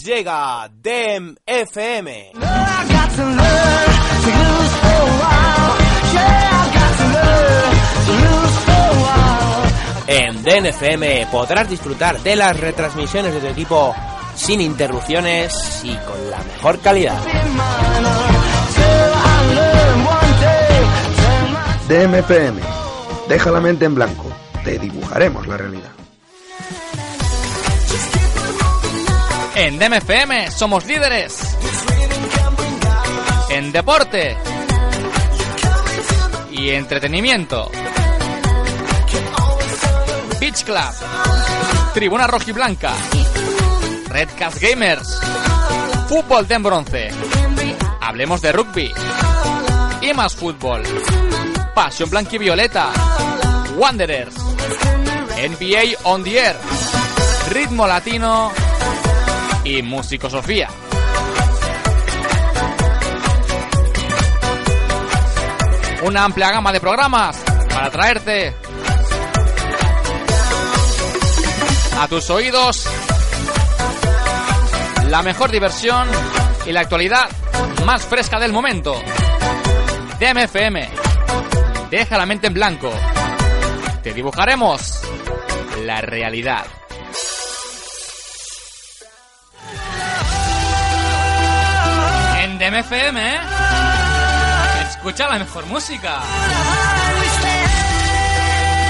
Llega 0.04 0.68
DEM 0.72 1.36
FM. 1.46 2.32
En 10.45 10.64
DNFM 10.64 11.28
podrás 11.30 11.70
disfrutar 11.70 12.20
de 12.20 12.34
las 12.34 12.59
retransmisiones 12.59 13.32
de 13.32 13.40
tu 13.40 13.47
equipo 13.47 13.95
sin 14.34 14.61
interrupciones 14.61 15.82
y 15.84 15.95
con 15.95 16.30
la 16.30 16.38
mejor 16.38 16.80
calidad. 16.80 17.16
DMFM. 21.88 22.61
Deja 23.28 23.51
la 23.53 23.61
mente 23.61 23.84
en 23.84 23.95
blanco. 23.95 24.32
Te 24.64 24.78
dibujaremos 24.78 25.47
la 25.47 25.57
realidad. 25.57 25.90
En 29.55 29.78
DMFM 29.78 30.51
somos 30.51 30.84
líderes. 30.86 31.57
En 33.49 33.70
deporte. 33.70 34.36
Y 36.51 36.70
entretenimiento. 36.70 37.70
Beach 40.43 40.64
Club. 40.64 40.93
Tribuna 41.95 42.26
Rojiblanca. 42.26 42.93
Redcast 44.09 44.61
Gamers. 44.61 45.20
Fútbol 46.09 46.49
de 46.49 46.59
bronce. 46.59 47.11
Hablemos 48.01 48.43
de 48.43 48.51
rugby. 48.51 48.93
Y 50.01 50.12
más 50.14 50.34
fútbol. 50.34 50.82
Pasión 51.76 52.11
Blanquivioleta. 52.11 52.90
Wanderers. 53.76 54.34
NBA 54.34 56.01
On 56.11 56.24
The 56.24 56.36
Air. 56.36 56.57
Ritmo 57.51 57.86
Latino. 57.86 58.51
Y 59.62 59.80
Músico 59.82 60.28
Sofía. 60.28 60.68
Una 66.03 66.24
amplia 66.24 66.51
gama 66.51 66.72
de 66.72 66.80
programas 66.80 67.36
para 67.68 67.90
traerte 67.90 68.61
A 72.01 72.09
tus 72.09 72.30
oídos, 72.30 72.86
la 75.09 75.22
mejor 75.22 75.51
diversión 75.51 76.09
y 76.66 76.72
la 76.72 76.80
actualidad 76.80 77.28
más 77.84 78.05
fresca 78.05 78.40
del 78.40 78.53
momento. 78.53 79.01
DMFM. 80.18 80.88
Deja 81.90 82.16
la 82.16 82.26
mente 82.26 82.47
en 82.47 82.55
blanco. 82.55 82.93
Te 84.03 84.12
dibujaremos 84.12 85.03
la 85.84 86.01
realidad. 86.01 86.64
En 92.40 92.59
DMFM, 92.59 93.34
¿eh? 93.34 93.40
escucha 94.88 95.28
la 95.28 95.38
mejor 95.38 95.66
música. 95.66 96.20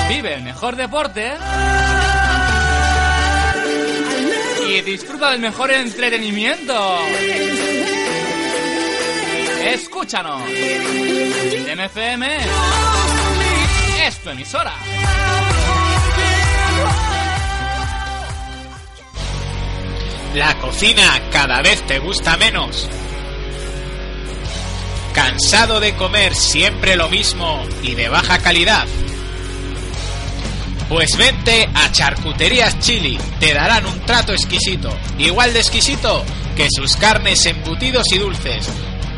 Vive 0.08 0.34
el 0.34 0.42
mejor 0.42 0.76
deporte. 0.76 1.32
Disfruta 4.80 5.30
del 5.30 5.40
mejor 5.40 5.70
entretenimiento. 5.70 6.98
Escúchanos. 9.64 10.42
DMFM 11.66 12.26
es 14.06 14.18
tu 14.18 14.30
emisora. 14.30 14.72
La 20.34 20.58
cocina 20.58 21.20
cada 21.30 21.60
vez 21.60 21.86
te 21.86 21.98
gusta 21.98 22.36
menos. 22.38 22.88
¿Cansado 25.14 25.80
de 25.80 25.94
comer 25.94 26.34
siempre 26.34 26.96
lo 26.96 27.10
mismo 27.10 27.62
y 27.82 27.94
de 27.94 28.08
baja 28.08 28.38
calidad? 28.38 28.88
Pues 30.92 31.16
vente 31.16 31.66
a 31.74 31.90
Charcuterías 31.90 32.78
Chili, 32.78 33.18
te 33.40 33.54
darán 33.54 33.86
un 33.86 33.98
trato 34.00 34.32
exquisito, 34.32 34.94
igual 35.16 35.54
de 35.54 35.60
exquisito 35.60 36.22
que 36.54 36.68
sus 36.70 36.96
carnes 36.96 37.46
embutidos 37.46 38.04
y 38.12 38.18
dulces. 38.18 38.68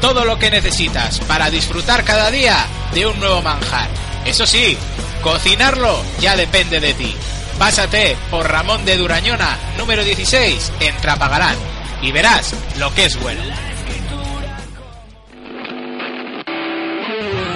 Todo 0.00 0.24
lo 0.24 0.38
que 0.38 0.52
necesitas 0.52 1.18
para 1.26 1.50
disfrutar 1.50 2.04
cada 2.04 2.30
día 2.30 2.64
de 2.94 3.08
un 3.08 3.18
nuevo 3.18 3.42
manjar. 3.42 3.88
Eso 4.24 4.46
sí, 4.46 4.78
cocinarlo 5.20 6.00
ya 6.20 6.36
depende 6.36 6.78
de 6.78 6.94
ti. 6.94 7.12
Pásate 7.58 8.16
por 8.30 8.48
Ramón 8.48 8.84
de 8.84 8.96
Durañona, 8.96 9.58
número 9.76 10.04
16, 10.04 10.74
en 10.78 10.96
Trapagarán, 10.98 11.56
y 12.02 12.12
verás 12.12 12.54
lo 12.78 12.94
que 12.94 13.06
es 13.06 13.20
bueno. 13.20 13.42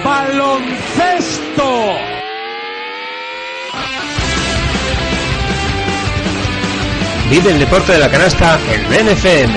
baloncesto. 0.03 2.18
Vive 7.29 7.51
el 7.51 7.59
deporte 7.59 7.91
de 7.91 7.99
la 7.99 8.09
canasta 8.09 8.59
en 8.73 8.89
BNFM. 8.89 9.53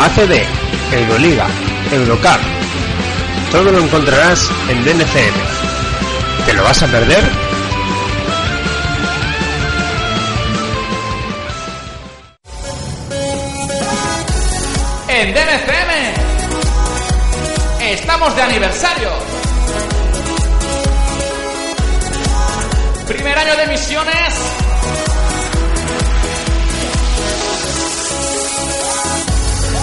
ACD, 0.00 0.42
Euroliga, 0.92 1.46
Eurocup. 1.92 2.40
Todo 3.52 3.70
lo 3.70 3.78
encontrarás 3.78 4.48
en 4.70 4.82
DNFM. 4.82 5.36
¿Te 6.46 6.54
lo 6.54 6.64
vas 6.64 6.82
a 6.82 6.86
perder? 6.86 7.22
En 15.08 15.34
DMFM 15.34 15.98
estamos 17.92 18.34
de 18.36 18.42
aniversario. 18.42 19.10
Primer 23.06 23.38
año 23.38 23.56
de 23.56 23.66
misiones. 23.66 24.34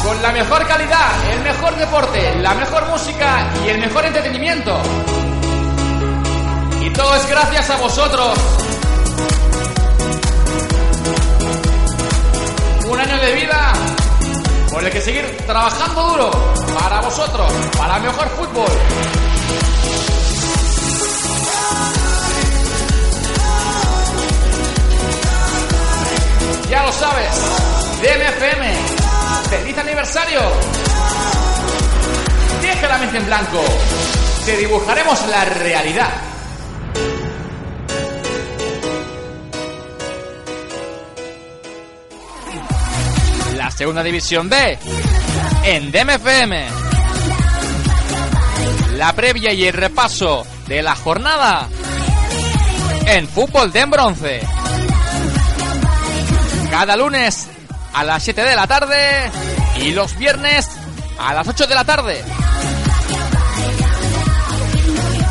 Con 0.06 0.22
la 0.22 0.32
mejor 0.32 0.68
calidad, 0.68 1.32
el 1.32 1.39
mejor 1.41 1.76
deporte, 1.78 2.36
la 2.36 2.53
mejor 2.53 2.88
música 2.89 3.49
y 3.66 3.70
el 3.70 3.80
mejor 3.80 4.06
entretenimiento. 4.06 4.80
Y 6.80 6.91
todo 6.91 7.16
es 7.16 7.28
gracias 7.28 7.72
a 7.72 7.78
vosotros. 7.78 8.38
Un 12.88 12.99
año 12.99 13.18
de 13.18 13.34
vida 13.34 13.74
por 14.72 14.84
el 14.84 14.91
que 14.91 15.01
seguir 15.01 15.26
trabajando 15.47 16.03
duro 16.03 16.32
para 16.80 17.01
vosotros, 17.01 17.51
para 17.76 17.97
mejor 17.97 18.28
fútbol. 18.30 18.72
Ya 26.70 26.84
lo 26.84 26.91
sabes, 26.91 27.32
DMFM, 28.01 29.05
feliz 29.49 29.78
aniversario. 29.78 30.39
Deja 32.61 32.88
la 32.88 32.97
mente 32.97 33.17
en 33.17 33.26
blanco, 33.26 33.63
te 34.45 34.57
dibujaremos 34.57 35.28
la 35.28 35.45
realidad. 35.45 36.09
La 43.55 43.71
segunda 43.71 44.03
división 44.03 44.49
B 44.49 44.78
en 45.63 45.91
DMFM. 45.91 46.67
La 48.97 49.13
previa 49.13 49.51
y 49.51 49.65
el 49.65 49.73
repaso 49.73 50.45
de 50.67 50.82
la 50.82 50.95
jornada 50.95 51.67
en 53.07 53.28
fútbol 53.28 53.71
de 53.71 53.80
en 53.82 53.89
bronce. 53.89 54.41
Cada 56.69 56.95
lunes 56.95 57.47
a 57.95 58.03
las 58.03 58.23
7 58.23 58.43
de 58.43 58.55
la 58.55 58.67
tarde 58.67 59.31
y 59.77 59.91
los 59.91 60.17
viernes 60.17 60.67
a 61.17 61.33
las 61.33 61.47
8 61.47 61.65
de 61.65 61.75
la 61.75 61.85
tarde. 61.85 62.23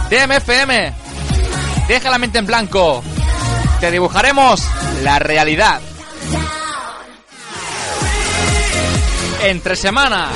DMFM, 0.09 0.95
deja 1.87 2.11
la 2.11 2.19
mente 2.19 2.39
en 2.39 2.47
blanco. 2.47 3.03
Te 3.81 3.91
dibujaremos 3.91 4.63
la 5.03 5.19
realidad. 5.19 5.81
Entre 9.43 9.77
semana, 9.77 10.29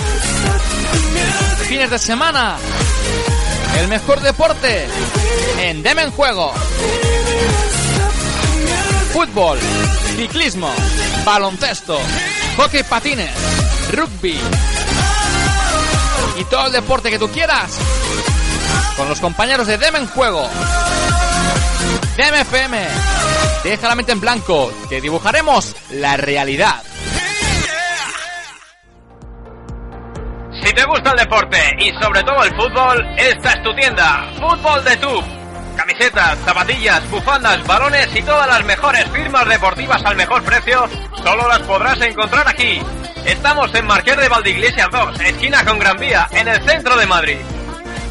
fines 1.66 1.90
de 1.90 1.98
semana, 1.98 2.56
el 3.78 3.88
mejor 3.88 4.20
deporte 4.20 4.86
en 5.60 5.82
Dem 5.82 5.98
en 5.98 6.10
Juego. 6.10 6.52
Fútbol, 9.14 9.58
ciclismo, 10.14 10.70
baloncesto, 11.24 11.98
hockey 12.56 12.82
patines, 12.82 13.30
rugby 13.92 14.38
y 16.38 16.44
todo 16.44 16.66
el 16.66 16.72
deporte 16.72 17.10
que 17.10 17.18
tú 17.18 17.28
quieras 17.30 17.78
con 18.96 19.08
los 19.08 19.20
compañeros 19.20 19.66
de 19.66 19.78
Dem 19.78 19.96
en 19.96 20.06
Juego. 20.08 20.48
DMFM, 22.16 22.86
deja 23.62 23.88
la 23.88 23.94
mente 23.94 24.12
en 24.12 24.20
blanco, 24.20 24.72
te 24.88 25.00
dibujaremos 25.00 25.74
la 25.92 26.16
realidad. 26.16 26.82
Si 30.62 30.72
te 30.72 30.84
gusta 30.84 31.12
el 31.12 31.18
deporte 31.18 31.58
y 31.78 31.90
sobre 32.02 32.22
todo 32.24 32.42
el 32.42 32.50
fútbol, 32.56 33.06
esta 33.16 33.52
es 33.52 33.62
tu 33.62 33.74
tienda, 33.76 34.28
Fútbol 34.40 34.84
de 34.84 34.96
Tub. 34.96 35.38
Camisetas, 35.78 36.38
zapatillas, 36.44 37.09
bufandas, 37.09 37.64
balones 37.64 38.09
y 38.12 38.20
todas 38.22 38.48
las 38.48 38.64
mejores 38.64 39.05
firmas 39.10 39.48
deportivas 39.48 40.05
al 40.05 40.16
mejor 40.16 40.42
precio, 40.42 40.88
solo 41.22 41.46
las 41.46 41.60
podrás 41.60 42.00
encontrar 42.00 42.48
aquí. 42.48 42.82
Estamos 43.24 43.72
en 43.72 43.86
Marqués 43.86 44.16
de 44.16 44.28
Valdeiglesias 44.28 44.88
2, 44.90 45.20
esquina 45.20 45.64
con 45.64 45.78
Gran 45.78 45.96
Vía, 45.98 46.26
en 46.32 46.48
el 46.48 46.60
centro 46.68 46.96
de 46.96 47.06
Madrid. 47.06 47.38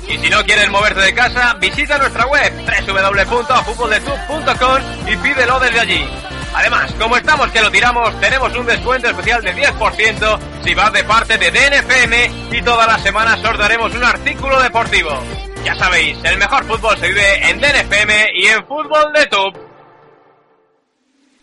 Y 0.08 0.18
si 0.18 0.30
no 0.30 0.42
quieres 0.46 0.70
moverte 0.70 1.02
de 1.02 1.14
casa, 1.14 1.56
visita 1.56 1.98
nuestra 1.98 2.26
web 2.28 2.54
www.futboldetub.com 2.88 4.82
y 5.06 5.18
pídelo 5.18 5.60
desde 5.60 5.80
allí. 5.82 6.10
Además, 6.54 6.94
como 6.98 7.18
estamos 7.18 7.52
que 7.52 7.60
lo 7.60 7.70
tiramos, 7.70 8.18
tenemos 8.22 8.56
un 8.56 8.66
descuento 8.66 9.10
especial 9.10 9.44
de 9.44 9.54
10% 9.54 10.40
si 10.64 10.74
vas 10.74 10.94
de 10.94 11.04
parte 11.04 11.38
de 11.38 11.52
DNFM 11.52 12.32
y 12.50 12.62
todas 12.62 12.88
las 12.88 13.02
semanas 13.02 13.42
os 13.44 13.94
un 13.94 14.06
artículo 14.06 14.58
deportivo. 14.62 15.22
Ya 15.68 15.76
sabéis, 15.76 16.18
el 16.24 16.38
mejor 16.38 16.64
fútbol 16.64 16.98
se 16.98 17.10
vive 17.10 17.50
en 17.50 17.60
DNFM 17.60 18.14
y 18.36 18.46
en 18.46 18.66
Fútbol 18.66 19.12
de 19.12 19.26
Tub. 19.26 19.54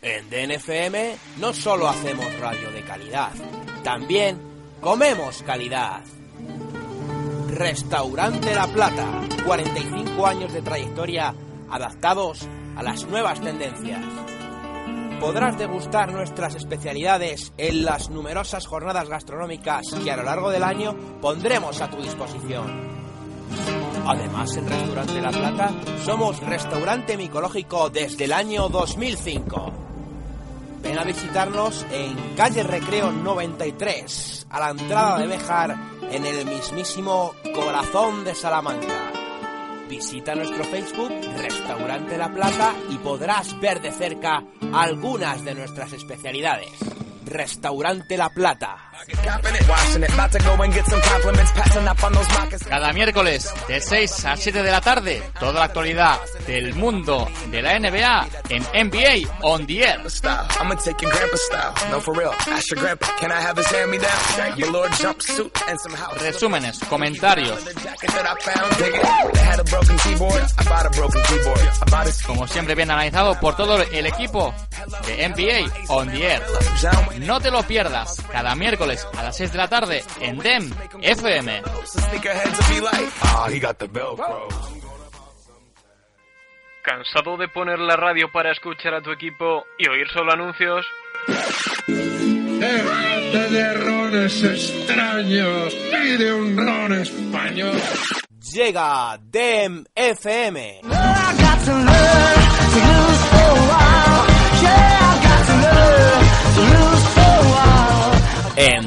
En 0.00 0.30
DNFM 0.30 1.14
no 1.36 1.52
solo 1.52 1.86
hacemos 1.86 2.34
radio 2.40 2.70
de 2.70 2.80
calidad, 2.84 3.32
también 3.82 4.40
comemos 4.80 5.42
calidad. 5.42 6.00
Restaurante 7.50 8.54
La 8.54 8.66
Plata, 8.66 9.20
45 9.44 10.26
años 10.26 10.54
de 10.54 10.62
trayectoria 10.62 11.34
adaptados 11.68 12.48
a 12.76 12.82
las 12.82 13.04
nuevas 13.04 13.42
tendencias. 13.42 14.00
Podrás 15.20 15.58
degustar 15.58 16.10
nuestras 16.12 16.54
especialidades 16.54 17.52
en 17.58 17.84
las 17.84 18.08
numerosas 18.08 18.66
jornadas 18.66 19.10
gastronómicas 19.10 19.84
que 20.02 20.10
a 20.10 20.16
lo 20.16 20.22
largo 20.22 20.50
del 20.50 20.62
año 20.62 20.96
pondremos 21.20 21.82
a 21.82 21.90
tu 21.90 21.98
disposición. 21.98 23.83
Además, 24.06 24.54
en 24.56 24.68
Restaurante 24.68 25.20
La 25.20 25.30
Plata 25.30 25.72
somos 26.04 26.38
restaurante 26.40 27.16
micológico 27.16 27.88
desde 27.88 28.24
el 28.24 28.32
año 28.34 28.68
2005. 28.68 29.72
Ven 30.82 30.98
a 30.98 31.04
visitarnos 31.04 31.86
en 31.90 32.14
calle 32.36 32.62
Recreo 32.62 33.10
93, 33.10 34.46
a 34.50 34.60
la 34.60 34.70
entrada 34.70 35.18
de 35.18 35.26
Bejar, 35.26 35.76
en 36.10 36.26
el 36.26 36.44
mismísimo 36.44 37.34
corazón 37.54 38.24
de 38.24 38.34
Salamanca. 38.34 39.10
Visita 39.88 40.34
nuestro 40.34 40.64
Facebook, 40.64 41.10
Restaurante 41.38 42.18
La 42.18 42.30
Plata, 42.30 42.74
y 42.90 42.98
podrás 42.98 43.58
ver 43.58 43.80
de 43.80 43.90
cerca 43.90 44.44
algunas 44.74 45.42
de 45.44 45.54
nuestras 45.54 45.94
especialidades. 45.94 46.72
Restaurante 47.24 48.16
La 48.16 48.28
Plata. 48.30 48.76
Cada 52.68 52.92
miércoles 52.92 53.52
de 53.68 53.80
6 53.80 54.24
a 54.24 54.36
7 54.36 54.62
de 54.62 54.70
la 54.70 54.80
tarde, 54.80 55.22
toda 55.38 55.52
la 55.54 55.64
actualidad 55.64 56.18
del 56.46 56.74
mundo 56.74 57.28
de 57.50 57.62
la 57.62 57.78
NBA 57.78 58.28
en 58.48 58.62
NBA 58.88 59.38
On 59.42 59.66
The 59.66 59.82
Air. 59.82 60.00
Resúmenes, 66.20 66.78
comentarios. 66.88 67.58
Como 72.26 72.46
siempre 72.46 72.74
bien 72.74 72.90
analizado 72.90 73.38
por 73.40 73.56
todo 73.56 73.80
el 73.82 74.06
equipo 74.06 74.54
de 75.06 75.28
NBA 75.28 75.72
On 75.88 76.08
The 76.10 76.32
Air. 76.32 76.42
No 77.20 77.40
te 77.40 77.50
lo 77.50 77.62
pierdas, 77.62 78.22
cada 78.30 78.54
miércoles 78.54 79.06
a 79.16 79.22
las 79.22 79.36
6 79.36 79.52
de 79.52 79.58
la 79.58 79.68
tarde 79.68 80.02
en 80.20 80.38
DEM 80.38 80.70
FM. 81.00 81.62
¿Cansado 86.82 87.36
de 87.38 87.48
poner 87.48 87.78
la 87.78 87.96
radio 87.96 88.30
para 88.32 88.52
escuchar 88.52 88.94
a 88.94 89.00
tu 89.00 89.10
equipo 89.10 89.64
y 89.78 89.88
oír 89.88 90.06
solo 90.12 90.32
anuncios? 90.32 90.84
Déjate 91.86 93.50
de 93.50 93.60
errores 93.60 94.44
extraños, 94.44 95.74
pide 95.74 96.34
un 96.34 96.56
ron 96.56 96.92
español. 96.92 97.80
Llega 98.52 99.18
DEM 99.20 99.84
FM. 99.94 100.80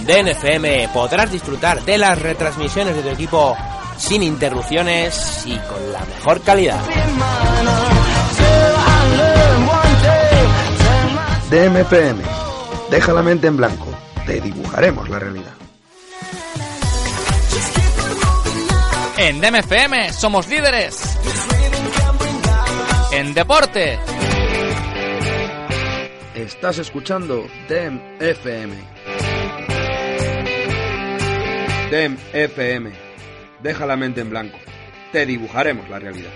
DNFM 0.07 0.87
podrás 0.93 1.29
disfrutar 1.29 1.83
de 1.83 1.97
las 1.97 2.17
retransmisiones 2.21 2.95
de 2.95 3.01
tu 3.01 3.09
equipo 3.09 3.57
sin 3.97 4.23
interrupciones 4.23 5.43
y 5.45 5.57
con 5.57 5.91
la 5.91 5.99
mejor 6.05 6.41
calidad. 6.41 6.79
DMFM. 11.49 12.23
Deja 12.89 13.11
la 13.11 13.21
mente 13.21 13.47
en 13.47 13.57
blanco. 13.57 13.87
Te 14.25 14.39
dibujaremos 14.39 15.09
la 15.09 15.19
realidad. 15.19 15.53
En 19.17 19.41
DMFM 19.41 20.13
somos 20.13 20.47
líderes. 20.47 21.17
En 23.11 23.33
deporte. 23.33 23.99
Estás 26.33 26.77
escuchando 26.77 27.45
DEM 27.67 27.99
FM. 28.21 28.96
DEM 31.89 32.17
FM. 32.33 32.91
Deja 33.63 33.85
la 33.85 33.95
mente 33.95 34.19
en 34.19 34.29
blanco. 34.29 34.57
Te 35.13 35.25
dibujaremos 35.25 35.89
la 35.89 35.99
realidad. 35.99 36.31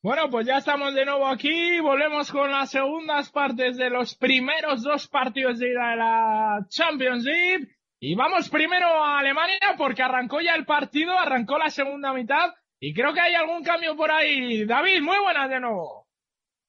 Bueno, 0.00 0.30
pues 0.30 0.46
ya 0.46 0.58
estamos 0.58 0.94
de 0.94 1.04
nuevo 1.04 1.26
aquí. 1.26 1.80
Volvemos 1.80 2.30
con 2.30 2.48
las 2.52 2.70
segundas 2.70 3.32
partes 3.32 3.76
de 3.76 3.90
los 3.90 4.14
primeros 4.14 4.84
dos 4.84 5.08
partidos 5.08 5.58
de 5.58 5.70
de 5.70 5.74
la 5.74 6.64
Championship. 6.68 7.68
Y 7.98 8.14
vamos 8.14 8.48
primero 8.48 8.86
a 8.86 9.18
Alemania 9.18 9.74
porque 9.76 10.02
arrancó 10.02 10.40
ya 10.40 10.54
el 10.54 10.64
partido, 10.64 11.18
arrancó 11.18 11.58
la 11.58 11.70
segunda 11.70 12.12
mitad. 12.12 12.54
Y 12.78 12.94
creo 12.94 13.12
que 13.12 13.20
hay 13.20 13.34
algún 13.34 13.64
cambio 13.64 13.96
por 13.96 14.12
ahí. 14.12 14.64
David, 14.64 15.02
muy 15.02 15.18
buenas 15.18 15.50
de 15.50 15.58
nuevo. 15.58 16.01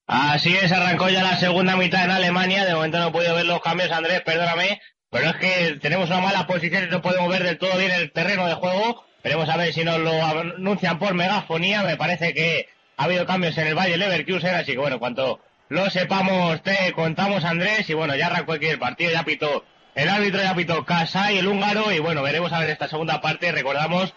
Así 0.06 0.54
es, 0.54 0.70
arrancó 0.70 1.08
ya 1.08 1.22
la 1.22 1.36
segunda 1.36 1.76
mitad 1.76 2.04
en 2.04 2.10
Alemania. 2.10 2.64
De 2.64 2.74
momento 2.74 2.98
no 2.98 3.08
he 3.08 3.12
podido 3.12 3.34
ver 3.34 3.46
los 3.46 3.62
cambios, 3.62 3.90
Andrés, 3.90 4.20
perdóname. 4.20 4.80
Pero 5.10 5.30
es 5.30 5.36
que 5.36 5.78
tenemos 5.80 6.10
una 6.10 6.20
mala 6.20 6.46
posición 6.46 6.84
y 6.84 6.90
no 6.90 7.00
podemos 7.00 7.28
ver 7.30 7.42
del 7.42 7.58
todo 7.58 7.78
bien 7.78 7.90
el 7.92 8.12
terreno 8.12 8.46
de 8.46 8.54
juego. 8.54 9.06
Veremos 9.22 9.48
a 9.48 9.56
ver 9.56 9.72
si 9.72 9.82
nos 9.84 9.98
lo 10.00 10.12
anuncian 10.22 10.98
por 10.98 11.14
megafonía. 11.14 11.82
Me 11.84 11.96
parece 11.96 12.34
que 12.34 12.68
ha 12.96 13.04
habido 13.04 13.24
cambios 13.24 13.56
en 13.56 13.68
el 13.68 13.74
Valle 13.74 13.96
Leverkusen, 13.96 14.54
así 14.54 14.72
que 14.72 14.78
bueno, 14.78 14.98
cuanto 14.98 15.40
lo 15.68 15.88
sepamos 15.88 16.62
te 16.62 16.92
contamos, 16.92 17.44
Andrés. 17.44 17.88
Y 17.88 17.94
bueno, 17.94 18.14
ya 18.14 18.26
arrancó 18.26 18.52
aquí 18.52 18.66
el 18.66 18.78
partido, 18.78 19.10
ya 19.10 19.24
pitó 19.24 19.64
el 19.94 20.08
árbitro, 20.10 20.42
ya 20.42 20.54
pitó 20.54 20.84
Kasai, 20.84 21.38
el 21.38 21.48
húngaro. 21.48 21.92
Y 21.92 22.00
bueno, 22.00 22.22
veremos 22.22 22.52
a 22.52 22.58
ver 22.58 22.68
esta 22.68 22.88
segunda 22.88 23.22
parte. 23.22 23.52
Recordamos 23.52 24.12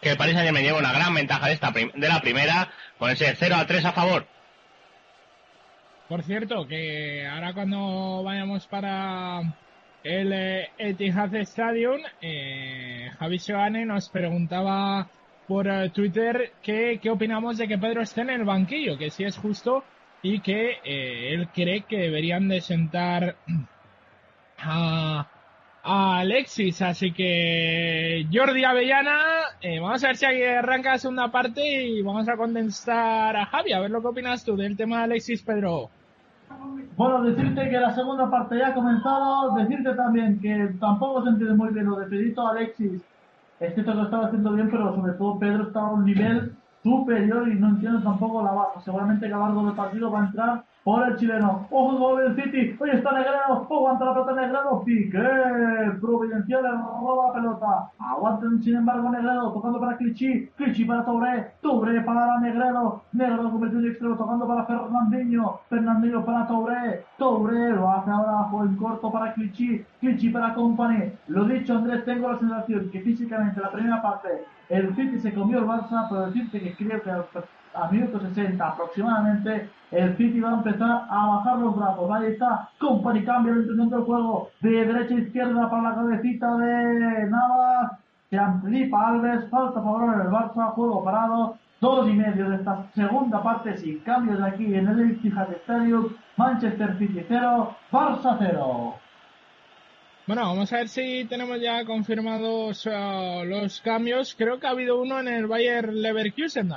que 0.00 0.10
el 0.10 0.16
Paris 0.16 0.34
Saint-Germain 0.34 0.64
lleva 0.64 0.78
una 0.78 0.92
gran 0.92 1.12
ventaja 1.14 1.48
de, 1.48 1.54
esta 1.54 1.72
de 1.72 2.08
la 2.08 2.20
primera, 2.20 2.70
con 2.98 3.10
ese 3.10 3.34
0 3.36 3.56
a 3.56 3.66
3 3.66 3.84
a 3.86 3.92
favor. 3.92 4.28
Por 6.10 6.24
cierto, 6.24 6.66
que 6.66 7.24
ahora 7.24 7.52
cuando 7.52 8.24
vayamos 8.24 8.66
para 8.66 9.42
el 10.02 10.32
eh, 10.32 10.70
Etihad 10.76 11.32
Stadium, 11.36 12.00
eh, 12.20 13.12
Javi 13.16 13.38
Seoane 13.38 13.86
nos 13.86 14.08
preguntaba 14.08 15.08
por 15.46 15.68
eh, 15.68 15.88
Twitter 15.90 16.54
que, 16.64 16.98
qué 17.00 17.10
opinamos 17.10 17.58
de 17.58 17.68
que 17.68 17.78
Pedro 17.78 18.02
esté 18.02 18.22
en 18.22 18.30
el 18.30 18.44
banquillo, 18.44 18.98
que 18.98 19.10
si 19.10 19.22
es 19.22 19.38
justo 19.38 19.84
y 20.20 20.40
que 20.40 20.78
eh, 20.82 21.32
él 21.32 21.46
cree 21.54 21.82
que 21.82 21.98
deberían 21.98 22.48
de 22.48 22.60
sentar 22.60 23.36
a, 24.58 25.28
Alexis. 25.84 26.82
Así 26.82 27.12
que 27.12 28.26
Jordi 28.32 28.64
Avellana, 28.64 29.42
vamos 29.80 30.02
a 30.02 30.08
ver 30.08 30.16
si 30.16 30.26
aquí 30.26 30.42
arranca 30.42 30.90
la 30.90 30.98
segunda 30.98 31.30
parte 31.30 31.62
y 31.64 32.02
vamos 32.02 32.28
a 32.28 32.36
condensar 32.36 33.36
a 33.36 33.46
Javi, 33.46 33.72
a 33.72 33.78
ver 33.78 33.92
lo 33.92 34.02
que 34.02 34.08
opinas 34.08 34.44
tú 34.44 34.56
del 34.56 34.76
tema 34.76 34.98
de 34.98 35.04
Alexis 35.04 35.42
Pedro. 35.42 35.88
Bueno, 36.96 37.22
decirte 37.22 37.70
que 37.70 37.80
la 37.80 37.94
segunda 37.94 38.30
parte 38.30 38.58
ya 38.58 38.68
ha 38.68 38.74
comenzado, 38.74 39.54
decirte 39.54 39.94
también 39.94 40.38
que 40.40 40.74
tampoco 40.78 41.22
se 41.22 41.30
entiende 41.30 41.54
muy 41.54 41.72
bien 41.72 41.86
lo 41.86 41.96
de 41.96 42.06
Pedrito 42.06 42.46
Alexis. 42.46 43.02
Es 43.58 43.74
cierto 43.74 43.92
que 43.92 43.98
lo 43.98 44.04
estaba 44.04 44.26
haciendo 44.26 44.52
bien, 44.52 44.70
pero 44.70 44.94
sobre 44.94 45.12
todo 45.14 45.38
Pedro 45.38 45.64
estaba 45.64 45.88
a 45.88 45.92
un 45.92 46.04
nivel 46.04 46.54
superior 46.82 47.48
y 47.48 47.54
no 47.54 47.68
entiendo 47.68 48.02
tampoco 48.02 48.42
la 48.42 48.52
baja. 48.52 48.80
Seguramente 48.80 49.26
que 49.26 49.32
a 49.32 49.36
lo 49.36 49.44
largo 49.46 49.66
del 49.66 49.74
partido 49.74 50.10
va 50.10 50.20
a 50.20 50.26
entrar 50.26 50.64
por 50.84 51.06
el 51.06 51.16
chileno. 51.16 51.66
Ojo, 51.70 51.98
gol 51.98 52.34
del 52.34 52.36
City. 52.36 52.76
Oye, 52.78 52.92
está 52.96 53.12
Negrero. 53.12 53.66
Aguanta 53.70 54.04
la 54.04 54.12
pelota 54.14 54.32
Negrero. 54.32 54.82
Piqué. 54.84 55.98
Providencial 56.00 56.62
roba 57.00 57.28
la 57.28 57.32
pelota. 57.34 57.90
Aguanten, 57.98 58.62
sin 58.62 58.76
embargo, 58.76 59.10
Negrero. 59.10 59.52
Tocando 59.52 59.80
para 59.80 59.96
Clichy. 59.96 60.48
Clichy 60.56 60.84
para 60.84 61.04
Touré. 61.04 61.52
Touré 61.60 62.00
para 62.02 62.38
Negrero. 62.40 63.02
Negrero 63.12 63.50
convertido 63.50 63.80
en 63.82 63.88
extremo. 63.88 64.16
Tocando 64.16 64.46
para 64.46 64.64
Fernandinho. 64.64 65.60
Fernandinho 65.68 66.24
para 66.24 66.46
Touré. 66.46 67.04
Touré 67.18 67.70
lo 67.70 67.90
hace 67.90 68.10
ahora 68.10 68.48
en 68.64 68.76
corto 68.76 69.12
para 69.12 69.32
Clichy. 69.34 69.84
Clichy 70.00 70.30
para 70.30 70.54
Company. 70.54 71.12
Lo 71.28 71.44
dicho, 71.44 71.76
Andrés, 71.76 72.04
tengo 72.04 72.30
la 72.30 72.38
sensación 72.38 72.90
que 72.90 73.00
físicamente 73.00 73.60
la 73.60 73.70
primera 73.70 74.00
parte 74.02 74.28
el 74.70 74.94
City 74.94 75.18
se 75.18 75.34
comió 75.34 75.58
el 75.58 75.66
Barça, 75.66 76.06
pero 76.08 76.26
decirte 76.26 76.60
que 76.60 76.74
creo 76.76 77.02
que 77.02 77.10
a 77.74 77.88
minuto 77.90 78.20
60 78.20 78.66
aproximadamente, 78.66 79.70
el 79.90 80.16
City 80.16 80.40
va 80.40 80.50
a 80.50 80.54
empezar 80.54 81.06
a 81.08 81.26
bajar 81.26 81.58
los 81.58 81.76
brazos. 81.76 82.10
Ahí 82.10 82.32
está, 82.32 82.68
Company 82.78 83.24
cambia 83.24 83.54
la 83.54 83.60
intención 83.60 83.90
del 83.90 84.02
juego 84.02 84.50
de 84.60 84.70
derecha 84.70 85.14
a 85.14 85.18
izquierda 85.18 85.70
para 85.70 85.82
la 85.82 85.94
cabecita 85.94 86.56
de 86.56 87.30
Navas. 87.30 87.92
Se 88.30 88.38
anticipa 88.38 89.08
Alves, 89.08 89.48
falta 89.50 89.82
favorable 89.82 90.24
del 90.24 90.32
Barça, 90.32 90.72
juego 90.72 91.04
parado. 91.04 91.56
Dos 91.80 92.06
y 92.08 92.12
medio 92.12 92.50
de 92.50 92.56
esta 92.56 92.86
segunda 92.94 93.42
parte 93.42 93.74
sin 93.78 94.00
cambios 94.00 94.38
aquí 94.42 94.74
en 94.74 94.86
el 94.86 95.12
Etihad 95.12 95.50
Stadium. 95.62 96.08
Manchester 96.36 96.98
City 96.98 97.24
0, 97.26 97.74
Barça 97.90 98.36
0. 98.38 98.94
Bueno, 100.26 100.42
vamos 100.42 100.72
a 100.72 100.76
ver 100.76 100.88
si 100.88 101.24
tenemos 101.24 101.60
ya 101.60 101.84
confirmados 101.84 102.86
uh, 102.86 103.44
los 103.44 103.80
cambios. 103.80 104.34
Creo 104.36 104.60
que 104.60 104.66
ha 104.66 104.70
habido 104.70 105.00
uno 105.00 105.18
en 105.18 105.28
el 105.28 105.46
Bayer 105.46 105.92
Leverkusen. 105.92 106.68
¿no? 106.68 106.76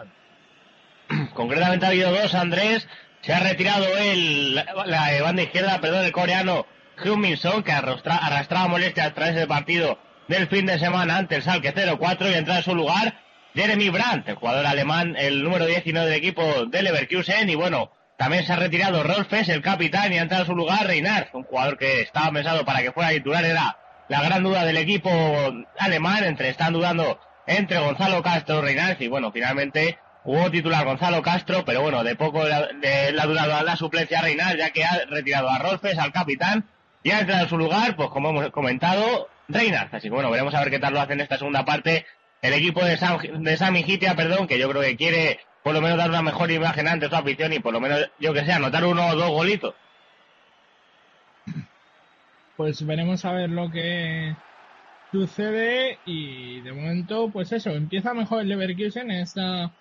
Concretamente 1.34 1.86
ha 1.86 1.90
habido 1.90 2.12
dos, 2.12 2.34
Andrés. 2.36 2.88
Se 3.22 3.34
ha 3.34 3.40
retirado 3.40 3.86
el, 3.98 4.56
la, 4.56 5.22
banda 5.22 5.44
izquierda, 5.44 5.80
perdón, 5.80 6.06
el 6.06 6.12
coreano 6.12 6.66
Heung-Min-Son, 7.04 7.64
que 7.64 7.72
arrastra, 7.72 8.18
arrastraba 8.18 8.68
molestias 8.68 9.08
a 9.08 9.14
través 9.14 9.36
del 9.36 9.48
partido 9.48 9.98
del 10.28 10.48
fin 10.48 10.66
de 10.66 10.80
semana 10.80 11.18
ante 11.18 11.36
el 11.36 11.44
Salque 11.44 11.74
0-4 11.74 12.32
y 12.32 12.34
entra 12.34 12.58
en 12.58 12.64
su 12.64 12.76
lugar 12.76 13.16
Jeremy 13.56 13.90
Brandt, 13.90 14.30
el 14.30 14.36
jugador 14.36 14.66
alemán, 14.66 15.16
el 15.18 15.44
número 15.44 15.66
19 15.66 16.10
del 16.10 16.18
equipo 16.18 16.66
de 16.66 16.82
Leverkusen. 16.82 17.50
Y 17.50 17.56
bueno, 17.56 17.92
también 18.18 18.46
se 18.46 18.54
ha 18.54 18.56
retirado 18.56 19.04
Rolfes, 19.04 19.50
el 19.50 19.62
capitán, 19.62 20.12
y 20.12 20.18
ha 20.18 20.24
entrado 20.24 20.44
en 20.44 20.48
su 20.48 20.56
lugar 20.56 20.88
Reinar, 20.88 21.30
un 21.34 21.44
jugador 21.44 21.78
que 21.78 22.02
estaba 22.02 22.32
pensado 22.32 22.66
para 22.66 22.82
que 22.82 22.92
fuera 22.92 23.10
titular. 23.10 23.46
Era 23.46 23.78
la 24.10 24.22
gran 24.24 24.44
duda 24.44 24.66
del 24.66 24.78
equipo 24.78 25.10
alemán, 25.78 26.24
entre 26.24 26.50
están 26.50 26.74
dudando 26.74 27.20
entre 27.46 27.80
Gonzalo 27.80 28.24
Castro 28.24 28.62
Reinar. 28.62 28.98
Y 29.00 29.08
bueno, 29.08 29.32
finalmente 29.32 30.00
Jugó 30.24 30.50
titular 30.50 30.86
Gonzalo 30.86 31.22
Castro, 31.22 31.64
pero 31.66 31.82
bueno, 31.82 32.04
de 32.04 32.16
poco 32.16 32.46
de, 32.46 33.12
la 33.12 33.26
durada 33.26 33.62
la 33.62 33.76
suplencia 33.76 34.22
Reinal, 34.22 34.58
ya 34.58 34.72
que 34.72 34.86
ha 34.86 35.06
retirado 35.10 35.50
a 35.50 35.60
Rolfes, 35.60 35.98
al 35.98 36.14
capitán, 36.14 36.66
y 37.04 37.12
ha 37.12 37.20
entrado 37.20 37.44
en 37.44 37.50
su 37.50 37.58
lugar, 37.58 37.96
pues 37.98 38.10
como 38.10 38.30
hemos 38.30 38.50
comentado, 38.52 39.28
Reinal. 39.50 39.90
Así 39.92 40.08
que 40.08 40.14
bueno, 40.14 40.32
veremos 40.32 40.56
a 40.56 40.62
ver 40.62 40.70
qué 40.70 40.80
tal 40.80 40.94
lo 40.94 41.02
hace 41.02 41.14
en 41.14 41.22
esta 41.22 41.38
segunda 41.38 41.66
parte 41.66 42.06
el 42.42 42.54
equipo 42.54 42.84
de, 42.84 42.98
Sam, 42.98 43.20
de 43.42 43.58
Sami 43.58 43.84
Hitia, 43.88 44.16
perdón, 44.16 44.48
que 44.48 44.60
yo 44.60 44.70
creo 44.70 44.82
que 44.82 44.98
quiere 44.98 45.40
por 45.64 45.74
lo 45.74 45.82
menos 45.82 45.98
dar 45.98 46.10
una 46.10 46.22
mejor 46.22 46.52
imagen 46.52 46.88
ante 46.88 47.08
su 47.08 47.16
afición 47.16 47.54
y 47.54 47.60
por 47.60 47.74
lo 47.74 47.80
menos, 47.80 48.10
yo 48.20 48.34
que 48.34 48.44
sé, 48.46 48.52
anotar 48.52 48.84
uno 48.84 49.08
o 49.08 49.16
dos 49.16 49.30
golitos. 49.30 49.74
Pues 52.58 52.86
veremos 52.86 53.24
a 53.26 53.32
ver 53.32 53.50
lo 53.50 53.72
que 53.72 54.36
sucede 55.12 56.00
y 56.06 56.62
de 56.62 56.72
momento, 56.74 57.30
pues 57.32 57.52
eso, 57.54 57.72
empieza 57.72 58.14
mejor 58.14 58.42
el 58.42 58.50
Leverkusen 58.50 59.10
en 59.10 59.22
esta 59.22 59.72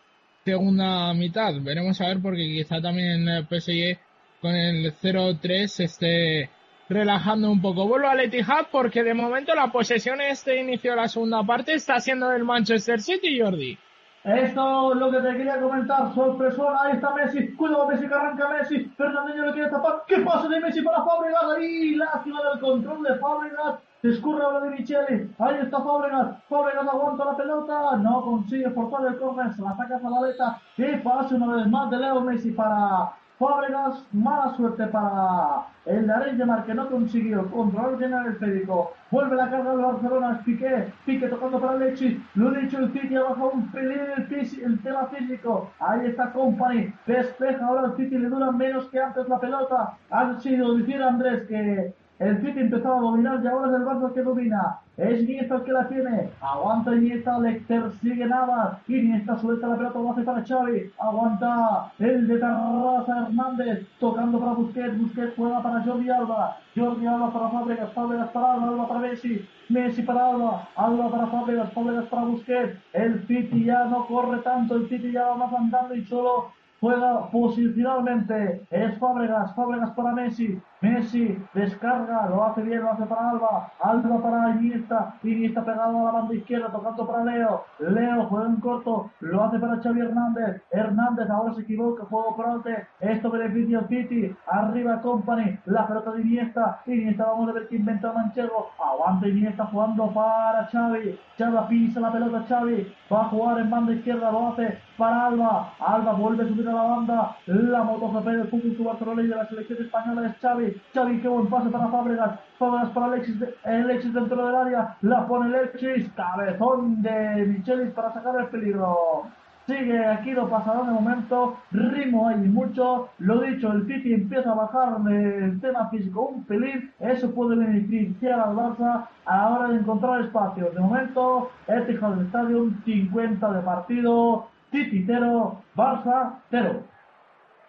segunda 0.45 1.13
mitad. 1.15 1.55
Veremos 1.61 2.01
a 2.01 2.09
ver 2.09 2.21
porque 2.21 2.43
quizá 2.43 2.81
también 2.81 3.29
el 3.29 3.45
PSG 3.45 3.99
con 4.41 4.55
el 4.55 4.93
0-3 4.93 5.85
esté 5.85 6.51
relajando 6.89 7.51
un 7.51 7.61
poco. 7.63 7.87
Vuelvo 7.87 8.09
al 8.09 8.21
Etihad 8.21 8.67
porque 8.71 9.03
de 9.03 9.15
momento 9.15 9.55
la 9.55 9.73
posesión 9.73 10.21
este 10.21 10.61
inicio 10.61 10.93
de 10.93 10.97
la 10.97 11.09
segunda 11.09 11.43
parte 11.43 11.75
está 11.75 12.01
siendo 12.01 12.29
del 12.29 12.45
Manchester 12.45 13.01
City, 13.01 13.41
Jordi. 13.41 13.79
Esto 14.25 14.93
es 14.93 14.99
lo 15.01 15.11
que 15.11 15.19
te 15.19 15.37
quería 15.37 15.61
comentar, 15.61 16.15
sorpresón, 16.15 16.73
ahí 16.81 16.93
está 16.93 17.13
Messi, 17.13 17.49
cuidado 17.55 17.89
Messi 17.89 18.07
que 18.07 18.15
arranca 18.15 18.51
Messi, 18.51 18.85
Fernandinho 18.97 19.47
lo 19.47 19.53
quiere 19.53 19.69
tapar, 19.69 20.05
¿qué 20.07 20.19
pasa 20.19 20.49
de 20.49 20.61
Messi 20.61 20.81
para 20.81 21.03
Fábregas? 21.03 21.43
Ahí, 21.59 21.97
lástima 21.97 22.41
del 22.49 22.61
control 22.61 23.03
de 23.03 23.17
Fábregas, 23.17 23.81
escurre 24.11 24.43
ahora 24.43 24.61
de 24.61 24.71
Michele, 24.71 25.29
ahí 25.39 25.57
está 25.63 25.81
Fábregas, 25.81 26.37
Fábregas 26.49 26.89
aguanta 26.89 27.25
la 27.25 27.37
pelota, 27.37 27.97
no 27.99 28.23
consigue 28.23 28.71
forzar 28.71 29.07
el 29.07 29.19
córner, 29.19 29.55
se 29.55 29.63
la 29.63 29.77
saca 29.77 29.97
a 29.97 30.11
la 30.11 30.61
¿qué 30.77 31.01
pasa 31.05 31.35
una 31.35 31.57
vez 31.57 31.67
más 31.69 31.91
de 31.91 31.99
Leo 31.99 32.21
Messi 32.21 32.51
para 32.51 33.13
Fábregas, 33.39 34.05
mala 34.13 34.55
suerte 34.57 34.87
para 34.87 35.67
el 35.85 36.07
de 36.07 36.45
Mar 36.45 36.65
que 36.65 36.75
no 36.75 36.89
consiguió 36.89 37.51
controlar 37.51 37.97
bien 37.97 38.13
el 38.13 38.33
esférico. 38.33 38.93
Vuelve 39.11 39.35
la 39.35 39.51
carga 39.51 39.75
de 39.75 39.83
Barcelona, 39.83 40.43
Piqué, 40.45 40.93
Piqué 41.05 41.27
tocando 41.27 41.61
para 41.61 41.73
Alexis. 41.73 42.19
Lo 42.35 42.53
dicho, 42.53 42.79
el 42.79 42.93
City 42.93 43.17
ha 43.17 43.23
bajado 43.25 43.51
un 43.51 43.69
pelín 43.73 43.99
el, 44.17 44.63
el, 44.65 44.83
tema 44.83 45.07
físico. 45.07 45.71
Ahí 45.81 46.07
está 46.07 46.33
Company, 46.33 46.95
despeja 47.05 47.67
ahora 47.67 47.89
el 47.89 47.97
City, 47.97 48.17
le 48.17 48.29
dura 48.29 48.53
menos 48.53 48.87
que 48.91 49.01
antes 49.01 49.29
la 49.29 49.41
pelota. 49.41 49.97
Ha 50.11 50.39
sido 50.39 50.77
decir 50.77 51.03
Andrés 51.03 51.49
que 51.49 51.95
el 52.19 52.41
City 52.41 52.61
empezaba 52.61 52.99
a 52.99 53.01
dominar 53.01 53.41
y 53.43 53.47
ahora 53.49 53.69
es 53.69 53.75
el 53.75 53.85
Barça 53.85 54.13
que 54.13 54.23
domina. 54.23 54.79
Es 54.97 55.23
Iniesta 55.23 55.57
el 55.57 55.63
que 55.65 55.73
la 55.73 55.89
tiene. 55.89 56.31
Aguanta 56.41 56.95
Iniesta, 56.95 57.39
le 57.41 57.61
sigue 58.01 58.27
Navas. 58.27 58.79
Iniesta 58.87 59.37
suelta 59.39 59.67
la 59.67 59.77
pelota, 59.77 59.99
lo 59.99 60.13
hace 60.13 60.23
para 60.23 60.45
Xavi. 60.45 60.93
Aguanta 60.99 61.93
el 61.99 62.29
de 62.29 62.39
Tarrasa 62.39 63.27
Hernández. 63.27 63.89
Tocando 63.99 64.39
para 64.39 64.53
Busquets. 64.53 64.99
Busquets 65.01 65.35
juega 65.37 65.63
para 65.63 65.83
Jordi 65.83 66.11
Alba. 66.11 66.59
Jordi 66.77 67.07
Alba 67.07 67.33
para 67.33 67.49
Fábregas. 67.49 67.93
Fábregas 67.93 68.31
para 68.31 68.53
Alba. 68.53 68.69
Alba 68.69 68.89
para 68.89 69.01
Messi. 69.01 69.49
Messi 69.69 70.03
para 70.03 70.27
Alba. 70.29 70.69
Alba 70.77 71.11
para 71.11 71.27
Fábregas. 71.27 71.73
Fábregas 71.73 72.07
para 72.07 72.25
Busquets. 72.25 72.79
El 72.93 73.27
City 73.27 73.65
ya 73.65 73.87
no 73.87 74.07
corre 74.07 74.39
tanto. 74.39 74.77
El 74.77 74.89
City 74.89 75.11
ya 75.11 75.25
va 75.29 75.37
más 75.37 75.53
andando 75.53 75.95
y 75.95 76.05
solo 76.05 76.53
juega 76.83 77.31
posicionalmente, 77.31 78.67
es 78.69 78.99
Fábregas, 78.99 79.55
Fábregas 79.55 79.93
para 79.93 80.13
Messi, 80.13 80.61
Messi 80.83 81.39
descarga, 81.55 82.27
lo 82.29 82.45
hace 82.45 82.63
bien, 82.63 82.81
lo 82.81 82.91
hace 82.91 83.07
para 83.07 83.31
Alba, 83.31 83.73
Alba 83.81 84.21
para 84.21 84.51
Iniesta, 84.51 85.15
Iniesta 85.23 85.65
pegado 85.65 86.01
a 86.01 86.05
la 86.05 86.11
banda 86.11 86.35
izquierda, 86.35 86.73
tocando 86.73 87.07
para 87.07 87.25
Leo, 87.25 87.65
Leo 87.79 88.27
juega 88.27 88.47
en 88.47 88.57
corto, 88.57 89.11
lo 89.21 89.45
hace 89.45 89.61
para 89.61 89.81
Xavi 89.81 90.01
Hernández, 90.01 90.61
Hernández 90.73 91.31
ahora 91.31 91.55
se 91.55 91.63
equivoca, 91.63 92.05
juego 92.07 92.37
alto, 92.45 92.71
esto 92.99 93.31
beneficia 93.31 93.79
al 93.79 93.89
City, 93.89 94.35
arriba 94.49 95.01
Company, 95.01 95.57
la 95.67 95.87
pelota 95.87 96.13
de 96.13 96.23
Iniesta, 96.23 96.81
Iniesta 96.87 97.27
vamos 97.27 97.49
a 97.49 97.53
ver 97.53 97.69
qué 97.69 97.77
inventa 97.77 98.13
Manchego, 98.13 98.71
aguanta 98.79 99.29
Iniesta 99.29 99.67
jugando 99.67 100.13
para 100.13 100.67
Xavi, 100.67 101.17
Xavi 101.39 101.59
pisa 101.69 102.01
la 102.01 102.11
pelota 102.11 102.45
Xavi, 102.49 102.93
va 103.13 103.21
a 103.21 103.29
jugar 103.29 103.61
en 103.61 103.71
banda 103.71 103.93
izquierda, 103.93 104.33
lo 104.33 104.49
hace 104.49 104.79
para 104.97 105.27
Alba, 105.27 105.73
Alba 105.79 106.13
vuelve 106.13 106.45
a 106.45 106.49
subir 106.49 106.69
a 106.69 106.73
la 106.73 106.83
banda, 106.83 107.37
la 107.47 107.83
MotoGP 107.85 108.27
del 108.27 108.49
Fútbol 108.49 108.87
Barcelona 108.87 109.23
y 109.23 109.27
de 109.27 109.37
la 109.37 109.49
selección 109.49 109.83
española 109.83 110.27
es 110.27 110.37
Xavi, 110.39 110.72
Xavi 110.95 111.21
qué 111.21 111.29
buen 111.29 111.49
pase 111.49 111.71
para 111.71 111.89
Fábregas, 111.89 112.39
Fábregas 112.59 112.91
para 112.91 113.07
Alexis, 113.07 113.37
Alexis 113.65 114.15
dentro 114.15 114.47
del 114.47 114.55
área, 114.55 114.97
la 115.03 115.27
pone 115.27 115.55
Alexis, 115.55 116.11
cabezón 116.13 117.03
de 117.03 117.47
Michelis 117.47 117.91
para 117.91 118.13
sacar 118.13 118.35
el 118.41 118.47
peligro. 118.47 119.25
Sigue 119.67 120.05
aquí 120.05 120.33
lo 120.33 120.49
pasará 120.51 120.83
de 120.83 120.93
momento, 120.93 121.57
ritmo 121.71 122.27
hay 122.27 122.37
mucho, 122.37 123.11
lo 123.19 123.41
dicho, 123.41 123.71
el 123.71 123.87
City 123.87 124.13
empieza 124.13 124.51
a 124.51 124.55
bajar 124.55 124.95
el 125.09 125.61
tema 125.61 125.89
físico 125.89 126.23
un 126.23 126.45
pelín, 126.45 126.91
eso 126.99 127.33
puede 127.33 127.57
beneficiar 127.57 128.41
al 128.41 128.57
Barça 128.57 129.07
a 129.25 129.37
la 129.37 129.49
hora 129.51 129.69
de 129.69 129.79
encontrar 129.79 130.21
espacios. 130.23 130.75
De 130.75 130.81
momento, 130.81 131.51
Etihad 131.69 132.21
Stadium 132.23 132.75
50 132.85 133.53
de 133.53 133.63
partido, 133.63 134.47
City 134.73 135.05
0, 135.07 135.63
Barça 135.77 136.41
0. 136.51 136.92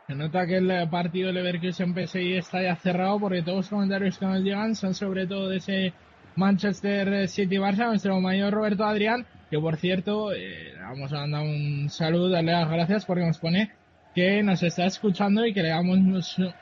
Se 0.08 0.16
nota 0.16 0.46
que 0.46 0.58
el 0.58 0.90
partido 0.90 1.28
de 1.28 1.34
Leverkusen 1.34 1.94
PSI 1.94 2.34
está 2.34 2.62
ya 2.62 2.76
cerrado 2.76 3.20
porque 3.20 3.42
todos 3.42 3.58
los 3.58 3.70
comentarios 3.70 4.18
que 4.18 4.26
nos 4.26 4.42
llegan 4.42 4.76
son 4.76 4.94
sobre 4.94 5.26
todo 5.28 5.48
de 5.48 5.58
ese 5.58 5.94
Manchester 6.36 7.28
City 7.30 7.58
Barça, 7.58 7.88
nuestro 7.88 8.20
mayor 8.20 8.54
Roberto 8.54 8.84
Adrián, 8.84 9.26
que 9.50 9.60
por 9.60 9.78
cierto, 9.78 10.34
eh, 10.34 10.74
vamos 10.80 11.14
a 11.14 11.22
mandar 11.22 11.44
un 11.44 11.90
saludo, 11.90 12.30
darle 12.30 12.52
las 12.52 12.70
gracias 12.70 13.06
porque 13.06 13.26
nos 13.26 13.38
pone 13.38 13.72
que 14.14 14.44
nos 14.44 14.62
está 14.62 14.86
escuchando 14.86 15.46
y 15.46 15.54
que 15.54 15.64
le 15.64 15.70
damos, 15.70 16.00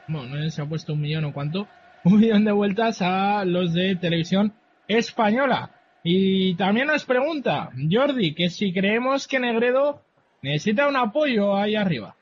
bueno, 0.07 0.35
no 0.35 0.49
se 0.49 0.61
ha 0.61 0.65
puesto 0.65 0.93
un 0.93 1.01
millón 1.01 1.25
o 1.25 1.33
cuánto, 1.33 1.67
un 2.03 2.19
millón 2.19 2.45
de 2.45 2.51
vueltas 2.51 3.01
a 3.01 3.43
los 3.45 3.73
de 3.73 3.95
televisión 3.95 4.53
española. 4.87 5.71
Y 6.03 6.55
también 6.55 6.87
nos 6.87 7.05
pregunta 7.05 7.71
Jordi 7.89 8.33
que 8.33 8.49
si 8.49 8.73
creemos 8.73 9.27
que 9.27 9.39
Negredo 9.39 10.01
necesita 10.41 10.87
un 10.87 10.95
apoyo 10.95 11.55
ahí 11.55 11.75
arriba. 11.75 12.15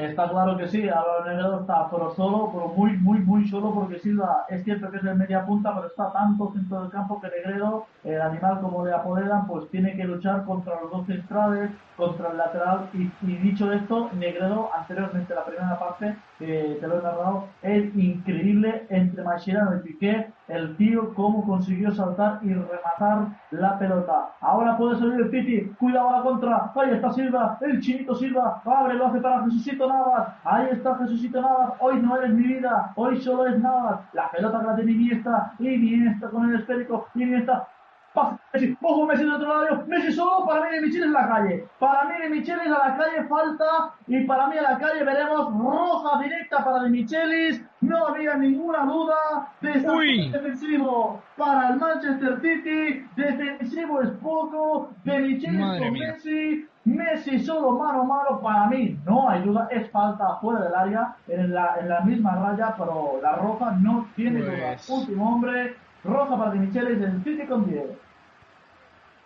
Está 0.00 0.30
claro 0.30 0.56
que 0.56 0.66
sí, 0.66 0.88
Álvaro 0.88 1.26
Negredo 1.26 1.60
está 1.60 1.90
pero 1.90 2.10
solo, 2.14 2.50
pero 2.54 2.68
muy, 2.68 2.96
muy, 2.96 3.18
muy 3.18 3.46
solo 3.48 3.74
porque 3.74 3.98
Silva 3.98 4.46
es 4.48 4.64
cierto 4.64 4.90
que 4.90 4.96
es 4.96 5.02
de 5.02 5.14
media 5.14 5.44
punta, 5.44 5.74
pero 5.74 5.88
está 5.88 6.10
tanto 6.10 6.50
centro 6.52 6.82
del 6.82 6.90
campo 6.90 7.20
que 7.20 7.28
Negredo, 7.28 7.84
el 8.02 8.18
animal 8.18 8.60
como 8.62 8.82
le 8.84 8.94
apoderan, 8.94 9.46
pues 9.46 9.68
tiene 9.68 9.94
que 9.94 10.04
luchar 10.04 10.46
contra 10.46 10.80
los 10.80 10.90
dos 10.90 11.06
centrales, 11.06 11.70
contra 11.98 12.30
el 12.30 12.38
lateral 12.38 12.88
y, 12.94 13.10
dicho 13.36 13.70
esto, 13.70 14.08
Negredo 14.14 14.70
anteriormente 14.74 15.34
la 15.34 15.44
primera 15.44 15.78
parte, 15.78 16.16
te 16.38 16.80
lo 16.80 16.98
he 16.98 17.02
narrado, 17.02 17.44
es 17.60 17.94
increíble 17.94 18.86
entre 18.88 19.22
Mascherano 19.22 19.76
y 19.76 19.80
Piqué, 19.80 20.32
el 20.48 20.76
tío 20.78 21.12
cómo 21.14 21.44
consiguió 21.44 21.92
saltar 21.92 22.38
y 22.42 22.54
rematar 22.54 23.26
la 23.50 23.78
pelota. 23.78 24.30
Ahora 24.40 24.78
puede 24.78 24.98
salir 24.98 25.20
el 25.20 25.28
Piti, 25.28 25.66
cuidado 25.78 26.08
a 26.08 26.16
la 26.16 26.22
contra, 26.22 26.72
ahí 26.74 26.90
está 26.92 27.12
Silva, 27.12 27.58
el 27.60 27.80
chinito 27.80 28.14
Silva, 28.14 28.62
abre, 28.64 28.94
lo 28.94 29.08
hace 29.08 29.20
para 29.20 29.44
Jesucito 29.44 29.86
Navas, 29.92 30.28
ahí 30.44 30.68
está 30.72 30.96
Jesucito 30.96 31.40
Navas, 31.40 31.74
hoy 31.80 32.00
no 32.00 32.16
eres 32.16 32.30
mi 32.30 32.44
vida, 32.44 32.92
hoy 32.96 33.20
solo 33.20 33.46
es 33.46 33.58
Navas, 33.58 34.00
la 34.12 34.30
pelota 34.30 34.60
que 34.60 34.66
la 34.66 34.76
tiene 34.76 34.92
Iniesta, 34.92 35.52
Iniesta 35.58 36.30
con 36.30 36.48
el 36.48 36.60
esférico, 36.60 37.08
Iniesta 37.14 37.68
Messi, 38.52 38.76
ojo 38.82 39.06
Messi 39.06 39.24
de 39.24 39.30
otro 39.30 39.48
lado, 39.48 39.84
Messi 39.86 40.12
solo, 40.12 40.44
para 40.46 40.68
mí 40.68 40.76
de 40.76 40.80
Michel 40.82 41.04
es 41.04 41.10
la 41.10 41.28
calle. 41.28 41.64
Para 41.78 42.04
mí 42.04 42.14
de 42.20 42.28
Michelis 42.28 42.66
a 42.66 42.88
la 42.88 42.96
calle 42.96 43.24
falta 43.28 43.94
y 44.08 44.24
para 44.24 44.48
mí 44.48 44.58
a 44.58 44.62
la 44.62 44.78
calle 44.78 45.04
veremos 45.04 45.52
roja 45.56 46.20
directa 46.20 46.64
para 46.64 46.82
de 46.82 46.90
Michelis. 46.90 47.62
No 47.80 48.08
había 48.08 48.34
ninguna 48.36 48.84
duda. 48.84 49.52
defensivo 50.32 51.22
para 51.36 51.68
el 51.68 51.76
Manchester 51.76 52.40
City. 52.40 53.06
Defensivo 53.14 54.02
es 54.02 54.10
poco. 54.22 54.90
De 55.04 55.18
Michelis 55.20 55.78
con 55.78 55.92
Messi. 55.92 56.66
Messi 56.90 57.38
solo 57.38 57.72
mano 57.78 58.02
a 58.02 58.04
mano 58.04 58.40
para 58.40 58.66
mí. 58.66 58.96
No 59.04 59.28
hay 59.28 59.42
duda, 59.42 59.68
es 59.70 59.90
falta 59.90 60.36
fuera 60.40 60.64
del 60.64 60.74
área 60.74 61.14
en 61.28 61.52
la, 61.52 61.76
en 61.80 61.88
la 61.88 62.00
misma 62.00 62.34
raya, 62.36 62.74
pero 62.76 63.20
la 63.22 63.36
roja 63.36 63.72
no 63.72 64.08
tiene 64.16 64.40
duda. 64.40 64.74
Pues 64.74 64.88
Último 64.88 65.34
hombre, 65.34 65.74
Roja 66.04 66.36
para 66.36 66.52
De 66.52 66.58
Michelis 66.60 67.02
el 67.02 67.22
City 67.22 67.46
con 67.46 67.68
10. 67.68 67.84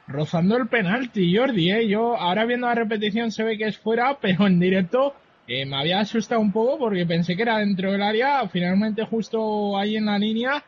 Rozando 0.07 0.57
el 0.57 0.69
penalti, 0.69 1.35
Jordi, 1.35 1.71
¿eh? 1.71 1.89
Yo 1.89 2.17
ahora 2.17 2.45
viendo 2.45 2.67
la 2.67 2.75
repetición 2.75 3.31
se 3.31 3.43
ve 3.43 3.57
que 3.57 3.67
es 3.67 3.79
fuera, 3.79 4.19
pero 4.21 4.47
en 4.47 4.61
directo 4.61 5.15
eh, 5.47 5.65
me 5.65 5.77
había 5.77 6.01
asustado 6.01 6.41
un 6.41 6.53
poco 6.53 6.79
porque 6.79 7.07
pensé 7.07 7.37
que 7.37 7.43
era 7.43 7.59
dentro 7.59 7.93
del 7.93 8.03
área, 8.03 8.47
finalmente 8.49 9.05
justo 9.05 9.79
ahí 9.79 9.97
en 9.97 10.07
la 10.07 10.19
línea. 10.19 10.63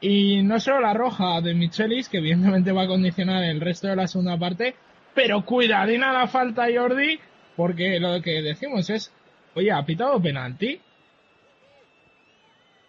Y 0.00 0.42
no 0.42 0.58
solo 0.60 0.80
la 0.80 0.94
roja 0.94 1.42
de 1.42 1.54
Michelis, 1.54 2.08
que 2.08 2.18
evidentemente 2.18 2.72
va 2.72 2.84
a 2.84 2.88
condicionar 2.88 3.44
el 3.44 3.60
resto 3.60 3.88
de 3.88 3.96
la 3.96 4.06
segunda 4.06 4.38
parte, 4.38 4.74
pero 5.14 5.44
cuidadina 5.44 6.12
la 6.12 6.26
falta 6.26 6.66
Jordi, 6.72 7.18
porque 7.56 7.98
lo 8.00 8.20
que 8.22 8.42
decimos 8.42 8.88
es, 8.90 9.12
oye, 9.54 9.72
¿ha 9.72 9.84
pitado 9.84 10.20
penalti? 10.20 10.80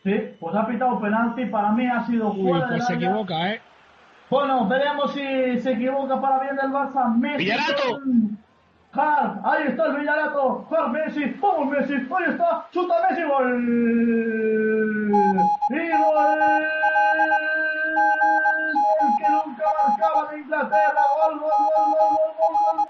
Sí, 0.03 0.13
pues 0.39 0.55
ha 0.55 0.65
pitado 0.65 0.99
penalti, 0.99 1.45
para 1.45 1.71
mí 1.71 1.85
ha 1.85 2.05
sido 2.05 2.33
fuera 2.33 2.65
Uy, 2.65 2.71
pues 2.71 2.87
se 2.87 2.93
equivoca, 2.95 3.51
¿eh? 3.51 3.61
Bueno, 4.29 4.67
veremos 4.67 5.13
si 5.13 5.59
se 5.59 5.73
equivoca 5.73 6.19
para 6.19 6.39
bien 6.39 6.55
del 6.55 6.71
Barça. 6.71 7.13
Messi 7.15 7.51
Hart, 8.93 9.45
ahí 9.45 9.67
está 9.67 9.85
el 9.85 9.97
Villarato, 9.97 10.67
Hart 10.69 10.89
Messi, 10.89 11.25
vamos 11.39 11.67
Messi, 11.69 11.93
ahí 11.93 12.29
está, 12.29 12.67
chuta 12.71 12.95
Messi, 13.09 13.23
gol. 13.23 13.61
Y 15.69 15.89
gol. 15.91 16.80
Marcaba 19.71 20.31
de 20.31 20.39
Inglaterra, 20.39 21.01
gol, 21.15 21.39
gol, 21.39 21.49
gol, 21.49 21.95
gol, 21.97 22.11
gol, 22.17 22.33
gol, 22.37 22.77
gol. 22.77 22.87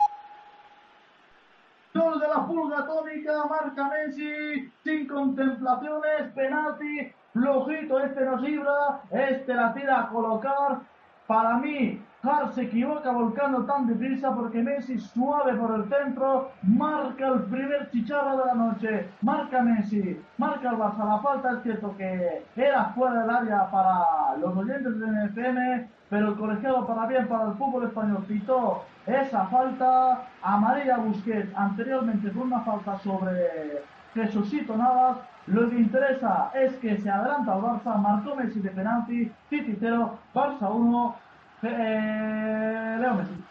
Gol 1.93 2.19
de 2.19 2.27
la 2.27 2.45
pulga 2.45 2.79
atómica, 2.79 3.45
marca 3.49 3.89
Messi, 3.89 4.71
sin 4.83 5.07
contemplaciones, 5.07 6.31
penalti, 6.33 7.13
flojito, 7.33 7.99
este 7.99 8.25
nos 8.25 8.41
libra, 8.41 9.01
este 9.11 9.53
la 9.53 9.73
tira 9.73 9.99
a 9.99 10.09
colocar. 10.09 10.79
Para 11.27 11.57
mí, 11.57 12.01
Hart 12.23 12.53
se 12.53 12.63
equivoca 12.63 13.11
volcando 13.11 13.65
tan 13.65 13.87
deprisa 13.87 14.33
porque 14.35 14.61
Messi 14.61 14.99
suave 14.99 15.53
por 15.53 15.75
el 15.75 15.89
centro, 15.89 16.51
marca 16.61 17.27
el 17.27 17.43
primer 17.43 17.89
chicharro 17.89 18.37
de 18.37 18.45
la 18.45 18.53
noche, 18.53 19.09
marca 19.21 19.61
Messi, 19.61 20.21
marca 20.37 20.69
el 20.69 20.77
Barça, 20.77 21.05
la 21.05 21.19
falta 21.19 21.53
es 21.53 21.63
cierto 21.63 21.95
que 21.97 22.45
era 22.55 22.85
fuera 22.93 23.21
del 23.21 23.29
área 23.29 23.71
para 23.71 24.37
los 24.37 24.55
oyentes 24.55 24.99
del 24.99 25.09
NFM, 25.09 25.89
pero 26.11 26.27
el 26.27 26.35
colegiado 26.35 26.85
para 26.85 27.07
bien 27.07 27.25
para 27.29 27.47
el 27.47 27.53
fútbol 27.53 27.85
español 27.85 28.25
pitó 28.27 28.83
esa 29.07 29.45
falta, 29.47 30.27
amarilla 30.43 30.97
Busquets, 30.97 31.55
anteriormente 31.55 32.29
fue 32.31 32.43
una 32.43 32.59
falta 32.59 32.99
sobre 32.99 33.81
Jesucito 34.13 34.75
Navas, 34.75 35.19
lo 35.47 35.69
que 35.69 35.77
interesa 35.77 36.51
es 36.53 36.73
que 36.75 36.97
se 36.97 37.09
adelanta 37.09 37.55
el 37.55 37.61
Barça, 37.61 37.97
marcó 37.97 38.35
Messi 38.35 38.59
de 38.59 38.71
penalti, 38.71 39.31
0, 39.49 40.19
Barça 40.33 40.69
1, 40.69 41.15
eh, 41.63 42.97
Leo 42.99 43.13
Messi. 43.13 43.43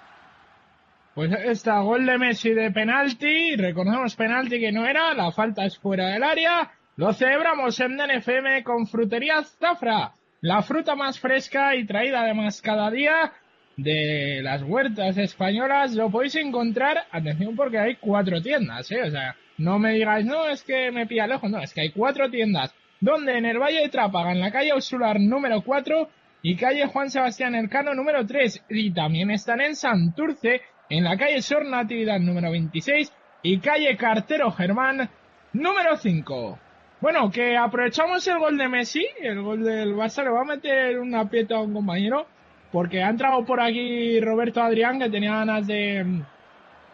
Pues 1.14 1.32
está 1.32 1.80
gol 1.80 2.04
de 2.04 2.18
Messi 2.18 2.50
de 2.50 2.70
penalti, 2.70 3.56
recordamos 3.56 4.14
penalti 4.16 4.60
que 4.60 4.70
no 4.70 4.84
era, 4.84 5.14
la 5.14 5.32
falta 5.32 5.64
es 5.64 5.78
fuera 5.78 6.08
del 6.08 6.22
área, 6.22 6.70
lo 6.96 7.14
celebramos 7.14 7.80
en 7.80 7.96
DNFM 7.96 8.62
con 8.64 8.86
Frutería 8.86 9.42
Zafra, 9.42 10.12
la 10.40 10.62
fruta 10.62 10.94
más 10.94 11.18
fresca 11.18 11.74
y 11.76 11.84
traída 11.84 12.22
además 12.22 12.62
cada 12.62 12.90
día 12.90 13.32
de 13.76 14.40
las 14.42 14.62
huertas 14.62 15.16
españolas, 15.16 15.94
lo 15.94 16.10
podéis 16.10 16.36
encontrar, 16.36 17.04
atención 17.10 17.56
porque 17.56 17.78
hay 17.78 17.96
cuatro 17.96 18.42
tiendas, 18.42 18.90
¿eh? 18.90 19.02
o 19.02 19.10
sea, 19.10 19.36
no 19.58 19.78
me 19.78 19.94
digáis, 19.94 20.26
no, 20.26 20.48
es 20.48 20.62
que 20.62 20.90
me 20.90 21.06
pilla 21.06 21.26
lejos, 21.26 21.50
no, 21.50 21.60
es 21.60 21.72
que 21.72 21.82
hay 21.82 21.90
cuatro 21.90 22.30
tiendas, 22.30 22.74
donde 23.00 23.38
en 23.38 23.46
el 23.46 23.58
Valle 23.58 23.80
de 23.82 23.88
Trápaga, 23.88 24.32
en 24.32 24.40
la 24.40 24.50
calle 24.50 24.72
Ausular 24.72 25.18
número 25.18 25.62
4 25.62 26.08
y 26.42 26.56
calle 26.56 26.86
Juan 26.86 27.10
Sebastián 27.10 27.54
Elcano 27.54 27.94
número 27.94 28.26
3, 28.26 28.64
y 28.70 28.92
también 28.92 29.30
están 29.30 29.60
en 29.60 29.76
Santurce, 29.76 30.60
en 30.88 31.04
la 31.04 31.16
calle 31.16 31.40
Sor 31.40 31.64
Natividad 31.66 32.18
número 32.18 32.50
26 32.50 33.12
y 33.42 33.58
calle 33.60 33.96
Cartero 33.96 34.50
Germán 34.50 35.08
número 35.52 35.96
5. 35.96 36.58
Bueno, 37.00 37.30
que 37.30 37.56
aprovechamos 37.56 38.26
el 38.28 38.38
gol 38.38 38.58
de 38.58 38.68
Messi, 38.68 39.06
el 39.22 39.40
gol 39.40 39.64
del 39.64 39.94
Barça, 39.94 40.22
le 40.22 40.30
va 40.30 40.42
a 40.42 40.44
meter 40.44 40.98
una 40.98 41.28
pieta 41.30 41.56
a 41.56 41.62
un 41.62 41.72
compañero, 41.72 42.26
porque 42.70 43.02
ha 43.02 43.08
entrado 43.08 43.42
por 43.46 43.58
aquí 43.58 44.20
Roberto 44.20 44.60
Adrián, 44.60 44.98
que 44.98 45.08
tenía 45.08 45.36
ganas 45.36 45.66
de, 45.66 46.22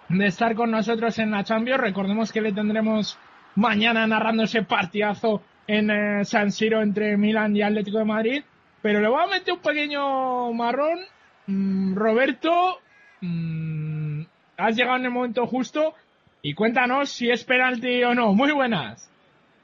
de 0.09 0.27
estar 0.27 0.55
con 0.55 0.71
nosotros 0.71 1.19
en 1.19 1.33
la 1.33 1.43
Champions. 1.43 1.81
Recordemos 1.81 2.31
que 2.31 2.41
le 2.41 2.53
tendremos 2.53 3.19
mañana 3.57 4.07
narrando 4.07 4.45
ese 4.45 4.63
partidazo 4.63 5.43
en 5.67 5.91
eh, 5.91 6.25
San 6.25 6.53
Siro 6.53 6.83
entre 6.83 7.17
Milan 7.17 7.57
y 7.57 7.63
Atlético 7.63 7.99
de 7.99 8.05
Madrid. 8.05 8.45
Pero 8.83 9.01
le 9.01 9.09
voy 9.09 9.25
a 9.25 9.27
meter 9.27 9.55
un 9.55 9.61
pequeño 9.61 10.53
marrón. 10.53 11.01
Mm, 11.49 11.97
Roberto, 11.97 12.79
mm, 13.23 14.21
has 14.57 14.77
llegado 14.77 14.99
en 14.99 15.07
el 15.07 15.11
momento 15.11 15.47
justo 15.49 15.95
y 16.43 16.55
cuéntanos 16.55 17.11
si 17.11 17.29
es 17.29 17.43
penalti 17.43 18.05
o 18.05 18.15
no. 18.15 18.33
Muy 18.35 18.53
buenas. 18.53 19.11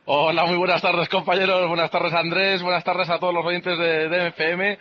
Hola, 0.05 0.47
muy 0.47 0.57
buenas 0.57 0.83
tardes 0.83 1.09
compañeros, 1.09 1.69
buenas 1.69 1.89
tardes 1.89 2.13
Andrés, 2.13 2.61
buenas 2.61 2.83
tardes 2.83 3.09
a 3.09 3.21
todos 3.21 3.33
los 3.33 3.47
oyentes 3.47 3.79
de, 3.79 4.09
de 4.09 4.31
MFM. 4.31 4.79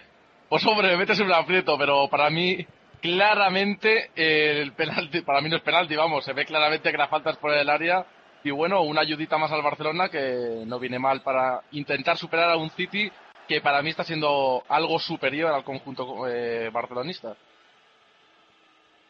Pues 0.50 0.66
hombre, 0.66 0.88
me 0.88 0.98
metes 0.98 1.20
en 1.20 1.28
un 1.28 1.34
aprieto, 1.34 1.78
pero 1.78 2.08
para 2.08 2.32
mí 2.32 2.66
claramente 3.00 4.10
eh, 4.16 4.62
el 4.64 4.74
penalti, 4.74 5.22
para 5.22 5.40
mí 5.42 5.48
no 5.48 5.58
es 5.58 5.62
penalti, 5.62 5.96
vamos, 5.96 6.26
se 6.26 6.34
ve 6.34 6.44
claramente 6.44 6.92
que 6.92 6.98
la 6.98 7.08
falta 7.08 7.30
es 7.30 7.38
por 7.38 7.54
el 7.54 7.70
área 7.70 8.04
y 8.44 8.50
bueno, 8.50 8.82
una 8.82 9.02
ayudita 9.02 9.38
más 9.38 9.52
al 9.52 9.62
Barcelona 9.62 10.10
que 10.10 10.64
no 10.66 10.80
viene 10.80 10.98
mal 10.98 11.22
para 11.22 11.62
intentar 11.70 12.18
superar 12.18 12.50
a 12.50 12.58
un 12.58 12.72
City 12.72 13.12
que 13.48 13.62
para 13.62 13.84
mí 13.84 13.92
está 13.92 14.04
siendo 14.04 14.64
algo 14.70 14.98
superior 14.98 15.54
al 15.54 15.64
conjunto 15.64 16.28
eh, 16.28 16.72
barcelonista. 16.74 17.36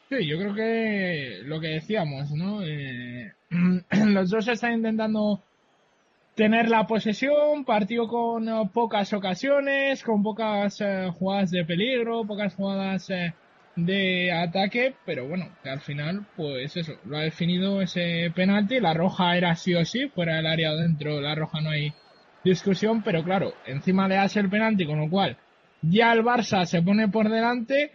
Sí, 0.10 0.28
yo 0.28 0.38
creo 0.38 0.54
que 0.54 1.40
lo 1.46 1.62
que 1.62 1.68
decíamos, 1.68 2.32
¿no? 2.32 2.62
Eh, 2.64 3.32
los 4.08 4.30
dos 4.30 4.46
están 4.50 4.74
intentando 4.74 5.42
tener 6.42 6.70
la 6.70 6.88
posesión, 6.88 7.66
partido 7.66 8.08
con 8.08 8.50
uh, 8.50 8.68
pocas 8.72 9.14
ocasiones, 9.14 10.02
con 10.02 10.24
pocas 10.24 10.82
uh, 10.82 11.12
jugadas 11.12 11.52
de 11.52 11.64
peligro, 11.64 12.26
pocas 12.26 12.56
jugadas 12.56 13.08
uh, 13.12 13.32
de 13.76 14.32
ataque, 14.32 14.96
pero 15.06 15.28
bueno, 15.28 15.50
que 15.62 15.70
al 15.70 15.82
final, 15.82 16.26
pues 16.36 16.76
eso, 16.76 16.94
lo 17.06 17.18
ha 17.18 17.22
definido 17.22 17.80
ese 17.80 18.32
penalti, 18.34 18.80
la 18.80 18.96
roja 18.96 19.38
era 19.38 19.56
sí 19.56 19.76
o 19.76 19.86
sí, 19.86 20.10
fuera 20.10 20.38
del 20.38 20.48
área 20.48 20.74
dentro, 20.74 21.22
la 21.22 21.36
roja 21.36 21.62
no 21.62 21.70
hay 21.70 21.94
discusión, 22.44 23.04
pero 23.04 23.24
claro, 23.24 23.54
encima 23.68 24.08
le 24.08 24.18
hace 24.18 24.40
el 24.40 24.50
penalti, 24.50 24.88
con 24.88 25.00
lo 25.00 25.12
cual 25.12 25.38
ya 25.84 26.12
el 26.12 26.24
Barça 26.24 26.66
se 26.66 26.82
pone 26.82 27.08
por 27.08 27.30
delante 27.30 27.92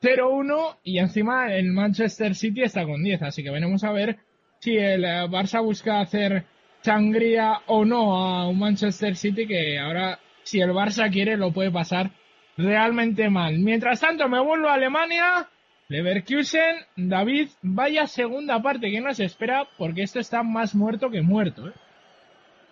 0-1 0.00 0.78
y 0.82 0.98
encima 0.98 1.54
el 1.54 1.70
Manchester 1.72 2.34
City 2.34 2.62
está 2.62 2.86
con 2.86 3.02
10, 3.02 3.20
así 3.20 3.42
que 3.42 3.50
veremos 3.50 3.84
a 3.84 3.92
ver 3.92 4.16
si 4.60 4.78
el 4.78 5.04
Barça 5.04 5.62
busca 5.62 6.00
hacer 6.00 6.46
sangría 6.82 7.60
o 7.66 7.84
no 7.84 8.16
a 8.16 8.48
un 8.48 8.58
Manchester 8.58 9.16
City 9.16 9.46
que 9.46 9.78
ahora, 9.78 10.18
si 10.42 10.60
el 10.60 10.70
Barça 10.70 11.10
quiere, 11.10 11.36
lo 11.36 11.52
puede 11.52 11.70
pasar 11.70 12.10
realmente 12.56 13.30
mal. 13.30 13.58
Mientras 13.58 14.00
tanto, 14.00 14.28
me 14.28 14.40
vuelvo 14.40 14.68
a 14.68 14.74
Alemania. 14.74 15.48
Leverkusen, 15.88 16.76
David, 16.96 17.48
vaya 17.60 18.06
segunda 18.06 18.62
parte 18.62 18.90
que 18.90 19.00
nos 19.00 19.20
espera, 19.20 19.68
porque 19.76 20.02
esto 20.02 20.20
está 20.20 20.42
más 20.42 20.74
muerto 20.74 21.10
que 21.10 21.22
muerto. 21.22 21.68
¿eh? 21.68 21.72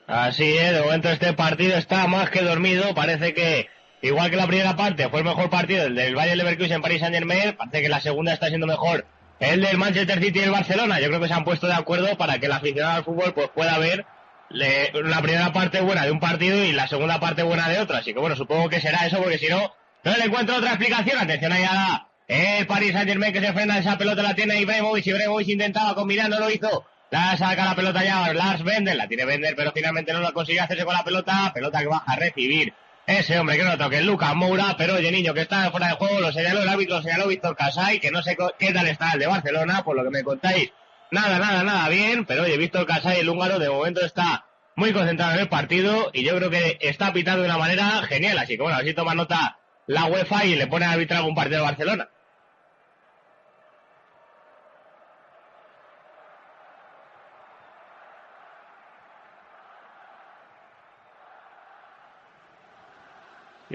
Así 0.07 0.57
es, 0.57 0.73
de 0.73 0.81
momento 0.81 1.11
este 1.11 1.33
partido 1.35 1.77
está 1.77 2.07
más 2.07 2.31
que 2.31 2.43
dormido. 2.43 2.95
Parece 2.95 3.35
que, 3.35 3.69
igual 4.03 4.31
que 4.31 4.37
la 4.37 4.47
primera 4.47 4.75
parte, 4.75 5.09
fue 5.09 5.21
el 5.21 5.27
mejor 5.27 5.51
partido 5.51 5.87
el 5.87 5.95
del 5.95 6.15
Bayern 6.15 6.39
Leverkusen 6.39 6.83
Paris 6.83 7.01
Saint 7.01 7.15
Germain. 7.15 7.55
Parece 7.57 7.83
que 7.83 7.89
la 7.89 8.01
segunda 8.01 8.33
está 8.33 8.49
siendo 8.49 8.67
mejor 8.67 9.05
el 9.41 9.63
del 9.63 9.79
Manchester 9.79 10.23
City 10.23 10.39
y 10.39 10.43
el 10.43 10.51
Barcelona. 10.51 11.01
Yo 11.01 11.09
creo 11.09 11.21
que 11.21 11.29
se 11.29 11.35
han 11.35 11.45
puesto 11.45 11.67
de 11.67 11.75
acuerdo 11.75 12.17
para 12.17 12.39
que 12.39 12.47
el 12.47 12.53
aficionado 12.53 12.99
al 12.99 13.05
fútbol 13.05 13.33
pues 13.35 13.49
pueda 13.49 13.79
ver 13.79 14.05
le, 14.51 14.93
la 14.93 15.23
primera 15.23 15.53
parte 15.53 15.81
buena 15.81 16.05
de 16.05 16.11
un 16.11 16.21
partido 16.21 16.63
y 16.63 16.73
la 16.73 16.87
segunda 16.89 17.19
parte 17.19 17.43
buena 17.43 17.69
de 17.69 17.81
otro. 17.81 17.97
Así 17.97 18.13
que 18.13 18.21
bueno, 18.21 18.37
supongo 18.37 18.69
que 18.69 18.81
será 18.81 19.07
eso 19.07 19.19
porque 19.19 19.39
si 19.39 19.49
no, 19.49 19.73
no 20.05 20.17
le 20.17 20.25
encuentro 20.25 20.57
otra 20.57 20.71
explicación. 20.71 21.19
Atención 21.19 21.53
ahí 21.53 21.65
a 21.69 22.07
el 22.29 22.67
Paris 22.67 22.93
Saint 22.93 23.09
Germain 23.09 23.33
que 23.33 23.41
se 23.41 23.53
frena 23.53 23.79
esa 23.79 23.99
pelota, 23.99 24.23
la 24.23 24.35
tiene 24.35 24.61
Ibrahimovic. 24.61 25.07
Ibrahimovic 25.07 25.49
intentaba 25.49 25.95
combinar, 25.95 26.29
no 26.29 26.39
lo 26.39 26.51
hizo. 26.51 26.87
La 27.11 27.37
saca 27.37 27.65
la 27.65 27.75
pelota 27.75 28.05
ya 28.05 28.33
Lars 28.33 28.63
Bender, 28.63 28.95
la 28.95 29.09
tiene 29.09 29.25
Bender, 29.25 29.57
pero 29.57 29.73
finalmente 29.73 30.13
no 30.13 30.21
la 30.21 30.31
consigue 30.31 30.61
hacerse 30.61 30.85
con 30.85 30.95
la 30.95 31.03
pelota. 31.03 31.51
Pelota 31.53 31.81
que 31.81 31.87
baja 31.87 32.05
a 32.07 32.17
recibir 32.17 32.73
ese 33.07 33.39
hombre 33.39 33.57
que 33.57 33.65
no 33.65 33.77
toque, 33.77 34.03
Lucas 34.03 34.35
Moura, 34.35 34.75
pero 34.79 34.95
oye 34.95 35.11
niño 35.11 35.35
que 35.35 35.43
está 35.43 35.71
fuera 35.71 35.89
de 35.89 35.95
juego, 35.95 36.21
lo 36.21 36.33
señaló 36.33 36.63
el 36.63 36.69
árbitro, 36.69 36.97
lo 36.97 37.03
señaló 37.03 37.27
Víctor 37.27 37.57
Casay, 37.57 37.99
que 37.99 38.11
no 38.11 38.23
sé 38.23 38.37
qué 38.59 38.73
tal 38.73 38.87
está 38.87 39.13
el 39.13 39.21
de 39.21 39.27
Barcelona, 39.27 39.83
por 39.83 39.97
lo 39.97 40.05
que 40.05 40.11
me 40.11 40.23
contáis. 40.23 40.73
Nada, 41.11 41.39
nada, 41.39 41.65
nada 41.65 41.89
bien, 41.89 42.25
pero 42.25 42.45
oye, 42.45 42.57
Víctor 42.57 42.87
Casay, 42.87 43.21
el 43.21 43.29
húngaro, 43.29 43.59
de 43.59 43.69
momento 43.69 44.05
está 44.05 44.47
muy 44.77 44.93
concentrado 44.93 45.33
en 45.35 45.41
el 45.41 45.49
partido 45.49 46.11
y 46.13 46.25
yo 46.25 46.37
creo 46.37 46.51
que 46.51 46.79
está 46.81 47.13
pitando 47.13 47.43
de 47.43 47.49
una 47.49 47.59
manera 47.59 48.03
genial, 48.09 48.39
así 48.39 48.57
que 48.57 48.63
bueno, 48.63 48.79
así 48.79 48.95
toma 48.95 49.15
nota 49.15 49.59
la 49.87 50.07
UEFA 50.07 50.45
y 50.45 50.55
le 50.55 50.69
pone 50.69 50.87
a 50.87 50.93
arbitrar 50.93 51.23
un 51.23 51.35
partido 51.35 51.59
de 51.59 51.65
Barcelona. 51.65 52.09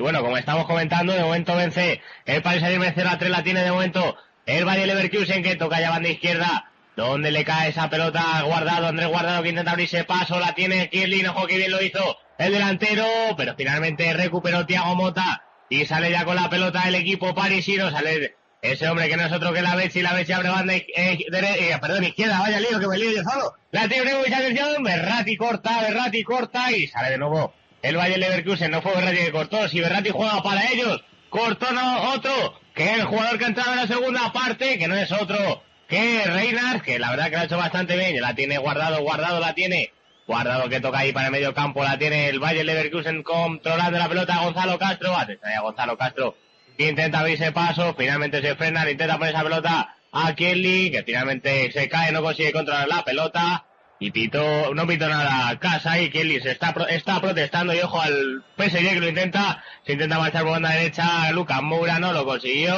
Bueno, 0.06 0.22
como 0.22 0.38
estamos 0.38 0.68
comentando, 0.68 1.14
de 1.14 1.24
momento 1.24 1.56
vence 1.56 2.00
el 2.28 2.44
Paris 2.44 2.62
Saint-Germain 2.62 2.94
0 2.96 3.10
a 3.12 3.18
3 3.18 3.32
la 3.32 3.42
tiene 3.42 3.64
de 3.64 3.72
momento 3.72 4.16
el 4.46 4.64
Bayer 4.64 4.86
Leverkusen 4.86 5.42
que 5.42 5.56
toca 5.56 5.82
ya 5.82 5.90
banda 5.90 6.10
izquierda. 6.10 6.70
Donde 6.96 7.32
le 7.32 7.44
cae 7.44 7.70
esa 7.70 7.90
pelota 7.90 8.40
guardado, 8.44 8.86
Andrés 8.86 9.08
Guardado 9.08 9.42
que 9.42 9.50
intenta 9.50 9.72
abrirse 9.72 10.04
paso, 10.04 10.40
la 10.40 10.54
tiene 10.54 10.92
Kirlin, 10.92 11.26
ojo 11.26 11.48
que 11.48 11.58
bien 11.58 11.72
lo 11.72 11.82
hizo 11.82 12.20
el 12.38 12.54
delantero, 12.54 13.04
pero 13.36 13.56
finalmente 13.58 14.14
recuperó 14.14 14.68
Thiago 14.68 14.94
Mota 14.94 15.44
y 15.72 15.86
sale 15.86 16.12
ya 16.12 16.24
con 16.24 16.36
la 16.36 16.52
pelota 16.52 16.84
el 16.88 16.94
equipo 16.94 17.34
parisino, 17.34 17.90
sale 17.90 18.36
ese 18.62 18.88
hombre 18.88 19.10
que 19.10 19.18
no 19.18 19.26
es 19.26 19.34
otro 19.34 19.54
que 19.54 19.64
la 19.64 19.76
Bechi, 19.76 20.04
la 20.04 20.14
Bechi 20.14 20.34
abre 20.34 20.50
banda 20.50 20.76
eh, 20.76 20.86
eh, 20.96 21.78
perdón, 21.82 22.04
izquierda, 22.04 22.42
vaya 22.42 22.60
lío 22.60 22.80
que 22.80 22.88
me 22.88 23.00
lío 23.00 23.10
yo 23.12 23.24
solo. 23.24 23.56
La 23.72 23.88
tiene 23.88 24.14
mucha 24.14 24.38
atención, 24.38 24.84
Berrati 24.84 25.36
corta, 25.36 25.82
Berrati 25.82 26.24
corta 26.24 26.72
y 26.72 26.86
sale 26.86 27.10
de 27.10 27.18
nuevo 27.18 27.56
el 27.86 27.98
Bayern 27.98 28.22
Leverkusen. 28.22 28.72
No 28.72 28.82
fue 28.82 28.96
Berratti 28.96 29.18
que 29.18 29.32
cortó. 29.32 29.68
Si 29.70 29.80
Berratti 29.80 30.10
juega 30.10 30.42
para 30.42 30.70
ellos, 30.72 31.04
cortó 31.30 31.72
no 31.72 32.14
otro 32.14 32.60
que 32.74 32.94
el 32.94 33.04
jugador 33.04 33.38
que 33.38 33.46
entraba 33.46 33.74
en 33.74 33.80
la 33.80 33.88
segunda 33.88 34.34
parte, 34.34 34.78
que 34.78 34.88
no 34.88 34.96
es 34.96 35.12
otro 35.12 35.64
que 35.88 36.24
Reynard, 36.26 36.82
que 36.82 37.00
la 37.00 37.12
verdad 37.12 37.26
que 37.26 37.36
lo 37.36 37.40
ha 37.40 37.46
hecho 37.46 37.58
bastante 37.58 37.96
bien, 37.96 38.20
la 38.20 38.34
tiene 38.34 38.58
guardado, 38.58 39.02
guardado 39.02 39.40
la 39.40 39.54
tiene, 39.54 39.94
guardado 40.28 40.68
que 40.68 40.82
toca 40.82 41.00
ahí 41.00 41.14
para 41.14 41.28
el 41.28 41.32
medio 41.32 41.54
campo, 41.54 41.84
la 41.84 41.98
tiene 41.98 42.28
el 42.28 42.40
Valle 42.40 42.64
Leverkusen 42.64 43.24
controlando 43.24 43.98
la 43.98 44.10
pelota, 44.10 44.44
Gonzalo 44.44 44.80
Castro, 44.80 45.16
atención 45.16 45.52
a 45.54 45.62
Gonzalo 45.62 45.98
Castro, 45.98 46.36
intenta 46.78 47.20
abrirse 47.20 47.52
paso, 47.52 47.96
finalmente 47.98 48.42
se 48.42 48.56
frena, 48.56 48.90
intenta 48.90 49.18
poner 49.18 49.36
esa 49.36 49.44
pelota 49.44 49.96
a 50.12 50.36
Kelly, 50.36 50.92
que 50.92 51.04
finalmente 51.04 51.72
se 51.72 51.88
cae, 51.88 52.12
no 52.12 52.24
consigue 52.24 52.52
controlar 52.52 52.88
la 52.88 53.04
pelota, 53.06 53.66
y 54.00 54.12
pito, 54.12 54.74
no 54.74 54.86
pito 54.86 55.08
nada, 55.08 55.58
casa 55.60 56.00
y 56.00 56.10
Kelly 56.10 56.42
se 56.42 56.52
está, 56.52 56.76
está 56.90 57.22
protestando 57.22 57.74
y 57.74 57.80
ojo 57.80 58.02
al 58.02 58.44
PSG 58.58 58.90
que 58.90 59.00
lo 59.00 59.10
intenta, 59.10 59.64
se 59.86 59.94
intenta 59.94 60.20
marchar 60.20 60.44
por 60.44 60.52
banda 60.52 60.72
derecha, 60.72 61.32
Lucas 61.32 61.62
Moura 61.62 62.00
no 62.00 62.12
lo 62.12 62.26
consiguió, 62.26 62.78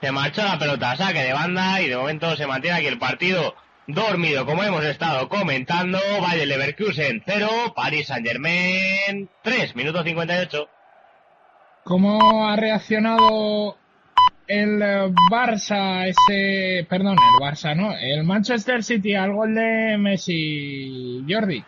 se 0.00 0.12
marchó 0.12 0.44
la 0.44 0.58
pelota, 0.58 0.96
saque 0.96 1.22
de 1.22 1.32
banda 1.32 1.80
y 1.80 1.88
de 1.88 1.96
momento 1.96 2.36
se 2.36 2.46
mantiene 2.46 2.78
aquí 2.78 2.86
el 2.86 2.98
partido 2.98 3.54
dormido, 3.86 4.46
como 4.46 4.62
hemos 4.62 4.84
estado 4.84 5.28
comentando, 5.28 5.98
Valle 6.22 6.46
Leverkusen 6.46 7.22
0, 7.26 7.72
Paris 7.74 8.06
Saint 8.08 8.26
Germain 8.26 9.28
3, 9.42 9.74
minuto 9.74 10.02
58. 10.02 10.68
¿Cómo 11.84 12.46
ha 12.46 12.56
reaccionado 12.56 13.79
el 14.50 14.82
eh, 14.82 15.14
Barça, 15.30 16.08
ese, 16.08 16.84
perdón, 16.88 17.16
el 17.18 17.40
Barça, 17.40 17.76
¿no? 17.76 17.92
El 17.92 18.24
Manchester 18.24 18.82
City 18.82 19.14
al 19.14 19.32
gol 19.32 19.54
de 19.54 19.96
Messi, 19.96 21.24
Jordi. 21.28 21.62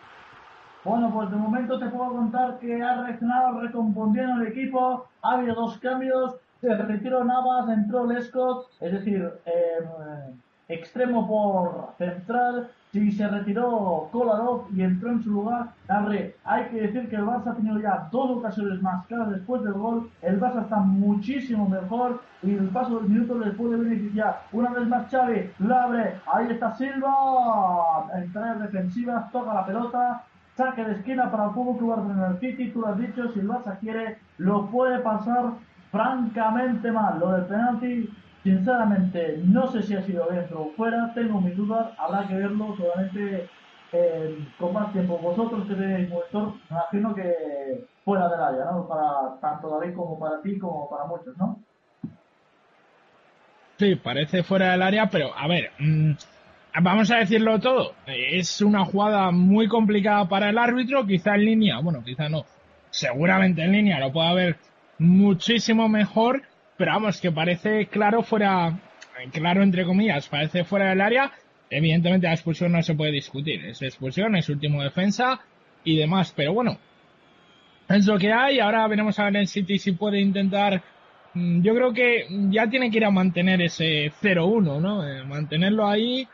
Bueno, 0.83 1.09
pues 1.13 1.31
de 1.31 1.37
momento 1.37 1.79
te 1.79 1.85
puedo 1.85 2.11
contar 2.11 2.59
que 2.59 2.81
ha 2.83 3.03
reaccionado 3.03 3.61
recomponiendo 3.61 4.41
el 4.41 4.49
equipo, 4.49 5.07
ha 5.21 5.31
habido 5.31 5.55
dos 5.55 5.77
cambios, 5.77 6.35
se 6.59 6.75
retiró 6.75 7.23
Navas, 7.23 7.69
entró 7.69 8.05
Lescott, 8.05 8.67
es 8.81 8.91
decir, 8.91 9.31
eh, 9.45 10.33
extremo 10.67 11.25
por 11.25 11.95
central, 11.97 12.69
si 12.93 13.11
se 13.11 13.27
retiró 13.27 14.07
Kolarov 14.11 14.67
y 14.71 14.83
entró 14.83 15.09
en 15.09 15.23
su 15.23 15.31
lugar 15.31 15.71
Darre. 15.87 16.35
Hay 16.45 16.65
que 16.65 16.81
decir 16.81 17.09
que 17.09 17.15
el 17.15 17.25
Barça 17.25 17.47
ha 17.47 17.55
tenido 17.55 17.79
ya 17.79 18.07
dos 18.11 18.37
ocasiones 18.37 18.83
más 18.83 19.03
claras 19.07 19.31
después 19.31 19.63
del 19.63 19.73
gol. 19.73 20.11
El 20.21 20.39
Barça 20.39 20.61
está 20.61 20.77
muchísimo 20.77 21.67
mejor 21.67 22.21
y 22.43 22.51
el 22.51 22.69
paso 22.69 22.99
del 22.99 23.09
minuto 23.09 23.39
les 23.39 23.55
puede 23.55 23.77
beneficiar. 23.77 24.43
Una 24.51 24.69
vez 24.69 24.87
más 24.87 25.09
Xavi 25.09 25.49
lo 25.57 25.75
abre. 25.75 26.17
Ahí 26.31 26.51
está 26.51 26.75
Silva. 26.75 28.09
Entra 28.15 28.55
defensiva, 28.55 29.27
toca 29.31 29.55
la 29.55 29.65
pelota. 29.65 30.23
Saque 30.55 30.85
de 30.85 30.93
esquina 30.93 31.31
para 31.31 31.45
el 31.45 31.51
Fútbol 31.51 31.77
Club 31.79 32.11
el 32.29 32.39
City. 32.39 32.69
Tú 32.69 32.81
lo 32.81 32.89
has 32.89 32.99
dicho, 32.99 33.27
si 33.33 33.39
el 33.39 33.49
Barça 33.49 33.75
quiere, 33.79 34.19
lo 34.37 34.67
puede 34.67 34.99
pasar 34.99 35.53
francamente 35.91 36.91
mal. 36.91 37.19
Lo 37.19 37.31
del 37.31 37.45
penalti 37.45 38.07
Sinceramente, 38.43 39.39
no 39.45 39.71
sé 39.71 39.83
si 39.83 39.95
ha 39.95 40.01
sido 40.03 40.27
dentro 40.29 40.63
o 40.63 40.71
fuera, 40.71 41.13
tengo 41.13 41.39
mis 41.39 41.55
dudas, 41.55 41.93
habrá 41.97 42.27
que 42.27 42.35
verlo 42.35 42.75
solamente 42.75 43.49
eh, 43.93 44.37
con 44.59 44.73
más 44.73 44.91
tiempo. 44.91 45.17
Vosotros 45.17 45.65
que 45.65 45.75
tenéis 45.75 46.09
monitor, 46.09 46.53
me 46.69 46.75
imagino 46.75 47.15
que 47.15 47.85
fuera 48.03 48.27
del 48.27 48.41
área, 48.41 48.65
¿no? 48.65 48.87
Para 48.87 49.39
tanto 49.39 49.69
David 49.69 49.95
como 49.95 50.19
para 50.19 50.41
ti 50.41 50.59
como 50.59 50.89
para 50.89 51.05
muchos, 51.05 51.37
¿no? 51.37 51.57
Sí, 53.77 53.95
parece 53.95 54.43
fuera 54.43 54.71
del 54.71 54.81
área, 54.81 55.09
pero 55.09 55.31
a 55.37 55.47
ver, 55.47 55.71
mm, 55.79 56.11
vamos 56.81 57.11
a 57.11 57.17
decirlo 57.17 57.59
todo. 57.59 57.93
Es 58.07 58.61
una 58.61 58.83
jugada 58.83 59.31
muy 59.31 59.69
complicada 59.69 60.27
para 60.27 60.49
el 60.49 60.57
árbitro, 60.57 61.05
quizá 61.05 61.35
en 61.35 61.45
línea, 61.45 61.79
bueno, 61.79 62.03
quizá 62.03 62.27
no, 62.27 62.43
seguramente 62.89 63.63
en 63.63 63.71
línea 63.71 63.99
lo 63.99 64.11
puede 64.11 64.27
haber 64.27 64.57
muchísimo 64.99 65.87
mejor 65.87 66.43
pero 66.83 66.95
vamos, 66.95 67.21
que 67.21 67.31
parece 67.31 67.85
claro 67.85 68.23
fuera, 68.23 68.77
claro 69.31 69.63
entre 69.63 69.85
comillas, 69.85 70.27
parece 70.27 70.65
fuera 70.65 70.89
del 70.89 70.99
área. 70.99 71.31
Evidentemente 71.69 72.27
la 72.27 72.33
expulsión 72.33 72.73
no 72.73 72.83
se 72.83 72.93
puede 72.93 73.13
discutir, 73.13 73.63
es 73.63 73.81
expulsión, 73.81 74.35
es 74.35 74.49
último 74.49 74.83
defensa 74.83 75.39
y 75.85 75.95
demás, 75.95 76.33
pero 76.35 76.51
bueno, 76.53 76.77
es 77.87 78.05
lo 78.05 78.17
que 78.17 78.33
hay. 78.33 78.59
Ahora 78.59 78.85
veremos 78.89 79.17
a 79.17 79.23
ver 79.23 79.37
en 79.37 79.47
City 79.47 79.79
si 79.79 79.93
puede 79.93 80.19
intentar. 80.19 80.83
Mm, 81.33 81.61
yo 81.61 81.73
creo 81.73 81.93
que 81.93 82.25
ya 82.49 82.67
tiene 82.67 82.91
que 82.91 82.97
ir 82.97 83.05
a 83.05 83.11
mantener 83.11 83.61
ese 83.61 84.11
0-1, 84.21 84.81
¿no? 84.81 85.07
Eh, 85.07 85.23
mantenerlo 85.23 85.87
ahí, 85.87 86.27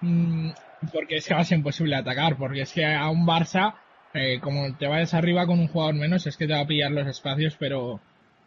mm, 0.00 0.50
porque 0.92 1.18
es 1.18 1.28
que 1.28 1.34
va 1.34 1.42
a 1.42 1.44
ser 1.44 1.58
imposible 1.58 1.94
atacar, 1.94 2.36
porque 2.36 2.62
es 2.62 2.72
que 2.72 2.84
a 2.84 3.08
un 3.08 3.24
Barça, 3.24 3.76
eh, 4.14 4.40
como 4.40 4.74
te 4.76 4.88
vayas 4.88 5.14
arriba 5.14 5.46
con 5.46 5.60
un 5.60 5.68
jugador 5.68 5.94
menos, 5.94 6.26
es 6.26 6.36
que 6.36 6.48
te 6.48 6.54
va 6.54 6.62
a 6.62 6.66
pillar 6.66 6.90
los 6.90 7.06
espacios, 7.06 7.56
pero 7.56 8.00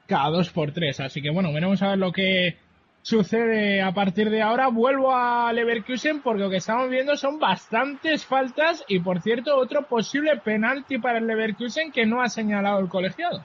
cada 0.07 0.29
dos 0.29 0.49
por 0.49 0.71
tres. 0.71 0.99
Así 0.99 1.21
que 1.21 1.29
bueno, 1.29 1.51
veremos 1.53 1.81
a 1.81 1.89
ver 1.89 1.97
lo 1.97 2.11
que 2.11 2.57
sucede 3.01 3.81
a 3.81 3.91
partir 3.93 4.29
de 4.29 4.41
ahora. 4.41 4.67
Vuelvo 4.69 5.15
a 5.15 5.51
Leverkusen 5.53 6.21
porque 6.21 6.41
lo 6.41 6.49
que 6.49 6.57
estamos 6.57 6.89
viendo 6.89 7.15
son 7.15 7.39
bastantes 7.39 8.25
faltas 8.25 8.83
y 8.87 8.99
por 8.99 9.21
cierto 9.21 9.55
otro 9.55 9.87
posible 9.87 10.37
penalti 10.37 10.97
para 10.97 11.19
el 11.19 11.27
Leverkusen 11.27 11.91
que 11.91 12.05
no 12.05 12.21
ha 12.21 12.29
señalado 12.29 12.79
el 12.79 12.89
colegiado. 12.89 13.43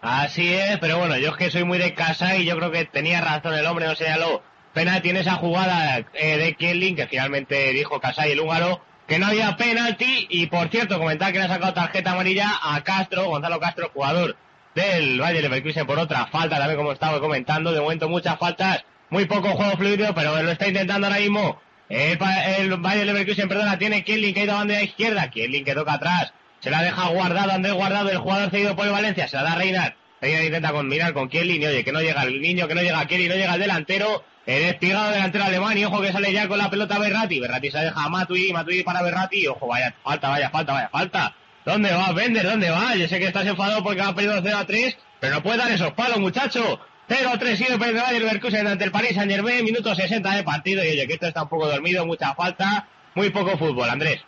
Así 0.00 0.52
es, 0.52 0.78
pero 0.78 0.98
bueno, 0.98 1.16
yo 1.16 1.30
es 1.30 1.36
que 1.36 1.50
soy 1.50 1.64
muy 1.64 1.78
de 1.78 1.94
casa 1.94 2.36
y 2.36 2.44
yo 2.44 2.56
creo 2.56 2.72
que 2.72 2.84
tenía 2.84 3.20
razón 3.20 3.54
el 3.54 3.66
hombre, 3.66 3.86
no 3.86 3.94
señaló 3.94 4.42
penalti 4.72 5.10
en 5.10 5.18
esa 5.18 5.34
jugada 5.34 6.04
eh, 6.14 6.38
de 6.38 6.54
Kielin 6.54 6.96
que 6.96 7.06
finalmente 7.06 7.72
dijo 7.72 8.00
Casay 8.00 8.32
el 8.32 8.40
húngaro 8.40 8.80
que 9.06 9.18
no 9.18 9.26
había 9.26 9.56
penalti 9.56 10.26
y 10.30 10.46
por 10.46 10.68
cierto 10.68 10.98
comentar 10.98 11.32
que 11.32 11.38
le 11.38 11.44
ha 11.44 11.48
sacado 11.48 11.74
tarjeta 11.74 12.12
amarilla 12.12 12.48
a 12.62 12.82
Castro, 12.82 13.26
Gonzalo 13.26 13.60
Castro, 13.60 13.90
jugador 13.92 14.36
del 14.74 15.20
Valle 15.20 15.42
Leverkusen 15.42 15.86
por 15.86 15.98
otra 15.98 16.26
falta, 16.26 16.58
también 16.58 16.78
como 16.78 16.92
estaba 16.92 17.20
comentando, 17.20 17.72
de 17.72 17.80
momento 17.80 18.08
muchas 18.08 18.38
faltas, 18.38 18.84
muy 19.10 19.26
poco 19.26 19.50
juego 19.50 19.76
fluido, 19.76 20.14
pero 20.14 20.42
lo 20.42 20.50
está 20.50 20.68
intentando 20.68 21.06
ahora 21.06 21.18
mismo. 21.20 21.60
El, 21.88 22.18
el 22.58 22.76
Valle 22.78 23.04
Leverkusen, 23.04 23.48
perdona, 23.48 23.78
tiene 23.78 24.02
Kielin 24.02 24.32
que 24.32 24.40
ha 24.40 24.44
ido 24.44 24.54
a 24.54 24.58
banda 24.58 24.82
izquierda, 24.82 25.28
Kielin 25.30 25.64
que 25.64 25.74
toca 25.74 25.94
atrás, 25.94 26.32
se 26.60 26.70
la 26.70 26.82
deja 26.82 27.08
guardado, 27.08 27.52
Andrés 27.52 27.74
guardado, 27.74 28.08
el 28.08 28.18
jugador 28.18 28.50
cedido 28.50 28.74
por 28.74 28.86
el 28.86 28.92
Valencia, 28.92 29.28
se 29.28 29.36
la 29.36 29.42
da 29.42 29.54
Reinar, 29.56 29.96
Reinar 30.20 30.44
intenta 30.44 30.72
combinar 30.72 31.12
con 31.12 31.28
Kielin 31.28 31.60
y 31.60 31.66
oye, 31.66 31.84
que 31.84 31.92
no 31.92 32.00
llega 32.00 32.22
el 32.22 32.40
niño, 32.40 32.66
que 32.66 32.74
no 32.74 32.82
llega 32.82 33.04
Kielin, 33.04 33.28
no 33.28 33.34
llega 33.34 33.54
el 33.54 33.60
delantero, 33.60 34.24
el 34.46 34.62
despegado 34.64 35.10
delantero 35.10 35.44
alemán 35.44 35.76
y 35.76 35.84
ojo 35.84 36.00
que 36.00 36.12
sale 36.12 36.32
ya 36.32 36.48
con 36.48 36.58
la 36.58 36.70
pelota 36.70 36.98
Berrati, 36.98 37.40
Berrati 37.40 37.70
se 37.70 37.78
deja 37.78 38.02
a 38.02 38.08
Matui, 38.08 38.52
Matui 38.52 38.82
para 38.82 39.02
Berrati, 39.02 39.46
ojo, 39.48 39.66
vaya 39.66 39.94
falta, 40.02 40.30
vaya 40.30 40.50
falta, 40.50 40.72
vaya 40.72 40.88
falta. 40.88 41.36
¿Dónde 41.64 41.92
va, 41.92 42.12
Bender? 42.12 42.44
¿Dónde 42.44 42.70
va? 42.70 42.94
Yo 42.96 43.06
sé 43.06 43.18
que 43.18 43.26
estás 43.26 43.46
enfadado 43.46 43.82
porque 43.84 44.02
ha 44.02 44.14
perdido 44.14 44.40
0 44.42 44.56
a 44.56 44.66
3, 44.66 44.96
pero 45.20 45.34
no 45.34 45.42
puede 45.42 45.58
dar 45.58 45.70
esos 45.70 45.92
palos, 45.92 46.18
muchacho. 46.18 46.80
0 47.08 47.30
a 47.32 47.38
3 47.38 47.58
sigue 47.58 47.72
el 47.72 47.78
Bayern 47.78 48.18
Leverkusen 48.18 48.66
ante 48.66 48.84
el 48.84 48.90
Paris 48.90 49.14
Saint 49.14 49.30
Germain, 49.30 49.64
minuto 49.64 49.94
60 49.94 50.36
de 50.36 50.42
partido. 50.42 50.84
Y 50.84 50.88
oye, 50.88 51.06
que 51.06 51.14
esto 51.14 51.26
está 51.26 51.44
un 51.44 51.48
poco 51.48 51.68
dormido, 51.68 52.04
mucha 52.06 52.34
falta, 52.34 52.88
muy 53.14 53.30
poco 53.30 53.56
fútbol, 53.56 53.88
Andrés. 53.90 54.22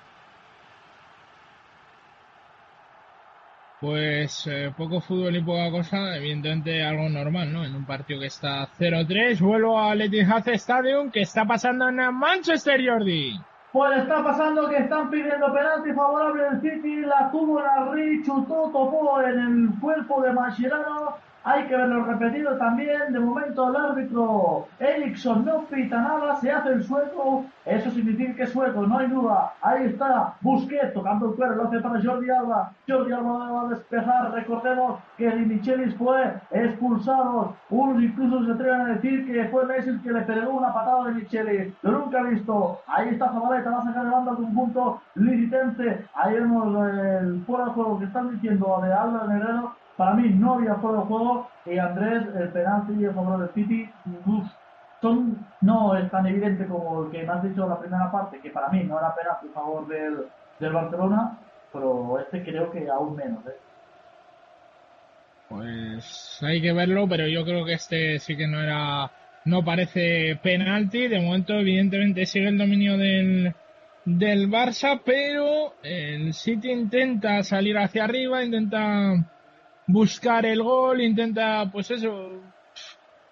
Pues 3.81 4.47
eh, 4.47 4.73
poco 4.77 5.01
fútbol 5.01 5.37
y 5.37 5.43
poca 5.43 5.71
cosa, 5.71 6.17
evidentemente 6.17 6.83
algo 6.83 7.09
normal, 7.09 7.53
¿no? 7.53 7.65
En 7.65 7.75
un 7.75 7.85
partido 7.85 8.21
que 8.21 8.27
está 8.27 8.67
0-3, 8.79 9.41
vuelvo 9.41 9.79
al 9.79 10.01
Etihad 10.01 10.49
Stadium, 10.49 11.11
que 11.11 11.21
está 11.21 11.45
pasando 11.45 11.89
en 11.89 11.97
Manchester, 12.15 12.81
Jordi. 12.87 13.39
Pues 13.75 13.99
está 13.99 14.23
pasando 14.23 14.69
que 14.69 14.77
están 14.77 15.11
pidiendo 15.11 15.53
penalti 15.53 15.93
favorable 15.93 16.45
del 16.45 16.61
City, 16.61 17.01
la 17.01 17.29
tuvo 17.33 17.61
Larry, 17.61 18.23
chutó, 18.23 18.71
topó 18.71 19.21
en 19.21 19.37
el 19.37 19.81
cuerpo 19.81 20.23
de 20.23 20.33
Mascherano 20.33 21.17
hay 21.45 21.65
que 21.65 21.77
verlo 21.77 22.05
repetido 22.05 22.57
también. 22.57 23.13
De 23.13 23.21
momento 23.21 23.69
el 23.69 23.77
árbitro 23.77 24.67
Ericsson 24.79 25.45
no 25.45 25.65
pita 25.67 26.01
nada, 26.01 26.37
se 26.37 26.51
hace 26.51 26.71
el 26.71 26.83
sueco. 26.83 27.45
Eso 27.67 27.91
significa 27.91 28.35
que 28.35 28.43
es 28.45 28.51
sueco, 28.51 28.87
no 28.87 28.99
hay 28.99 29.09
duda. 29.09 29.53
Ahí 29.61 29.85
está 29.85 30.35
Busquets 30.41 30.93
tocando 30.95 31.31
el 31.31 31.37
cuero, 31.37 31.55
lo 31.55 31.65
hace 31.65 31.81
para 31.81 32.03
Jordi 32.03 32.31
Alba. 32.31 32.73
Jordi 32.89 33.13
Alba 33.13 33.51
va 33.51 33.63
a 33.63 33.69
despejar. 33.69 34.33
Recordemos 34.33 35.01
que 35.17 35.31
Di 35.31 35.45
Michelis 35.45 35.95
fue 35.97 36.35
expulsado. 36.51 37.55
Unos 37.71 38.03
incluso 38.03 38.45
se 38.45 38.53
atreven 38.53 38.81
a 38.81 38.95
decir 38.95 39.27
que 39.27 39.45
fue 39.49 39.67
Messi 39.67 39.91
el 39.91 40.03
que 40.03 40.13
le 40.13 40.23
pegó 40.23 40.51
una 40.51 40.73
patada 40.73 41.05
de 41.05 41.13
Michelis. 41.13 41.75
Lo 41.83 41.93
nunca 41.93 42.21
he 42.21 42.31
visto. 42.31 42.81
Ahí 42.87 43.11
está 43.11 43.31
Zabaleta, 43.33 43.71
va 43.71 43.79
a 43.79 43.85
sacar 43.85 44.05
de 44.05 44.11
banda 44.11 44.33
un 44.33 44.55
punto 44.55 45.01
licitense. 45.15 46.07
Ahí 46.15 46.35
vemos 46.35 46.89
el 46.89 47.43
fuera 47.47 47.67
de 47.67 47.71
juego 47.73 47.99
que 47.99 48.07
están 48.07 48.31
diciendo 48.31 48.81
de 48.83 48.93
Alba 48.93 49.27
Guerrero 49.27 49.84
para 49.97 50.15
mí 50.15 50.29
no 50.31 50.55
había 50.55 50.75
fuera 50.77 50.99
de 50.99 51.05
juego 51.05 51.49
y 51.67 51.79
Andrés, 51.79 52.25
el 52.37 52.49
penalti 52.51 52.95
y 52.95 53.05
el 53.05 53.15
favor 53.15 53.41
del 53.41 53.55
City, 53.55 53.91
son, 55.01 55.47
no 55.61 55.97
es 55.97 56.11
tan 56.11 56.27
evidente 56.27 56.67
como 56.67 57.05
el 57.05 57.11
que 57.11 57.23
me 57.23 57.33
has 57.33 57.43
dicho 57.43 57.63
en 57.63 57.69
la 57.69 57.79
primera 57.79 58.11
parte, 58.11 58.41
que 58.41 58.51
para 58.51 58.69
mí 58.69 58.83
no 58.85 58.99
era 58.99 59.15
penalti 59.15 59.49
a 59.49 59.55
favor 59.55 59.87
del, 59.87 60.27
del 60.59 60.73
Barcelona, 60.73 61.39
pero 61.73 62.19
este 62.21 62.43
creo 62.43 62.71
que 62.71 62.89
aún 62.89 63.17
menos. 63.17 63.47
¿eh? 63.47 63.57
Pues 65.49 66.39
hay 66.43 66.61
que 66.61 66.73
verlo, 66.73 67.07
pero 67.09 67.27
yo 67.29 67.45
creo 67.45 67.65
que 67.65 67.75
este 67.75 68.19
sí 68.19 68.37
que 68.37 68.47
no 68.47 68.61
era, 68.61 69.11
no 69.45 69.65
parece 69.65 70.39
penalti. 70.43 71.07
De 71.09 71.21
momento, 71.21 71.53
evidentemente, 71.55 72.27
sigue 72.27 72.49
el 72.49 72.59
dominio 72.59 72.97
del, 72.97 73.55
del 74.05 74.49
Barça, 74.49 75.01
pero 75.05 75.75
el 75.83 76.33
City 76.33 76.71
intenta 76.71 77.43
salir 77.43 77.77
hacia 77.77 78.05
arriba, 78.05 78.43
intenta 78.43 79.15
buscar 79.87 80.47
el 80.47 80.63
gol, 80.63 81.01
intenta, 81.01 81.71
pues 81.71 81.91
eso, 81.91 82.41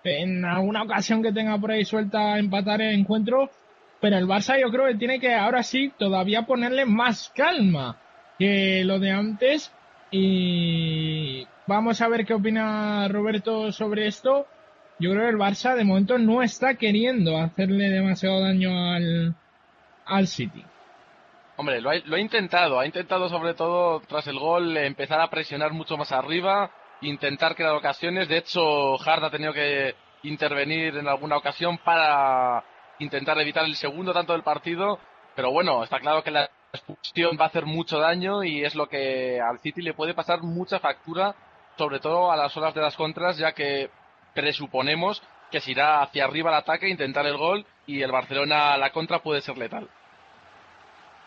en 0.04 0.44
alguna 0.44 0.82
ocasión 0.82 1.22
que 1.22 1.32
tenga 1.32 1.58
por 1.58 1.70
ahí 1.70 1.84
suelta 1.84 2.38
empatar 2.38 2.80
el 2.82 2.94
encuentro, 2.98 3.50
pero 4.00 4.16
el 4.18 4.26
Barça 4.26 4.60
yo 4.60 4.70
creo 4.70 4.86
que 4.86 4.96
tiene 4.96 5.20
que 5.20 5.34
ahora 5.34 5.62
sí 5.62 5.92
todavía 5.98 6.42
ponerle 6.42 6.84
más 6.84 7.32
calma 7.34 7.96
que 8.38 8.82
lo 8.84 8.98
de 8.98 9.12
antes 9.12 9.72
y 10.10 11.46
vamos 11.66 12.00
a 12.00 12.08
ver 12.08 12.26
qué 12.26 12.34
opina 12.34 13.06
Roberto 13.08 13.70
sobre 13.72 14.06
esto. 14.06 14.46
Yo 14.98 15.10
creo 15.10 15.22
que 15.22 15.30
el 15.30 15.38
Barça 15.38 15.74
de 15.74 15.84
momento 15.84 16.18
no 16.18 16.42
está 16.42 16.74
queriendo 16.74 17.38
hacerle 17.38 17.90
demasiado 17.90 18.40
daño 18.40 18.92
al, 18.92 19.34
al 20.04 20.26
City. 20.26 20.64
Hombre, 21.62 21.80
lo 21.80 21.90
ha, 21.90 21.94
lo 22.06 22.16
ha 22.16 22.18
intentado, 22.18 22.80
ha 22.80 22.86
intentado 22.86 23.28
sobre 23.28 23.54
todo 23.54 24.00
tras 24.00 24.26
el 24.26 24.36
gol 24.36 24.76
empezar 24.76 25.20
a 25.20 25.30
presionar 25.30 25.70
mucho 25.70 25.96
más 25.96 26.10
arriba, 26.10 26.72
intentar 27.02 27.54
crear 27.54 27.72
ocasiones. 27.76 28.26
De 28.26 28.38
hecho, 28.38 29.00
Hart 29.00 29.22
ha 29.22 29.30
tenido 29.30 29.52
que 29.52 29.94
intervenir 30.24 30.96
en 30.96 31.06
alguna 31.06 31.36
ocasión 31.36 31.78
para 31.78 32.64
intentar 32.98 33.38
evitar 33.38 33.64
el 33.64 33.76
segundo 33.76 34.12
tanto 34.12 34.32
del 34.32 34.42
partido. 34.42 34.98
Pero 35.36 35.52
bueno, 35.52 35.84
está 35.84 36.00
claro 36.00 36.24
que 36.24 36.32
la 36.32 36.50
expulsión 36.72 37.36
va 37.40 37.44
a 37.44 37.46
hacer 37.46 37.64
mucho 37.64 38.00
daño 38.00 38.42
y 38.42 38.64
es 38.64 38.74
lo 38.74 38.88
que 38.88 39.40
al 39.40 39.60
City 39.60 39.82
le 39.82 39.94
puede 39.94 40.14
pasar 40.14 40.42
mucha 40.42 40.80
factura, 40.80 41.32
sobre 41.78 42.00
todo 42.00 42.32
a 42.32 42.36
las 42.36 42.56
horas 42.56 42.74
de 42.74 42.80
las 42.80 42.96
contras, 42.96 43.38
ya 43.38 43.52
que 43.52 43.88
presuponemos 44.34 45.22
que 45.52 45.60
se 45.60 45.70
irá 45.70 46.02
hacia 46.02 46.24
arriba 46.24 46.50
el 46.50 46.56
ataque, 46.56 46.88
intentar 46.88 47.24
el 47.24 47.36
gol 47.36 47.64
y 47.86 48.02
el 48.02 48.10
Barcelona 48.10 48.74
a 48.74 48.78
la 48.78 48.90
contra 48.90 49.20
puede 49.20 49.42
ser 49.42 49.56
letal. 49.56 49.88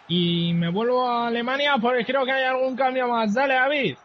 Y 0.08 0.54
me 0.54 0.70
vuelvo 0.70 1.08
a 1.08 1.28
Alemania 1.28 1.76
porque 1.82 2.06
creo 2.06 2.26
que 2.26 2.32
hay 2.32 2.44
algún 2.44 2.76
cambio 2.76 3.08
más. 3.08 3.34
Dale, 3.34 3.56
David. 3.56 3.98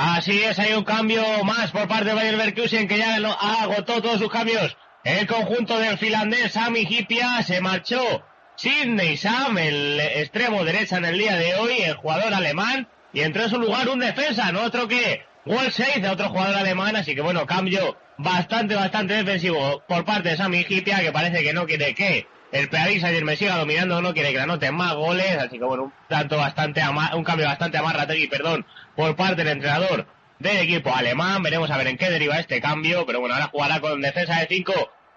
Así 0.00 0.44
es, 0.44 0.56
hay 0.60 0.74
un 0.74 0.84
cambio 0.84 1.22
más 1.42 1.72
por 1.72 1.88
parte 1.88 2.04
de 2.04 2.14
Bayern 2.14 2.38
Leverkusen 2.38 2.86
que 2.86 2.98
ya 2.98 3.18
lo, 3.18 3.32
agotó 3.32 4.00
todos 4.00 4.20
sus 4.20 4.30
cambios. 4.30 4.76
El 5.02 5.26
conjunto 5.26 5.76
del 5.78 5.98
finlandés 5.98 6.52
Sami 6.52 6.86
Hipia 6.88 7.42
se 7.42 7.60
marchó. 7.60 8.22
Sidney 8.54 9.16
Sam, 9.16 9.58
el 9.58 9.98
extremo 9.98 10.64
derecha 10.64 10.98
en 10.98 11.04
el 11.04 11.18
día 11.18 11.34
de 11.34 11.54
hoy, 11.56 11.82
el 11.82 11.94
jugador 11.94 12.32
alemán, 12.32 12.88
y 13.12 13.22
entró 13.22 13.44
en 13.44 13.50
su 13.50 13.58
lugar 13.58 13.88
un 13.88 13.98
defensa, 13.98 14.52
no 14.52 14.62
otro 14.62 14.86
que 14.86 15.22
Wolseid, 15.46 16.08
otro 16.08 16.28
jugador 16.28 16.56
alemán, 16.56 16.94
así 16.94 17.14
que 17.14 17.20
bueno, 17.20 17.46
cambio 17.46 17.96
bastante, 18.18 18.74
bastante 18.74 19.14
defensivo 19.14 19.82
por 19.88 20.04
parte 20.04 20.30
de 20.30 20.36
Sami 20.36 20.64
Hipia, 20.68 21.00
que 21.00 21.10
parece 21.10 21.42
que 21.42 21.52
no 21.52 21.66
quiere 21.66 21.94
que 21.94 22.26
el 22.50 22.68
Paris 22.70 23.04
ayer 23.04 23.24
me 23.24 23.36
siga 23.36 23.56
dominando, 23.56 24.00
no 24.00 24.14
quiere 24.14 24.32
que 24.32 24.40
anoten 24.40 24.74
más 24.74 24.94
goles, 24.94 25.36
así 25.38 25.58
que 25.58 25.64
bueno, 25.64 25.84
un 25.84 25.92
tanto 26.08 26.36
bastante 26.36 26.82
un 27.14 27.24
cambio 27.24 27.46
bastante 27.46 27.78
amarrategui, 27.78 28.26
perdón, 28.28 28.64
por 28.96 29.14
parte 29.16 29.44
del 29.44 29.48
entrenador 29.48 30.06
del 30.38 30.58
equipo 30.58 30.94
alemán. 30.94 31.42
Veremos 31.42 31.70
a 31.70 31.76
ver 31.76 31.88
en 31.88 31.98
qué 31.98 32.10
deriva 32.10 32.38
este 32.38 32.60
cambio, 32.60 33.04
pero 33.06 33.20
bueno, 33.20 33.34
ahora 33.34 33.48
jugará 33.48 33.80
con 33.80 34.00
defensa 34.00 34.40
de 34.40 34.46
5. 34.46 34.72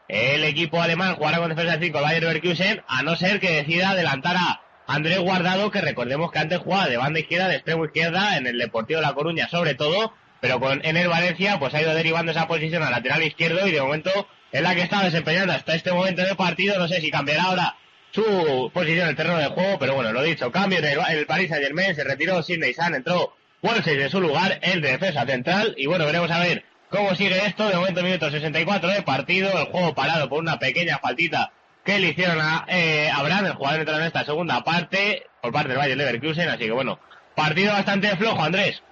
El 0.08 0.44
equipo 0.44 0.82
alemán 0.82 1.16
jugará 1.16 1.38
con 1.38 1.50
defensa 1.50 1.78
de 1.78 1.86
5 1.86 1.98
el 1.98 2.04
Bayern 2.04 2.26
Leverkusen, 2.26 2.84
a 2.88 3.02
no 3.04 3.16
ser 3.16 3.40
que 3.40 3.52
decida 3.52 3.92
adelantar 3.92 4.36
a 4.36 4.62
Andrés 4.88 5.20
Guardado, 5.20 5.72
que 5.72 5.80
recordemos 5.80 6.32
que 6.32 6.40
antes 6.40 6.60
jugaba 6.60 6.90
de 6.90 6.98
banda 6.98 7.20
izquierda, 7.20 7.48
de 7.48 7.56
extremo 7.56 7.86
izquierda, 7.86 8.36
en 8.38 8.46
el 8.46 8.58
Deportivo 8.58 9.00
de 9.00 9.06
La 9.06 9.14
Coruña 9.14 9.48
sobre 9.48 9.76
todo, 9.76 10.14
pero 10.42 10.60
con 10.60 10.84
en 10.84 10.98
el 10.98 11.08
Valencia 11.08 11.60
pues 11.60 11.74
ha 11.74 11.82
ido 11.82 11.94
derivando 11.94 12.32
esa 12.34 12.48
posición 12.48 12.84
al 12.84 12.92
lateral 12.92 13.24
izquierdo 13.24 13.66
y 13.66 13.72
de 13.72 13.82
momento 13.82 14.28
es 14.52 14.62
la 14.62 14.76
que 14.76 14.82
está 14.82 15.04
desempeñando 15.04 15.54
hasta 15.54 15.76
este 15.76 15.92
momento 15.92 16.22
del 16.22 16.36
partido. 16.36 16.78
No 16.78 16.88
sé 16.88 17.02
si 17.02 17.10
cambiará 17.10 17.44
ahora 17.44 17.76
su 18.12 18.72
posición 18.74 19.04
en 19.04 19.10
el 19.10 19.16
terreno 19.16 19.38
de 19.38 19.48
juego, 19.48 19.80
pero 19.80 19.96
bueno, 19.96 20.12
lo 20.12 20.22
dicho, 20.22 20.52
cambio 20.52 20.80
en 20.80 20.86
el, 20.86 21.00
el 21.10 21.26
Paris 21.26 21.50
Saint 21.50 21.64
Germain, 21.64 21.96
se 21.96 22.04
retiró 22.04 22.44
Sidney 22.44 22.74
San, 22.74 22.94
entró 22.94 23.36
Wolsey 23.62 23.96
de 23.96 24.10
su 24.10 24.20
lugar, 24.20 24.60
el 24.62 24.82
de 24.82 24.92
defensa 24.92 25.26
central, 25.26 25.76
y 25.78 25.86
bueno, 25.86 26.06
veremos 26.06 26.32
a 26.32 26.40
ver 26.40 26.66
cómo 26.90 27.16
sigue 27.16 27.46
esto. 27.46 27.68
De 27.70 27.76
momento, 27.76 28.04
minuto 28.04 28.30
64 28.30 28.90
de 28.90 29.02
partido, 29.04 29.58
el 29.58 29.66
juego 29.68 29.94
parado 29.94 30.28
por 30.28 30.40
una 30.40 30.60
pequeña 30.60 30.98
faltita 31.00 31.52
que 31.86 32.00
le 32.00 32.10
hicieron 32.10 32.40
a 32.40 32.66
eh, 32.68 33.10
Abraham, 33.14 33.46
el 33.46 33.54
jugador 33.54 33.80
entró 33.80 33.98
en 33.98 34.04
esta 34.04 34.26
segunda 34.26 34.64
parte, 34.64 35.28
por 35.42 35.52
parte 35.52 35.70
del 35.70 35.78
Bayern 35.78 35.98
Leverkusen, 35.98 36.50
así 36.50 36.66
que 36.66 36.72
bueno, 36.72 37.00
partido 37.36 37.74
bastante 37.74 38.16
flojo, 38.18 38.42
Andrés. 38.42 38.84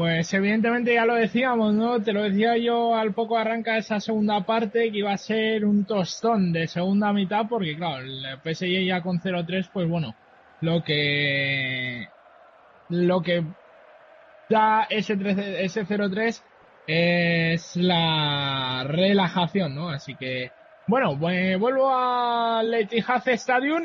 Pues 0.00 0.32
evidentemente 0.32 0.94
ya 0.94 1.04
lo 1.04 1.14
decíamos, 1.14 1.74
¿no? 1.74 2.00
Te 2.00 2.14
lo 2.14 2.22
decía 2.22 2.56
yo 2.56 2.94
al 2.94 3.12
poco 3.12 3.36
arranca 3.36 3.76
esa 3.76 4.00
segunda 4.00 4.46
parte 4.46 4.90
que 4.90 4.96
iba 4.96 5.12
a 5.12 5.18
ser 5.18 5.66
un 5.66 5.84
tostón 5.84 6.54
de 6.54 6.68
segunda 6.68 7.12
mitad 7.12 7.44
porque 7.46 7.76
claro, 7.76 8.06
el 8.06 8.24
PSG 8.42 8.86
ya 8.86 9.02
con 9.02 9.20
0-3 9.20 9.68
pues 9.70 9.86
bueno, 9.86 10.14
lo 10.62 10.82
que 10.82 12.08
lo 12.88 13.20
que 13.20 13.44
da 14.48 14.86
ese, 14.88 15.18
ese 15.62 15.84
0-3 15.84 16.42
es 16.86 17.76
la 17.76 18.84
relajación, 18.86 19.74
¿no? 19.74 19.90
Así 19.90 20.14
que 20.14 20.50
bueno, 20.86 21.18
pues 21.20 21.58
vuelvo 21.58 21.94
al 21.94 22.72
Etihad 22.72 23.28
Stadium 23.28 23.82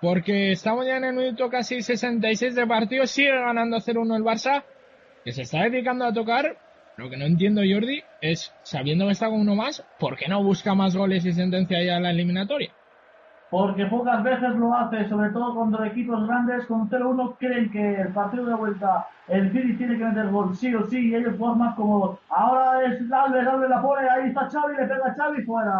porque 0.00 0.52
estamos 0.52 0.86
ya 0.86 0.98
en 0.98 1.04
el 1.06 1.14
minuto 1.14 1.50
casi 1.50 1.82
66 1.82 2.54
de 2.54 2.64
partido, 2.64 3.06
sigue 3.08 3.32
ganando 3.32 3.78
0-1 3.78 4.16
el 4.18 4.22
Barça 4.22 4.62
que 5.28 5.32
se 5.34 5.42
está 5.42 5.64
dedicando 5.64 6.06
a 6.06 6.12
tocar, 6.14 6.56
lo 6.96 7.10
que 7.10 7.18
no 7.18 7.26
entiendo 7.26 7.60
Jordi 7.60 8.02
es, 8.22 8.50
sabiendo 8.62 9.04
que 9.04 9.12
está 9.12 9.28
con 9.28 9.42
uno 9.42 9.54
más, 9.54 9.84
¿por 10.00 10.16
qué 10.16 10.26
no 10.26 10.42
busca 10.42 10.74
más 10.74 10.96
goles 10.96 11.26
y 11.26 11.34
sentencia 11.34 11.84
ya 11.84 11.98
a 11.98 12.00
la 12.00 12.12
eliminatoria? 12.12 12.70
Porque 13.50 13.84
pocas 13.84 14.22
veces 14.22 14.54
lo 14.56 14.72
hace, 14.72 15.06
sobre 15.06 15.28
todo 15.28 15.54
cuando 15.54 15.84
equipos 15.84 16.26
grandes 16.26 16.64
con 16.64 16.88
0-1 16.88 17.36
creen 17.38 17.70
que 17.70 18.00
el 18.00 18.08
partido 18.14 18.46
de 18.46 18.54
vuelta 18.54 19.06
el 19.26 19.52
City 19.52 19.76
tiene 19.76 19.98
que 19.98 20.04
meter 20.04 20.30
gol 20.30 20.56
sí 20.56 20.74
o 20.74 20.88
sí 20.88 21.10
y 21.10 21.14
ellos 21.14 21.34
juegan 21.36 21.58
más 21.58 21.74
cómodos. 21.74 22.20
Ahora 22.30 22.82
es 22.86 22.98
Alves, 23.12 23.46
Alves 23.46 23.68
la 23.68 23.82
pone, 23.82 24.08
ahí 24.08 24.28
está 24.28 24.48
Xavi, 24.48 24.76
le 24.78 24.86
pega 24.86 25.08
a 25.08 25.14
Xavi 25.14 25.42
fuera. 25.42 25.74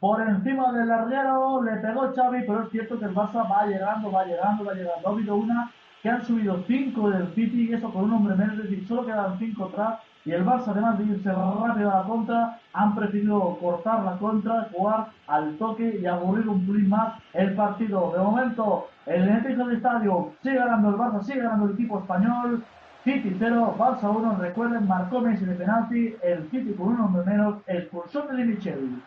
Por 0.00 0.20
encima 0.20 0.70
del 0.70 0.88
larguero 0.88 1.62
le 1.62 1.76
pegó 1.76 2.12
Xavi, 2.14 2.42
pero 2.46 2.64
es 2.64 2.70
cierto 2.72 2.98
que 2.98 3.06
el 3.06 3.14
Barça 3.14 3.50
va 3.50 3.64
llegando, 3.64 4.12
va 4.12 4.26
llegando, 4.26 4.66
va 4.66 4.74
llegando. 4.74 5.08
Ha 5.08 5.12
habido 5.12 5.34
una 5.34 5.70
que 6.04 6.10
han 6.10 6.22
subido 6.22 6.62
5 6.66 7.10
del 7.12 7.34
City 7.34 7.70
y 7.70 7.72
eso 7.72 7.90
con 7.90 8.04
un 8.04 8.12
hombre 8.12 8.36
menos, 8.36 8.58
es 8.58 8.64
decir, 8.64 8.86
solo 8.86 9.06
quedan 9.06 9.38
5 9.38 9.64
atrás 9.64 10.00
y 10.26 10.32
el 10.32 10.44
Barça 10.44 10.68
además 10.68 10.98
de 10.98 11.04
irse 11.04 11.32
rápido 11.32 11.90
a 11.90 12.00
la 12.00 12.02
contra, 12.02 12.60
han 12.74 12.94
preferido 12.94 13.56
cortar 13.58 14.04
la 14.04 14.18
contra, 14.18 14.68
jugar 14.70 15.06
al 15.26 15.56
toque 15.56 15.98
y 16.02 16.04
aburrir 16.04 16.46
un 16.46 16.66
plin 16.66 16.90
más 16.90 17.14
el 17.32 17.54
partido. 17.54 18.12
De 18.12 18.18
momento, 18.18 18.88
el 19.06 19.26
Etihad 19.30 19.66
de 19.66 19.76
Estadio 19.76 20.34
sigue 20.42 20.56
ganando 20.56 20.90
el 20.90 20.96
Barça, 20.96 21.22
sigue 21.22 21.40
ganando 21.40 21.66
el 21.68 21.72
equipo 21.72 21.98
español. 21.98 22.62
City 23.02 23.34
0, 23.38 23.74
Barça 23.78 24.14
1, 24.14 24.36
recuerden, 24.36 24.86
marcó 24.86 25.22
Messi 25.22 25.46
de 25.46 25.54
penalti, 25.54 26.14
el 26.22 26.50
City 26.50 26.74
con 26.74 26.88
un 26.88 27.00
hombre 27.00 27.24
menos, 27.24 27.62
expulsión 27.66 28.36
de 28.36 28.44
Michel. 28.44 29.02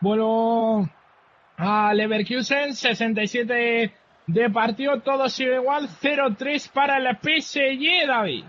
Vuelvo 0.00 0.88
a 1.56 1.94
Leverkusen, 1.94 2.74
67 2.74 4.00
de 4.26 4.50
partido, 4.50 5.00
todo 5.00 5.28
sigue 5.28 5.56
igual, 5.56 5.88
0-3 6.02 6.70
para 6.70 6.98
el 6.98 7.16
PSG, 7.16 8.06
David. 8.06 8.44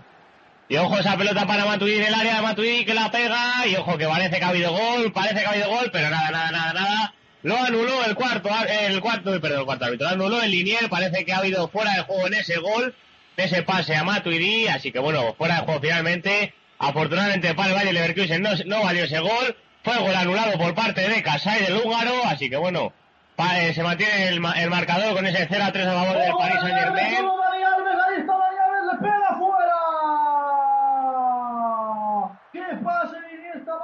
Y 0.68 0.76
ojo 0.76 0.98
esa 0.98 1.18
pelota 1.18 1.46
para 1.46 1.66
Matuidi 1.66 1.96
en 1.96 2.06
el 2.06 2.14
área 2.14 2.36
de 2.36 2.42
Matuidi 2.42 2.84
que 2.86 2.94
la 2.94 3.10
pega. 3.10 3.66
Y 3.66 3.76
ojo 3.76 3.98
que 3.98 4.06
parece 4.06 4.38
que 4.38 4.44
ha 4.44 4.48
habido 4.48 4.72
gol, 4.72 5.12
parece 5.12 5.40
que 5.40 5.46
ha 5.46 5.50
habido 5.50 5.68
gol, 5.68 5.90
pero 5.92 6.08
nada, 6.08 6.30
nada, 6.30 6.50
nada, 6.50 6.72
nada. 6.72 7.14
Lo 7.42 7.58
anuló 7.58 8.04
el 8.04 8.14
cuarto, 8.14 8.48
el 8.70 9.00
cuarto, 9.00 9.38
perdón, 9.40 9.60
el 9.60 9.64
cuarto 9.66 9.84
árbitro. 9.84 10.06
Lo 10.08 10.14
anuló 10.14 10.42
el 10.42 10.50
Linier, 10.50 10.88
parece 10.88 11.26
que 11.26 11.32
ha 11.34 11.38
habido 11.38 11.68
fuera 11.68 11.92
de 11.94 12.02
juego 12.04 12.26
en 12.26 12.34
ese 12.34 12.58
gol, 12.58 12.94
ese 13.36 13.62
pase 13.64 13.96
a 13.96 14.04
Matuidi. 14.04 14.68
Así 14.68 14.92
que 14.92 14.98
bueno, 14.98 15.34
fuera 15.34 15.56
de 15.56 15.60
juego 15.62 15.80
finalmente. 15.80 16.54
Afortunadamente 16.78 17.54
para 17.54 17.68
el 17.68 17.74
Valle 17.74 17.92
Leverkusen 17.92 18.40
no, 18.40 18.50
no 18.64 18.82
valió 18.82 19.04
ese 19.04 19.20
gol. 19.20 19.56
Fue 19.84 19.98
gol 19.98 20.14
anulado 20.14 20.56
por 20.56 20.74
parte 20.74 21.06
de 21.06 21.22
Casay 21.22 21.64
del 21.64 21.76
húngaro. 21.84 22.24
Así 22.24 22.48
que 22.48 22.56
bueno, 22.56 22.94
eh, 23.50 23.74
se 23.74 23.82
mantiene 23.82 24.28
el, 24.28 24.40
el, 24.56 24.70
marcador 24.70 25.14
con 25.14 25.26
ese 25.26 25.46
0 25.48 25.64
a 25.64 25.72
3 25.72 25.86
a 25.86 25.92
favor 25.92 26.16
del 26.16 26.32
Paris 26.32 26.60
Saint 26.60 26.78
Germain. 26.78 27.32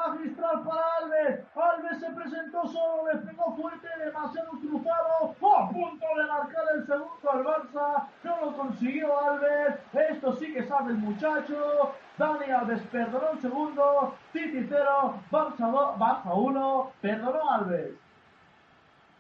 magistral 0.09 0.65
para 0.65 0.83
Alves. 1.01 1.45
Alves 1.55 2.01
se 2.01 2.11
presentó 2.11 2.67
solo, 2.69 3.13
le 3.13 3.19
pegó 3.21 3.57
fuerte, 3.57 3.89
demasiado 4.05 4.51
cruzado. 4.51 5.35
a 5.59 5.69
punto 5.69 6.07
de 6.17 6.27
marcar 6.27 6.65
el 6.75 6.87
segundo 6.87 7.31
al 7.31 7.45
Barça. 7.45 8.05
No 8.25 8.41
lo 8.41 8.57
consiguió 8.57 9.19
Alves. 9.19 9.75
Esto 9.93 10.37
sí 10.37 10.53
que 10.53 10.67
sabe 10.67 10.93
el 10.93 10.99
muchacho. 10.99 11.93
Dani 12.17 12.51
Alves 12.51 12.83
perdonó 12.91 13.31
el 13.33 13.41
segundo. 13.41 14.15
City 14.33 14.67
0, 14.69 15.15
Barça 15.31 15.71
2, 15.71 15.99
Barça 15.99 16.35
1. 16.35 16.93
Perdonó 17.01 17.51
Alves. 17.51 18.08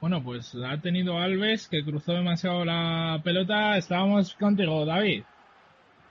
Bueno, 0.00 0.22
pues 0.22 0.54
ha 0.54 0.80
tenido 0.80 1.18
Alves 1.18 1.66
que 1.66 1.84
cruzó 1.84 2.12
demasiado 2.12 2.64
la 2.64 3.20
pelota. 3.24 3.76
Estábamos 3.76 4.34
contigo, 4.34 4.86
David. 4.86 5.24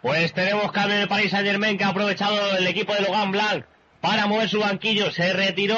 Pues 0.02 0.34
tenemos 0.34 0.72
cambio 0.74 0.98
el 0.98 1.08
Paris 1.08 1.32
Saint 1.32 1.48
Germain 1.48 1.78
que 1.78 1.86
ha 1.86 1.90
aprovechado 1.90 2.58
el 2.58 2.68
equipo 2.68 2.94
de 2.94 3.02
Logan 3.02 3.32
Blanc 3.32 3.66
para 4.02 4.28
mover 4.28 4.50
su 4.50 4.60
banquillo. 4.60 5.10
Se 5.12 5.32
retiró 5.32 5.78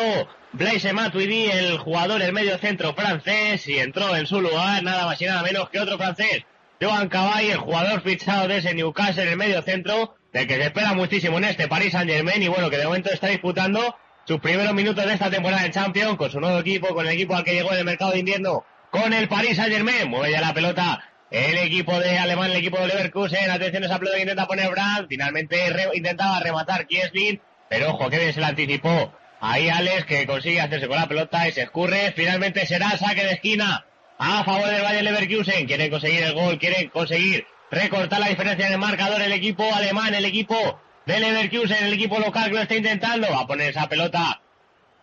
Blaise 0.53 0.91
Matuidi, 0.91 1.45
el 1.52 1.77
jugador 1.77 2.19
del 2.19 2.34
medio 2.34 2.57
centro 2.57 2.94
francés, 2.94 3.68
y 3.68 3.77
entró 3.77 4.15
en 4.15 4.26
su 4.26 4.41
lugar 4.41 4.81
nada 4.84 5.06
más 5.06 5.22
y 5.22 5.26
nada 5.26 5.44
menos 5.44 5.69
que 5.69 5.80
otro 5.80 5.98
francés. 5.98 6.45
Joan 6.81 7.10
Cabay, 7.10 7.52
el 7.52 7.57
jugador 7.57 8.02
fichado 8.02 8.48
de 8.48 8.57
ese 8.57 8.73
Newcastle 8.73 9.23
en 9.23 9.30
el 9.30 9.38
medio 9.38 9.61
centro, 9.61 10.15
del 10.34 10.48
que 10.48 10.56
se 10.56 10.64
espera 10.64 10.94
muchísimo 10.94 11.38
en 11.38 11.45
este 11.45 11.68
Paris 11.68 11.91
Saint 11.91 12.10
Germain 12.10 12.41
y 12.41 12.48
bueno, 12.48 12.69
que 12.69 12.77
de 12.77 12.86
momento 12.86 13.11
está 13.11 13.27
disputando 13.27 13.95
sus 14.30 14.39
primeros 14.39 14.76
minutos 14.76 15.03
de 15.03 15.14
esta 15.14 15.31
temporada 15.31 15.65
en 15.65 15.72
Champions 15.72 16.15
con 16.15 16.30
su 16.30 16.39
nuevo 16.39 16.60
equipo, 16.60 16.93
con 16.93 17.03
el 17.03 17.14
equipo 17.14 17.35
al 17.35 17.43
que 17.43 17.51
llegó 17.51 17.72
en 17.72 17.80
el 17.80 17.84
mercado 17.84 18.11
de 18.11 18.19
invierno, 18.19 18.64
con 18.91 19.11
el 19.11 19.27
Paris 19.27 19.56
Saint 19.56 19.73
Germain. 19.73 20.07
Mueve 20.07 20.30
ya 20.31 20.39
la 20.39 20.53
pelota 20.53 21.03
el 21.31 21.57
equipo 21.57 21.99
de 21.99 22.15
Alemán, 22.19 22.51
el 22.51 22.57
equipo 22.57 22.77
de 22.77 22.89
Leverkusen. 22.89 23.49
Atención, 23.49 23.85
esa 23.85 23.97
pelota 23.97 24.18
que 24.18 24.22
intenta 24.22 24.45
poner 24.45 24.69
Brandt. 24.69 25.10
Finalmente 25.10 25.57
intentaba 25.95 26.41
rematar 26.41 26.85
Kieslin, 26.85 27.41
pero 27.69 27.89
ojo, 27.89 28.07
que 28.11 28.19
bien 28.19 28.31
se 28.31 28.39
la 28.39 28.49
anticipó. 28.49 29.11
Ahí 29.41 29.68
Alex 29.68 30.06
que 30.06 30.27
consigue 30.27 30.61
hacerse 30.61 30.88
con 30.88 30.97
la 30.97 31.07
pelota 31.07 31.47
y 31.47 31.51
se 31.51 31.64
escurre. 31.64 32.14
Finalmente 32.15 32.68
será 32.68 32.95
saque 32.99 33.23
de 33.23 33.31
esquina 33.31 33.84
a 34.19 34.43
favor 34.43 34.68
del 34.68 34.84
Bayern 34.84 35.06
Leverkusen. 35.06 35.65
Quieren 35.65 35.89
conseguir 35.89 36.22
el 36.22 36.34
gol, 36.35 36.60
quieren 36.60 36.89
conseguir 36.89 37.47
recortar 37.72 38.19
la 38.19 38.27
diferencia 38.27 38.68
en 38.68 38.73
el 38.73 38.80
marcador 38.80 39.23
el 39.23 39.31
equipo 39.31 39.64
alemán, 39.73 40.14
el 40.14 40.26
equipo 40.26 40.80
de 41.10 41.19
Leverkusen, 41.19 41.86
el 41.86 41.94
equipo 41.94 42.19
local 42.19 42.49
que 42.49 42.56
lo 42.56 42.61
está 42.61 42.76
intentando. 42.76 43.27
Va 43.31 43.40
a 43.40 43.48
poner 43.48 43.72
esa 43.72 43.90
pelota 43.90 44.41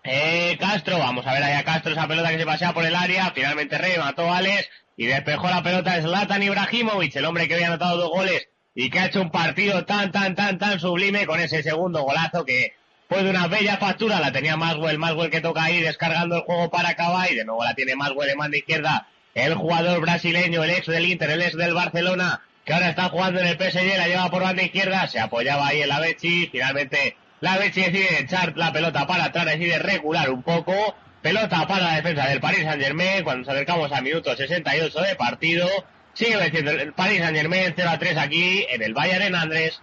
eh, 0.05 0.57
Castro. 0.61 0.99
Vamos 0.99 1.27
a 1.27 1.33
ver 1.33 1.43
ahí 1.43 1.55
a 1.55 1.65
Castro 1.65 1.93
esa 1.93 2.07
pelota 2.07 2.31
que 2.31 2.39
se 2.39 2.47
pasea 2.47 2.73
por 2.73 2.85
el 2.85 2.95
área. 2.95 3.33
Finalmente 3.35 3.77
remató 3.77 4.33
Alex 4.33 4.69
y 4.97 5.07
despejó 5.07 5.51
la 5.51 5.65
pelota 5.65 6.01
Zlatan 6.01 6.45
Ibrahimovic, 6.45 7.17
el 7.17 7.25
hombre 7.25 7.49
que 7.49 7.55
había 7.55 7.67
anotado 7.67 7.97
dos 7.97 8.11
goles 8.11 8.49
y 8.77 8.89
que 8.89 9.01
ha 9.01 9.07
hecho 9.07 9.21
un 9.21 9.33
partido 9.33 9.85
tan, 9.85 10.13
tan, 10.13 10.37
tan, 10.37 10.59
tan 10.59 10.79
sublime 10.79 11.27
con 11.27 11.41
ese 11.41 11.65
segundo 11.65 12.03
golazo 12.03 12.45
que 12.45 12.75
fue 13.09 13.25
de 13.25 13.31
una 13.31 13.49
bella 13.49 13.77
factura. 13.79 14.21
La 14.21 14.31
tenía 14.31 14.57
Maswell, 14.57 14.99
Maswell 14.99 15.31
que 15.31 15.41
toca 15.41 15.65
ahí 15.65 15.81
descargando 15.81 16.37
el 16.37 16.43
juego 16.43 16.71
para 16.71 16.91
acabar 16.91 17.33
y 17.33 17.35
de 17.35 17.45
nuevo 17.45 17.65
la 17.65 17.75
tiene 17.75 17.97
Maswell 17.97 18.29
de 18.29 18.37
mano 18.37 18.55
izquierda. 18.55 19.09
El 19.35 19.55
jugador 19.55 20.01
brasileño, 20.01 20.63
el 20.63 20.71
ex 20.71 20.87
del 20.87 21.05
Inter, 21.05 21.31
el 21.31 21.43
ex 21.43 21.57
del 21.57 21.75
Barcelona, 21.75 22.43
que 22.67 22.75
ahora 22.75 22.91
está 22.91 23.09
jugando 23.11 23.41
en 23.41 23.47
el 23.47 23.57
PSG, 23.57 23.97
la 23.97 24.09
lleva 24.09 24.29
por 24.29 24.43
banda 24.43 24.65
izquierda, 24.65 25.07
se 25.07 25.21
apoyaba 25.21 25.69
ahí 25.69 25.83
en 25.83 25.89
la 25.89 26.01
Bechi, 26.01 26.49
finalmente 26.49 27.17
la 27.41 27.59
Bechi 27.59 27.81
decide 27.81 28.23
echar 28.23 28.57
la 28.57 28.73
pelota 28.73 29.07
para 29.07 29.27
atrás, 29.27 29.47
decide 29.47 29.79
regular 29.79 30.31
un 30.31 30.43
poco, 30.43 30.97
pelota 31.23 31.65
para 31.69 31.85
la 31.85 31.95
defensa 31.95 32.27
del 32.27 32.41
Paris 32.41 32.65
Saint 32.65 32.83
Germain, 32.83 33.23
cuando 33.23 33.45
nos 33.45 33.55
acercamos 33.55 33.93
al 33.93 34.03
minuto 34.03 34.35
68 34.35 35.01
de 35.01 35.15
partido, 35.15 35.69
sigue 36.13 36.37
venciendo 36.37 36.73
el 36.73 36.93
Paris 36.93 37.21
Saint 37.21 37.37
Germain 37.37 37.73
0 37.77 37.89
a 37.89 37.99
3 38.01 38.17
aquí 38.19 38.67
en 38.69 38.83
el 38.83 38.95
Bayern 38.95 39.23
en 39.23 39.35
Andrés. 39.37 39.81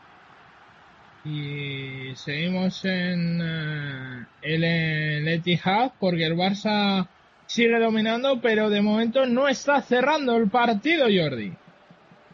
Y 1.23 2.13
seguimos 2.17 2.83
en 2.83 3.39
eh, 3.41 4.25
el, 4.41 4.63
el 4.65 5.41
porque 6.01 6.25
el 6.25 6.35
Barça 6.35 7.07
sigue 7.45 7.79
dominando, 7.79 8.41
pero 8.41 8.69
de 8.69 8.81
momento 8.81 9.25
no 9.25 9.47
está 9.47 9.81
cerrando 9.81 10.35
el 10.35 10.49
partido, 10.49 11.05
Jordi 11.05 11.53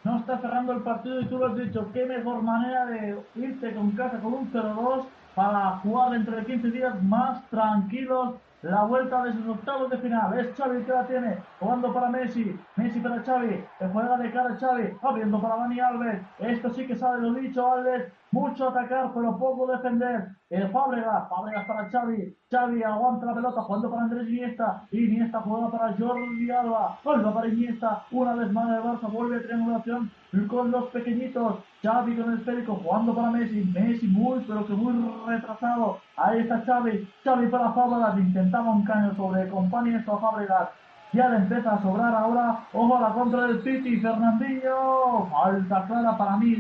no 0.03 0.17
está 0.17 0.37
cerrando 0.39 0.73
el 0.73 0.81
partido 0.81 1.21
y 1.21 1.25
tú 1.25 1.37
lo 1.37 1.47
has 1.47 1.57
dicho, 1.57 1.89
qué 1.93 2.05
mejor 2.05 2.41
manera 2.41 2.85
de 2.85 3.17
irte 3.35 3.73
con 3.73 3.91
casa 3.91 4.19
con 4.19 4.33
un 4.33 4.51
0-2 4.51 5.05
para 5.35 5.77
jugar 5.79 6.11
dentro 6.11 6.35
de 6.35 6.45
15 6.45 6.71
días 6.71 7.03
más 7.03 7.45
tranquilos 7.49 8.35
la 8.61 8.83
vuelta 8.83 9.23
de 9.23 9.33
sus 9.33 9.47
octavos 9.47 9.89
de 9.89 9.97
final. 9.97 10.37
Es 10.37 10.55
Xavi 10.55 10.83
que 10.83 10.91
la 10.91 11.07
tiene, 11.07 11.37
jugando 11.59 11.93
para 11.93 12.09
Messi, 12.09 12.59
Messi 12.75 12.99
para 12.99 13.23
Xavi, 13.23 13.63
juega 13.93 14.17
de 14.17 14.31
cara 14.31 14.53
a 14.53 14.57
Xavi, 14.57 14.93
abriendo 15.01 15.41
para 15.41 15.55
Dani 15.57 15.79
Alves. 15.79 16.21
Esto 16.39 16.69
sí 16.71 16.85
que 16.85 16.95
sabe 16.95 17.21
lo 17.21 17.33
dicho 17.33 17.71
Alves, 17.71 18.11
mucho 18.31 18.69
atacar 18.69 19.11
pero 19.13 19.37
poco 19.37 19.67
defender. 19.67 20.29
El 20.49 20.69
Fábregas, 20.69 21.29
Fábregas 21.29 21.65
para 21.67 21.89
Xavi, 21.89 22.35
Xavi 22.51 22.83
aguanta 22.83 23.27
la 23.27 23.35
pelota, 23.35 23.61
jugando 23.61 23.89
para 23.91 24.03
Andrés 24.03 24.29
Iniesta, 24.29 24.83
Iniesta 24.91 25.41
juega 25.41 25.69
para 25.69 25.93
Jordi 25.93 26.49
Alba, 26.49 26.97
vuelve 27.03 27.31
para 27.31 27.47
Iniesta, 27.47 28.03
una 28.11 28.33
vez 28.33 28.51
más 28.51 28.69
el 28.69 28.83
Barça 28.83 29.11
vuelve 29.11 29.37
a 29.37 29.41
triangulación 29.43 30.11
con 30.47 30.71
los 30.71 30.85
pequeñitos, 30.89 31.57
Xavi 31.83 32.15
con 32.15 32.31
el 32.31 32.39
esférico, 32.39 32.75
jugando 32.83 33.15
para 33.15 33.31
Messi, 33.31 33.63
Messi 33.65 34.07
muy 34.07 34.43
pero 34.47 34.65
que 34.65 34.73
muy 34.73 34.93
retrasado, 35.27 35.99
ahí 36.17 36.39
está 36.39 36.63
Xavi, 36.65 37.07
Xavi 37.23 37.47
para 37.47 37.71
Fábregas, 37.73 38.17
intentaba 38.17 38.71
un 38.71 38.83
caño 38.85 39.15
sobre 39.15 39.47
compañía 39.49 39.99
esto 39.99 40.13
a 40.13 40.19
Fábregas, 40.19 40.69
ya 41.13 41.29
le 41.29 41.37
empieza 41.37 41.73
a 41.73 41.81
sobrar 41.81 42.13
ahora, 42.13 42.65
ojo 42.73 42.97
a 42.97 43.01
la 43.01 43.13
contra 43.13 43.47
del 43.47 43.63
City, 43.63 43.99
Fernandinho, 43.99 45.27
falta 45.31 45.85
clara 45.85 46.17
para 46.17 46.37
mí 46.37 46.55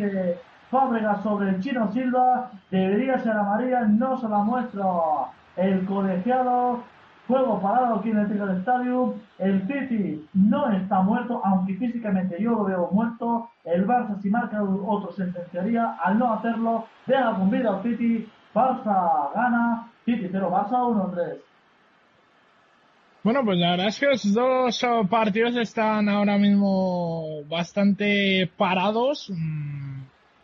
de 0.69 0.77
Fábregas 0.77 1.23
sobre 1.23 1.49
el 1.49 1.61
chino 1.61 1.91
Silva, 1.91 2.51
debería 2.69 3.19
ser 3.19 3.31
amarilla, 3.31 3.81
no 3.81 4.17
se 4.17 4.29
la 4.29 4.39
muestra 4.39 4.83
el 5.55 5.85
colegiado, 5.85 6.83
juego 7.27 7.61
parado 7.61 7.95
aquí 7.95 8.09
en 8.09 8.19
el 8.19 8.27
Tigre 8.27 8.57
Stadium, 8.59 9.13
el 9.37 9.67
City 9.67 10.27
no 10.33 10.71
está 10.71 11.01
muerto, 11.01 11.41
aunque 11.43 11.75
físicamente 11.75 12.37
yo 12.39 12.51
lo 12.51 12.63
veo 12.65 12.89
muerto, 12.91 13.49
el 13.65 13.85
Barça 13.85 14.19
si 14.21 14.29
marca 14.29 14.61
otro 14.63 15.11
sentenciaría, 15.13 15.97
al 16.03 16.17
no 16.19 16.33
hacerlo, 16.33 16.85
deja 17.05 17.33
con 17.33 17.49
vida 17.49 17.69
al 17.69 17.83
City, 17.83 18.27
Barça 18.53 19.33
gana, 19.33 19.87
City 20.05 20.29
0, 20.31 20.49
Barça 20.51 20.87
1, 20.87 21.11
3. 21.13 21.37
Bueno, 23.21 23.43
pues 23.43 23.57
la 23.57 23.71
verdad 23.71 23.87
es 23.87 23.99
que 23.99 24.05
los 24.05 24.33
dos 24.33 24.85
partidos 25.09 25.55
están 25.57 26.07
ahora 26.07 26.37
mismo 26.37 27.43
bastante 27.49 28.49
parados. 28.57 29.29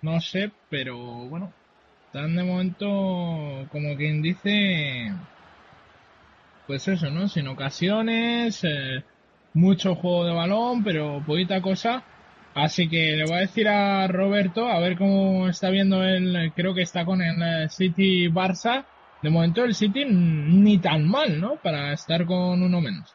No 0.06 0.22
sé, 0.22 0.52
pero 0.70 0.96
bueno, 0.98 1.52
están 2.06 2.36
de 2.36 2.44
momento, 2.44 2.86
como 3.72 3.96
quien 3.98 4.22
dice, 4.22 5.12
pues 6.68 6.88
eso, 6.88 7.10
¿no? 7.10 7.28
Sin 7.28 7.48
ocasiones, 7.48 8.64
eh, 8.64 9.04
mucho 9.56 9.96
juego 9.96 10.26
de 10.26 10.34
balón, 10.34 10.84
pero 10.84 11.24
poquita 11.26 11.60
cosa. 11.60 12.04
Así 12.54 12.88
que 12.88 13.16
le 13.16 13.26
voy 13.26 13.34
a 13.38 13.48
decir 13.48 13.68
a 13.68 14.08
Roberto, 14.08 14.68
a 14.68 14.80
ver 14.80 14.96
cómo 14.96 15.48
está 15.50 15.72
viendo 15.72 16.04
él, 16.04 16.54
creo 16.56 16.76
que 16.76 16.84
está 16.84 17.04
con 17.04 17.24
el 17.24 17.70
City 17.72 18.28
Barça. 18.28 18.86
De 19.24 19.32
momento 19.32 19.64
el 19.64 19.74
City 19.74 20.06
ni 20.06 20.78
tan 20.78 21.08
mal, 21.08 21.42
¿no? 21.42 21.56
Para 21.56 21.94
estar 21.94 22.28
con 22.28 22.62
uno 22.62 22.80
menos. 22.80 23.12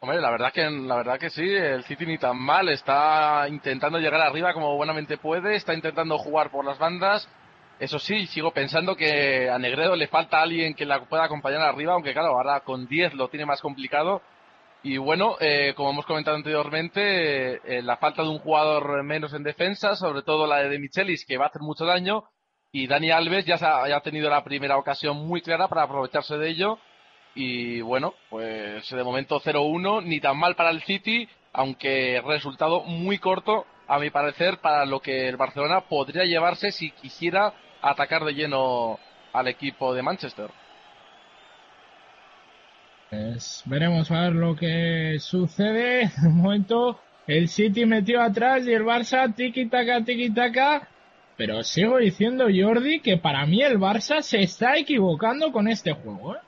Hombre, 0.00 0.20
la 0.20 0.30
verdad 0.30 0.52
que 0.52 0.70
la 0.70 0.94
verdad 0.96 1.18
que 1.18 1.28
sí, 1.28 1.42
el 1.42 1.82
City 1.84 2.06
ni 2.06 2.18
tan 2.18 2.36
mal, 2.38 2.68
está 2.68 3.46
intentando 3.48 3.98
llegar 3.98 4.20
arriba 4.20 4.54
como 4.54 4.76
buenamente 4.76 5.18
puede, 5.18 5.56
está 5.56 5.74
intentando 5.74 6.18
jugar 6.18 6.50
por 6.52 6.64
las 6.64 6.78
bandas. 6.78 7.28
Eso 7.80 7.98
sí, 7.98 8.26
sigo 8.28 8.52
pensando 8.52 8.94
que 8.96 9.50
a 9.50 9.58
Negredo 9.58 9.96
le 9.96 10.06
falta 10.06 10.40
alguien 10.40 10.74
que 10.74 10.84
la 10.86 11.04
pueda 11.04 11.24
acompañar 11.24 11.62
arriba, 11.62 11.94
aunque 11.94 12.12
claro, 12.12 12.28
ahora 12.28 12.60
con 12.60 12.86
10 12.86 13.14
lo 13.14 13.28
tiene 13.28 13.46
más 13.46 13.60
complicado. 13.60 14.22
Y 14.84 14.98
bueno, 14.98 15.36
eh, 15.40 15.74
como 15.76 15.90
hemos 15.90 16.06
comentado 16.06 16.36
anteriormente, 16.36 17.78
eh, 17.78 17.82
la 17.82 17.96
falta 17.96 18.22
de 18.22 18.28
un 18.28 18.38
jugador 18.38 19.02
menos 19.02 19.34
en 19.34 19.42
defensa, 19.42 19.96
sobre 19.96 20.22
todo 20.22 20.46
la 20.46 20.58
de 20.62 20.78
Michelis, 20.78 21.24
que 21.26 21.36
va 21.38 21.46
a 21.46 21.48
hacer 21.48 21.62
mucho 21.62 21.84
daño, 21.84 22.24
y 22.70 22.86
Dani 22.86 23.10
Alves 23.10 23.46
ya, 23.46 23.56
ha, 23.56 23.88
ya 23.88 23.96
ha 23.96 24.00
tenido 24.02 24.30
la 24.30 24.44
primera 24.44 24.76
ocasión 24.76 25.16
muy 25.26 25.42
clara 25.42 25.66
para 25.66 25.82
aprovecharse 25.82 26.38
de 26.38 26.48
ello 26.50 26.78
y 27.40 27.80
bueno, 27.82 28.14
pues 28.30 28.90
de 28.90 29.04
momento 29.04 29.40
0-1, 29.40 30.02
ni 30.02 30.18
tan 30.18 30.36
mal 30.36 30.56
para 30.56 30.70
el 30.70 30.82
City, 30.82 31.28
aunque 31.52 32.20
resultado 32.26 32.82
muy 32.82 33.18
corto, 33.18 33.64
a 33.86 34.00
mi 34.00 34.10
parecer, 34.10 34.58
para 34.58 34.84
lo 34.84 34.98
que 34.98 35.28
el 35.28 35.36
Barcelona 35.36 35.82
podría 35.82 36.24
llevarse 36.24 36.72
si 36.72 36.90
quisiera 36.90 37.54
atacar 37.80 38.24
de 38.24 38.34
lleno 38.34 38.98
al 39.32 39.46
equipo 39.46 39.94
de 39.94 40.02
Manchester. 40.02 40.50
Pues 43.08 43.62
veremos 43.66 44.10
a 44.10 44.22
ver 44.22 44.32
lo 44.32 44.56
que 44.56 45.18
sucede. 45.20 46.10
De 46.20 46.28
momento, 46.28 46.98
el 47.28 47.46
City 47.46 47.86
metió 47.86 48.20
atrás 48.20 48.66
y 48.66 48.72
el 48.72 48.82
Barça 48.82 49.32
tiki-taka, 49.32 50.04
tiki-taka. 50.04 50.88
Pero 51.36 51.62
sigo 51.62 51.98
diciendo, 51.98 52.46
Jordi, 52.52 52.98
que 52.98 53.16
para 53.16 53.46
mí 53.46 53.62
el 53.62 53.78
Barça 53.78 54.22
se 54.22 54.40
está 54.40 54.76
equivocando 54.76 55.52
con 55.52 55.68
este 55.68 55.92
juego. 55.92 56.34
¿eh? 56.34 56.38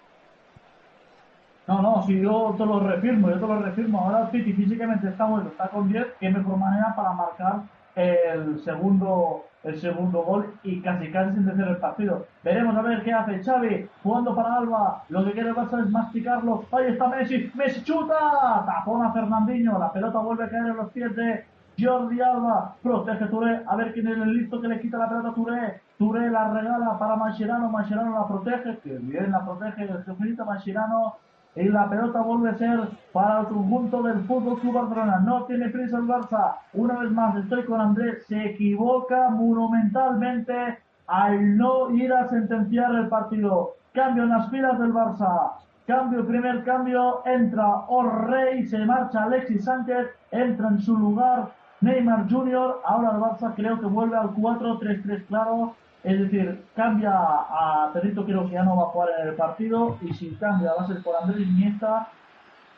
No, 1.70 1.80
no, 1.80 2.02
si 2.02 2.20
yo 2.20 2.52
te 2.58 2.66
lo 2.66 2.80
refirmo, 2.80 3.30
yo 3.30 3.38
te 3.38 3.46
lo 3.46 3.62
refirmo. 3.62 4.00
Ahora 4.00 4.28
City 4.32 4.52
físicamente 4.54 5.06
está 5.06 5.24
bueno, 5.26 5.50
está 5.50 5.68
con 5.68 5.88
10, 5.88 6.04
qué 6.18 6.28
mejor 6.28 6.56
manera 6.56 6.92
para 6.96 7.12
marcar 7.12 7.60
el 7.94 8.58
segundo 8.64 9.44
el 9.62 9.80
segundo 9.80 10.22
gol 10.22 10.52
y 10.64 10.80
casi 10.80 11.12
casi 11.12 11.34
sin 11.34 11.46
decir 11.46 11.64
el 11.64 11.76
partido. 11.76 12.26
Veremos 12.42 12.76
a 12.76 12.82
ver 12.82 13.04
qué 13.04 13.12
hace 13.12 13.44
Xavi 13.44 13.88
jugando 14.02 14.34
para 14.34 14.56
Alba. 14.56 15.04
Lo 15.10 15.24
que 15.24 15.30
quiere 15.30 15.52
Barça 15.52 15.84
es 15.84 15.90
masticarlo. 15.90 16.64
Ahí 16.72 16.86
está 16.88 17.06
Messi. 17.06 17.52
Messi 17.54 17.84
chuta. 17.84 18.64
Tapón 18.66 19.04
a 19.04 19.12
Fernandinho. 19.12 19.78
La 19.78 19.92
pelota 19.92 20.18
vuelve 20.18 20.44
a 20.44 20.48
caer 20.48 20.66
en 20.66 20.76
los 20.76 20.90
pies 20.90 21.14
de 21.14 21.44
Jordi 21.78 22.20
Alba. 22.20 22.74
Protege 22.82 23.26
Touré. 23.26 23.60
A 23.64 23.76
ver 23.76 23.92
quién 23.92 24.08
es 24.08 24.16
el 24.16 24.34
listo 24.34 24.60
que 24.60 24.66
le 24.66 24.80
quita 24.80 24.98
la 24.98 25.08
pelota 25.08 25.28
a 25.28 25.34
Touré. 25.34 25.80
Touré 25.98 26.30
la 26.30 26.52
regala 26.52 26.98
para 26.98 27.16
Mascherano. 27.16 27.68
Mascherano 27.68 28.18
la 28.18 28.26
protege. 28.26 28.78
Que 28.78 28.98
bien 28.98 29.30
la 29.30 29.44
protege 29.44 29.82
el 29.84 30.04
sufrito 30.04 30.44
Mascherano 30.46 31.16
y 31.56 31.64
la 31.68 31.88
pelota 31.88 32.22
vuelve 32.22 32.50
a 32.50 32.58
ser 32.58 32.88
para 33.12 33.40
el 33.40 33.46
conjunto 33.46 34.02
del 34.02 34.20
Fútbol 34.20 34.60
Club 34.60 34.74
Barcelona. 34.74 35.20
No 35.20 35.44
tiene 35.44 35.68
prisa 35.68 35.98
el 35.98 36.04
Barça. 36.04 36.56
Una 36.74 36.98
vez 37.00 37.10
más 37.10 37.36
estoy 37.36 37.64
con 37.64 37.80
Andrés. 37.80 38.24
Se 38.26 38.44
equivoca 38.46 39.30
monumentalmente 39.30 40.78
al 41.06 41.56
no 41.56 41.90
ir 41.90 42.12
a 42.12 42.28
sentenciar 42.28 42.94
el 42.94 43.08
partido. 43.08 43.74
Cambio 43.92 44.22
en 44.22 44.30
las 44.30 44.48
filas 44.50 44.78
del 44.78 44.92
Barça. 44.92 45.52
Cambio, 45.86 46.24
primer 46.24 46.62
cambio, 46.62 47.22
entra 47.26 47.66
Orrey, 47.88 48.64
se 48.64 48.78
marcha 48.84 49.24
Alexis 49.24 49.64
Sánchez, 49.64 50.06
entra 50.30 50.68
en 50.68 50.78
su 50.78 50.96
lugar 50.96 51.50
Neymar 51.80 52.30
Jr., 52.30 52.76
ahora 52.84 53.10
el 53.10 53.16
Barça 53.16 53.54
creo 53.56 53.80
que 53.80 53.86
vuelve 53.86 54.16
al 54.16 54.30
4-3-3 54.30 55.26
claro, 55.26 55.74
es 56.02 56.18
decir, 56.18 56.64
cambia 56.74 57.12
a 57.12 57.90
Perrito, 57.92 58.24
creo 58.24 58.46
que 58.46 58.54
ya 58.54 58.64
no 58.64 58.76
va 58.76 58.84
a 58.84 58.86
jugar 58.86 59.08
en 59.20 59.28
el 59.28 59.34
partido, 59.34 59.98
y 60.00 60.12
si 60.14 60.30
cambia 60.36 60.72
va 60.74 60.84
a 60.84 60.86
ser 60.86 61.02
por 61.02 61.14
Andrés 61.16 61.46
Iniesta, 61.46 62.08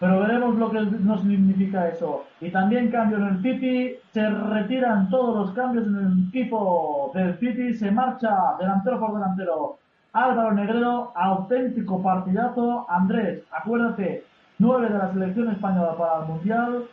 pero 0.01 0.19
veremos 0.19 0.57
lo 0.57 0.69
que 0.71 0.81
nos 0.81 1.23
significa 1.23 1.87
eso. 1.89 2.25
Y 2.41 2.51
también 2.51 2.91
cambio 2.91 3.19
en 3.19 3.25
el 3.25 3.43
City, 3.43 3.95
se 4.13 4.29
retiran 4.29 5.09
todos 5.11 5.37
los 5.37 5.55
cambios 5.55 5.87
en 5.87 5.97
el 5.97 6.29
equipo 6.29 7.13
del 7.15 7.39
City, 7.39 7.75
se 7.75 7.91
marcha 7.93 8.57
delantero 8.59 8.99
por 8.99 9.15
delantero 9.15 9.79
Álvaro 10.13 10.53
Negredo, 10.53 11.13
auténtico 11.15 12.03
partidazo. 12.03 12.85
Andrés, 12.91 13.45
acuérdate, 13.53 14.25
nueve 14.59 14.89
de 14.89 14.99
la 14.99 15.13
selección 15.13 15.51
española 15.51 15.97
para 15.97 16.23
el 16.23 16.29
Mundial 16.29 16.85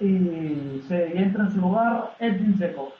y 0.00 0.82
se 0.86 1.18
entra 1.18 1.44
en 1.44 1.50
su 1.50 1.60
lugar 1.60 2.10
Edwin 2.18 2.56
Seco. 2.58 2.92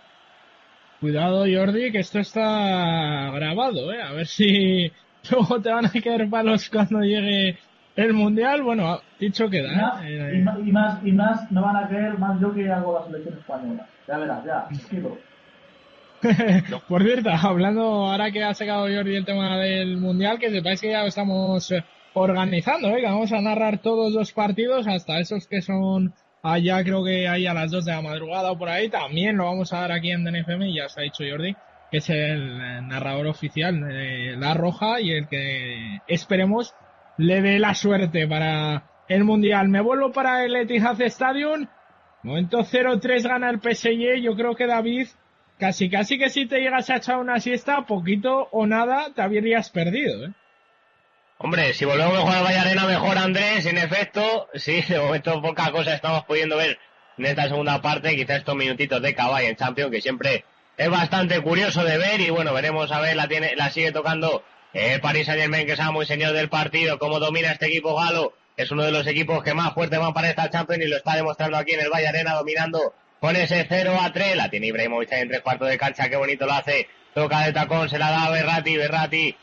Cuidado 1.01 1.45
Jordi, 1.47 1.93
que 1.93 2.01
esto 2.01 2.19
está 2.19 3.31
grabado, 3.31 3.93
¿eh? 3.93 4.03
A 4.03 4.13
ver 4.13 4.27
si 4.27 4.91
luego 5.31 5.61
te 5.61 5.71
van 5.71 5.87
a 5.87 5.91
caer 5.91 6.29
palos 6.29 6.69
cuando 6.69 7.01
llegue 7.01 7.57
el 7.95 8.13
Mundial. 8.13 8.63
Bueno, 8.63 9.01
dicho 9.19 9.49
queda. 9.49 9.73
Y 9.73 9.77
más, 9.77 10.03
¿eh? 10.05 10.33
y, 10.35 10.43
más, 10.43 10.59
y, 10.59 10.73
más, 10.73 11.07
y 11.07 11.13
más 11.13 11.53
me 11.53 11.61
van 11.61 11.77
a 11.77 11.89
caer 11.89 12.19
más 12.19 12.41
yo 12.41 12.53
que 12.53 12.71
hago 12.71 12.99
la 12.99 13.07
selección 13.07 13.39
española. 13.39 13.87
Ya 14.09 14.19
verás, 14.19 14.45
ya, 14.45 14.67
esquivo. 14.73 15.19
Por 16.89 17.03
cierto, 17.05 17.31
hablando 17.31 17.83
ahora 17.83 18.33
que 18.33 18.43
ha 18.43 18.53
sacado 18.53 18.89
Jordi 18.89 19.15
el 19.15 19.25
tema 19.25 19.57
del 19.59 19.99
Mundial, 19.99 20.41
que 20.41 20.51
sepáis 20.51 20.81
que 20.81 20.91
ya 20.91 21.03
lo 21.03 21.09
estamos 21.09 21.71
eh, 21.71 21.85
organizando, 22.15 22.89
¿eh? 22.89 23.01
que 23.01 23.07
vamos 23.07 23.31
a 23.33 23.41
narrar 23.41 23.79
todos 23.79 24.13
los 24.13 24.33
partidos, 24.33 24.89
hasta 24.89 25.21
esos 25.21 25.47
que 25.47 25.63
son 25.63 26.13
allá 26.53 26.83
creo 26.83 27.05
que 27.05 27.29
hay 27.29 27.47
a 27.47 27.55
las 27.55 27.71
2 27.71 27.85
de 27.85 27.93
la 27.93 28.03
madrugada 28.03 28.53
o 28.53 28.59
por 28.59 28.69
ahí, 28.69 28.89
también 28.89 29.37
lo 29.37 29.45
vamos 29.45 29.73
a 29.73 29.81
dar 29.81 29.93
aquí 29.93 30.11
en 30.11 30.25
DNFM, 30.25 30.73
ya 30.73 30.89
se 30.89 31.01
ha 31.01 31.05
dicho 31.05 31.25
Jordi, 31.29 31.55
que 31.91 31.99
es 31.99 32.11
el 32.11 32.87
narrador 32.87 33.27
oficial 33.27 33.81
de 33.81 34.37
La 34.37 34.55
Roja 34.55 35.01
y 35.01 35.13
el 35.13 35.29
que 35.29 36.01
esperemos 36.07 36.75
le 37.17 37.43
dé 37.43 37.59
la 37.59 37.75
suerte 37.75 38.27
para 38.27 38.85
el 39.09 39.25
Mundial. 39.25 39.69
Me 39.69 39.81
vuelvo 39.81 40.13
para 40.13 40.45
el 40.45 40.55
Etihad 40.57 41.01
Stadium, 41.03 41.67
momento 42.23 42.61
0-3 42.61 43.23
gana 43.29 43.51
el 43.51 43.61
PSG, 43.61 44.23
yo 44.23 44.37
creo 44.37 44.55
que 44.55 44.67
David 44.67 45.09
casi 45.59 45.91
casi 45.91 46.19
que 46.19 46.31
si 46.31 46.47
te 46.47 46.61
llegas 46.61 46.89
a 46.91 46.97
echar 46.97 47.19
una 47.19 47.41
siesta, 47.41 47.85
poquito 47.87 48.49
o 48.53 48.67
nada 48.67 49.13
te 49.15 49.23
habrías 49.23 49.71
perdido, 49.71 50.27
¿eh? 50.27 50.33
Hombre, 51.41 51.73
si 51.73 51.85
volvemos 51.85 52.19
a 52.19 52.23
jugar 52.23 52.39
a 52.39 52.43
Valle 52.43 52.59
Arena 52.59 52.85
mejor 52.85 53.17
Andrés, 53.17 53.65
en 53.67 53.79
efecto, 53.79 54.49
sí, 54.55 54.83
de 54.83 54.99
momento 54.99 55.41
poca 55.41 55.71
cosa 55.71 55.95
estamos 55.95 56.25
pudiendo 56.25 56.57
ver 56.57 56.81
en 57.17 57.27
esta 57.27 57.45
segunda 57.45 57.81
parte, 57.81 58.17
quizás 58.17 58.39
estos 58.39 58.57
minutitos 58.57 59.01
de 59.01 59.15
caballo 59.15 59.47
en 59.47 59.55
Champions, 59.55 59.93
que 59.93 60.01
siempre 60.01 60.45
es 60.77 60.91
bastante 60.91 61.41
curioso 61.41 61.85
de 61.85 61.97
ver, 61.97 62.21
y 62.21 62.31
bueno, 62.31 62.53
veremos 62.53 62.91
a 62.91 62.99
ver, 62.99 63.15
la 63.15 63.29
tiene, 63.29 63.55
la 63.55 63.71
sigue 63.71 63.93
tocando 63.93 64.43
el 64.73 65.01
Paris 65.01 65.27
Saint 65.27 65.41
Germain, 65.41 65.65
que 65.65 65.77
sea 65.77 65.93
muy 65.93 66.07
señor 66.07 66.33
del 66.33 66.49
partido, 66.49 66.99
cómo 66.99 67.21
domina 67.21 67.53
este 67.53 67.67
equipo 67.67 67.95
galo, 67.95 68.33
es 68.57 68.73
uno 68.73 68.83
de 68.83 68.91
los 68.91 69.07
equipos 69.07 69.45
que 69.45 69.55
más 69.55 69.75
fuerte 69.75 69.97
van 69.97 70.15
para 70.15 70.31
esta 70.31 70.51
Champions 70.51 70.85
y 70.85 70.89
lo 70.89 70.97
está 70.97 71.15
demostrando 71.15 71.57
aquí 71.57 71.75
en 71.75 71.81
el 71.83 71.89
Valle 71.89 72.09
Arena, 72.09 72.35
dominando 72.35 72.95
con 73.21 73.37
ese 73.37 73.65
0 73.69 73.97
a 74.01 74.13
3, 74.13 74.35
la 74.35 74.51
tiene 74.51 74.67
Ibrahimovic 74.67 75.13
en 75.13 75.29
tres 75.29 75.43
cuartos 75.43 75.69
de 75.69 75.79
cancha, 75.79 76.09
qué 76.09 76.17
bonito 76.17 76.47
lo 76.47 76.55
hace, 76.55 76.89
toca 77.15 77.47
de 77.47 77.53
tacón, 77.53 77.89
se 77.89 77.97
la 77.97 78.11
da 78.11 78.25
a 78.25 78.31
Berrati, 78.31 78.77
Berrati 78.77 79.37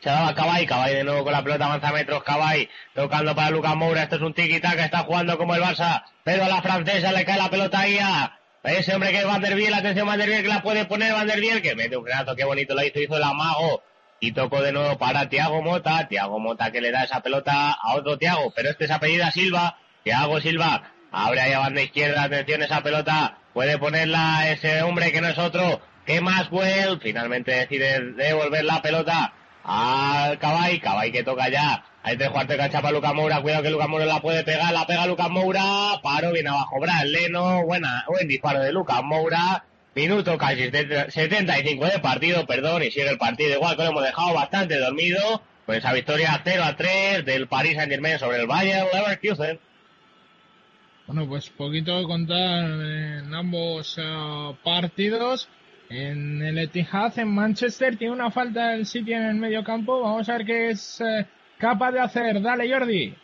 se 0.00 0.08
daba 0.10 0.34
Cabay, 0.34 0.66
Cabay 0.66 0.94
de 0.94 1.04
nuevo 1.04 1.24
con 1.24 1.32
la 1.32 1.42
pelota, 1.42 1.66
avanza 1.66 1.92
metros, 1.92 2.22
Cabay 2.22 2.68
tocando 2.94 3.34
para 3.34 3.50
Lucas 3.50 3.76
Moura, 3.76 4.02
esto 4.02 4.16
es 4.16 4.22
un 4.22 4.34
tiki-taka, 4.34 4.84
está 4.84 5.00
jugando 5.00 5.36
como 5.38 5.54
el 5.54 5.62
Barça, 5.62 6.04
pero 6.24 6.44
a 6.44 6.48
la 6.48 6.62
francesa 6.62 7.12
le 7.12 7.24
cae 7.24 7.38
la 7.38 7.50
pelota 7.50 7.80
ahí 7.80 7.98
a 7.98 8.38
ese 8.64 8.94
hombre 8.94 9.10
que 9.10 9.18
es 9.18 9.26
Van 9.26 9.40
der 9.40 9.54
Biel, 9.54 9.74
atención 9.74 10.06
Van 10.06 10.18
der 10.18 10.28
Biel 10.28 10.42
que 10.42 10.48
la 10.48 10.62
puede 10.62 10.84
poner 10.84 11.12
Van 11.12 11.26
der 11.26 11.40
Biel, 11.40 11.62
que 11.62 11.74
mete 11.74 11.96
un 11.96 12.04
frenazo, 12.04 12.36
qué 12.36 12.44
bonito 12.44 12.74
lo 12.74 12.84
hizo, 12.84 13.00
hizo 13.00 13.16
el 13.16 13.22
amago, 13.22 13.82
y 14.20 14.32
tocó 14.32 14.62
de 14.62 14.72
nuevo 14.72 14.98
para 14.98 15.28
Tiago 15.28 15.62
Mota, 15.62 16.08
Tiago 16.08 16.38
Mota 16.38 16.70
que 16.70 16.80
le 16.80 16.90
da 16.90 17.04
esa 17.04 17.20
pelota 17.20 17.72
a 17.72 17.94
otro 17.94 18.18
Tiago, 18.18 18.52
pero 18.54 18.70
este 18.70 18.84
es 18.84 18.90
apellida 18.90 19.30
Silva, 19.30 19.78
Tiago 20.02 20.40
Silva, 20.40 20.92
abre 21.12 21.40
ahí 21.40 21.52
a 21.52 21.60
banda 21.60 21.82
izquierda, 21.82 22.24
atención 22.24 22.62
esa 22.62 22.82
pelota, 22.82 23.38
puede 23.54 23.78
ponerla 23.78 24.50
ese 24.50 24.82
hombre 24.82 25.12
que 25.12 25.20
no 25.20 25.28
es 25.28 25.38
otro, 25.38 25.80
que 26.04 26.20
Maswell, 26.20 27.00
finalmente 27.00 27.52
decide 27.52 28.00
devolver 28.12 28.64
la 28.64 28.82
pelota 28.82 29.32
al 29.64 30.38
Cabay, 30.38 30.80
Cabay 30.80 31.12
que 31.12 31.22
toca 31.22 31.48
ya, 31.48 31.84
hay 32.02 32.16
tres 32.16 32.30
cuartos 32.30 32.56
de 32.56 32.56
cancha 32.56 32.80
para 32.80 32.92
Lucas 32.92 33.14
Moura, 33.14 33.42
cuidado 33.42 33.62
que 33.62 33.70
Lucas 33.70 33.88
Moura 33.88 34.06
la 34.06 34.20
puede 34.20 34.44
pegar, 34.44 34.72
la 34.72 34.86
pega 34.86 35.06
Lucas 35.06 35.30
Moura, 35.30 36.00
paro, 36.02 36.32
viene 36.32 36.48
abajo 36.48 36.80
Brad 36.80 37.04
Leno, 37.04 37.64
buena, 37.64 38.04
buen 38.08 38.28
disparo 38.28 38.60
de 38.60 38.72
Lucas 38.72 39.02
Moura, 39.02 39.64
minuto 39.94 40.38
casi 40.38 40.70
75 40.70 41.84
de 41.86 41.98
partido, 41.98 42.46
perdón, 42.46 42.82
y 42.82 42.90
sigue 42.90 43.10
el 43.10 43.18
partido 43.18 43.54
igual 43.54 43.76
que 43.76 43.84
lo 43.84 43.90
hemos 43.90 44.04
dejado 44.04 44.34
bastante 44.34 44.78
dormido, 44.78 45.42
con 45.66 45.74
esa 45.74 45.92
victoria 45.92 46.40
0 46.42 46.62
a 46.64 46.76
3 46.76 47.24
del 47.26 47.46
Paris 47.46 47.74
Saint 47.74 47.90
Germain 47.90 48.18
sobre 48.18 48.40
el 48.40 48.46
Bayern 48.46 48.88
Leverkusen. 48.92 49.60
Bueno, 51.06 51.26
pues 51.26 51.48
poquito 51.50 52.02
contar 52.04 52.64
en 52.64 53.34
ambos 53.34 53.96
uh, 53.98 54.54
partidos. 54.62 55.48
En 55.90 56.42
el 56.42 56.58
Etihad, 56.58 57.18
en 57.18 57.34
Manchester, 57.34 57.96
tiene 57.96 58.12
una 58.12 58.30
falta 58.30 58.68
del 58.68 58.84
City 58.84 59.14
en 59.14 59.22
el 59.22 59.36
medio 59.36 59.64
campo. 59.64 60.02
Vamos 60.02 60.28
a 60.28 60.32
ver 60.32 60.44
qué 60.44 60.70
es 60.70 61.00
eh, 61.00 61.26
capaz 61.56 61.92
de 61.92 62.00
hacer. 62.00 62.42
Dale, 62.42 62.70
Jordi. 62.70 63.16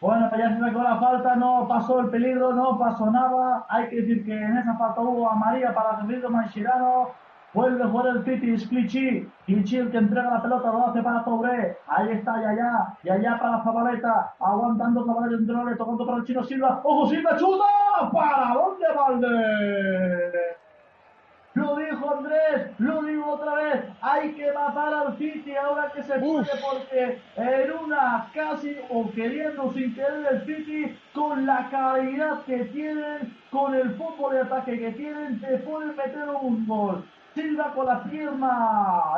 Bueno, 0.00 0.30
ya 0.38 0.54
se 0.54 0.60
sacó 0.60 0.82
la 0.82 0.98
falta, 0.98 1.34
no 1.34 1.66
pasó 1.68 2.00
el 2.00 2.10
peligro, 2.10 2.54
no 2.54 2.78
pasó 2.78 3.10
nada. 3.10 3.66
Hay 3.68 3.88
que 3.88 3.96
decir 3.96 4.24
que 4.24 4.32
en 4.32 4.56
esa 4.56 4.76
falta 4.78 5.00
hubo 5.00 5.28
a 5.28 5.34
María 5.34 5.74
para 5.74 6.00
Rodrigo 6.00 6.30
Manchirano. 6.30 7.10
Vuelve 7.52 7.82
a 7.82 7.88
jugar 7.88 8.16
el 8.16 8.24
City, 8.24 8.54
es 8.54 8.68
Clichy. 8.68 9.28
Clichy 9.46 9.78
el 9.78 9.90
que 9.90 9.98
entrega 9.98 10.30
la 10.30 10.42
pelota, 10.42 10.70
lo 10.70 10.86
hace 10.86 11.02
para 11.02 11.24
Tobré. 11.24 11.76
Ahí 11.88 12.12
está 12.12 12.40
Yaya. 12.40 12.96
Yaya 13.02 13.38
para 13.40 13.64
Zabaleta. 13.64 14.34
Aguantando 14.38 15.04
Zabaleta 15.04 15.34
entre 15.34 15.76
tocando 15.76 16.06
para 16.06 16.18
el 16.18 16.24
chino 16.24 16.44
Silva. 16.44 16.80
¡Ojo 16.84 17.06
Silva, 17.10 17.36
chuta! 17.36 17.64
¿Para 18.12 18.54
dónde 18.54 18.86
Valde? 18.96 20.59
Andrés, 22.18 22.72
lo 22.78 23.02
digo 23.02 23.32
otra 23.32 23.54
vez, 23.54 23.84
hay 24.00 24.32
que 24.32 24.52
matar 24.52 24.92
al 24.92 25.18
City 25.18 25.54
ahora 25.56 25.90
que 25.94 26.02
se 26.02 26.18
puede 26.18 26.46
porque 26.60 27.20
en 27.36 27.72
una 27.72 28.30
casi 28.34 28.76
o 28.88 29.10
queriendo 29.12 29.72
sin 29.72 29.94
querer 29.94 30.26
el 30.30 30.46
City 30.46 30.98
con 31.14 31.46
la 31.46 31.68
calidad 31.70 32.42
que 32.42 32.64
tienen, 32.66 33.36
con 33.50 33.74
el 33.74 33.94
fútbol 33.96 34.34
de 34.34 34.40
ataque 34.40 34.78
que 34.78 34.92
tienen, 34.92 35.40
te 35.40 35.58
pueden 35.58 35.96
meter 35.96 36.28
un 36.40 36.66
gol. 36.66 37.04
Silva 37.34 37.72
con 37.74 37.86
la 37.86 38.02
pierna 38.04 38.50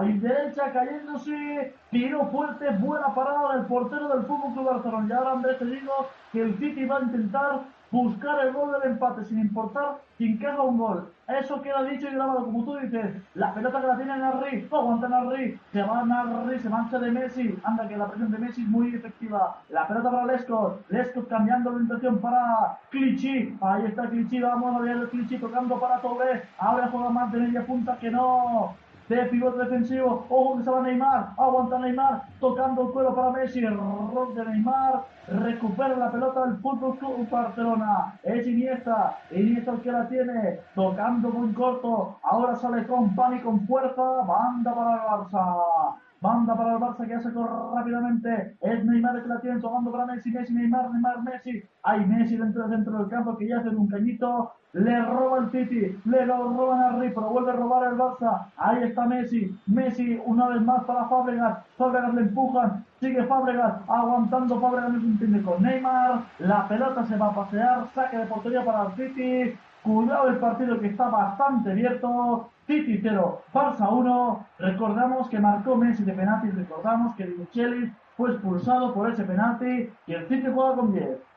y 0.02 0.18
derecha 0.18 0.70
cayéndose, 0.70 1.74
tiro 1.90 2.26
fuerte, 2.26 2.68
buena 2.78 3.14
parada 3.14 3.56
del 3.56 3.66
portero 3.66 4.08
del 4.08 4.26
Fútbol 4.26 4.52
Club 4.52 4.66
Barcelona. 4.66 5.06
Y 5.08 5.12
ahora 5.12 5.32
Andrés 5.32 5.58
te 5.58 5.64
digo 5.64 6.08
que 6.30 6.42
el 6.42 6.58
City 6.58 6.84
va 6.84 6.98
a 6.98 7.02
intentar 7.02 7.60
buscar 7.90 8.46
el 8.46 8.52
gol 8.52 8.72
del 8.72 8.92
empate 8.92 9.24
sin 9.24 9.38
importar 9.38 9.98
quién 10.18 10.36
caga 10.38 10.62
un 10.62 10.78
gol. 10.78 11.11
Eso 11.40 11.62
queda 11.62 11.82
dicho 11.84 12.08
y 12.08 12.14
grabado, 12.14 12.44
como 12.44 12.64
tú 12.64 12.76
dices. 12.76 13.16
La 13.34 13.54
pelota 13.54 13.80
que 13.80 13.86
la 13.86 13.96
tiene 13.96 14.16
Narri, 14.18 14.68
aguanta 14.70 15.08
Narri, 15.08 15.58
se 15.72 15.82
va 15.82 16.04
Narri, 16.04 16.58
se 16.58 16.68
mancha 16.68 16.98
de 16.98 17.10
Messi. 17.10 17.58
Anda, 17.64 17.88
que 17.88 17.96
la 17.96 18.06
presión 18.06 18.30
de 18.30 18.38
Messi 18.38 18.62
es 18.62 18.68
muy 18.68 18.94
efectiva. 18.94 19.56
La 19.70 19.86
pelota 19.86 20.10
para 20.10 20.26
Lescott, 20.26 20.90
Lescott 20.90 21.28
cambiando 21.28 21.70
la 21.70 21.76
orientación 21.76 22.18
para 22.18 22.78
Clichy. 22.90 23.56
Ahí 23.60 23.86
está 23.86 24.08
Clichy, 24.08 24.40
vamos 24.40 24.76
a 24.76 24.80
ver 24.80 25.08
Clichy 25.08 25.38
tocando 25.38 25.80
para 25.80 26.00
Tobe. 26.00 26.42
Ahora 26.58 26.88
juega 26.88 27.10
más 27.10 27.32
de 27.32 27.40
media 27.40 27.64
punta 27.64 27.96
que 27.98 28.10
no 28.10 28.74
de 29.08 29.24
pivote 29.26 29.64
defensivo, 29.64 30.26
ojo 30.28 30.62
se 30.62 30.70
va 30.70 30.82
Neymar, 30.82 31.30
aguanta 31.36 31.78
Neymar, 31.78 32.22
tocando 32.40 32.82
el 32.82 32.92
cuero 32.92 33.14
para 33.14 33.32
Messi, 33.32 33.60
de 33.60 33.70
Neymar, 33.70 35.04
recupera 35.28 35.96
la 35.96 36.10
pelota 36.10 36.46
del 36.46 36.56
Fútbol 36.58 36.98
Club 36.98 37.28
Barcelona, 37.30 38.18
es 38.22 38.46
Iniesta, 38.46 39.18
Iniesta 39.30 39.72
que 39.82 39.92
la 39.92 40.08
tiene, 40.08 40.60
tocando 40.74 41.30
muy 41.30 41.52
corto, 41.52 42.18
ahora 42.22 42.56
sale 42.56 42.86
con 42.86 43.14
pan 43.14 43.36
y 43.36 43.40
con 43.40 43.66
fuerza, 43.66 44.02
banda 44.02 44.74
para 44.74 44.94
el 44.94 45.00
Barça. 45.00 45.96
Banda 46.22 46.54
para 46.54 46.74
el 46.74 46.78
Barça 46.78 47.04
que 47.04 47.10
ya 47.10 47.20
se 47.20 47.32
corre 47.32 47.74
rápidamente. 47.74 48.56
Es 48.60 48.84
Neymar 48.84 49.16
el 49.16 49.22
que 49.22 49.28
la 49.28 49.40
tiene. 49.40 49.60
Tocando 49.60 49.90
para 49.90 50.06
Messi, 50.06 50.30
Messi, 50.30 50.54
Neymar, 50.54 50.88
Neymar, 50.92 51.20
Messi. 51.24 51.60
Hay 51.82 52.06
Messi 52.06 52.36
dentro, 52.36 52.68
dentro 52.68 52.96
del 52.96 53.08
campo 53.08 53.36
que 53.36 53.48
ya 53.48 53.58
hace 53.58 53.70
un 53.70 53.88
cañito. 53.88 54.52
Le 54.74 55.02
roba 55.02 55.38
el 55.38 55.50
City, 55.50 56.00
le 56.06 56.24
lo 56.24 56.48
roban 56.48 56.80
a 56.80 56.98
pero 56.98 57.28
vuelve 57.28 57.50
a 57.50 57.56
robar 57.56 57.92
el 57.92 57.98
Barça. 57.98 58.46
Ahí 58.56 58.84
está 58.84 59.04
Messi, 59.04 59.54
Messi 59.66 60.18
una 60.24 60.48
vez 60.48 60.62
más 60.62 60.84
para 60.84 61.08
Fabregas. 61.08 61.58
Fabregas 61.76 62.14
le 62.14 62.22
empujan, 62.22 62.82
sigue 62.98 63.22
Fabregas, 63.24 63.74
aguantando 63.86 64.58
Fabregas 64.58 64.92
no 64.94 65.18
se 65.18 65.42
con 65.42 65.62
Neymar. 65.62 66.22
La 66.38 66.66
pelota 66.68 67.04
se 67.04 67.18
va 67.18 67.26
a 67.26 67.34
pasear, 67.34 67.86
saque 67.94 68.16
de 68.16 68.24
portería 68.24 68.64
para 68.64 68.84
el 68.84 68.92
City. 68.92 69.58
Cuidado 69.82 70.28
el 70.28 70.38
partido 70.38 70.80
que 70.80 70.86
está 70.86 71.08
bastante 71.08 71.72
abierto. 71.72 72.48
City 72.66 72.98
0, 73.02 73.42
Barça 73.52 73.92
1. 73.92 74.46
Recordamos 74.58 75.28
que 75.28 75.38
marcó 75.38 75.76
Messi 75.76 76.02
de 76.02 76.14
penalti. 76.14 76.48
Recordamos 76.48 77.14
que 77.16 77.26
Michelis 77.26 77.92
fue 78.16 78.30
expulsado 78.30 78.94
por 78.94 79.10
ese 79.10 79.24
penalti 79.24 79.90
y 80.06 80.14
el 80.14 80.26
City 80.28 80.46
juega 80.50 80.76
con 80.76 80.92
10. 80.92 81.31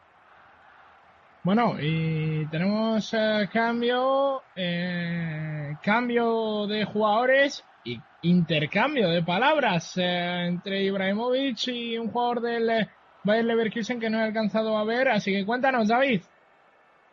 Bueno, 1.45 1.75
y 1.79 2.47
tenemos 2.47 3.13
eh, 3.13 3.47
cambio, 3.53 4.41
eh, 4.55 5.75
cambio 5.83 6.65
de 6.65 6.85
jugadores 6.85 7.63
y 7.83 7.99
intercambio 8.23 9.09
de 9.09 9.21
palabras 9.21 9.95
eh, 9.95 10.47
entre 10.47 10.81
Ibrahimovic 10.81 11.67
y 11.67 11.99
un 11.99 12.09
jugador 12.09 12.41
del 12.41 12.69
eh, 12.71 12.89
Bayer 13.23 13.45
Leverkusen 13.45 13.99
que 13.99 14.09
no 14.09 14.19
he 14.19 14.23
alcanzado 14.23 14.75
a 14.75 14.83
ver. 14.85 15.07
Así 15.07 15.31
que 15.31 15.45
cuéntanos, 15.45 15.87
David. 15.87 16.21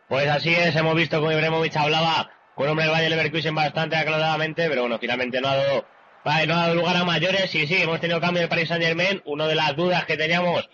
Pues 0.09 0.27
así 0.27 0.51
es, 0.51 0.75
hemos 0.75 0.95
visto 0.95 1.19
como 1.19 1.31
Ibrahimovic 1.31 1.77
hablaba 1.77 2.31
con 2.55 2.67
hombre 2.67 2.85
del 2.85 2.93
Bayer 2.93 3.11
Leverkusen 3.11 3.53
bastante 3.53 3.97
aclaradamente, 3.97 4.67
pero 4.67 4.81
bueno, 4.81 4.97
finalmente 4.97 5.41
no 5.41 5.49
ha 5.49 5.57
dado, 5.57 5.85
no 6.25 6.53
ha 6.55 6.61
dado 6.61 6.73
lugar 6.73 6.97
a 6.97 7.03
mayores. 7.03 7.51
Sí, 7.51 7.67
sí, 7.67 7.83
hemos 7.83 7.99
tenido 7.99 8.19
cambio 8.19 8.41
de 8.41 8.47
Paris 8.47 8.67
Saint 8.67 8.83
Germain. 8.83 9.21
Una 9.25 9.45
de 9.45 9.53
las 9.53 9.75
dudas 9.75 10.05
que 10.05 10.17
teníamos 10.17 10.67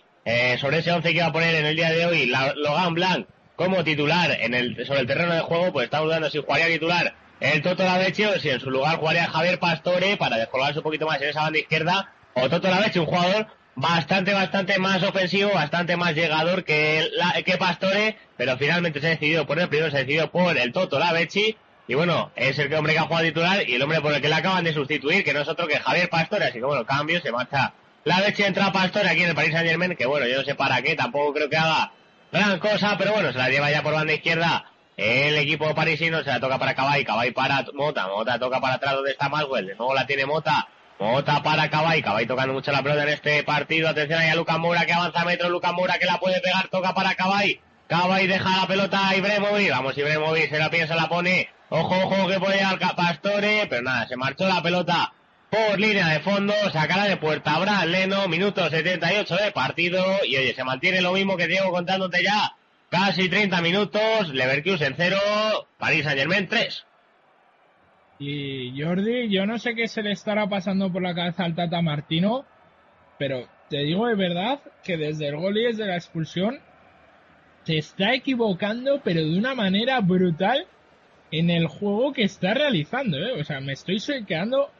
sobre 0.56 0.78
ese 0.78 0.92
once 0.92 1.10
que 1.10 1.18
iba 1.18 1.26
a 1.26 1.32
poner 1.32 1.56
en 1.56 1.66
el 1.66 1.76
día 1.76 1.90
de 1.90 2.06
hoy, 2.06 2.24
la, 2.24 2.54
Logan 2.54 2.94
Blanc 2.94 3.26
como 3.60 3.84
titular 3.84 4.38
en 4.40 4.54
el, 4.54 4.86
sobre 4.86 5.00
el 5.00 5.06
terreno 5.06 5.34
de 5.34 5.40
juego, 5.40 5.70
pues 5.70 5.84
estamos 5.84 6.06
dudando 6.06 6.30
si 6.30 6.38
jugaría 6.38 6.68
titular 6.68 7.14
el 7.40 7.60
Toto 7.60 7.84
Laveche 7.84 8.26
o 8.26 8.40
si 8.40 8.48
en 8.48 8.58
su 8.58 8.70
lugar 8.70 8.96
jugaría 8.96 9.26
Javier 9.26 9.58
Pastore 9.58 10.16
para 10.16 10.38
descolgarse 10.38 10.78
un 10.78 10.82
poquito 10.82 11.06
más 11.06 11.20
en 11.20 11.28
esa 11.28 11.42
banda 11.42 11.58
izquierda, 11.58 12.10
o 12.32 12.48
Toto 12.48 12.70
Laveche, 12.70 13.00
un 13.00 13.04
jugador 13.04 13.48
bastante, 13.74 14.32
bastante 14.32 14.78
más 14.78 15.02
ofensivo, 15.02 15.50
bastante 15.52 15.98
más 15.98 16.14
llegador 16.14 16.64
que 16.64 17.10
Pastore, 17.58 18.16
pero 18.38 18.56
finalmente 18.56 18.98
se 18.98 19.08
ha 19.08 19.10
decidido 19.10 19.46
por 19.46 19.58
el 19.58 19.68
primero, 19.68 19.90
se 19.90 19.98
ha 19.98 20.00
decidido 20.00 20.30
por 20.30 20.56
el 20.56 20.72
Toto 20.72 20.98
Lavechi, 20.98 21.54
y 21.86 21.94
bueno, 21.94 22.32
es 22.36 22.58
el 22.58 22.72
hombre 22.72 22.94
que 22.94 23.00
ha 23.00 23.02
jugado 23.02 23.26
titular 23.26 23.68
y 23.68 23.74
el 23.74 23.82
hombre 23.82 24.00
por 24.00 24.14
el 24.14 24.22
que 24.22 24.28
le 24.30 24.36
acaban 24.36 24.64
de 24.64 24.72
sustituir, 24.72 25.22
que 25.22 25.34
no 25.34 25.40
es 25.40 25.48
otro 25.48 25.68
que 25.68 25.78
Javier 25.78 26.08
Pastore, 26.08 26.46
así 26.46 26.60
que 26.60 26.64
bueno, 26.64 26.86
cambio, 26.86 27.20
se 27.20 27.30
marcha 27.30 27.74
Lavechi, 28.04 28.42
entra 28.42 28.72
Pastore 28.72 29.10
aquí 29.10 29.20
en 29.22 29.28
el 29.28 29.34
Paris 29.34 29.52
Saint 29.52 29.68
Germain, 29.68 29.96
que 29.96 30.06
bueno, 30.06 30.26
yo 30.26 30.38
no 30.38 30.44
sé 30.44 30.54
para 30.54 30.80
qué, 30.80 30.96
tampoco 30.96 31.34
creo 31.34 31.50
que 31.50 31.58
haga 31.58 31.92
gran 32.32 32.58
cosa, 32.58 32.96
pero 32.98 33.12
bueno, 33.12 33.32
se 33.32 33.38
la 33.38 33.48
lleva 33.48 33.70
ya 33.70 33.82
por 33.82 33.92
banda 33.92 34.12
izquierda 34.12 34.66
el 34.96 35.36
equipo 35.38 35.74
parisino, 35.74 36.22
se 36.22 36.30
la 36.30 36.40
toca 36.40 36.58
para 36.58 36.74
Cabay, 36.74 37.04
Cabay 37.04 37.30
para 37.30 37.64
Mota, 37.72 38.06
Mota 38.08 38.38
toca 38.38 38.60
para 38.60 38.74
atrás 38.74 38.94
donde 38.94 39.12
está 39.12 39.28
Maswell, 39.28 39.66
de 39.66 39.74
nuevo 39.74 39.94
la 39.94 40.06
tiene 40.06 40.26
Mota, 40.26 40.68
Mota 40.98 41.42
para 41.42 41.70
Cabay, 41.70 42.02
Cabay 42.02 42.26
tocando 42.26 42.52
mucho 42.52 42.70
la 42.70 42.82
pelota 42.82 43.04
en 43.04 43.08
este 43.08 43.42
partido, 43.42 43.88
atención 43.88 44.20
ahí 44.20 44.28
a 44.28 44.34
Lucas 44.34 44.58
Moura 44.58 44.84
que 44.84 44.92
avanza 44.92 45.24
metro, 45.24 45.48
Lucas 45.48 45.72
Moura 45.72 45.98
que 45.98 46.04
la 46.04 46.18
puede 46.18 46.40
pegar, 46.40 46.68
toca 46.68 46.92
para 46.94 47.14
Cabay, 47.14 47.60
Cabay 47.86 48.26
deja 48.26 48.60
la 48.60 48.66
pelota 48.66 49.08
a 49.08 49.16
Ibremovic, 49.16 49.70
vamos 49.70 49.96
Ibremovic, 49.96 50.50
se 50.50 50.58
la 50.58 50.70
piensa, 50.70 50.94
la 50.94 51.08
pone, 51.08 51.48
ojo, 51.70 51.96
ojo 51.96 52.28
que 52.28 52.38
puede 52.38 52.62
al 52.62 52.78
Pastore, 52.78 53.66
pero 53.70 53.82
nada, 53.82 54.06
se 54.06 54.16
marchó 54.16 54.46
la 54.46 54.62
pelota 54.62 55.14
por 55.50 55.78
línea 55.78 56.08
de 56.08 56.20
fondo, 56.20 56.54
sacará 56.72 57.04
de 57.04 57.16
puerta 57.16 57.58
Brad 57.58 57.86
Leno, 57.86 58.28
minuto 58.28 58.68
78 58.68 59.36
de 59.36 59.52
partido, 59.52 60.04
y 60.24 60.36
oye, 60.36 60.54
se 60.54 60.64
mantiene 60.64 61.00
lo 61.00 61.12
mismo 61.12 61.36
que 61.36 61.48
llevo 61.48 61.72
contándote 61.72 62.22
ya 62.22 62.54
Casi 62.90 63.28
30 63.28 63.62
minutos, 63.62 64.34
Leverkusen 64.34 64.94
0, 64.96 65.16
París 65.78 66.02
Saint 66.02 66.18
Germain 66.18 66.48
3. 66.48 66.84
Y 68.18 68.82
Jordi, 68.82 69.30
yo 69.30 69.46
no 69.46 69.60
sé 69.60 69.76
qué 69.76 69.86
se 69.86 70.02
le 70.02 70.10
estará 70.10 70.48
pasando 70.48 70.92
por 70.92 71.00
la 71.00 71.14
cabeza 71.14 71.44
al 71.44 71.54
Tata 71.54 71.80
Martino, 71.82 72.44
pero 73.16 73.46
te 73.68 73.78
digo 73.84 74.08
de 74.08 74.16
verdad 74.16 74.58
que 74.82 74.96
desde 74.96 75.28
el 75.28 75.36
gol 75.36 75.56
y 75.56 75.66
desde 75.66 75.86
la 75.86 75.94
expulsión 75.94 76.58
se 77.62 77.78
está 77.78 78.12
equivocando, 78.12 79.00
pero 79.04 79.20
de 79.20 79.38
una 79.38 79.54
manera 79.54 80.00
brutal 80.00 80.66
en 81.30 81.48
el 81.48 81.68
juego 81.68 82.12
que 82.12 82.24
está 82.24 82.54
realizando. 82.54 83.18
¿eh? 83.18 83.40
O 83.40 83.44
sea, 83.44 83.60
me 83.60 83.72
estoy 83.72 84.00
quedando 84.26 84.72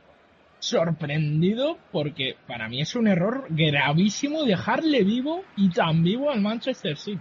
sorprendido 0.60 1.78
porque 1.90 2.36
para 2.46 2.68
mí 2.68 2.80
es 2.80 2.94
un 2.94 3.08
error 3.08 3.46
gravísimo 3.50 4.44
dejarle 4.44 5.02
vivo 5.02 5.42
y 5.56 5.70
tan 5.70 6.02
vivo 6.02 6.30
al 6.30 6.40
Manchester 6.40 6.96
City. 6.96 7.20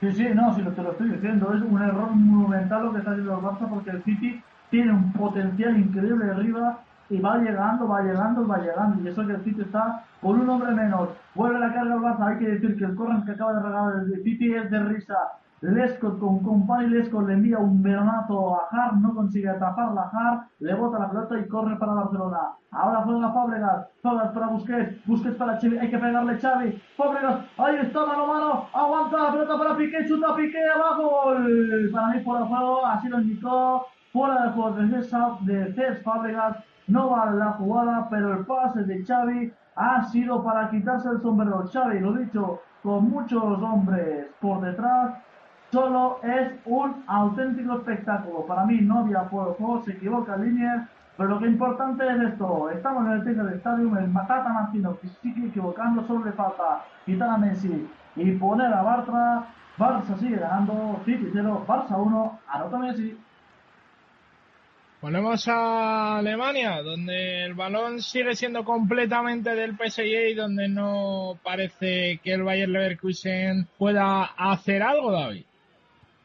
Sí, 0.00 0.10
sí, 0.10 0.26
no, 0.34 0.52
si 0.54 0.62
lo, 0.62 0.72
te 0.72 0.82
lo 0.82 0.90
estoy 0.90 1.10
diciendo, 1.10 1.54
es 1.54 1.62
un 1.62 1.80
error 1.80 2.10
monumental 2.10 2.86
lo 2.86 2.92
que 2.92 2.98
está 2.98 3.12
haciendo 3.12 3.38
el 3.38 3.44
Barça 3.44 3.68
porque 3.68 3.90
el 3.90 4.02
City 4.02 4.42
tiene 4.70 4.90
un 4.90 5.12
potencial 5.12 5.78
increíble 5.78 6.24
arriba 6.28 6.80
y 7.08 7.20
va 7.20 7.38
llegando, 7.38 7.86
va 7.86 8.02
llegando, 8.02 8.46
va 8.48 8.58
llegando. 8.58 9.00
Y 9.00 9.08
eso 9.08 9.24
que 9.24 9.34
el 9.34 9.44
City 9.44 9.60
está 9.60 10.04
con 10.20 10.40
un 10.40 10.48
hombre 10.48 10.72
menos. 10.72 11.10
Vuelve 11.34 11.60
la 11.60 11.72
carga 11.72 11.94
al 11.94 12.00
Barça, 12.00 12.26
hay 12.26 12.38
que 12.38 12.50
decir 12.50 12.76
que 12.76 12.84
el 12.84 12.96
corner 12.96 13.24
que 13.24 13.32
acaba 13.32 13.52
de 13.52 13.62
regalar 13.62 13.94
el 14.02 14.24
City 14.24 14.54
es 14.54 14.70
de 14.70 14.82
risa. 14.82 15.14
Lescott 15.62 16.18
con 16.18 16.40
Company 16.42 16.88
Lescott 16.88 17.26
le 17.28 17.34
envía 17.34 17.58
un 17.58 17.82
velonazo 17.82 18.56
a 18.56 18.66
Hart, 18.70 18.94
no 18.94 19.14
consigue 19.14 19.48
atraparla 19.48 20.02
a 20.02 20.10
Hart, 20.10 20.42
le 20.58 20.74
bota 20.74 20.98
la 20.98 21.08
pelota 21.08 21.38
y 21.38 21.46
corre 21.46 21.76
para 21.76 21.92
Barcelona. 21.92 22.38
Ahora 22.72 23.02
juega 23.02 23.32
Fábregas, 23.32 23.86
Fábregas 24.02 24.32
para 24.32 24.46
Busquets, 24.48 25.06
Busquets 25.06 25.36
para 25.36 25.60
Xavi, 25.60 25.78
hay 25.78 25.88
que 25.88 25.98
pegarle 25.98 26.38
Xavi, 26.40 26.82
Fábregas, 26.96 27.46
ahí 27.58 27.76
está 27.76 28.06
mano 28.06 28.26
mano, 28.26 28.66
aguanta 28.72 29.22
la 29.22 29.32
pelota 29.32 29.58
para 29.58 29.76
Piqué, 29.76 30.06
chuta 30.08 30.34
Piqué, 30.34 30.58
abajo, 30.74 31.34
para 31.92 32.08
mí 32.08 32.20
fuera 32.24 32.40
de 32.40 32.46
juego, 32.48 32.86
así 32.86 33.08
lo 33.08 33.20
indicó, 33.20 33.86
fuera 34.12 34.42
de 34.42 34.50
juego 34.50 34.70
de 34.72 34.88
César, 34.90 35.38
de 35.42 35.72
Cés 35.74 36.02
Fábregas, 36.02 36.56
no 36.88 37.10
vale 37.10 37.38
la 37.38 37.52
jugada, 37.52 38.08
pero 38.10 38.32
el 38.32 38.44
pase 38.46 38.82
de 38.82 39.04
Xavi 39.04 39.52
ha 39.76 40.02
sido 40.04 40.42
para 40.42 40.68
quitarse 40.70 41.08
el 41.08 41.22
sombrero. 41.22 41.64
Xavi, 41.72 42.00
lo 42.00 42.12
dicho, 42.14 42.60
con 42.82 43.08
muchos 43.08 43.62
hombres 43.62 44.26
por 44.40 44.60
detrás, 44.60 45.14
solo 45.72 46.20
es 46.22 46.52
un 46.66 47.02
auténtico 47.06 47.78
espectáculo. 47.78 48.46
Para 48.46 48.64
mí 48.66 48.80
no 48.82 49.00
había 49.00 49.20
juego, 49.20 49.82
se 49.84 49.92
equivoca 49.92 50.34
en 50.34 50.44
línea, 50.44 50.88
pero 51.16 51.30
lo 51.30 51.40
que 51.40 51.46
importante 51.46 52.06
es 52.06 52.32
esto. 52.32 52.70
Estamos 52.70 53.06
en 53.06 53.12
el 53.12 53.24
techo 53.24 53.44
del 53.44 53.56
estadio, 53.56 53.98
el 53.98 54.08
Matata 54.08 54.52
Martino 54.52 54.98
que 55.00 55.08
sigue 55.22 55.48
equivocando, 55.48 56.06
solo 56.06 56.26
le 56.26 56.32
falta 56.32 56.84
quitar 57.06 57.30
a 57.30 57.38
Messi 57.38 57.88
y 58.16 58.32
poner 58.32 58.72
a 58.72 58.82
Bartra. 58.82 59.46
Barça 59.78 60.18
sigue 60.18 60.36
ganando, 60.36 61.00
City 61.06 61.30
0, 61.32 61.64
Barça 61.66 61.96
1, 61.96 62.38
anota 62.46 62.78
Messi. 62.78 63.18
Volvemos 65.00 65.48
a 65.48 66.18
Alemania, 66.18 66.82
donde 66.82 67.46
el 67.46 67.54
balón 67.54 68.00
sigue 68.02 68.36
siendo 68.36 68.62
completamente 68.62 69.54
del 69.54 69.74
PSG 69.76 70.30
y 70.30 70.34
donde 70.34 70.68
no 70.68 71.38
parece 71.42 72.20
que 72.22 72.34
el 72.34 72.44
Bayer 72.44 72.68
Leverkusen 72.68 73.66
pueda 73.78 74.22
hacer 74.22 74.82
algo, 74.82 75.10
David. 75.10 75.44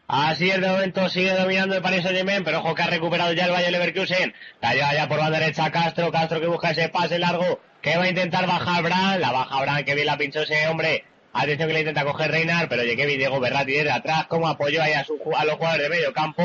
Así 0.10 0.50
es, 0.50 0.62
de 0.62 0.70
momento 0.70 1.10
sigue 1.10 1.34
dominando 1.34 1.76
el 1.76 1.82
Paris 1.82 2.04
Saint-Germain, 2.04 2.46
pero 2.46 2.60
ojo 2.60 2.74
que 2.74 2.82
ha 2.82 2.88
recuperado 2.88 3.34
ya 3.34 3.44
el 3.44 3.52
Bayer 3.52 3.74
Leverkusen. 3.74 4.34
Lleva 4.62 4.94
ya 4.94 5.10
por 5.10 5.20
la 5.20 5.30
derecha 5.30 5.70
Castro, 5.70 6.14
Castro 6.14 6.40
que 6.40 6.48
busca 6.48 6.72
ese 6.72 6.88
pase 6.88 7.20
largo, 7.20 7.60
que 7.82 7.98
va 7.98 8.04
a 8.04 8.10
intentar 8.10 8.48
bajar 8.48 8.84
Bran, 8.84 9.20
la 9.20 9.34
baja 9.34 9.62
Bran, 9.62 9.84
que 9.84 9.96
bien 9.96 10.08
la 10.08 10.18
pinchó 10.18 10.44
ese 10.44 10.66
hombre. 10.70 11.04
Atención 11.34 11.68
que 11.68 11.74
le 11.74 11.80
intenta 11.82 12.06
coger 12.06 12.32
Reinar, 12.32 12.70
pero 12.70 12.84
llegué 12.84 13.06
Diego 13.06 13.42
Berratti 13.42 13.74
desde 13.74 13.92
atrás, 13.92 14.28
como 14.28 14.48
apoyo 14.48 14.82
ahí 14.82 14.94
a, 14.94 15.04
su, 15.04 15.20
a 15.36 15.44
los 15.44 15.56
jugadores 15.56 15.84
de 15.84 15.90
medio 15.90 16.14
campo. 16.14 16.44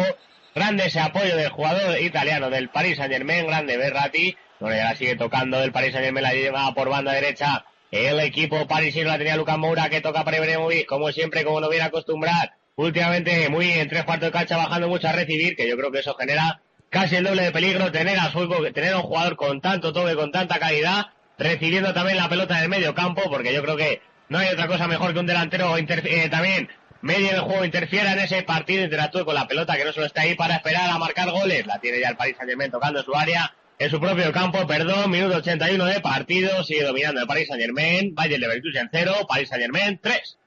Grande 0.56 0.86
ese 0.86 0.98
apoyo 0.98 1.36
del 1.36 1.50
jugador 1.50 2.00
italiano 2.00 2.50
del 2.50 2.68
Paris 2.68 2.96
Saint 2.96 3.12
Germain, 3.12 3.46
grande 3.46 3.76
Berratti. 3.76 4.36
Bueno, 4.58 4.74
ya 4.74 4.96
sigue 4.96 5.14
tocando 5.14 5.62
el 5.62 5.70
Paris 5.70 5.92
Saint 5.92 6.06
Germain, 6.06 6.24
la 6.24 6.32
lleva 6.32 6.74
por 6.74 6.88
banda 6.88 7.12
derecha. 7.12 7.64
El 7.92 8.18
equipo 8.18 8.66
parisino 8.66 9.08
la 9.08 9.18
tenía 9.18 9.36
Lucas 9.36 9.56
Moura 9.56 9.88
que 9.88 10.00
toca 10.00 10.24
para 10.24 10.38
Ibrahimovic, 10.38 10.86
como 10.86 11.12
siempre, 11.12 11.44
como 11.44 11.60
lo 11.60 11.68
viene 11.68 11.84
a 11.84 11.88
acostumbrar. 11.88 12.54
Últimamente 12.76 13.48
muy 13.50 13.70
en 13.70 13.88
tres 13.88 14.04
cuartos 14.04 14.28
de 14.28 14.32
cancha 14.32 14.56
bajando 14.56 14.88
mucho 14.88 15.08
a 15.08 15.12
recibir, 15.12 15.56
que 15.56 15.68
yo 15.68 15.76
creo 15.76 15.92
que 15.92 15.98
eso 15.98 16.14
genera 16.14 16.62
casi 16.88 17.16
el 17.16 17.24
doble 17.24 17.42
de 17.42 17.52
peligro, 17.52 17.92
tener 17.92 18.18
a 18.18 18.32
tener 18.72 18.92
a 18.94 18.98
un 18.98 19.02
jugador 19.02 19.36
con 19.36 19.60
tanto 19.60 19.92
toque, 19.92 20.14
con 20.14 20.32
tanta 20.32 20.58
calidad, 20.58 21.06
recibiendo 21.38 21.92
también 21.92 22.16
la 22.16 22.28
pelota 22.28 22.56
en 22.56 22.64
el 22.64 22.68
medio 22.70 22.94
campo, 22.94 23.22
porque 23.30 23.52
yo 23.52 23.62
creo 23.62 23.76
que 23.76 24.00
no 24.28 24.38
hay 24.38 24.48
otra 24.48 24.66
cosa 24.68 24.86
mejor 24.88 25.12
que 25.12 25.20
un 25.20 25.26
delantero 25.26 25.76
eh, 25.76 26.28
también 26.30 26.70
medio 27.02 27.28
del 27.28 27.40
juego 27.40 27.64
interfiera 27.64 28.12
en 28.12 28.20
ese 28.20 28.42
partido, 28.42 28.84
interactúe 28.84 29.24
con 29.24 29.34
la 29.34 29.46
pelota 29.46 29.76
que 29.76 29.84
no 29.84 29.92
solo 29.92 30.06
está 30.06 30.22
ahí 30.22 30.34
para 30.34 30.56
esperar 30.56 30.88
a 30.88 30.98
marcar 30.98 31.30
goles, 31.30 31.66
la 31.66 31.78
tiene 31.78 32.00
ya 32.00 32.10
el 32.10 32.16
Paris 32.16 32.36
Saint 32.36 32.48
Germain 32.48 32.70
tocando 32.70 33.02
su 33.02 33.14
área, 33.14 33.54
en 33.78 33.90
su 33.90 34.00
propio 34.00 34.32
campo, 34.32 34.66
perdón, 34.66 35.10
minuto 35.10 35.36
81 35.36 35.84
de 35.84 36.00
partido, 36.00 36.62
sigue 36.64 36.84
dominando 36.84 37.20
el 37.20 37.26
Paris 37.26 37.48
Saint 37.48 37.62
Germain, 37.62 38.14
Bayern 38.14 38.40
Leverkusen 38.40 38.88
0, 38.90 39.26
Paris 39.28 39.48
Saint 39.48 39.62
Germain 39.62 39.98
3. 40.00 40.38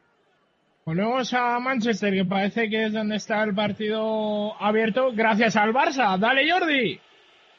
Volvemos 0.88 1.34
a 1.34 1.60
Manchester, 1.60 2.14
que 2.14 2.26
parece 2.26 2.70
que 2.70 2.86
es 2.86 2.94
donde 2.94 3.16
está 3.16 3.42
el 3.42 3.56
partido 3.56 4.54
abierto, 4.62 5.12
gracias 5.16 5.56
al 5.56 5.74
Barça. 5.74 6.16
Dale, 6.20 6.48
Jordi. 6.48 7.00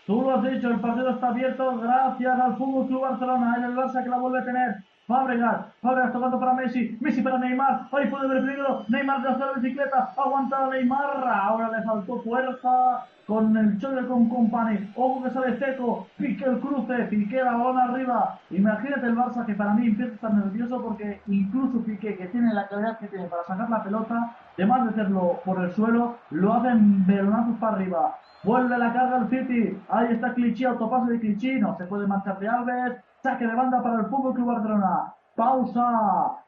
Tú 0.07 0.23
lo 0.23 0.37
has 0.37 0.45
dicho, 0.49 0.69
el 0.69 0.79
partido 0.79 1.11
está 1.11 1.31
abierto 1.31 1.77
gracias 1.81 2.41
al 2.41 2.57
Fútbol 2.57 2.87
Club 2.87 3.01
Barcelona. 3.01 3.57
Es 3.59 3.65
el 3.65 3.75
Barça 3.75 4.05
que 4.05 4.11
la 4.11 4.19
vuelve 4.19 4.39
a 4.39 4.45
tener. 4.45 4.77
Fábregas, 5.07 5.67
Fábregas 5.81 6.13
tocando 6.13 6.41
para 6.41 6.55
Messi, 6.55 6.99
Messi 7.01 7.23
para 7.23 7.39
Neymar, 7.39 7.87
ahí 7.93 8.09
puede 8.09 8.27
haber 8.27 8.43
peligro, 8.43 8.85
Neymar 8.89 9.23
de 9.23 9.39
la 9.39 9.53
bicicleta, 9.53 10.13
aguanta 10.17 10.69
Neymar, 10.69 11.25
ahora 11.29 11.71
le 11.71 11.85
faltó 11.85 12.21
fuerza 12.23 13.07
con 13.25 13.57
el 13.57 13.79
choque 13.79 14.05
con 14.07 14.29
Company, 14.29 14.91
ojo 14.97 15.23
que 15.23 15.31
sale 15.31 15.59
seco, 15.59 16.09
pique 16.17 16.45
el 16.45 16.59
cruce, 16.59 17.05
pique 17.05 17.41
la 17.41 17.57
bola 17.57 17.85
arriba, 17.85 18.41
imagínate 18.51 19.07
el 19.07 19.17
Barça 19.17 19.47
que 19.47 19.55
para 19.55 19.75
mí 19.75 19.87
empieza 19.87 20.11
a 20.11 20.15
estar 20.17 20.35
nervioso 20.35 20.83
porque 20.83 21.21
incluso 21.29 21.85
Piqué 21.85 22.17
que 22.17 22.27
tiene 22.27 22.53
la 22.53 22.67
calidad 22.67 22.99
que 22.99 23.07
tiene 23.07 23.27
para 23.27 23.45
sacar 23.45 23.71
la 23.71 23.85
pelota, 23.85 24.35
además 24.55 24.85
de 24.85 24.91
hacerlo 24.91 25.41
por 25.45 25.61
el 25.61 25.73
suelo, 25.73 26.17
lo 26.31 26.53
hacen 26.53 27.07
velonazos 27.07 27.57
para 27.59 27.77
arriba, 27.77 28.17
vuelve 28.43 28.77
la 28.77 28.93
carga 28.93 29.19
al 29.19 29.31
City, 29.31 29.79
ahí 29.89 30.09
está 30.11 30.35
Clichy, 30.35 30.65
autopase 30.65 31.13
de 31.13 31.21
Clichy, 31.21 31.61
no 31.61 31.77
se 31.77 31.85
puede 31.85 32.09
marchar 32.09 32.41
de 32.41 32.49
Alves, 32.49 32.97
saque 33.27 33.45
de 33.45 33.55
banda 33.57 33.83
para 33.83 34.01
el 34.01 34.07
Fútbol 34.07 34.35
Club 34.35 34.47
Barcelona. 34.47 35.13
pausa 35.35 35.85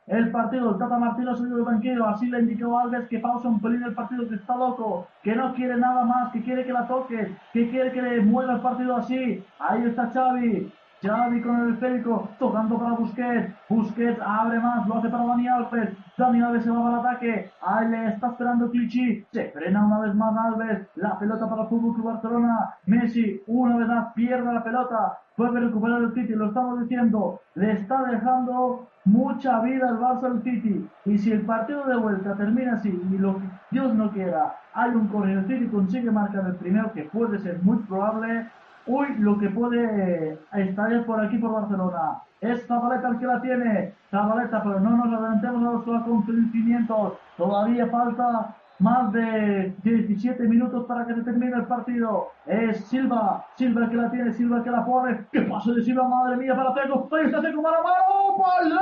el 0.06 0.30
partido. 0.30 0.70
El 0.70 0.78
Tata 0.78 0.96
Martino 0.96 1.36
salió 1.36 1.56
del 1.56 1.64
banquillo, 1.64 2.06
así 2.06 2.26
le 2.28 2.40
indicó 2.40 2.78
Alves 2.78 3.08
que 3.08 3.18
pausa 3.18 3.48
un 3.48 3.60
pelín 3.60 3.82
el 3.82 3.94
partido, 3.94 4.26
que 4.28 4.36
está 4.36 4.56
loco, 4.56 5.06
que 5.22 5.34
no 5.34 5.52
quiere 5.54 5.76
nada 5.76 6.04
más, 6.04 6.32
que 6.32 6.42
quiere 6.42 6.64
que 6.64 6.72
la 6.72 6.86
toque, 6.86 7.36
que 7.52 7.70
quiere 7.70 7.92
que 7.92 8.00
le 8.00 8.22
mueva 8.22 8.54
el 8.54 8.60
partido 8.60 8.96
así. 8.96 9.44
Ahí 9.58 9.82
está 9.84 10.08
Xavi, 10.10 10.72
Xavi 11.00 11.40
con 11.42 11.60
el 11.60 11.74
esférico, 11.74 12.28
tocando 12.38 12.78
para 12.78 12.94
Busquets. 12.94 13.54
Busquets 13.68 14.20
abre 14.20 14.58
más, 14.58 14.86
lo 14.86 14.96
hace 14.96 15.08
para 15.08 15.24
Dani 15.26 15.46
Alves. 15.46 15.96
Dani 16.16 16.42
Alves 16.42 16.64
se 16.64 16.70
va 16.70 16.82
para 16.82 16.94
el 16.94 17.06
ataque. 17.06 17.50
Ahí 17.62 17.88
le 17.88 18.08
está 18.08 18.28
esperando 18.28 18.70
Clichy. 18.70 19.24
Se 19.30 19.50
frena 19.50 19.86
una 19.86 20.00
vez 20.00 20.14
más 20.14 20.36
Alves. 20.36 20.88
La 20.96 21.18
pelota 21.18 21.48
para 21.48 21.62
el 21.62 21.68
Fútbol 21.68 21.94
Club 21.94 22.06
Barcelona. 22.06 22.74
Messi 22.86 23.40
una 23.46 23.76
vez 23.76 23.86
más 23.86 24.12
pierde 24.14 24.52
la 24.52 24.64
pelota. 24.64 25.18
Puede 25.36 25.60
recuperar 25.60 26.02
el 26.02 26.12
City, 26.14 26.34
lo 26.34 26.46
estamos 26.46 26.80
diciendo. 26.80 27.40
Le 27.54 27.72
está 27.72 28.02
dejando 28.02 28.88
mucha 29.04 29.60
vida 29.60 29.88
al 29.88 30.00
Barça 30.00 30.24
al 30.24 30.42
City. 30.42 30.84
Y 31.04 31.16
si 31.18 31.30
el 31.30 31.42
partido 31.42 31.86
de 31.86 31.96
vuelta 31.96 32.34
termina 32.34 32.74
así 32.74 32.88
y 32.88 33.18
lo 33.18 33.36
que 33.36 33.44
Dios 33.70 33.94
no 33.94 34.10
quiera, 34.10 34.56
hay 34.74 34.90
un 34.90 35.06
corner, 35.06 35.38
el 35.38 35.46
City 35.46 35.68
consigue 35.68 36.10
marcar 36.10 36.44
el 36.46 36.56
primero, 36.56 36.92
que 36.92 37.04
puede 37.04 37.38
ser 37.38 37.62
muy 37.62 37.76
probable 37.84 38.48
Uy, 38.88 39.06
lo 39.18 39.38
que 39.38 39.50
puede 39.50 40.38
estallar 40.54 41.04
por 41.04 41.20
aquí 41.24 41.36
por 41.36 41.52
Barcelona. 41.52 42.22
Es 42.40 42.66
Zabaleta 42.66 43.08
el 43.08 43.18
que 43.18 43.26
la 43.26 43.40
tiene. 43.42 43.92
Zabaleta, 44.10 44.62
pero 44.62 44.80
no 44.80 44.96
nos 44.96 45.12
adelantemos 45.12 45.62
a 45.62 45.72
los 45.90 46.00
acontecimientos. 46.02 47.12
Todavía 47.36 47.86
falta 47.88 48.56
más 48.78 49.12
de 49.12 49.74
17 49.82 50.42
minutos 50.44 50.86
para 50.86 51.06
que 51.06 51.14
se 51.14 51.22
termine 51.22 51.56
el 51.56 51.66
partido. 51.66 52.28
Es 52.46 52.86
Silva, 52.86 53.44
Silva 53.56 53.84
el 53.84 53.90
que 53.90 53.96
la 53.96 54.10
tiene, 54.10 54.32
Silva 54.32 54.56
el 54.58 54.62
que 54.62 54.70
la 54.70 54.86
pone. 54.86 55.26
¿Qué 55.32 55.42
paso 55.42 55.74
de 55.74 55.82
Silva? 55.82 56.08
Madre 56.08 56.38
mía, 56.38 56.56
para 56.56 56.72
Teco. 56.72 57.08
Ahí 57.12 57.26
está 57.26 57.42
para 57.42 57.82
mano. 57.82 58.38
¡Vale! 58.38 58.80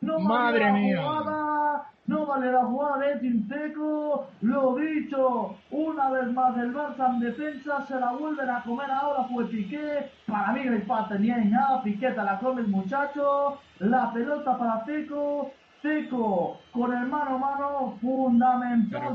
No 0.00 0.18
Madre 0.18 0.72
mía. 0.72 1.00
No 2.06 2.26
vale 2.26 2.50
la 2.50 2.64
jugada 2.64 2.98
de 2.98 3.20
Tinteco, 3.20 4.26
lo 4.40 4.74
dicho, 4.74 5.56
una 5.70 6.10
vez 6.10 6.32
más 6.32 6.56
el 6.58 6.74
Barça 6.74 7.14
en 7.14 7.20
defensa, 7.20 7.86
se 7.86 7.98
la 8.00 8.12
vuelven 8.12 8.50
a 8.50 8.62
comer 8.64 8.90
ahora 8.90 9.24
fue 9.32 9.46
Piqué, 9.46 10.10
para 10.26 10.52
mí 10.52 10.64
no 10.64 10.72
hay 10.72 10.80
falta 10.82 11.14
ni 11.14 11.30
hay 11.30 11.44
nada, 11.44 11.80
Piqueta 11.82 12.24
la 12.24 12.40
come 12.40 12.62
el 12.62 12.68
muchacho, 12.68 13.58
la 13.78 14.12
pelota 14.12 14.58
para 14.58 14.84
Teco, 14.84 15.52
Teco 15.80 16.58
con 16.72 16.92
el 16.92 17.06
mano 17.06 17.36
a 17.36 17.38
mano, 17.38 17.98
fundamental. 18.00 19.14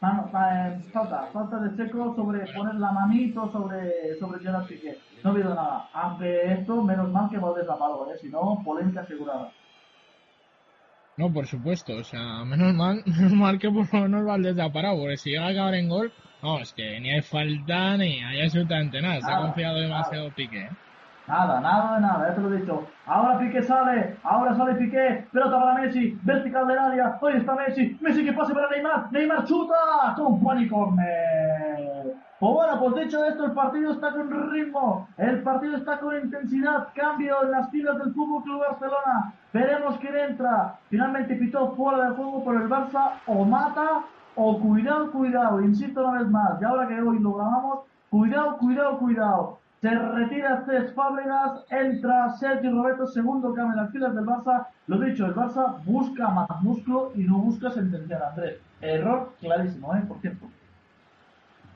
Mano, 0.00 0.30
eh, 0.32 0.80
falta, 0.92 1.26
falta 1.32 1.58
de 1.58 1.76
Seco 1.76 2.14
sobre 2.14 2.46
poner 2.54 2.76
la 2.76 2.92
manito 2.92 3.50
sobre, 3.50 4.16
sobre 4.18 4.40
Gerard 4.40 4.66
Piqué. 4.66 4.96
No 5.24 5.30
ha 5.30 5.32
habido 5.34 5.54
nada. 5.54 5.88
Aunque 5.92 6.52
esto, 6.52 6.82
menos 6.82 7.10
mal 7.10 7.28
que 7.28 7.38
Valdés 7.38 7.66
la 7.66 7.76
paró, 7.76 8.08
¿eh? 8.10 8.16
si 8.20 8.28
no, 8.28 8.62
polémica 8.64 9.00
asegurada. 9.00 9.50
No, 11.18 11.32
por 11.32 11.48
supuesto, 11.48 11.96
o 11.96 12.04
sea, 12.04 12.44
menos 12.44 12.72
mal, 12.74 13.02
menos 13.06 13.32
mal 13.32 13.58
que 13.58 13.68
por 13.68 13.92
lo 13.92 14.02
menos 14.02 14.24
Valdés 14.24 14.56
ha 14.60 14.72
parado, 14.72 14.98
porque 14.98 15.16
si 15.16 15.30
llega 15.30 15.46
a 15.46 15.50
acabar 15.50 15.74
en 15.74 15.88
gol, 15.88 16.12
no, 16.44 16.60
es 16.60 16.72
que 16.72 17.00
ni 17.00 17.10
hay 17.10 17.22
falta 17.22 17.96
ni 17.96 18.22
hay 18.22 18.42
absolutamente 18.42 19.02
nada, 19.02 19.20
se 19.20 19.32
ha 19.32 19.38
confiado 19.38 19.80
demasiado 19.80 20.30
Piqué. 20.30 20.62
¿eh? 20.62 20.70
Nada, 21.26 21.60
nada 21.60 21.98
nada, 21.98 22.28
ya 22.28 22.34
te 22.36 22.40
lo 22.40 22.54
he 22.54 22.60
dicho. 22.60 22.86
Ahora 23.04 23.36
Piqué 23.36 23.62
sale, 23.62 24.16
ahora 24.22 24.54
sale 24.54 24.76
Piqué, 24.76 25.26
pelota 25.32 25.58
para 25.58 25.80
Messi, 25.80 26.16
vertical 26.22 26.68
del 26.68 26.78
área, 26.78 27.18
hoy 27.20 27.36
está 27.36 27.54
Messi, 27.56 27.98
Messi 28.00 28.24
que 28.24 28.32
pase 28.32 28.54
para 28.54 28.70
Neymar, 28.70 29.10
Neymar 29.10 29.44
chuta, 29.44 29.74
con 30.16 30.38
Juan 30.38 30.68
corner. 30.68 31.77
Pues 32.38 32.54
bueno, 32.54 32.78
pues 32.78 33.04
dicho 33.04 33.24
esto, 33.24 33.46
el 33.46 33.52
partido 33.52 33.92
está 33.92 34.12
con 34.12 34.52
ritmo, 34.52 35.08
el 35.16 35.42
partido 35.42 35.76
está 35.76 35.98
con 35.98 36.16
intensidad, 36.22 36.86
cambio 36.94 37.42
en 37.42 37.50
las 37.50 37.68
filas 37.70 37.98
del 37.98 38.14
Fútbol 38.14 38.44
Club 38.44 38.60
Barcelona. 38.60 39.34
Veremos 39.52 39.98
quién 39.98 40.16
entra. 40.16 40.78
Finalmente 40.88 41.34
pitó 41.34 41.72
fuera 41.74 42.04
del 42.04 42.14
juego 42.14 42.44
por 42.44 42.54
el 42.54 42.68
Barça, 42.68 43.14
o 43.26 43.44
mata, 43.44 44.04
o 44.36 44.60
cuidado, 44.60 45.10
cuidado, 45.10 45.60
insisto 45.62 46.06
una 46.06 46.20
vez 46.20 46.30
más, 46.30 46.62
y 46.62 46.64
ahora 46.64 46.86
que 46.86 47.00
hoy 47.00 47.18
lo 47.18 47.32
grabamos, 47.32 47.80
cuidado, 48.08 48.56
cuidado, 48.58 48.98
cuidado. 48.98 49.58
Se 49.80 49.90
retira 49.90 50.64
Cés 50.64 50.94
Fábregas, 50.94 51.64
entra 51.70 52.30
Sergio 52.38 52.70
Roberto, 52.70 53.08
segundo 53.08 53.52
cambio 53.52 53.72
en 53.72 53.82
las 53.82 53.90
filas 53.90 54.14
del 54.14 54.26
Barça. 54.26 54.68
Lo 54.86 54.98
dicho, 55.00 55.26
el 55.26 55.34
Barça 55.34 55.82
busca 55.84 56.28
más 56.28 56.48
músculo 56.62 57.10
y 57.16 57.24
no 57.24 57.38
busca 57.38 57.70
sentenciar 57.70 58.22
a 58.22 58.28
Andrés. 58.30 58.60
Error 58.80 59.32
clarísimo, 59.40 59.92
¿eh? 59.96 60.04
Por 60.06 60.18
cierto. 60.18 60.46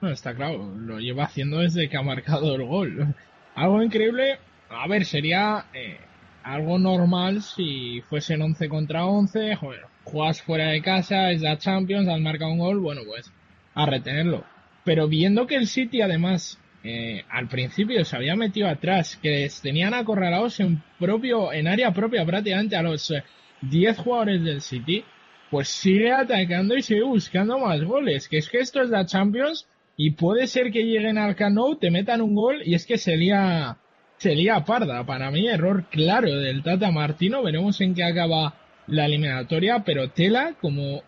Bueno, 0.03 0.15
está 0.15 0.35
claro, 0.35 0.75
lo 0.79 0.99
lleva 0.99 1.27
haciendo 1.27 1.61
desde 1.61 1.89
que 1.89 1.97
ha 1.97 2.03
marcado 2.03 2.57
el 2.57 2.65
gol. 2.65 3.15
Algo 3.55 3.81
increíble, 3.85 4.41
a 4.69 4.89
ver, 4.89 5.05
sería 5.05 5.67
eh, 5.73 5.97
algo 6.43 6.77
normal 6.77 7.41
si 7.41 8.01
fuesen 8.09 8.43
11 8.43 8.69
contra 8.69 9.07
11, 9.07 9.55
joder, 9.55 9.83
juegas 10.03 10.43
fuera 10.43 10.71
de 10.71 10.83
casa, 10.83 11.31
es 11.31 11.41
la 11.41 11.57
Champions, 11.57 12.09
has 12.09 12.19
marcado 12.19 12.51
un 12.51 12.59
gol, 12.59 12.81
bueno, 12.81 13.03
pues 13.07 13.33
a 13.75 13.87
retenerlo. 13.87 14.45
Pero 14.83 15.07
viendo 15.07 15.47
que 15.47 15.55
el 15.55 15.69
City 15.69 16.01
además 16.01 16.59
eh, 16.83 17.25
al 17.31 17.47
principio 17.47 18.05
se 18.05 18.17
había 18.17 18.35
metido 18.35 18.69
atrás, 18.69 19.17
que 19.23 19.31
les 19.31 19.61
tenían 19.61 19.95
acorralados 19.95 20.59
en 20.59 20.83
propio, 20.99 21.53
en 21.53 21.69
área 21.69 21.93
propia 21.93 22.27
prácticamente 22.27 22.75
a 22.75 22.83
los 22.83 23.15
10 23.61 23.99
eh, 23.99 24.03
jugadores 24.03 24.43
del 24.43 24.63
City, 24.63 25.05
pues 25.49 25.69
sigue 25.69 26.11
atacando 26.11 26.77
y 26.77 26.83
sigue 26.83 27.05
buscando 27.05 27.57
más 27.61 27.85
goles. 27.85 28.29
Que 28.29 28.39
es 28.39 28.49
que 28.49 28.59
esto 28.59 28.83
es 28.83 28.91
la 28.91 29.07
Champions 29.07 29.69
y 29.97 30.13
puede 30.13 30.47
ser 30.47 30.71
que 30.71 30.85
lleguen 30.85 31.19
al 31.19 31.37
Cano, 31.37 31.77
te 31.77 31.91
metan 31.91 32.23
un 32.23 32.35
gol 32.35 32.63
y 32.65 32.75
es 32.75 32.87
que 32.87 32.99
sería, 32.99 33.77
sería 34.17 34.65
parda. 34.65 35.05
Para 35.05 35.31
mí, 35.31 35.47
error 35.47 35.87
claro 35.91 36.31
del 36.39 36.63
Tata 36.63 36.91
Martino. 36.91 37.43
Veremos 37.43 37.81
en 37.81 37.95
qué 37.95 38.05
acaba 38.05 38.55
la 38.87 39.07
eliminatoria, 39.07 39.85
pero 39.85 40.11
tela, 40.11 40.55
como, 40.61 41.03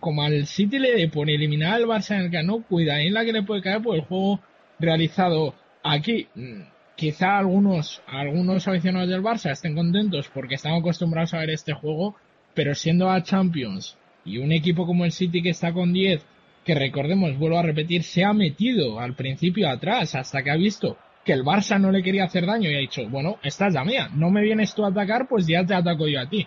como 0.00 0.22
al 0.22 0.46
City 0.46 0.78
le 0.78 1.08
pone 1.08 1.34
eliminar 1.34 1.74
al 1.74 1.86
Barça 1.86 2.16
en 2.16 2.22
el 2.22 2.30
Cano, 2.30 2.64
cuida 2.68 3.00
en 3.02 3.14
la 3.14 3.24
que 3.24 3.32
le 3.32 3.42
puede 3.42 3.62
caer 3.62 3.82
por 3.82 3.96
el 3.96 4.02
juego 4.02 4.40
realizado 4.78 5.54
aquí. 5.82 6.28
Mm, 6.34 6.62
quizá 6.96 7.38
algunos, 7.38 8.02
algunos 8.06 8.66
aficionados 8.66 9.08
del 9.08 9.22
Barça 9.22 9.50
estén 9.50 9.74
contentos 9.74 10.28
porque 10.32 10.54
están 10.54 10.74
acostumbrados 10.74 11.34
a 11.34 11.38
ver 11.38 11.50
este 11.50 11.72
juego, 11.72 12.16
pero 12.54 12.74
siendo 12.74 13.10
a 13.10 13.22
Champions 13.22 13.96
y 14.24 14.38
un 14.38 14.52
equipo 14.52 14.86
como 14.86 15.04
el 15.04 15.12
City 15.12 15.42
que 15.42 15.50
está 15.50 15.72
con 15.72 15.92
10, 15.92 16.24
que 16.68 16.74
recordemos, 16.74 17.38
vuelvo 17.38 17.58
a 17.58 17.62
repetir, 17.62 18.02
se 18.02 18.22
ha 18.22 18.34
metido 18.34 19.00
al 19.00 19.14
principio 19.14 19.70
atrás 19.70 20.14
hasta 20.14 20.42
que 20.42 20.50
ha 20.50 20.56
visto 20.56 20.98
que 21.24 21.32
el 21.32 21.42
Barça 21.42 21.80
no 21.80 21.90
le 21.90 22.02
quería 22.02 22.24
hacer 22.24 22.44
daño 22.44 22.68
y 22.68 22.74
ha 22.74 22.80
dicho, 22.80 23.08
bueno, 23.08 23.38
esta 23.42 23.68
es 23.68 23.72
la 23.72 23.86
mía, 23.86 24.10
no 24.12 24.28
me 24.28 24.42
vienes 24.42 24.74
tú 24.74 24.84
a 24.84 24.88
atacar, 24.88 25.28
pues 25.28 25.46
ya 25.46 25.64
te 25.64 25.72
ataco 25.72 26.06
yo 26.08 26.20
a 26.20 26.28
ti. 26.28 26.46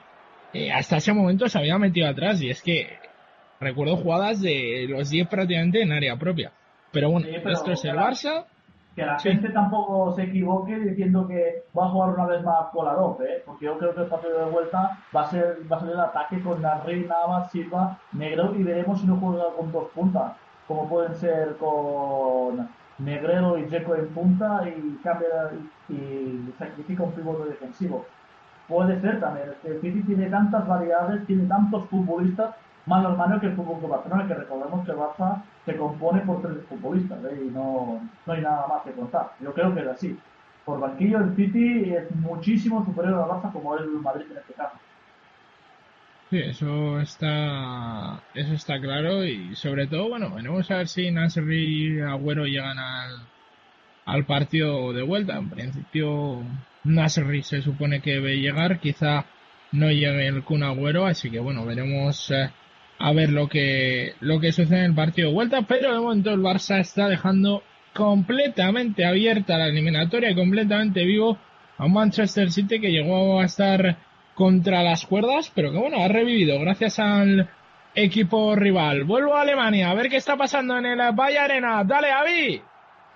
Eh, 0.54 0.72
hasta 0.72 0.98
ese 0.98 1.12
momento 1.12 1.50
se 1.50 1.58
había 1.58 1.80
metido 1.80 2.08
atrás 2.08 2.40
y 2.40 2.52
es 2.52 2.62
que 2.62 3.00
recuerdo 3.60 3.98
jugadas 3.98 4.42
de 4.42 4.86
los 4.88 5.10
10 5.10 5.28
prácticamente 5.28 5.82
en 5.82 5.92
área 5.92 6.16
propia. 6.18 6.52
Pero 6.92 7.10
bueno, 7.10 7.28
esto 7.28 7.72
es 7.72 7.84
el 7.84 7.96
Barça. 7.96 8.46
Que 8.96 9.06
la 9.06 9.18
gente 9.20 9.50
tampoco 9.50 10.14
se 10.14 10.24
equivoque 10.24 10.78
diciendo 10.78 11.26
que 11.28 11.64
va 11.78 11.86
a 11.86 11.90
jugar 11.90 12.10
una 12.10 12.26
vez 12.26 12.44
más 12.44 12.68
Kolarov, 12.74 13.22
¿eh? 13.22 13.42
porque 13.46 13.66
yo 13.66 13.78
creo 13.78 13.96
que 13.96 14.02
el 14.02 14.08
partido 14.08 14.46
de 14.46 14.52
vuelta 14.52 14.98
va 15.16 15.22
a 15.22 15.30
ser, 15.30 15.60
va 15.72 15.78
a 15.78 15.80
ser 15.80 15.90
el 15.92 16.00
ataque 16.00 16.42
con 16.42 16.62
Narri, 16.62 17.06
Navas, 17.06 17.52
Silva, 17.52 17.98
Negro 18.12 18.54
y 18.54 18.64
veremos 18.64 19.00
si 19.00 19.08
no 19.08 19.16
juega 19.16 19.46
con 19.58 19.72
dos 19.72 19.86
puntas, 19.96 20.34
como 20.68 20.90
pueden 20.90 21.16
ser 21.16 21.56
con 21.56 22.68
Negrero 23.00 23.58
y 23.58 23.70
Jeco 23.70 23.96
en 23.96 24.08
punta 24.10 24.64
y 24.68 25.00
cambia 25.04 25.52
y, 25.90 26.54
sacrifica 26.58 27.04
un 27.04 27.12
pivote 27.14 27.50
defensivo. 27.50 28.06
Puede 28.68 29.00
ser 29.02 29.20
también, 29.20 29.54
el 29.64 29.82
City 29.82 30.02
tiene 30.04 30.30
tantas 30.30 30.68
variedades, 30.68 31.26
tiene 31.26 31.46
tantos 31.46 31.86
futbolistas 31.90 32.56
más 32.86 33.04
normal 33.04 33.40
que 33.40 33.48
el 33.48 33.56
fútbol 33.56 33.82
de 33.82 33.88
Barcelona, 33.88 34.28
que 34.28 34.34
recordemos 34.34 34.86
que 34.86 34.94
Barça 34.94 35.44
se 35.66 35.76
compone 35.78 36.22
por 36.22 36.42
tres 36.42 36.66
futbolistas 36.68 37.24
¿eh? 37.26 37.44
y 37.46 37.52
no, 37.52 38.02
no 38.26 38.34
hay 38.34 38.42
nada 38.42 38.68
más 38.68 38.84
que 38.84 38.92
contar. 38.92 39.32
Yo 39.40 39.54
creo 39.54 39.74
que 39.74 39.82
es 39.82 39.88
así. 39.88 40.18
Por 40.66 40.80
banquillo 40.80 41.18
el 41.20 41.36
City 41.36 41.94
es 41.94 42.12
muchísimo 42.16 42.84
superior 42.86 43.22
al 43.22 43.30
Barça 43.30 43.52
como 43.52 43.78
el 43.78 43.88
Madrid 43.88 44.26
en 44.32 44.38
este 44.38 44.54
caso. 44.54 44.78
Sí, 46.30 46.38
eso 46.38 47.00
está, 47.02 48.22
eso 48.34 48.54
está 48.54 48.80
claro 48.80 49.26
y 49.26 49.54
sobre 49.56 49.88
todo, 49.88 50.08
bueno, 50.08 50.34
veremos 50.34 50.72
a 50.72 50.78
ver 50.78 50.88
si 50.88 51.12
Nasri 51.12 51.98
y 51.98 52.00
Agüero 52.00 52.46
llegan 52.46 52.80
al, 52.80 53.28
al 54.06 54.26
partido 54.26 54.94
de 54.94 55.04
vuelta. 55.04 55.38
En 55.38 55.50
principio, 55.50 56.42
Nasri 56.86 57.44
se 57.44 57.62
supone 57.62 58.02
que 58.02 58.12
debe 58.12 58.40
llegar, 58.40 58.80
quizá 58.80 59.26
no 59.74 59.90
llegue 59.90 60.28
el 60.28 60.44
Kun 60.44 60.64
Agüero, 60.64 61.06
así 61.06 61.30
que 61.30 61.40
bueno, 61.40 61.66
veremos 61.66 62.32
eh, 62.32 62.50
a 63.02 63.14
ver 63.14 63.30
lo 63.30 63.48
que, 63.50 64.14
lo 64.20 64.40
que 64.40 64.52
sucede 64.52 64.80
en 64.80 64.86
el 64.86 64.96
partido 64.96 65.30
de 65.30 65.34
vuelta, 65.34 65.64
pero 65.64 65.92
de 65.92 66.00
momento 66.00 66.32
el 66.32 66.40
Barça 66.40 66.80
está 66.80 67.08
dejando 67.08 67.64
completamente 67.94 69.06
abierta 69.06 69.58
la 69.58 69.68
eliminatoria 69.68 70.30
y 70.30 70.36
completamente 70.36 71.04
vivo 71.04 71.38
a 71.78 71.88
Manchester 71.88 72.52
City 72.52 72.80
que 72.80 72.92
llegó 72.92 73.42
a 73.42 73.46
estar 73.46 73.98
contra 74.36 74.84
las 74.84 75.06
cuerdas, 75.06 75.52
pero 75.54 75.72
que 75.72 75.80
bueno, 75.80 76.04
ha 76.04 76.08
revivido 76.08 76.60
gracias 76.60 77.00
al 77.00 77.50
equipo 77.96 78.56
rival. 78.56 79.04
Vuelvo 79.04 79.36
a 79.36 79.42
Alemania 79.42 79.90
a 79.90 79.96
ver 79.96 80.08
qué 80.08 80.18
está 80.18 80.38
pasando 80.38 80.78
en 80.78 80.86
el 80.86 81.00
Valle 81.14 81.40
Arena. 81.40 81.84
Dale, 81.84 82.12
Avi. 82.12 82.62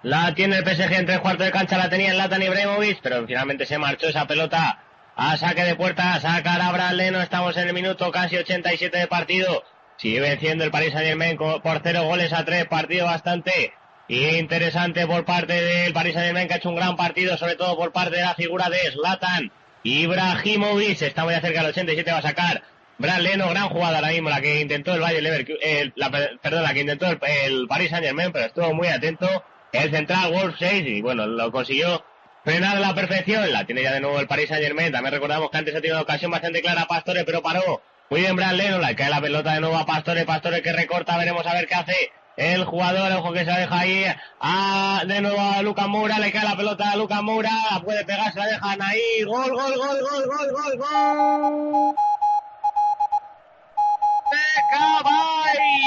La 0.01 0.33
tiene 0.33 0.57
el 0.57 0.65
PSG 0.65 0.93
en 0.93 1.05
tres 1.05 1.19
cuartos 1.19 1.45
de 1.45 1.51
cancha, 1.51 1.77
la 1.77 1.89
tenía 1.89 2.11
en 2.11 2.17
Latan 2.17 2.41
Ibrahimovic, 2.41 2.99
pero 3.01 3.25
finalmente 3.25 3.65
se 3.65 3.77
marchó 3.77 4.07
esa 4.07 4.27
pelota 4.27 4.79
a 5.15 5.37
saque 5.37 5.63
de 5.63 5.75
puerta, 5.75 6.19
sacará 6.19 6.71
Brad 6.71 6.93
Leno, 6.93 7.21
estamos 7.21 7.55
en 7.57 7.67
el 7.67 7.73
minuto 7.73 8.11
casi 8.11 8.35
87 8.35 8.97
de 8.97 9.07
partido. 9.07 9.63
Sigue 9.97 10.19
venciendo 10.19 10.63
el 10.63 10.71
Paris 10.71 10.91
Saint 10.93 11.07
Germain 11.07 11.37
por 11.37 11.81
cero 11.83 12.03
goles 12.03 12.33
a 12.33 12.43
tres, 12.43 12.65
partido 12.65 13.05
bastante 13.05 13.73
interesante 14.07 15.07
por 15.07 15.25
parte 15.25 15.53
del 15.53 15.93
Paris 15.93 16.13
Saint 16.13 16.27
Germain 16.27 16.47
que 16.47 16.55
ha 16.55 16.57
hecho 16.57 16.69
un 16.69 16.75
gran 16.75 16.95
partido, 16.95 17.37
sobre 17.37 17.55
todo 17.55 17.75
por 17.77 17.91
parte 17.91 18.17
de 18.17 18.21
la 18.21 18.35
figura 18.35 18.69
de 18.69 18.91
Zlatan 18.91 19.51
Ibrahimovic. 19.83 21.01
Está 21.01 21.23
muy 21.23 21.33
cerca 21.35 21.61
del 21.61 21.71
87, 21.71 22.11
va 22.11 22.17
a 22.17 22.21
sacar 22.21 22.63
Brad 22.97 23.19
Leno, 23.19 23.49
gran 23.49 23.69
jugada 23.69 23.97
ahora 23.97 24.09
mismo, 24.09 24.29
la 24.29 24.41
que 24.41 24.61
intentó 24.61 24.93
el 24.93 25.01
Valle 25.01 25.21
Leverkusen, 25.21 25.93
la, 25.95 26.11
perdón, 26.41 26.63
la 26.63 26.73
que 26.73 26.81
intentó 26.81 27.07
el, 27.07 27.67
Paris 27.67 27.89
Saint 27.89 28.05
Germain, 28.05 28.31
pero 28.31 28.45
estuvo 28.45 28.73
muy 28.73 28.87
atento 28.87 29.27
el 29.71 29.91
central 29.91 30.31
Wolf 30.31 30.55
6 30.57 30.87
y 30.87 31.01
bueno, 31.01 31.25
lo 31.25 31.51
consiguió 31.51 32.03
frenar 32.43 32.77
a 32.77 32.79
la 32.79 32.95
perfección. 32.95 33.51
La 33.51 33.65
tiene 33.65 33.83
ya 33.83 33.93
de 33.93 33.99
nuevo 33.99 34.19
el 34.19 34.27
Paris 34.27 34.47
Saint 34.49 34.63
Germain. 34.63 34.91
También 34.91 35.13
recordamos 35.13 35.49
que 35.49 35.57
antes 35.57 35.75
ha 35.75 35.81
tenido 35.81 36.01
ocasión 36.01 36.31
bastante 36.31 36.61
clara 36.61 36.85
Pastore, 36.85 37.25
pero 37.25 37.41
paró. 37.41 37.81
Muy 38.09 38.21
bien 38.21 38.35
Brad 38.35 38.53
Leno, 38.53 38.77
la 38.77 38.95
cae 38.95 39.09
la 39.09 39.19
pelota 39.19 39.53
de 39.53 39.61
nuevo 39.61 39.77
a 39.77 39.85
Pastore, 39.85 40.25
Pastore 40.25 40.61
que 40.61 40.71
recorta, 40.71 41.17
veremos 41.17 41.45
a 41.47 41.53
ver 41.53 41.67
qué 41.67 41.73
hace 41.73 42.11
el 42.37 42.63
jugador, 42.63 43.11
ojo 43.13 43.33
que 43.33 43.45
se 43.45 43.51
deja 43.51 43.79
ahí 43.79 44.05
a, 44.39 45.01
de 45.07 45.21
nuevo 45.21 45.41
a 45.41 45.63
Luca 45.63 45.87
Moura, 45.87 46.19
le 46.19 46.31
cae 46.31 46.43
la 46.43 46.55
pelota 46.55 46.91
a 46.91 46.97
Luca 46.97 47.23
Moura, 47.23 47.49
puede 47.83 48.05
pegar, 48.05 48.31
se 48.31 48.37
la 48.39 48.45
dejan 48.45 48.79
ahí, 48.83 49.23
gol, 49.25 49.49
gol, 49.49 49.75
gol, 49.75 49.99
gol, 50.01 50.25
gol, 50.27 50.51
gol, 50.51 50.77
gol. 50.77 51.95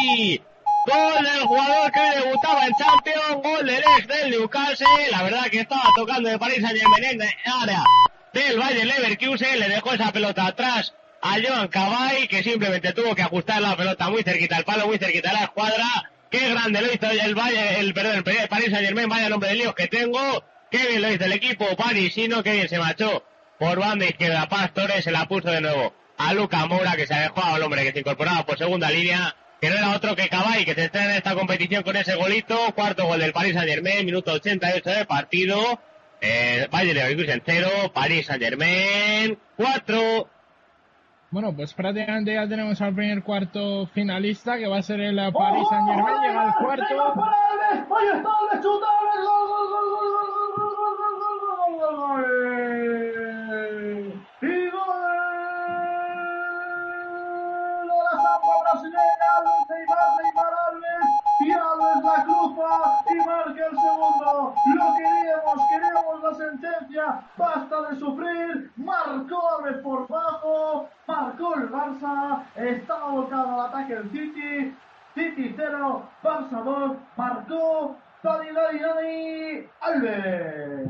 De 0.04 0.42
Gol 0.86 1.22
del 1.22 1.42
jugador 1.42 1.92
que 1.92 2.00
debutaba 2.00 2.66
en 2.66 2.72
Champions, 2.74 3.42
gol 3.42 3.66
del 3.66 3.84
ex 3.96 4.08
del 4.08 4.30
Newcastle. 4.30 4.86
La 5.10 5.22
verdad 5.22 5.44
que 5.50 5.60
estaba 5.60 5.92
tocando 5.94 6.30
de 6.30 6.38
París 6.38 6.62
Saint 6.62 6.78
Germain 6.78 7.20
en 7.20 7.52
área 7.62 7.84
del 8.32 8.58
Valle 8.58 8.86
Leverkusen. 8.86 9.60
Le 9.60 9.68
dejó 9.68 9.92
esa 9.92 10.12
pelota 10.12 10.46
atrás 10.46 10.94
a 11.20 11.36
Joan 11.42 11.68
Cabay, 11.68 12.28
que 12.28 12.42
simplemente 12.42 12.92
tuvo 12.92 13.14
que 13.14 13.22
ajustar 13.22 13.60
la 13.60 13.76
pelota 13.76 14.08
muy 14.08 14.22
cerquita 14.22 14.56
al 14.56 14.64
palo, 14.64 14.86
muy 14.86 14.98
cerquita 14.98 15.30
a 15.30 15.34
la 15.34 15.44
escuadra. 15.44 16.10
Qué 16.30 16.50
grande 16.50 16.82
lo 16.82 16.92
hizo 16.92 17.10
el 17.10 17.34
Valle, 17.34 17.80
el, 17.80 17.94
perdón, 17.94 18.16
el 18.16 18.48
París 18.48 18.70
Saint 18.70 18.86
Germain, 18.86 19.08
vaya 19.08 19.28
nombre 19.28 19.48
de 19.50 19.56
líos 19.56 19.74
que 19.74 19.88
tengo. 19.88 20.44
Qué 20.70 20.86
bien 20.86 21.02
lo 21.02 21.12
hizo 21.12 21.24
el 21.24 21.32
equipo 21.32 21.76
parisino, 21.76 22.42
qué 22.42 22.52
bien 22.52 22.68
se 22.68 22.78
marchó 22.78 23.24
por 23.58 23.78
banda 23.78 24.04
izquierda. 24.04 24.48
Pastores 24.48 25.04
se 25.04 25.10
la 25.10 25.26
puso 25.26 25.50
de 25.50 25.60
nuevo 25.60 25.94
a 26.18 26.34
Luca 26.34 26.66
Moura, 26.66 26.96
que 26.96 27.06
se 27.06 27.14
dejó 27.14 27.42
al 27.42 27.62
hombre 27.62 27.84
que 27.84 27.92
se 27.92 28.00
incorporaba 28.00 28.44
por 28.44 28.58
segunda 28.58 28.90
línea 28.90 29.34
que 29.60 29.70
no 29.70 29.76
era 29.76 29.96
otro 29.96 30.14
que 30.14 30.28
Cabay, 30.28 30.64
que 30.64 30.74
se 30.74 30.84
estrena 30.84 31.10
en 31.10 31.16
esta 31.16 31.34
competición 31.34 31.82
con 31.82 31.96
ese 31.96 32.14
golito, 32.14 32.56
cuarto 32.74 33.06
gol 33.06 33.18
del 33.18 33.32
Paris 33.32 33.54
Saint 33.54 33.68
Germain, 33.68 34.06
minuto 34.06 34.32
88 34.32 34.90
de 34.90 35.04
partido, 35.04 35.80
eh, 36.20 36.68
Valle 36.72 37.32
en 37.32 37.42
0, 37.44 37.92
Paris 37.92 38.26
Saint 38.26 38.42
Germain 38.42 39.38
4. 39.56 40.30
Bueno, 41.30 41.54
pues 41.54 41.74
prácticamente 41.74 42.32
ya 42.32 42.48
tenemos 42.48 42.80
al 42.80 42.94
primer 42.94 43.22
cuarto 43.22 43.86
finalista, 43.88 44.56
que 44.56 44.66
va 44.66 44.78
a 44.78 44.82
ser 44.82 45.00
el 45.00 45.16
Paris 45.32 45.66
Saint 45.68 45.86
Germain, 45.86 46.22
llega 46.22 46.42
al 46.42 46.54
cuarto. 46.54 46.84
Alves 61.88 62.04
la 62.04 62.24
cruza 62.24 63.02
y 63.10 63.16
marca 63.26 63.66
el 63.66 63.76
segundo. 63.76 64.54
Lo 64.74 64.86
queríamos, 64.96 65.68
queríamos 65.70 66.22
la 66.22 66.34
sentencia. 66.34 67.20
Basta 67.36 67.90
de 67.90 67.98
sufrir. 67.98 68.70
Marcó 68.76 69.40
Alves 69.58 69.82
por 69.82 70.08
bajo. 70.08 70.88
Marcó 71.06 71.54
el 71.54 71.70
Barça. 71.70 72.44
Estaba 72.56 73.10
volcado 73.10 73.60
al 73.60 73.66
ataque 73.68 73.94
el 73.94 74.10
City. 74.10 74.76
City 75.14 75.54
0, 75.56 76.08
Barça 76.22 76.62
2. 76.62 76.96
Marcó 77.16 77.96
Dani, 78.22 78.48
Dani, 78.52 78.78
Dani 78.78 79.66
Alves. 79.80 80.88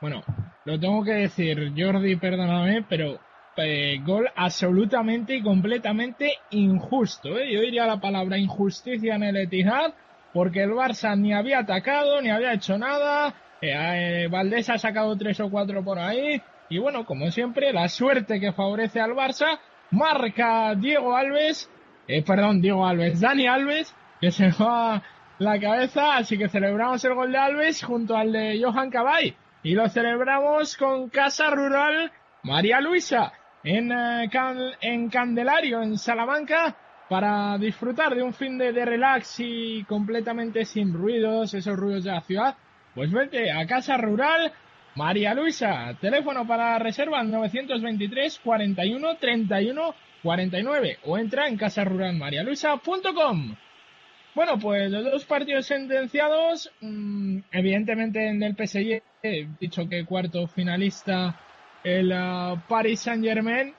Bueno, 0.00 0.22
lo 0.64 0.78
tengo 0.80 1.04
que 1.04 1.12
decir, 1.12 1.72
Jordi, 1.76 2.16
perdóname, 2.16 2.84
pero 2.88 3.18
eh, 3.56 4.00
gol 4.04 4.28
absolutamente 4.34 5.34
y 5.34 5.42
completamente 5.42 6.32
injusto. 6.50 7.38
¿eh? 7.38 7.52
Yo 7.52 7.60
diría 7.60 7.86
la 7.86 8.00
palabra 8.00 8.38
injusticia 8.38 9.16
en 9.16 9.24
el 9.24 9.36
Etihad, 9.36 9.92
porque 10.32 10.62
el 10.62 10.70
Barça 10.70 11.16
ni 11.18 11.32
había 11.32 11.60
atacado, 11.60 12.20
ni 12.20 12.30
había 12.30 12.52
hecho 12.52 12.78
nada. 12.78 13.34
Eh, 13.60 14.28
Valdés 14.30 14.70
ha 14.70 14.78
sacado 14.78 15.16
tres 15.16 15.40
o 15.40 15.50
cuatro 15.50 15.84
por 15.84 15.98
ahí. 15.98 16.40
Y 16.68 16.78
bueno, 16.78 17.04
como 17.04 17.30
siempre, 17.30 17.72
la 17.72 17.88
suerte 17.88 18.40
que 18.40 18.52
favorece 18.52 19.00
al 19.00 19.12
Barça. 19.12 19.58
Marca 19.90 20.74
Diego 20.76 21.16
Alves, 21.16 21.68
perdón, 22.24 22.60
Diego 22.60 22.86
Alves, 22.86 23.20
Dani 23.20 23.48
Alves, 23.48 23.94
que 24.20 24.30
se 24.30 24.50
va 24.60 25.02
la 25.38 25.58
cabeza. 25.58 26.16
Así 26.16 26.38
que 26.38 26.48
celebramos 26.48 27.04
el 27.04 27.14
gol 27.14 27.32
de 27.32 27.38
Alves 27.38 27.82
junto 27.82 28.16
al 28.16 28.32
de 28.32 28.60
Johan 28.62 28.90
Cabay. 28.90 29.36
Y 29.62 29.74
lo 29.74 29.88
celebramos 29.88 30.76
con 30.76 31.10
Casa 31.10 31.50
Rural 31.50 32.10
María 32.42 32.80
Luisa 32.80 33.32
en, 33.62 33.92
eh, 33.92 34.30
en 34.80 35.10
Candelario, 35.10 35.82
en 35.82 35.98
Salamanca, 35.98 36.76
para 37.10 37.58
disfrutar 37.58 38.14
de 38.14 38.22
un 38.22 38.32
fin 38.32 38.56
de, 38.56 38.70
relax 38.70 39.40
y 39.40 39.82
completamente 39.82 40.64
sin 40.64 40.94
ruidos, 40.94 41.52
esos 41.54 41.76
ruidos 41.76 42.04
de 42.04 42.12
la 42.12 42.20
ciudad, 42.20 42.56
pues 42.94 43.10
vete 43.10 43.50
a 43.50 43.66
Casa 43.66 43.96
Rural 43.96 44.52
María 44.94 45.34
Luisa. 45.34 45.96
Teléfono 46.00 46.46
para 46.46 46.78
reserva 46.78 47.24
923 47.24 48.40
41 48.44 49.16
31 49.16 49.94
49 50.22 50.98
o 51.06 51.18
entra 51.18 51.48
en 51.48 51.56
casaruralmarialuisa.com. 51.56 53.56
Bueno, 54.36 54.58
pues 54.60 54.88
los 54.92 55.02
dos 55.02 55.24
partidos 55.24 55.66
sentenciados, 55.66 56.70
mm, 56.80 57.38
evidentemente 57.50 58.28
en 58.28 58.40
el 58.40 58.54
PSG, 58.54 59.02
he 59.24 59.48
dicho 59.58 59.88
que 59.88 60.04
cuarto 60.04 60.46
finalista 60.46 61.40
el 61.82 62.12
uh, 62.12 62.56
Paris 62.68 63.00
Saint 63.00 63.24
Germain. 63.24 63.74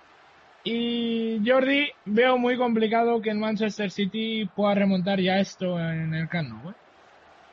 Y 0.64 1.42
Jordi, 1.46 1.90
veo 2.06 2.38
muy 2.38 2.58
complicado 2.58 3.22
que 3.22 3.32
el 3.32 3.38
Manchester 3.38 3.90
City 3.90 4.48
pueda 4.56 4.76
remontar 4.76 5.20
ya 5.20 5.40
esto 5.40 5.80
en 5.80 6.14
el 6.14 6.30
Camp 6.30 6.50
Nou. 6.50 6.70
¿eh? 6.70 6.76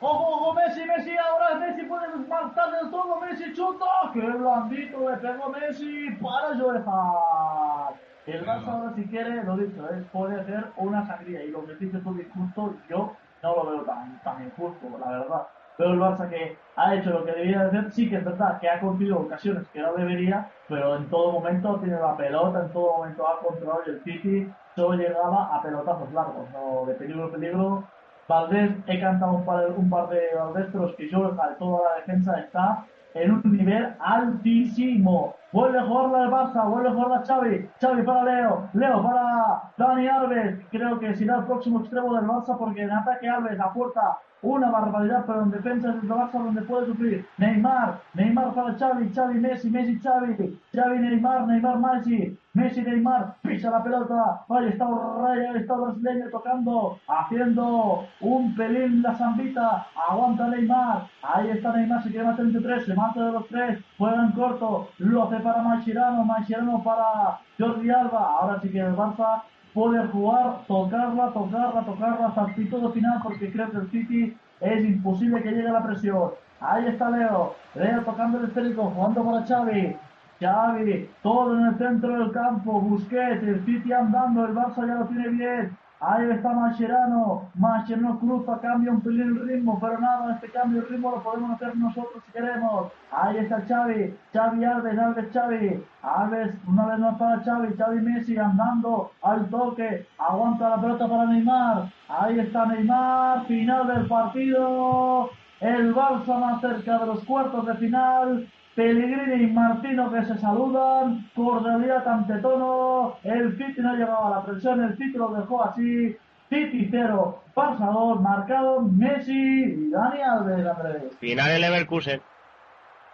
¡Ojo, 0.01 0.27
ojo, 0.27 0.53
Messi, 0.53 0.85
Messi! 0.85 1.17
Ahora 1.17 1.55
Messi 1.55 1.83
puede 1.83 2.07
marcar 2.27 2.71
del 2.71 2.91
todo, 2.91 3.19
Messi 3.19 3.53
chuta. 3.53 3.85
¡Qué 4.13 4.21
blandito 4.21 5.09
le 5.09 5.17
pegó 5.17 5.49
Messi 5.49 6.09
para 6.21 6.57
Johan! 6.57 7.95
El 8.27 8.45
Barça 8.45 8.67
ahora 8.67 8.93
si 8.95 9.03
quiere, 9.05 9.43
lo 9.43 9.57
dicho, 9.57 9.83
¿eh? 9.91 10.05
puede 10.11 10.39
hacer 10.39 10.67
una 10.77 11.05
sangría. 11.07 11.43
Y 11.43 11.51
lo 11.51 11.65
que 11.65 11.75
dice 11.75 11.97
tú 11.99 12.15
injusto, 12.17 12.75
yo 12.87 13.15
no 13.41 13.55
lo 13.55 13.71
veo 13.71 13.81
tan, 13.81 14.21
tan 14.23 14.43
injusto, 14.45 14.87
la 14.99 15.09
verdad. 15.09 15.47
Pero 15.79 15.93
el 15.93 15.99
Barça 16.01 16.27
que 16.27 16.57
ha 16.75 16.93
hecho 16.93 17.09
lo 17.11 17.23
que 17.23 17.31
debía 17.31 17.61
hacer, 17.61 17.89
sí 17.93 18.09
que 18.09 18.17
es 18.17 18.25
verdad 18.25 18.59
que 18.59 18.69
ha 18.69 18.81
conseguido 18.81 19.19
ocasiones 19.19 19.65
que 19.69 19.79
no 19.79 19.93
debería, 19.93 20.49
pero 20.67 20.97
en 20.97 21.09
todo 21.09 21.31
momento 21.31 21.79
tiene 21.79 21.97
la 21.97 22.17
pelota, 22.17 22.63
en 22.65 22.73
todo 22.73 22.97
momento 22.97 23.25
ha 23.25 23.39
controlado 23.39 23.83
el 23.85 24.03
City, 24.03 24.51
solo 24.75 24.97
llegaba 24.97 25.55
a 25.55 25.61
pelotazos 25.61 26.11
largos, 26.11 26.49
no 26.51 26.85
de 26.85 26.95
peligro 26.95 27.27
a 27.27 27.31
peligro. 27.31 27.83
Valdés, 28.27 28.71
he 28.87 28.99
cantado 28.99 29.31
un 29.31 29.45
par, 29.45 29.71
un 29.71 29.89
par 29.89 30.09
de 30.09 30.19
Valdés, 30.35 30.67
pero 30.69 30.89
es 30.89 30.95
que 30.97 31.09
yo, 31.09 31.33
toda 31.57 31.89
la 31.89 31.95
defensa 31.95 32.37
está 32.41 32.85
en 33.13 33.31
un 33.31 33.41
nivel 33.45 33.95
altísimo. 34.01 35.35
Vuelve 35.51 35.79
a 35.79 35.85
jugar 35.85 36.11
del 36.11 36.29
Barça, 36.29 36.63
vuelve 36.69 36.89
a 36.89 36.93
jugar 36.93 37.23
Xavi, 37.25 37.69
Xavi 37.81 38.03
para 38.03 38.23
Leo, 38.23 38.69
Leo 38.73 39.01
para 39.01 39.63
Dani 39.77 40.07
Alves, 40.07 40.59
creo 40.69 40.99
que 40.99 41.15
será 41.15 41.37
el 41.37 41.45
próximo 41.45 41.79
extremo 41.79 42.13
del 42.13 42.27
Barça 42.27 42.55
porque 42.55 42.83
en 42.83 42.91
ataque 42.91 43.27
Alves 43.27 43.59
a 43.59 43.73
puerta 43.73 44.19
una 44.41 44.69
barbaridad, 44.69 45.25
pero 45.25 45.43
en 45.43 45.51
defensa 45.51 45.89
es 45.89 46.03
el 46.03 46.09
Barça 46.09 46.33
donde 46.33 46.61
puede 46.61 46.85
sufrir. 46.85 47.25
Neymar, 47.37 47.99
Neymar 48.13 48.53
para 48.53 48.77
Xavi, 48.77 49.09
Xavi, 49.13 49.39
Messi, 49.39 49.69
Messi, 49.69 49.99
Xavi, 49.99 50.59
Xavi, 50.73 50.99
Neymar, 50.99 51.47
Neymar, 51.47 51.77
Messi, 51.79 52.37
Messi, 52.53 52.81
Neymar, 52.81 53.35
pisa 53.41 53.69
la 53.69 53.83
pelota, 53.83 54.41
vaya, 54.47 54.69
está 54.69 54.85
Raya, 54.85 55.53
está 55.55 55.75
brasileño 55.75 56.29
tocando, 56.31 56.97
haciendo 57.07 58.05
un 58.21 58.55
pelín 58.55 59.01
la 59.01 59.13
zambita, 59.15 59.87
aguanta 60.09 60.47
Neymar, 60.47 61.07
ahí 61.21 61.49
está 61.49 61.73
Neymar, 61.73 62.03
se 62.03 62.09
entre 62.17 62.61
tres, 62.61 62.85
se 62.85 62.95
mata 62.95 63.25
de 63.25 63.31
los 63.31 63.47
tres, 63.47 63.79
juega 63.97 64.23
en 64.23 64.31
corto, 64.31 64.89
lo 64.97 65.23
hace 65.23 65.38
para 65.41 65.61
Machirano, 65.61 66.23
Machirano 66.23 66.83
para 66.83 67.39
Jordi 67.57 67.89
Alba, 67.89 68.37
ahora 68.39 68.59
sí 68.61 68.69
que 68.69 68.79
el 68.79 68.95
Barça 68.95 69.43
puede 69.73 70.07
jugar, 70.07 70.61
tocarla, 70.67 71.31
tocarla, 71.31 71.85
tocarla 71.85 72.27
hasta 72.27 72.45
el 72.45 72.55
título 72.55 72.91
final 72.91 73.19
porque 73.23 73.51
creo 73.51 73.71
que 73.71 73.77
el 73.77 73.91
City 73.91 74.37
es 74.61 74.85
imposible 74.85 75.41
que 75.41 75.51
llegue 75.51 75.69
a 75.69 75.73
la 75.73 75.83
presión. 75.83 76.31
Ahí 76.59 76.87
está 76.87 77.09
Leo, 77.09 77.55
Leo 77.75 78.01
tocando 78.01 78.39
el 78.39 78.45
esférico, 78.45 78.91
jugando 78.95 79.23
para 79.23 79.45
Xavi. 79.45 79.95
Xavi, 80.39 81.09
todo 81.21 81.57
en 81.57 81.65
el 81.67 81.77
centro 81.77 82.17
del 82.17 82.31
campo, 82.31 82.81
Busquets, 82.81 83.43
el 83.43 83.65
City 83.65 83.93
andando, 83.93 84.45
el 84.45 84.55
Barça 84.55 84.85
ya 84.87 84.95
lo 84.95 85.05
tiene 85.05 85.29
bien. 85.29 85.77
Ahí 86.01 86.29
está 86.29 86.53
Mascherano. 86.53 87.49
Mascherano 87.55 88.19
cruza, 88.19 88.57
cambia 88.61 88.91
un 88.91 89.01
pelín 89.01 89.21
el 89.21 89.47
ritmo, 89.47 89.77
pero 89.81 89.99
nada, 89.99 90.35
este 90.35 90.49
cambio 90.49 90.81
de 90.81 90.87
ritmo 90.87 91.11
lo 91.11 91.21
podemos 91.21 91.51
hacer 91.51 91.75
nosotros 91.75 92.23
si 92.25 92.31
queremos. 92.31 92.91
Ahí 93.11 93.37
está 93.37 93.61
Xavi, 93.67 94.15
Xavi 94.31 94.63
Alves, 94.63 94.97
Alves 94.97 95.33
Xavi. 95.33 95.83
Alves, 96.01 96.55
una 96.67 96.85
vez 96.85 96.99
más 96.99 97.17
para 97.17 97.43
Xavi, 97.43 97.73
Xavi 97.75 98.01
Messi 98.01 98.37
andando 98.37 99.11
al 99.23 99.49
toque. 99.49 100.07
Aguanta 100.17 100.69
la 100.69 100.81
pelota 100.81 101.07
para 101.07 101.25
Neymar. 101.25 101.91
Ahí 102.07 102.39
está 102.39 102.65
Neymar, 102.65 103.45
final 103.45 103.87
del 103.87 104.07
partido. 104.07 105.29
El 105.59 105.93
Barça 105.93 106.39
más 106.39 106.61
cerca 106.61 106.99
de 106.99 107.05
los 107.07 107.25
cuartos 107.25 107.65
de 107.65 107.73
final. 107.75 108.47
Pellegrini 108.79 109.43
y 109.43 109.47
Martino 109.47 110.09
que 110.09 110.23
se 110.23 110.37
saludan, 110.37 111.29
cordialidad 111.35 112.07
ante 112.07 112.35
tono, 112.35 113.17
el 113.25 113.57
City 113.57 113.81
no 113.81 113.89
ha 113.89 113.95
llegado 113.95 114.25
a 114.27 114.37
la 114.37 114.45
presión, 114.45 114.81
el 114.81 114.95
City 114.95 115.17
lo 115.17 115.33
dejó 115.33 115.65
así, 115.65 116.15
City 116.47 116.87
0, 116.89 117.43
Barça 117.53 117.91
2, 117.91 118.21
marcado 118.21 118.79
Messi 118.79 119.33
y 119.33 119.89
Dani 119.89 120.21
Alves, 120.21 120.65
Andrés. 120.65 121.17
Final 121.19 121.51
en 121.51 121.61
Leverkusen. 121.61 122.21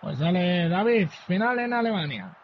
Pues 0.02 0.20
dale, 0.20 0.70
David, 0.70 1.08
final 1.26 1.58
en 1.58 1.74
Alemania. 1.74 2.38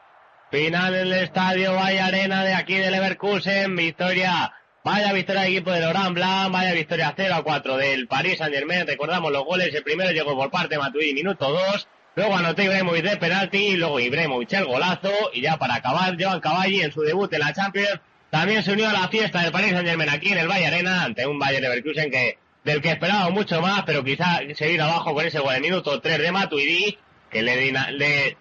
Final 0.49 0.95
en 0.95 1.01
el 1.01 1.13
estadio 1.13 1.75
Vaya 1.75 2.07
Arena 2.07 2.43
de 2.43 2.55
aquí 2.55 2.73
de 2.73 2.89
Leverkusen, 2.89 3.75
victoria 3.75 4.51
Vaya 4.83 5.13
victoria 5.13 5.43
del 5.43 5.51
equipo 5.51 5.71
de 5.71 5.79
Laurent 5.79 6.15
Blanc, 6.15 6.51
vaya 6.51 6.73
victoria 6.73 7.13
0 7.15 7.35
a 7.35 7.43
4 7.43 7.77
del 7.77 8.07
Paris 8.07 8.39
Saint 8.39 8.51
Germain. 8.51 8.87
Recordamos 8.87 9.31
los 9.31 9.45
goles, 9.45 9.71
el 9.75 9.83
primero 9.83 10.09
llegó 10.09 10.35
por 10.35 10.49
parte 10.49 10.73
de 10.73 10.81
Matuidi, 10.81 11.13
minuto 11.13 11.51
2. 11.51 11.87
Luego 12.15 12.35
anotó 12.35 12.61
Ibrahimovic 12.61 13.03
de 13.03 13.17
penalti, 13.17 13.77
luego 13.77 13.99
Ibrahimovic 13.99 14.53
el 14.53 14.65
golazo, 14.65 15.11
y 15.33 15.41
ya 15.41 15.57
para 15.57 15.75
acabar, 15.75 16.15
Joan 16.19 16.41
Cavalli 16.41 16.81
en 16.81 16.91
su 16.91 17.01
debut 17.01 17.31
en 17.33 17.39
la 17.39 17.53
Champions, 17.53 18.01
también 18.29 18.63
se 18.63 18.73
unió 18.73 18.89
a 18.89 18.93
la 18.93 19.07
fiesta 19.07 19.41
del 19.41 19.51
Paris 19.51 19.71
Saint 19.71 19.87
Germain 19.87 20.09
aquí 20.09 20.29
en 20.31 20.39
el 20.39 20.47
Valle 20.47 20.67
Arena, 20.67 21.03
ante 21.03 21.25
un 21.25 21.39
Valle 21.39 21.61
Leverkusen 21.61 22.11
que, 22.11 22.37
del 22.63 22.81
que 22.81 22.91
esperaba 22.91 23.29
mucho 23.29 23.61
más, 23.61 23.83
pero 23.85 24.03
quizá 24.03 24.39
seguir 24.55 24.81
abajo 24.81 25.13
con 25.13 25.25
ese 25.25 25.39
gol 25.39 25.59
minuto 25.61 26.01
3 26.01 26.19
de 26.19 26.31
Matuidi, 26.31 26.97
que 27.29 27.41
le, 27.41 27.71
le, 27.91 28.37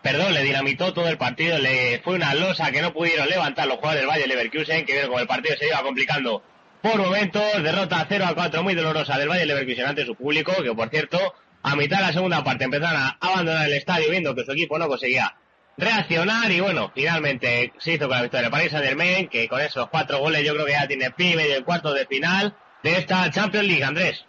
perdón, 0.00 0.32
le 0.32 0.42
dinamitó 0.42 0.94
todo 0.94 1.08
el 1.08 1.18
partido, 1.18 1.58
le 1.58 2.00
fue 2.02 2.14
una 2.14 2.34
losa 2.34 2.72
que 2.72 2.80
no 2.80 2.94
pudieron 2.94 3.28
levantar 3.28 3.66
los 3.66 3.76
jugadores 3.76 4.02
del 4.02 4.10
Valle 4.10 4.26
Leverkusen, 4.26 4.86
que 4.86 4.92
vieron 4.92 5.10
como 5.10 5.20
el 5.20 5.26
partido 5.26 5.54
se 5.58 5.66
iba 5.68 5.82
complicando 5.82 6.42
por 6.82 6.98
momentos, 6.98 7.42
derrota 7.62 8.06
0 8.08 8.24
a 8.28 8.34
4 8.34 8.62
muy 8.62 8.74
dolorosa 8.74 9.18
del 9.18 9.28
Valle 9.28 9.46
Leverkusen 9.46 9.86
ante 9.86 10.06
su 10.06 10.14
público, 10.14 10.52
que 10.62 10.72
por 10.72 10.88
cierto, 10.88 11.34
a 11.66 11.74
mitad 11.74 11.98
de 11.98 12.04
la 12.04 12.12
segunda 12.12 12.44
parte 12.44 12.62
empezaron 12.62 13.02
a 13.02 13.18
abandonar 13.20 13.66
el 13.66 13.72
estadio 13.72 14.08
viendo 14.08 14.36
que 14.36 14.44
su 14.44 14.52
equipo 14.52 14.78
no 14.78 14.86
conseguía 14.86 15.34
reaccionar 15.76 16.48
y 16.52 16.60
bueno, 16.60 16.92
finalmente 16.94 17.72
se 17.78 17.94
hizo 17.94 18.06
con 18.06 18.16
la 18.16 18.22
victoria 18.22 18.46
de 18.46 18.50
Paris 18.52 18.70
Saint 18.70 18.86
Germain, 18.86 19.28
que 19.28 19.48
con 19.48 19.60
esos 19.60 19.88
cuatro 19.88 20.20
goles 20.20 20.46
yo 20.46 20.54
creo 20.54 20.64
que 20.64 20.72
ya 20.72 20.86
tiene 20.86 21.10
pie 21.10 21.32
y 21.32 21.36
medio 21.36 21.56
el 21.56 21.64
cuarto 21.64 21.92
de 21.92 22.06
final 22.06 22.54
de 22.84 22.92
esta 22.92 23.28
Champions 23.32 23.66
League, 23.66 23.82
Andrés. 23.82 24.24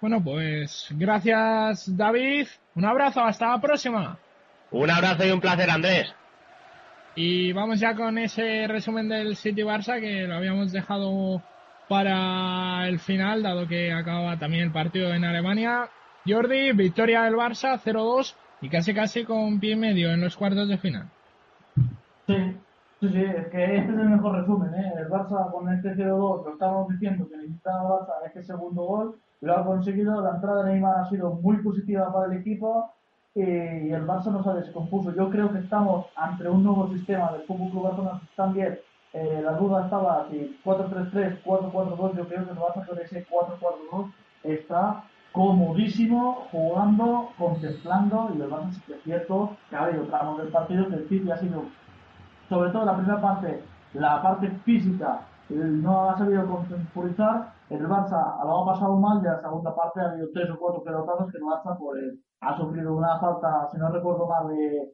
Bueno, 0.00 0.24
pues 0.24 0.86
gracias 0.92 1.94
David, 1.94 2.46
un 2.74 2.86
abrazo, 2.86 3.20
hasta 3.20 3.48
la 3.50 3.60
próxima. 3.60 4.18
Un 4.70 4.90
abrazo 4.90 5.26
y 5.26 5.32
un 5.32 5.40
placer, 5.42 5.68
Andrés. 5.68 6.14
Y 7.14 7.52
vamos 7.52 7.78
ya 7.78 7.94
con 7.94 8.16
ese 8.16 8.66
resumen 8.68 9.10
del 9.10 9.36
City 9.36 9.60
Barça 9.60 10.00
que 10.00 10.22
lo 10.26 10.36
habíamos 10.36 10.72
dejado 10.72 11.42
para 11.88 12.88
el 12.88 12.98
final, 12.98 13.42
dado 13.42 13.66
que 13.66 13.92
acaba 13.92 14.38
también 14.38 14.64
el 14.64 14.72
partido 14.72 15.12
en 15.14 15.24
Alemania. 15.24 15.88
Jordi, 16.26 16.72
victoria 16.72 17.22
del 17.22 17.34
Barça 17.34 17.78
0-2 17.78 18.34
y 18.60 18.68
casi 18.68 18.92
casi 18.94 19.24
con 19.24 19.60
pie 19.60 19.72
y 19.72 19.76
medio 19.76 20.10
en 20.10 20.20
los 20.20 20.36
cuartos 20.36 20.68
de 20.68 20.78
final. 20.78 21.08
Sí, 22.26 22.34
sí, 23.00 23.08
sí, 23.08 23.22
es 23.22 23.46
que 23.48 23.76
este 23.76 23.92
es 23.92 23.98
el 23.98 24.08
mejor 24.08 24.40
resumen, 24.40 24.74
¿eh? 24.74 24.92
El 24.98 25.08
Barça 25.08 25.50
con 25.52 25.72
este 25.72 25.94
0-2, 25.94 26.44
lo 26.44 26.52
estábamos 26.52 26.88
diciendo 26.88 27.28
que 27.28 27.36
necesitaba 27.36 27.82
el 27.82 27.88
Barça 27.88 28.26
este 28.26 28.42
segundo 28.42 28.82
gol, 28.82 29.16
lo 29.42 29.56
ha 29.56 29.64
conseguido, 29.64 30.20
la 30.20 30.36
entrada 30.36 30.64
de 30.64 30.72
Neymar 30.72 31.00
ha 31.00 31.10
sido 31.10 31.34
muy 31.34 31.58
positiva 31.58 32.12
para 32.12 32.32
el 32.32 32.40
equipo 32.40 32.90
y 33.34 33.42
el 33.42 34.06
Barça 34.06 34.32
nos 34.32 34.46
ha 34.46 34.54
descompuso. 34.54 35.14
Yo 35.14 35.30
creo 35.30 35.52
que 35.52 35.58
estamos 35.58 36.06
ante 36.16 36.48
un 36.48 36.64
nuevo 36.64 36.88
sistema 36.92 37.30
del 37.32 37.42
Fútbol 37.42 37.70
Club 37.70 37.82
Barcelona 37.84 38.20
también 38.34 38.78
eh, 39.12 39.40
la 39.42 39.52
duda 39.52 39.84
estaba 39.84 40.26
si 40.30 40.58
4-3-3, 40.64 41.42
4-4-2, 41.42 42.16
yo 42.16 42.28
creo 42.28 42.44
que 42.44 42.50
el 42.50 42.58
Barça 42.58 42.86
con 42.86 42.98
ese 42.98 43.26
4-4-2 43.26 44.12
está 44.42 45.04
comodísimo 45.32 46.46
jugando, 46.50 47.28
contemplando 47.38 48.30
y 48.34 48.40
el 48.40 48.50
Barça 48.50 48.72
sí 48.72 48.80
que 48.86 48.94
es 48.94 49.02
cierto 49.02 49.56
que 49.70 49.76
ha 49.76 49.84
habido 49.84 50.04
tramos 50.04 50.38
del 50.38 50.48
partido 50.48 50.88
que 50.88 50.94
el 50.96 51.08
City 51.08 51.30
ha 51.30 51.36
sido, 51.36 51.64
sobre 52.48 52.70
todo 52.70 52.84
la 52.84 52.96
primera 52.96 53.20
parte, 53.20 53.62
la 53.94 54.22
parte 54.22 54.50
física 54.64 55.20
no 55.48 56.10
ha 56.10 56.18
sabido 56.18 56.46
contemporizar, 56.46 57.52
el 57.70 57.86
Barça 57.86 58.44
lo 58.44 58.62
ha 58.62 58.66
pasado 58.66 58.96
mal 58.96 59.22
y 59.22 59.26
en 59.26 59.32
la 59.32 59.40
segunda 59.40 59.74
parte 59.74 60.00
ha 60.00 60.10
habido 60.10 60.28
tres 60.34 60.50
o 60.50 60.58
cuatro 60.58 60.82
pelotazos 60.82 61.30
que 61.30 61.38
el 61.38 61.44
Barça 61.44 61.76
pues, 61.78 62.18
ha 62.40 62.56
sufrido 62.56 62.94
una 62.94 63.18
falta, 63.18 63.68
si 63.72 63.78
no 63.78 63.88
recuerdo 63.90 64.26
mal, 64.26 64.48
de 64.48 64.92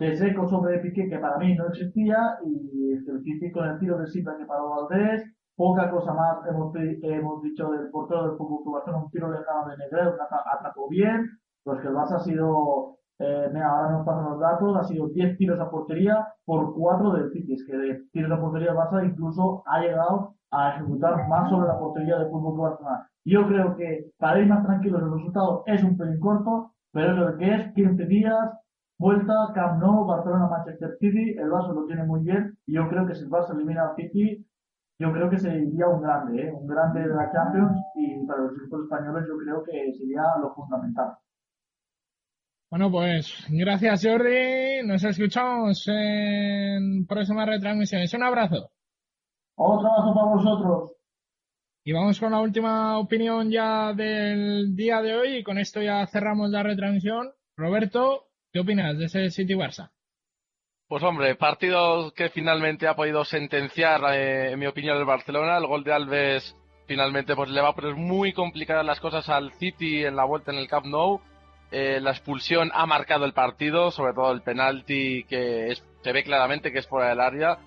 de 0.00 0.16
Seco 0.16 0.48
sobre 0.48 0.78
Piqué 0.78 1.10
que 1.10 1.18
para 1.18 1.36
mí 1.36 1.54
no 1.54 1.68
existía 1.68 2.16
y 2.42 2.92
el 2.92 3.22
City 3.22 3.52
con 3.52 3.68
el 3.68 3.78
tiro 3.78 3.98
de 3.98 4.06
Silva 4.06 4.34
que 4.38 4.46
paró 4.46 4.70
Valdés, 4.70 5.22
poca 5.54 5.90
cosa 5.90 6.14
más 6.14 6.38
hemos, 6.48 6.74
hemos 6.74 7.42
dicho 7.42 7.70
del 7.70 7.90
portero 7.90 8.28
del 8.28 8.38
Fútbol 8.38 8.72
Barcelona, 8.72 9.04
un 9.04 9.10
tiro 9.10 9.30
lejano 9.30 9.68
de 9.68 9.76
Negredo 9.76 10.16
que 10.16 10.22
atrapó 10.22 10.88
bien, 10.88 11.28
pues 11.62 11.80
que 11.80 11.88
el 11.88 11.94
Barça 11.94 12.16
ha 12.16 12.20
sido, 12.20 12.96
eh, 13.18 13.50
mira, 13.52 13.68
ahora 13.68 13.92
nos 13.92 14.06
pasan 14.06 14.30
los 14.30 14.40
datos, 14.40 14.76
ha 14.78 14.84
sido 14.84 15.08
10 15.08 15.36
tiros 15.36 15.60
a 15.60 15.70
portería 15.70 16.26
por 16.46 16.72
4 16.74 17.12
del 17.12 17.30
City, 17.32 17.52
es 17.52 17.64
que 17.66 17.76
de 17.76 18.00
tiros 18.10 18.32
a 18.32 18.40
portería 18.40 18.70
el 18.70 18.78
Barça 18.78 19.04
incluso 19.04 19.62
ha 19.66 19.80
llegado 19.80 20.34
a 20.50 20.76
ejecutar 20.76 21.28
más 21.28 21.50
sobre 21.50 21.68
la 21.68 21.78
portería 21.78 22.18
del 22.18 22.30
Fútbol 22.30 22.58
Barcelona. 22.58 23.06
Yo 23.26 23.46
creo 23.46 23.76
que 23.76 24.06
para 24.18 24.40
ir 24.40 24.48
más 24.48 24.64
tranquilos 24.64 25.02
el 25.02 25.12
resultado 25.12 25.62
es 25.66 25.84
un 25.84 25.98
pelín 25.98 26.18
corto, 26.20 26.72
pero 26.90 27.12
es 27.12 27.18
lo 27.18 27.36
que 27.36 27.54
es 27.54 27.72
15 27.74 28.06
días, 28.06 28.50
Vuelta, 29.00 29.32
Camp 29.54 29.80
Nou, 29.80 30.04
Barcelona, 30.04 30.46
Manchester 30.46 30.94
City, 31.00 31.32
el 31.38 31.48
Barça 31.48 31.72
lo 31.72 31.86
tiene 31.86 32.04
muy 32.04 32.20
bien 32.20 32.58
y 32.66 32.74
yo 32.74 32.86
creo 32.86 33.06
que 33.06 33.14
si 33.14 33.24
el 33.24 33.30
Barça 33.30 33.54
elimina 33.54 33.88
a 33.88 33.94
City, 33.94 34.46
yo 34.98 35.10
creo 35.10 35.30
que 35.30 35.38
sería 35.38 35.88
un 35.88 36.02
grande, 36.02 36.42
¿eh? 36.42 36.52
un 36.52 36.66
grande 36.66 37.00
de 37.00 37.14
la 37.14 37.32
Champions 37.32 37.80
y 37.94 38.26
para 38.26 38.42
los 38.42 38.52
equipos 38.58 38.82
españoles 38.82 39.24
yo 39.26 39.38
creo 39.38 39.64
que 39.64 39.94
sería 39.94 40.20
lo 40.42 40.52
fundamental. 40.52 41.16
Bueno, 42.70 42.90
pues 42.90 43.46
gracias 43.48 44.04
Jordi, 44.04 44.86
nos 44.86 45.02
escuchamos 45.02 45.82
en 45.88 47.06
próximas 47.06 47.48
retransmisiones. 47.48 48.12
Un 48.12 48.22
abrazo. 48.24 48.68
Otro 49.56 49.88
abrazo 49.88 50.14
para 50.14 50.26
vosotros. 50.26 50.92
Y 51.84 51.94
vamos 51.94 52.20
con 52.20 52.32
la 52.32 52.40
última 52.40 52.98
opinión 52.98 53.50
ya 53.50 53.94
del 53.94 54.76
día 54.76 55.00
de 55.00 55.16
hoy 55.16 55.36
y 55.38 55.42
con 55.42 55.56
esto 55.56 55.80
ya 55.80 56.06
cerramos 56.06 56.50
la 56.50 56.62
retransmisión. 56.62 57.30
Roberto, 57.56 58.29
¿Qué 58.52 58.58
opinas 58.58 58.98
de 58.98 59.04
ese 59.04 59.30
City 59.30 59.54
Barça? 59.54 59.90
Pues 60.88 61.04
hombre, 61.04 61.36
partido 61.36 62.12
que 62.12 62.30
finalmente 62.30 62.88
ha 62.88 62.96
podido 62.96 63.24
sentenciar, 63.24 64.00
eh, 64.12 64.50
en 64.50 64.58
mi 64.58 64.66
opinión, 64.66 64.98
el 64.98 65.04
Barcelona. 65.04 65.56
El 65.56 65.68
gol 65.68 65.84
de 65.84 65.92
Alves 65.92 66.56
finalmente 66.88 67.36
pues 67.36 67.48
le 67.50 67.60
va 67.60 67.68
a 67.68 67.74
poner 67.76 67.94
muy 67.94 68.32
complicadas 68.32 68.84
las 68.84 68.98
cosas 68.98 69.28
al 69.28 69.52
City 69.52 70.04
en 70.04 70.16
la 70.16 70.24
vuelta 70.24 70.50
en 70.50 70.58
el 70.58 70.66
Camp 70.66 70.86
Nou. 70.86 71.20
Eh, 71.70 72.00
la 72.00 72.10
expulsión 72.10 72.72
ha 72.74 72.86
marcado 72.86 73.24
el 73.24 73.32
partido, 73.32 73.92
sobre 73.92 74.14
todo 74.14 74.32
el 74.32 74.42
penalti 74.42 75.22
que 75.28 75.72
se 76.02 76.12
ve 76.12 76.24
claramente 76.24 76.72
que 76.72 76.80
es 76.80 76.88
fuera 76.88 77.10
del 77.10 77.20
área. 77.20 77.58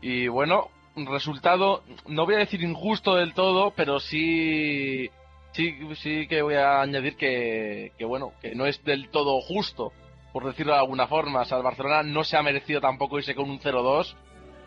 Y 0.00 0.26
bueno, 0.26 0.68
resultado, 0.96 1.84
no 2.08 2.24
voy 2.24 2.34
a 2.34 2.38
decir 2.38 2.60
injusto 2.60 3.14
del 3.14 3.34
todo, 3.34 3.70
pero 3.76 4.00
sí, 4.00 5.08
sí, 5.52 5.78
sí 5.94 6.26
que 6.26 6.42
voy 6.42 6.54
a 6.54 6.80
añadir 6.80 7.16
que 7.16 7.92
bueno, 8.00 8.32
que 8.42 8.56
no 8.56 8.66
es 8.66 8.82
del 8.82 9.10
todo 9.10 9.40
justo 9.40 9.92
por 10.34 10.44
decirlo 10.44 10.72
de 10.72 10.80
alguna 10.80 11.06
forma. 11.06 11.42
O 11.48 11.62
Barcelona 11.62 12.02
no 12.02 12.24
se 12.24 12.36
ha 12.36 12.42
merecido 12.42 12.80
tampoco 12.80 13.18
irse 13.18 13.36
con 13.36 13.48
un 13.48 13.60
0-2. 13.60 14.16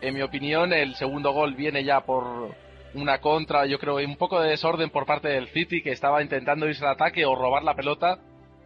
En 0.00 0.14
mi 0.14 0.22
opinión, 0.22 0.72
el 0.72 0.94
segundo 0.94 1.30
gol 1.32 1.54
viene 1.54 1.84
ya 1.84 2.00
por 2.00 2.54
una 2.94 3.20
contra, 3.20 3.66
yo 3.66 3.78
creo, 3.78 3.96
un 3.96 4.16
poco 4.16 4.40
de 4.40 4.48
desorden 4.48 4.88
por 4.88 5.04
parte 5.04 5.28
del 5.28 5.48
City, 5.48 5.82
que 5.82 5.92
estaba 5.92 6.22
intentando 6.22 6.66
irse 6.66 6.82
al 6.86 6.92
ataque 6.92 7.26
o 7.26 7.34
robar 7.34 7.64
la 7.64 7.74
pelota. 7.74 8.18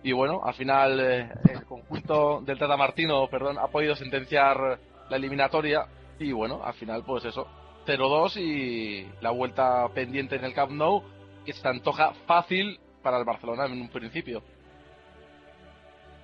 Y 0.05 0.12
bueno, 0.12 0.43
al 0.45 0.55
final 0.55 1.01
eh, 1.01 1.29
el 1.51 1.65
conjunto 1.65 2.41
del 2.43 2.57
Tata 2.57 2.77
Martino, 2.77 3.27
perdón, 3.27 3.59
ha 3.59 3.66
podido 3.66 3.97
sentenciar 3.97 4.79
la 5.11 5.16
eliminatoria. 5.16 5.85
Y 6.20 6.31
bueno, 6.31 6.61
al 6.62 6.74
final, 6.74 7.03
pues 7.05 7.24
eso, 7.24 7.49
0-2 7.85 8.37
y 8.37 9.09
la 9.20 9.33
vuelta 9.33 9.89
pendiente 9.93 10.37
en 10.37 10.45
el 10.45 10.55
Camp 10.55 10.70
Nou, 10.70 11.03
que 11.45 11.53
se 11.53 11.66
antoja 11.66 12.12
fácil 12.29 12.79
para 13.03 13.19
el 13.19 13.24
Barcelona 13.24 13.66
en 13.66 13.73
un 13.73 13.89
principio. 13.89 14.45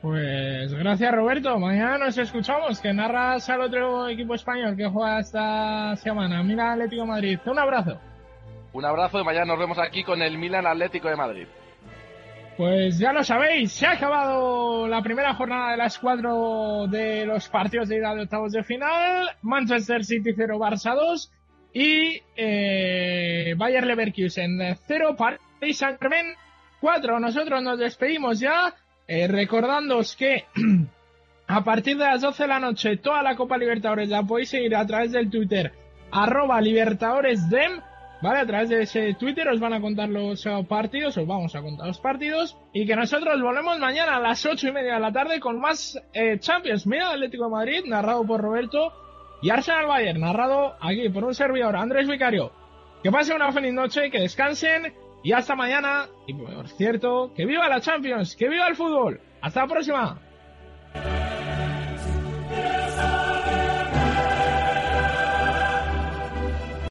Pues 0.00 0.72
gracias 0.74 1.12
Roberto, 1.12 1.58
mañana 1.58 1.98
nos 1.98 2.16
escuchamos, 2.18 2.80
que 2.80 2.92
narras 2.92 3.48
al 3.50 3.62
otro 3.62 4.08
equipo 4.08 4.34
español 4.34 4.76
que 4.76 4.86
juega 4.86 5.18
esta 5.18 5.96
semana, 5.96 6.42
Milan 6.44 6.72
Atlético 6.72 7.02
de 7.02 7.08
Madrid. 7.08 7.38
Un 7.46 7.58
abrazo. 7.58 7.98
Un 8.72 8.84
abrazo 8.84 9.20
y 9.20 9.24
mañana 9.24 9.46
nos 9.46 9.58
vemos 9.58 9.78
aquí 9.78 10.04
con 10.04 10.22
el 10.22 10.38
Milan 10.38 10.66
Atlético 10.66 11.08
de 11.08 11.16
Madrid. 11.16 11.46
Pues 12.56 12.98
ya 12.98 13.12
lo 13.12 13.22
sabéis, 13.24 13.72
se 13.72 13.86
ha 13.86 13.92
acabado 13.92 14.86
la 14.88 15.02
primera 15.02 15.34
jornada 15.34 15.72
de 15.72 15.76
las 15.76 15.98
cuatro 15.98 16.86
de 16.88 17.24
los 17.24 17.48
partidos 17.48 17.88
de 17.88 17.96
ida 17.96 18.14
de 18.14 18.22
octavos 18.22 18.52
de 18.52 18.62
final. 18.64 19.30
Manchester 19.42 20.04
City 20.04 20.32
0, 20.36 20.58
Barça 20.58 20.94
2. 20.94 21.32
y 21.72 22.20
eh, 22.36 23.54
Bayer 23.56 23.84
Leverkusen 23.86 24.76
0, 24.86 25.16
Paris 25.16 25.78
Saint-Germain 25.78 26.34
4. 26.80 27.20
Nosotros 27.20 27.62
nos 27.62 27.78
despedimos 27.78 28.40
ya, 28.40 28.74
eh, 29.08 29.26
recordándoos 29.26 30.14
que 30.14 30.44
a 31.48 31.64
partir 31.64 31.96
de 31.96 32.04
las 32.04 32.20
12 32.20 32.44
de 32.44 32.48
la 32.48 32.60
noche 32.60 32.96
toda 32.98 33.22
la 33.22 33.34
Copa 33.34 33.58
Libertadores 33.58 34.08
la 34.08 34.22
podéis 34.22 34.50
seguir 34.50 34.76
a 34.76 34.86
través 34.86 35.12
del 35.12 35.30
Twitter 35.30 35.72
arroba 36.12 36.60
libertadoresdem 36.60 37.80
¿vale? 38.20 38.40
A 38.40 38.46
través 38.46 38.68
de 38.68 38.82
ese 38.82 39.14
Twitter 39.14 39.48
os 39.48 39.60
van 39.60 39.72
a 39.72 39.80
contar 39.80 40.08
los 40.08 40.44
eh, 40.46 40.66
partidos, 40.68 41.16
os 41.16 41.26
vamos 41.26 41.54
a 41.54 41.62
contar 41.62 41.86
los 41.86 42.00
partidos, 42.00 42.56
y 42.72 42.86
que 42.86 42.96
nosotros 42.96 43.40
volvemos 43.40 43.78
mañana 43.78 44.16
a 44.16 44.20
las 44.20 44.44
ocho 44.44 44.68
y 44.68 44.72
media 44.72 44.94
de 44.94 45.00
la 45.00 45.12
tarde 45.12 45.40
con 45.40 45.60
más 45.60 46.00
eh, 46.12 46.38
Champions. 46.38 46.86
Mira 46.86 47.10
Atlético 47.10 47.44
de 47.44 47.50
Madrid, 47.50 47.84
narrado 47.86 48.24
por 48.24 48.40
Roberto, 48.40 48.92
y 49.40 49.50
Arsenal 49.50 49.86
Bayern, 49.86 50.20
narrado 50.20 50.74
aquí 50.80 51.08
por 51.10 51.24
un 51.24 51.34
servidor, 51.34 51.76
Andrés 51.76 52.08
Vicario. 52.08 52.50
Que 53.02 53.12
pasen 53.12 53.36
una 53.36 53.52
feliz 53.52 53.72
noche, 53.72 54.10
que 54.10 54.20
descansen, 54.20 54.92
y 55.22 55.32
hasta 55.32 55.54
mañana. 55.54 56.06
Y 56.26 56.34
por 56.34 56.68
cierto, 56.68 57.32
que 57.34 57.46
viva 57.46 57.68
la 57.68 57.80
Champions, 57.80 58.36
que 58.36 58.48
viva 58.48 58.66
el 58.66 58.76
fútbol. 58.76 59.20
Hasta 59.40 59.62
la 59.62 59.66
próxima. 59.68 60.18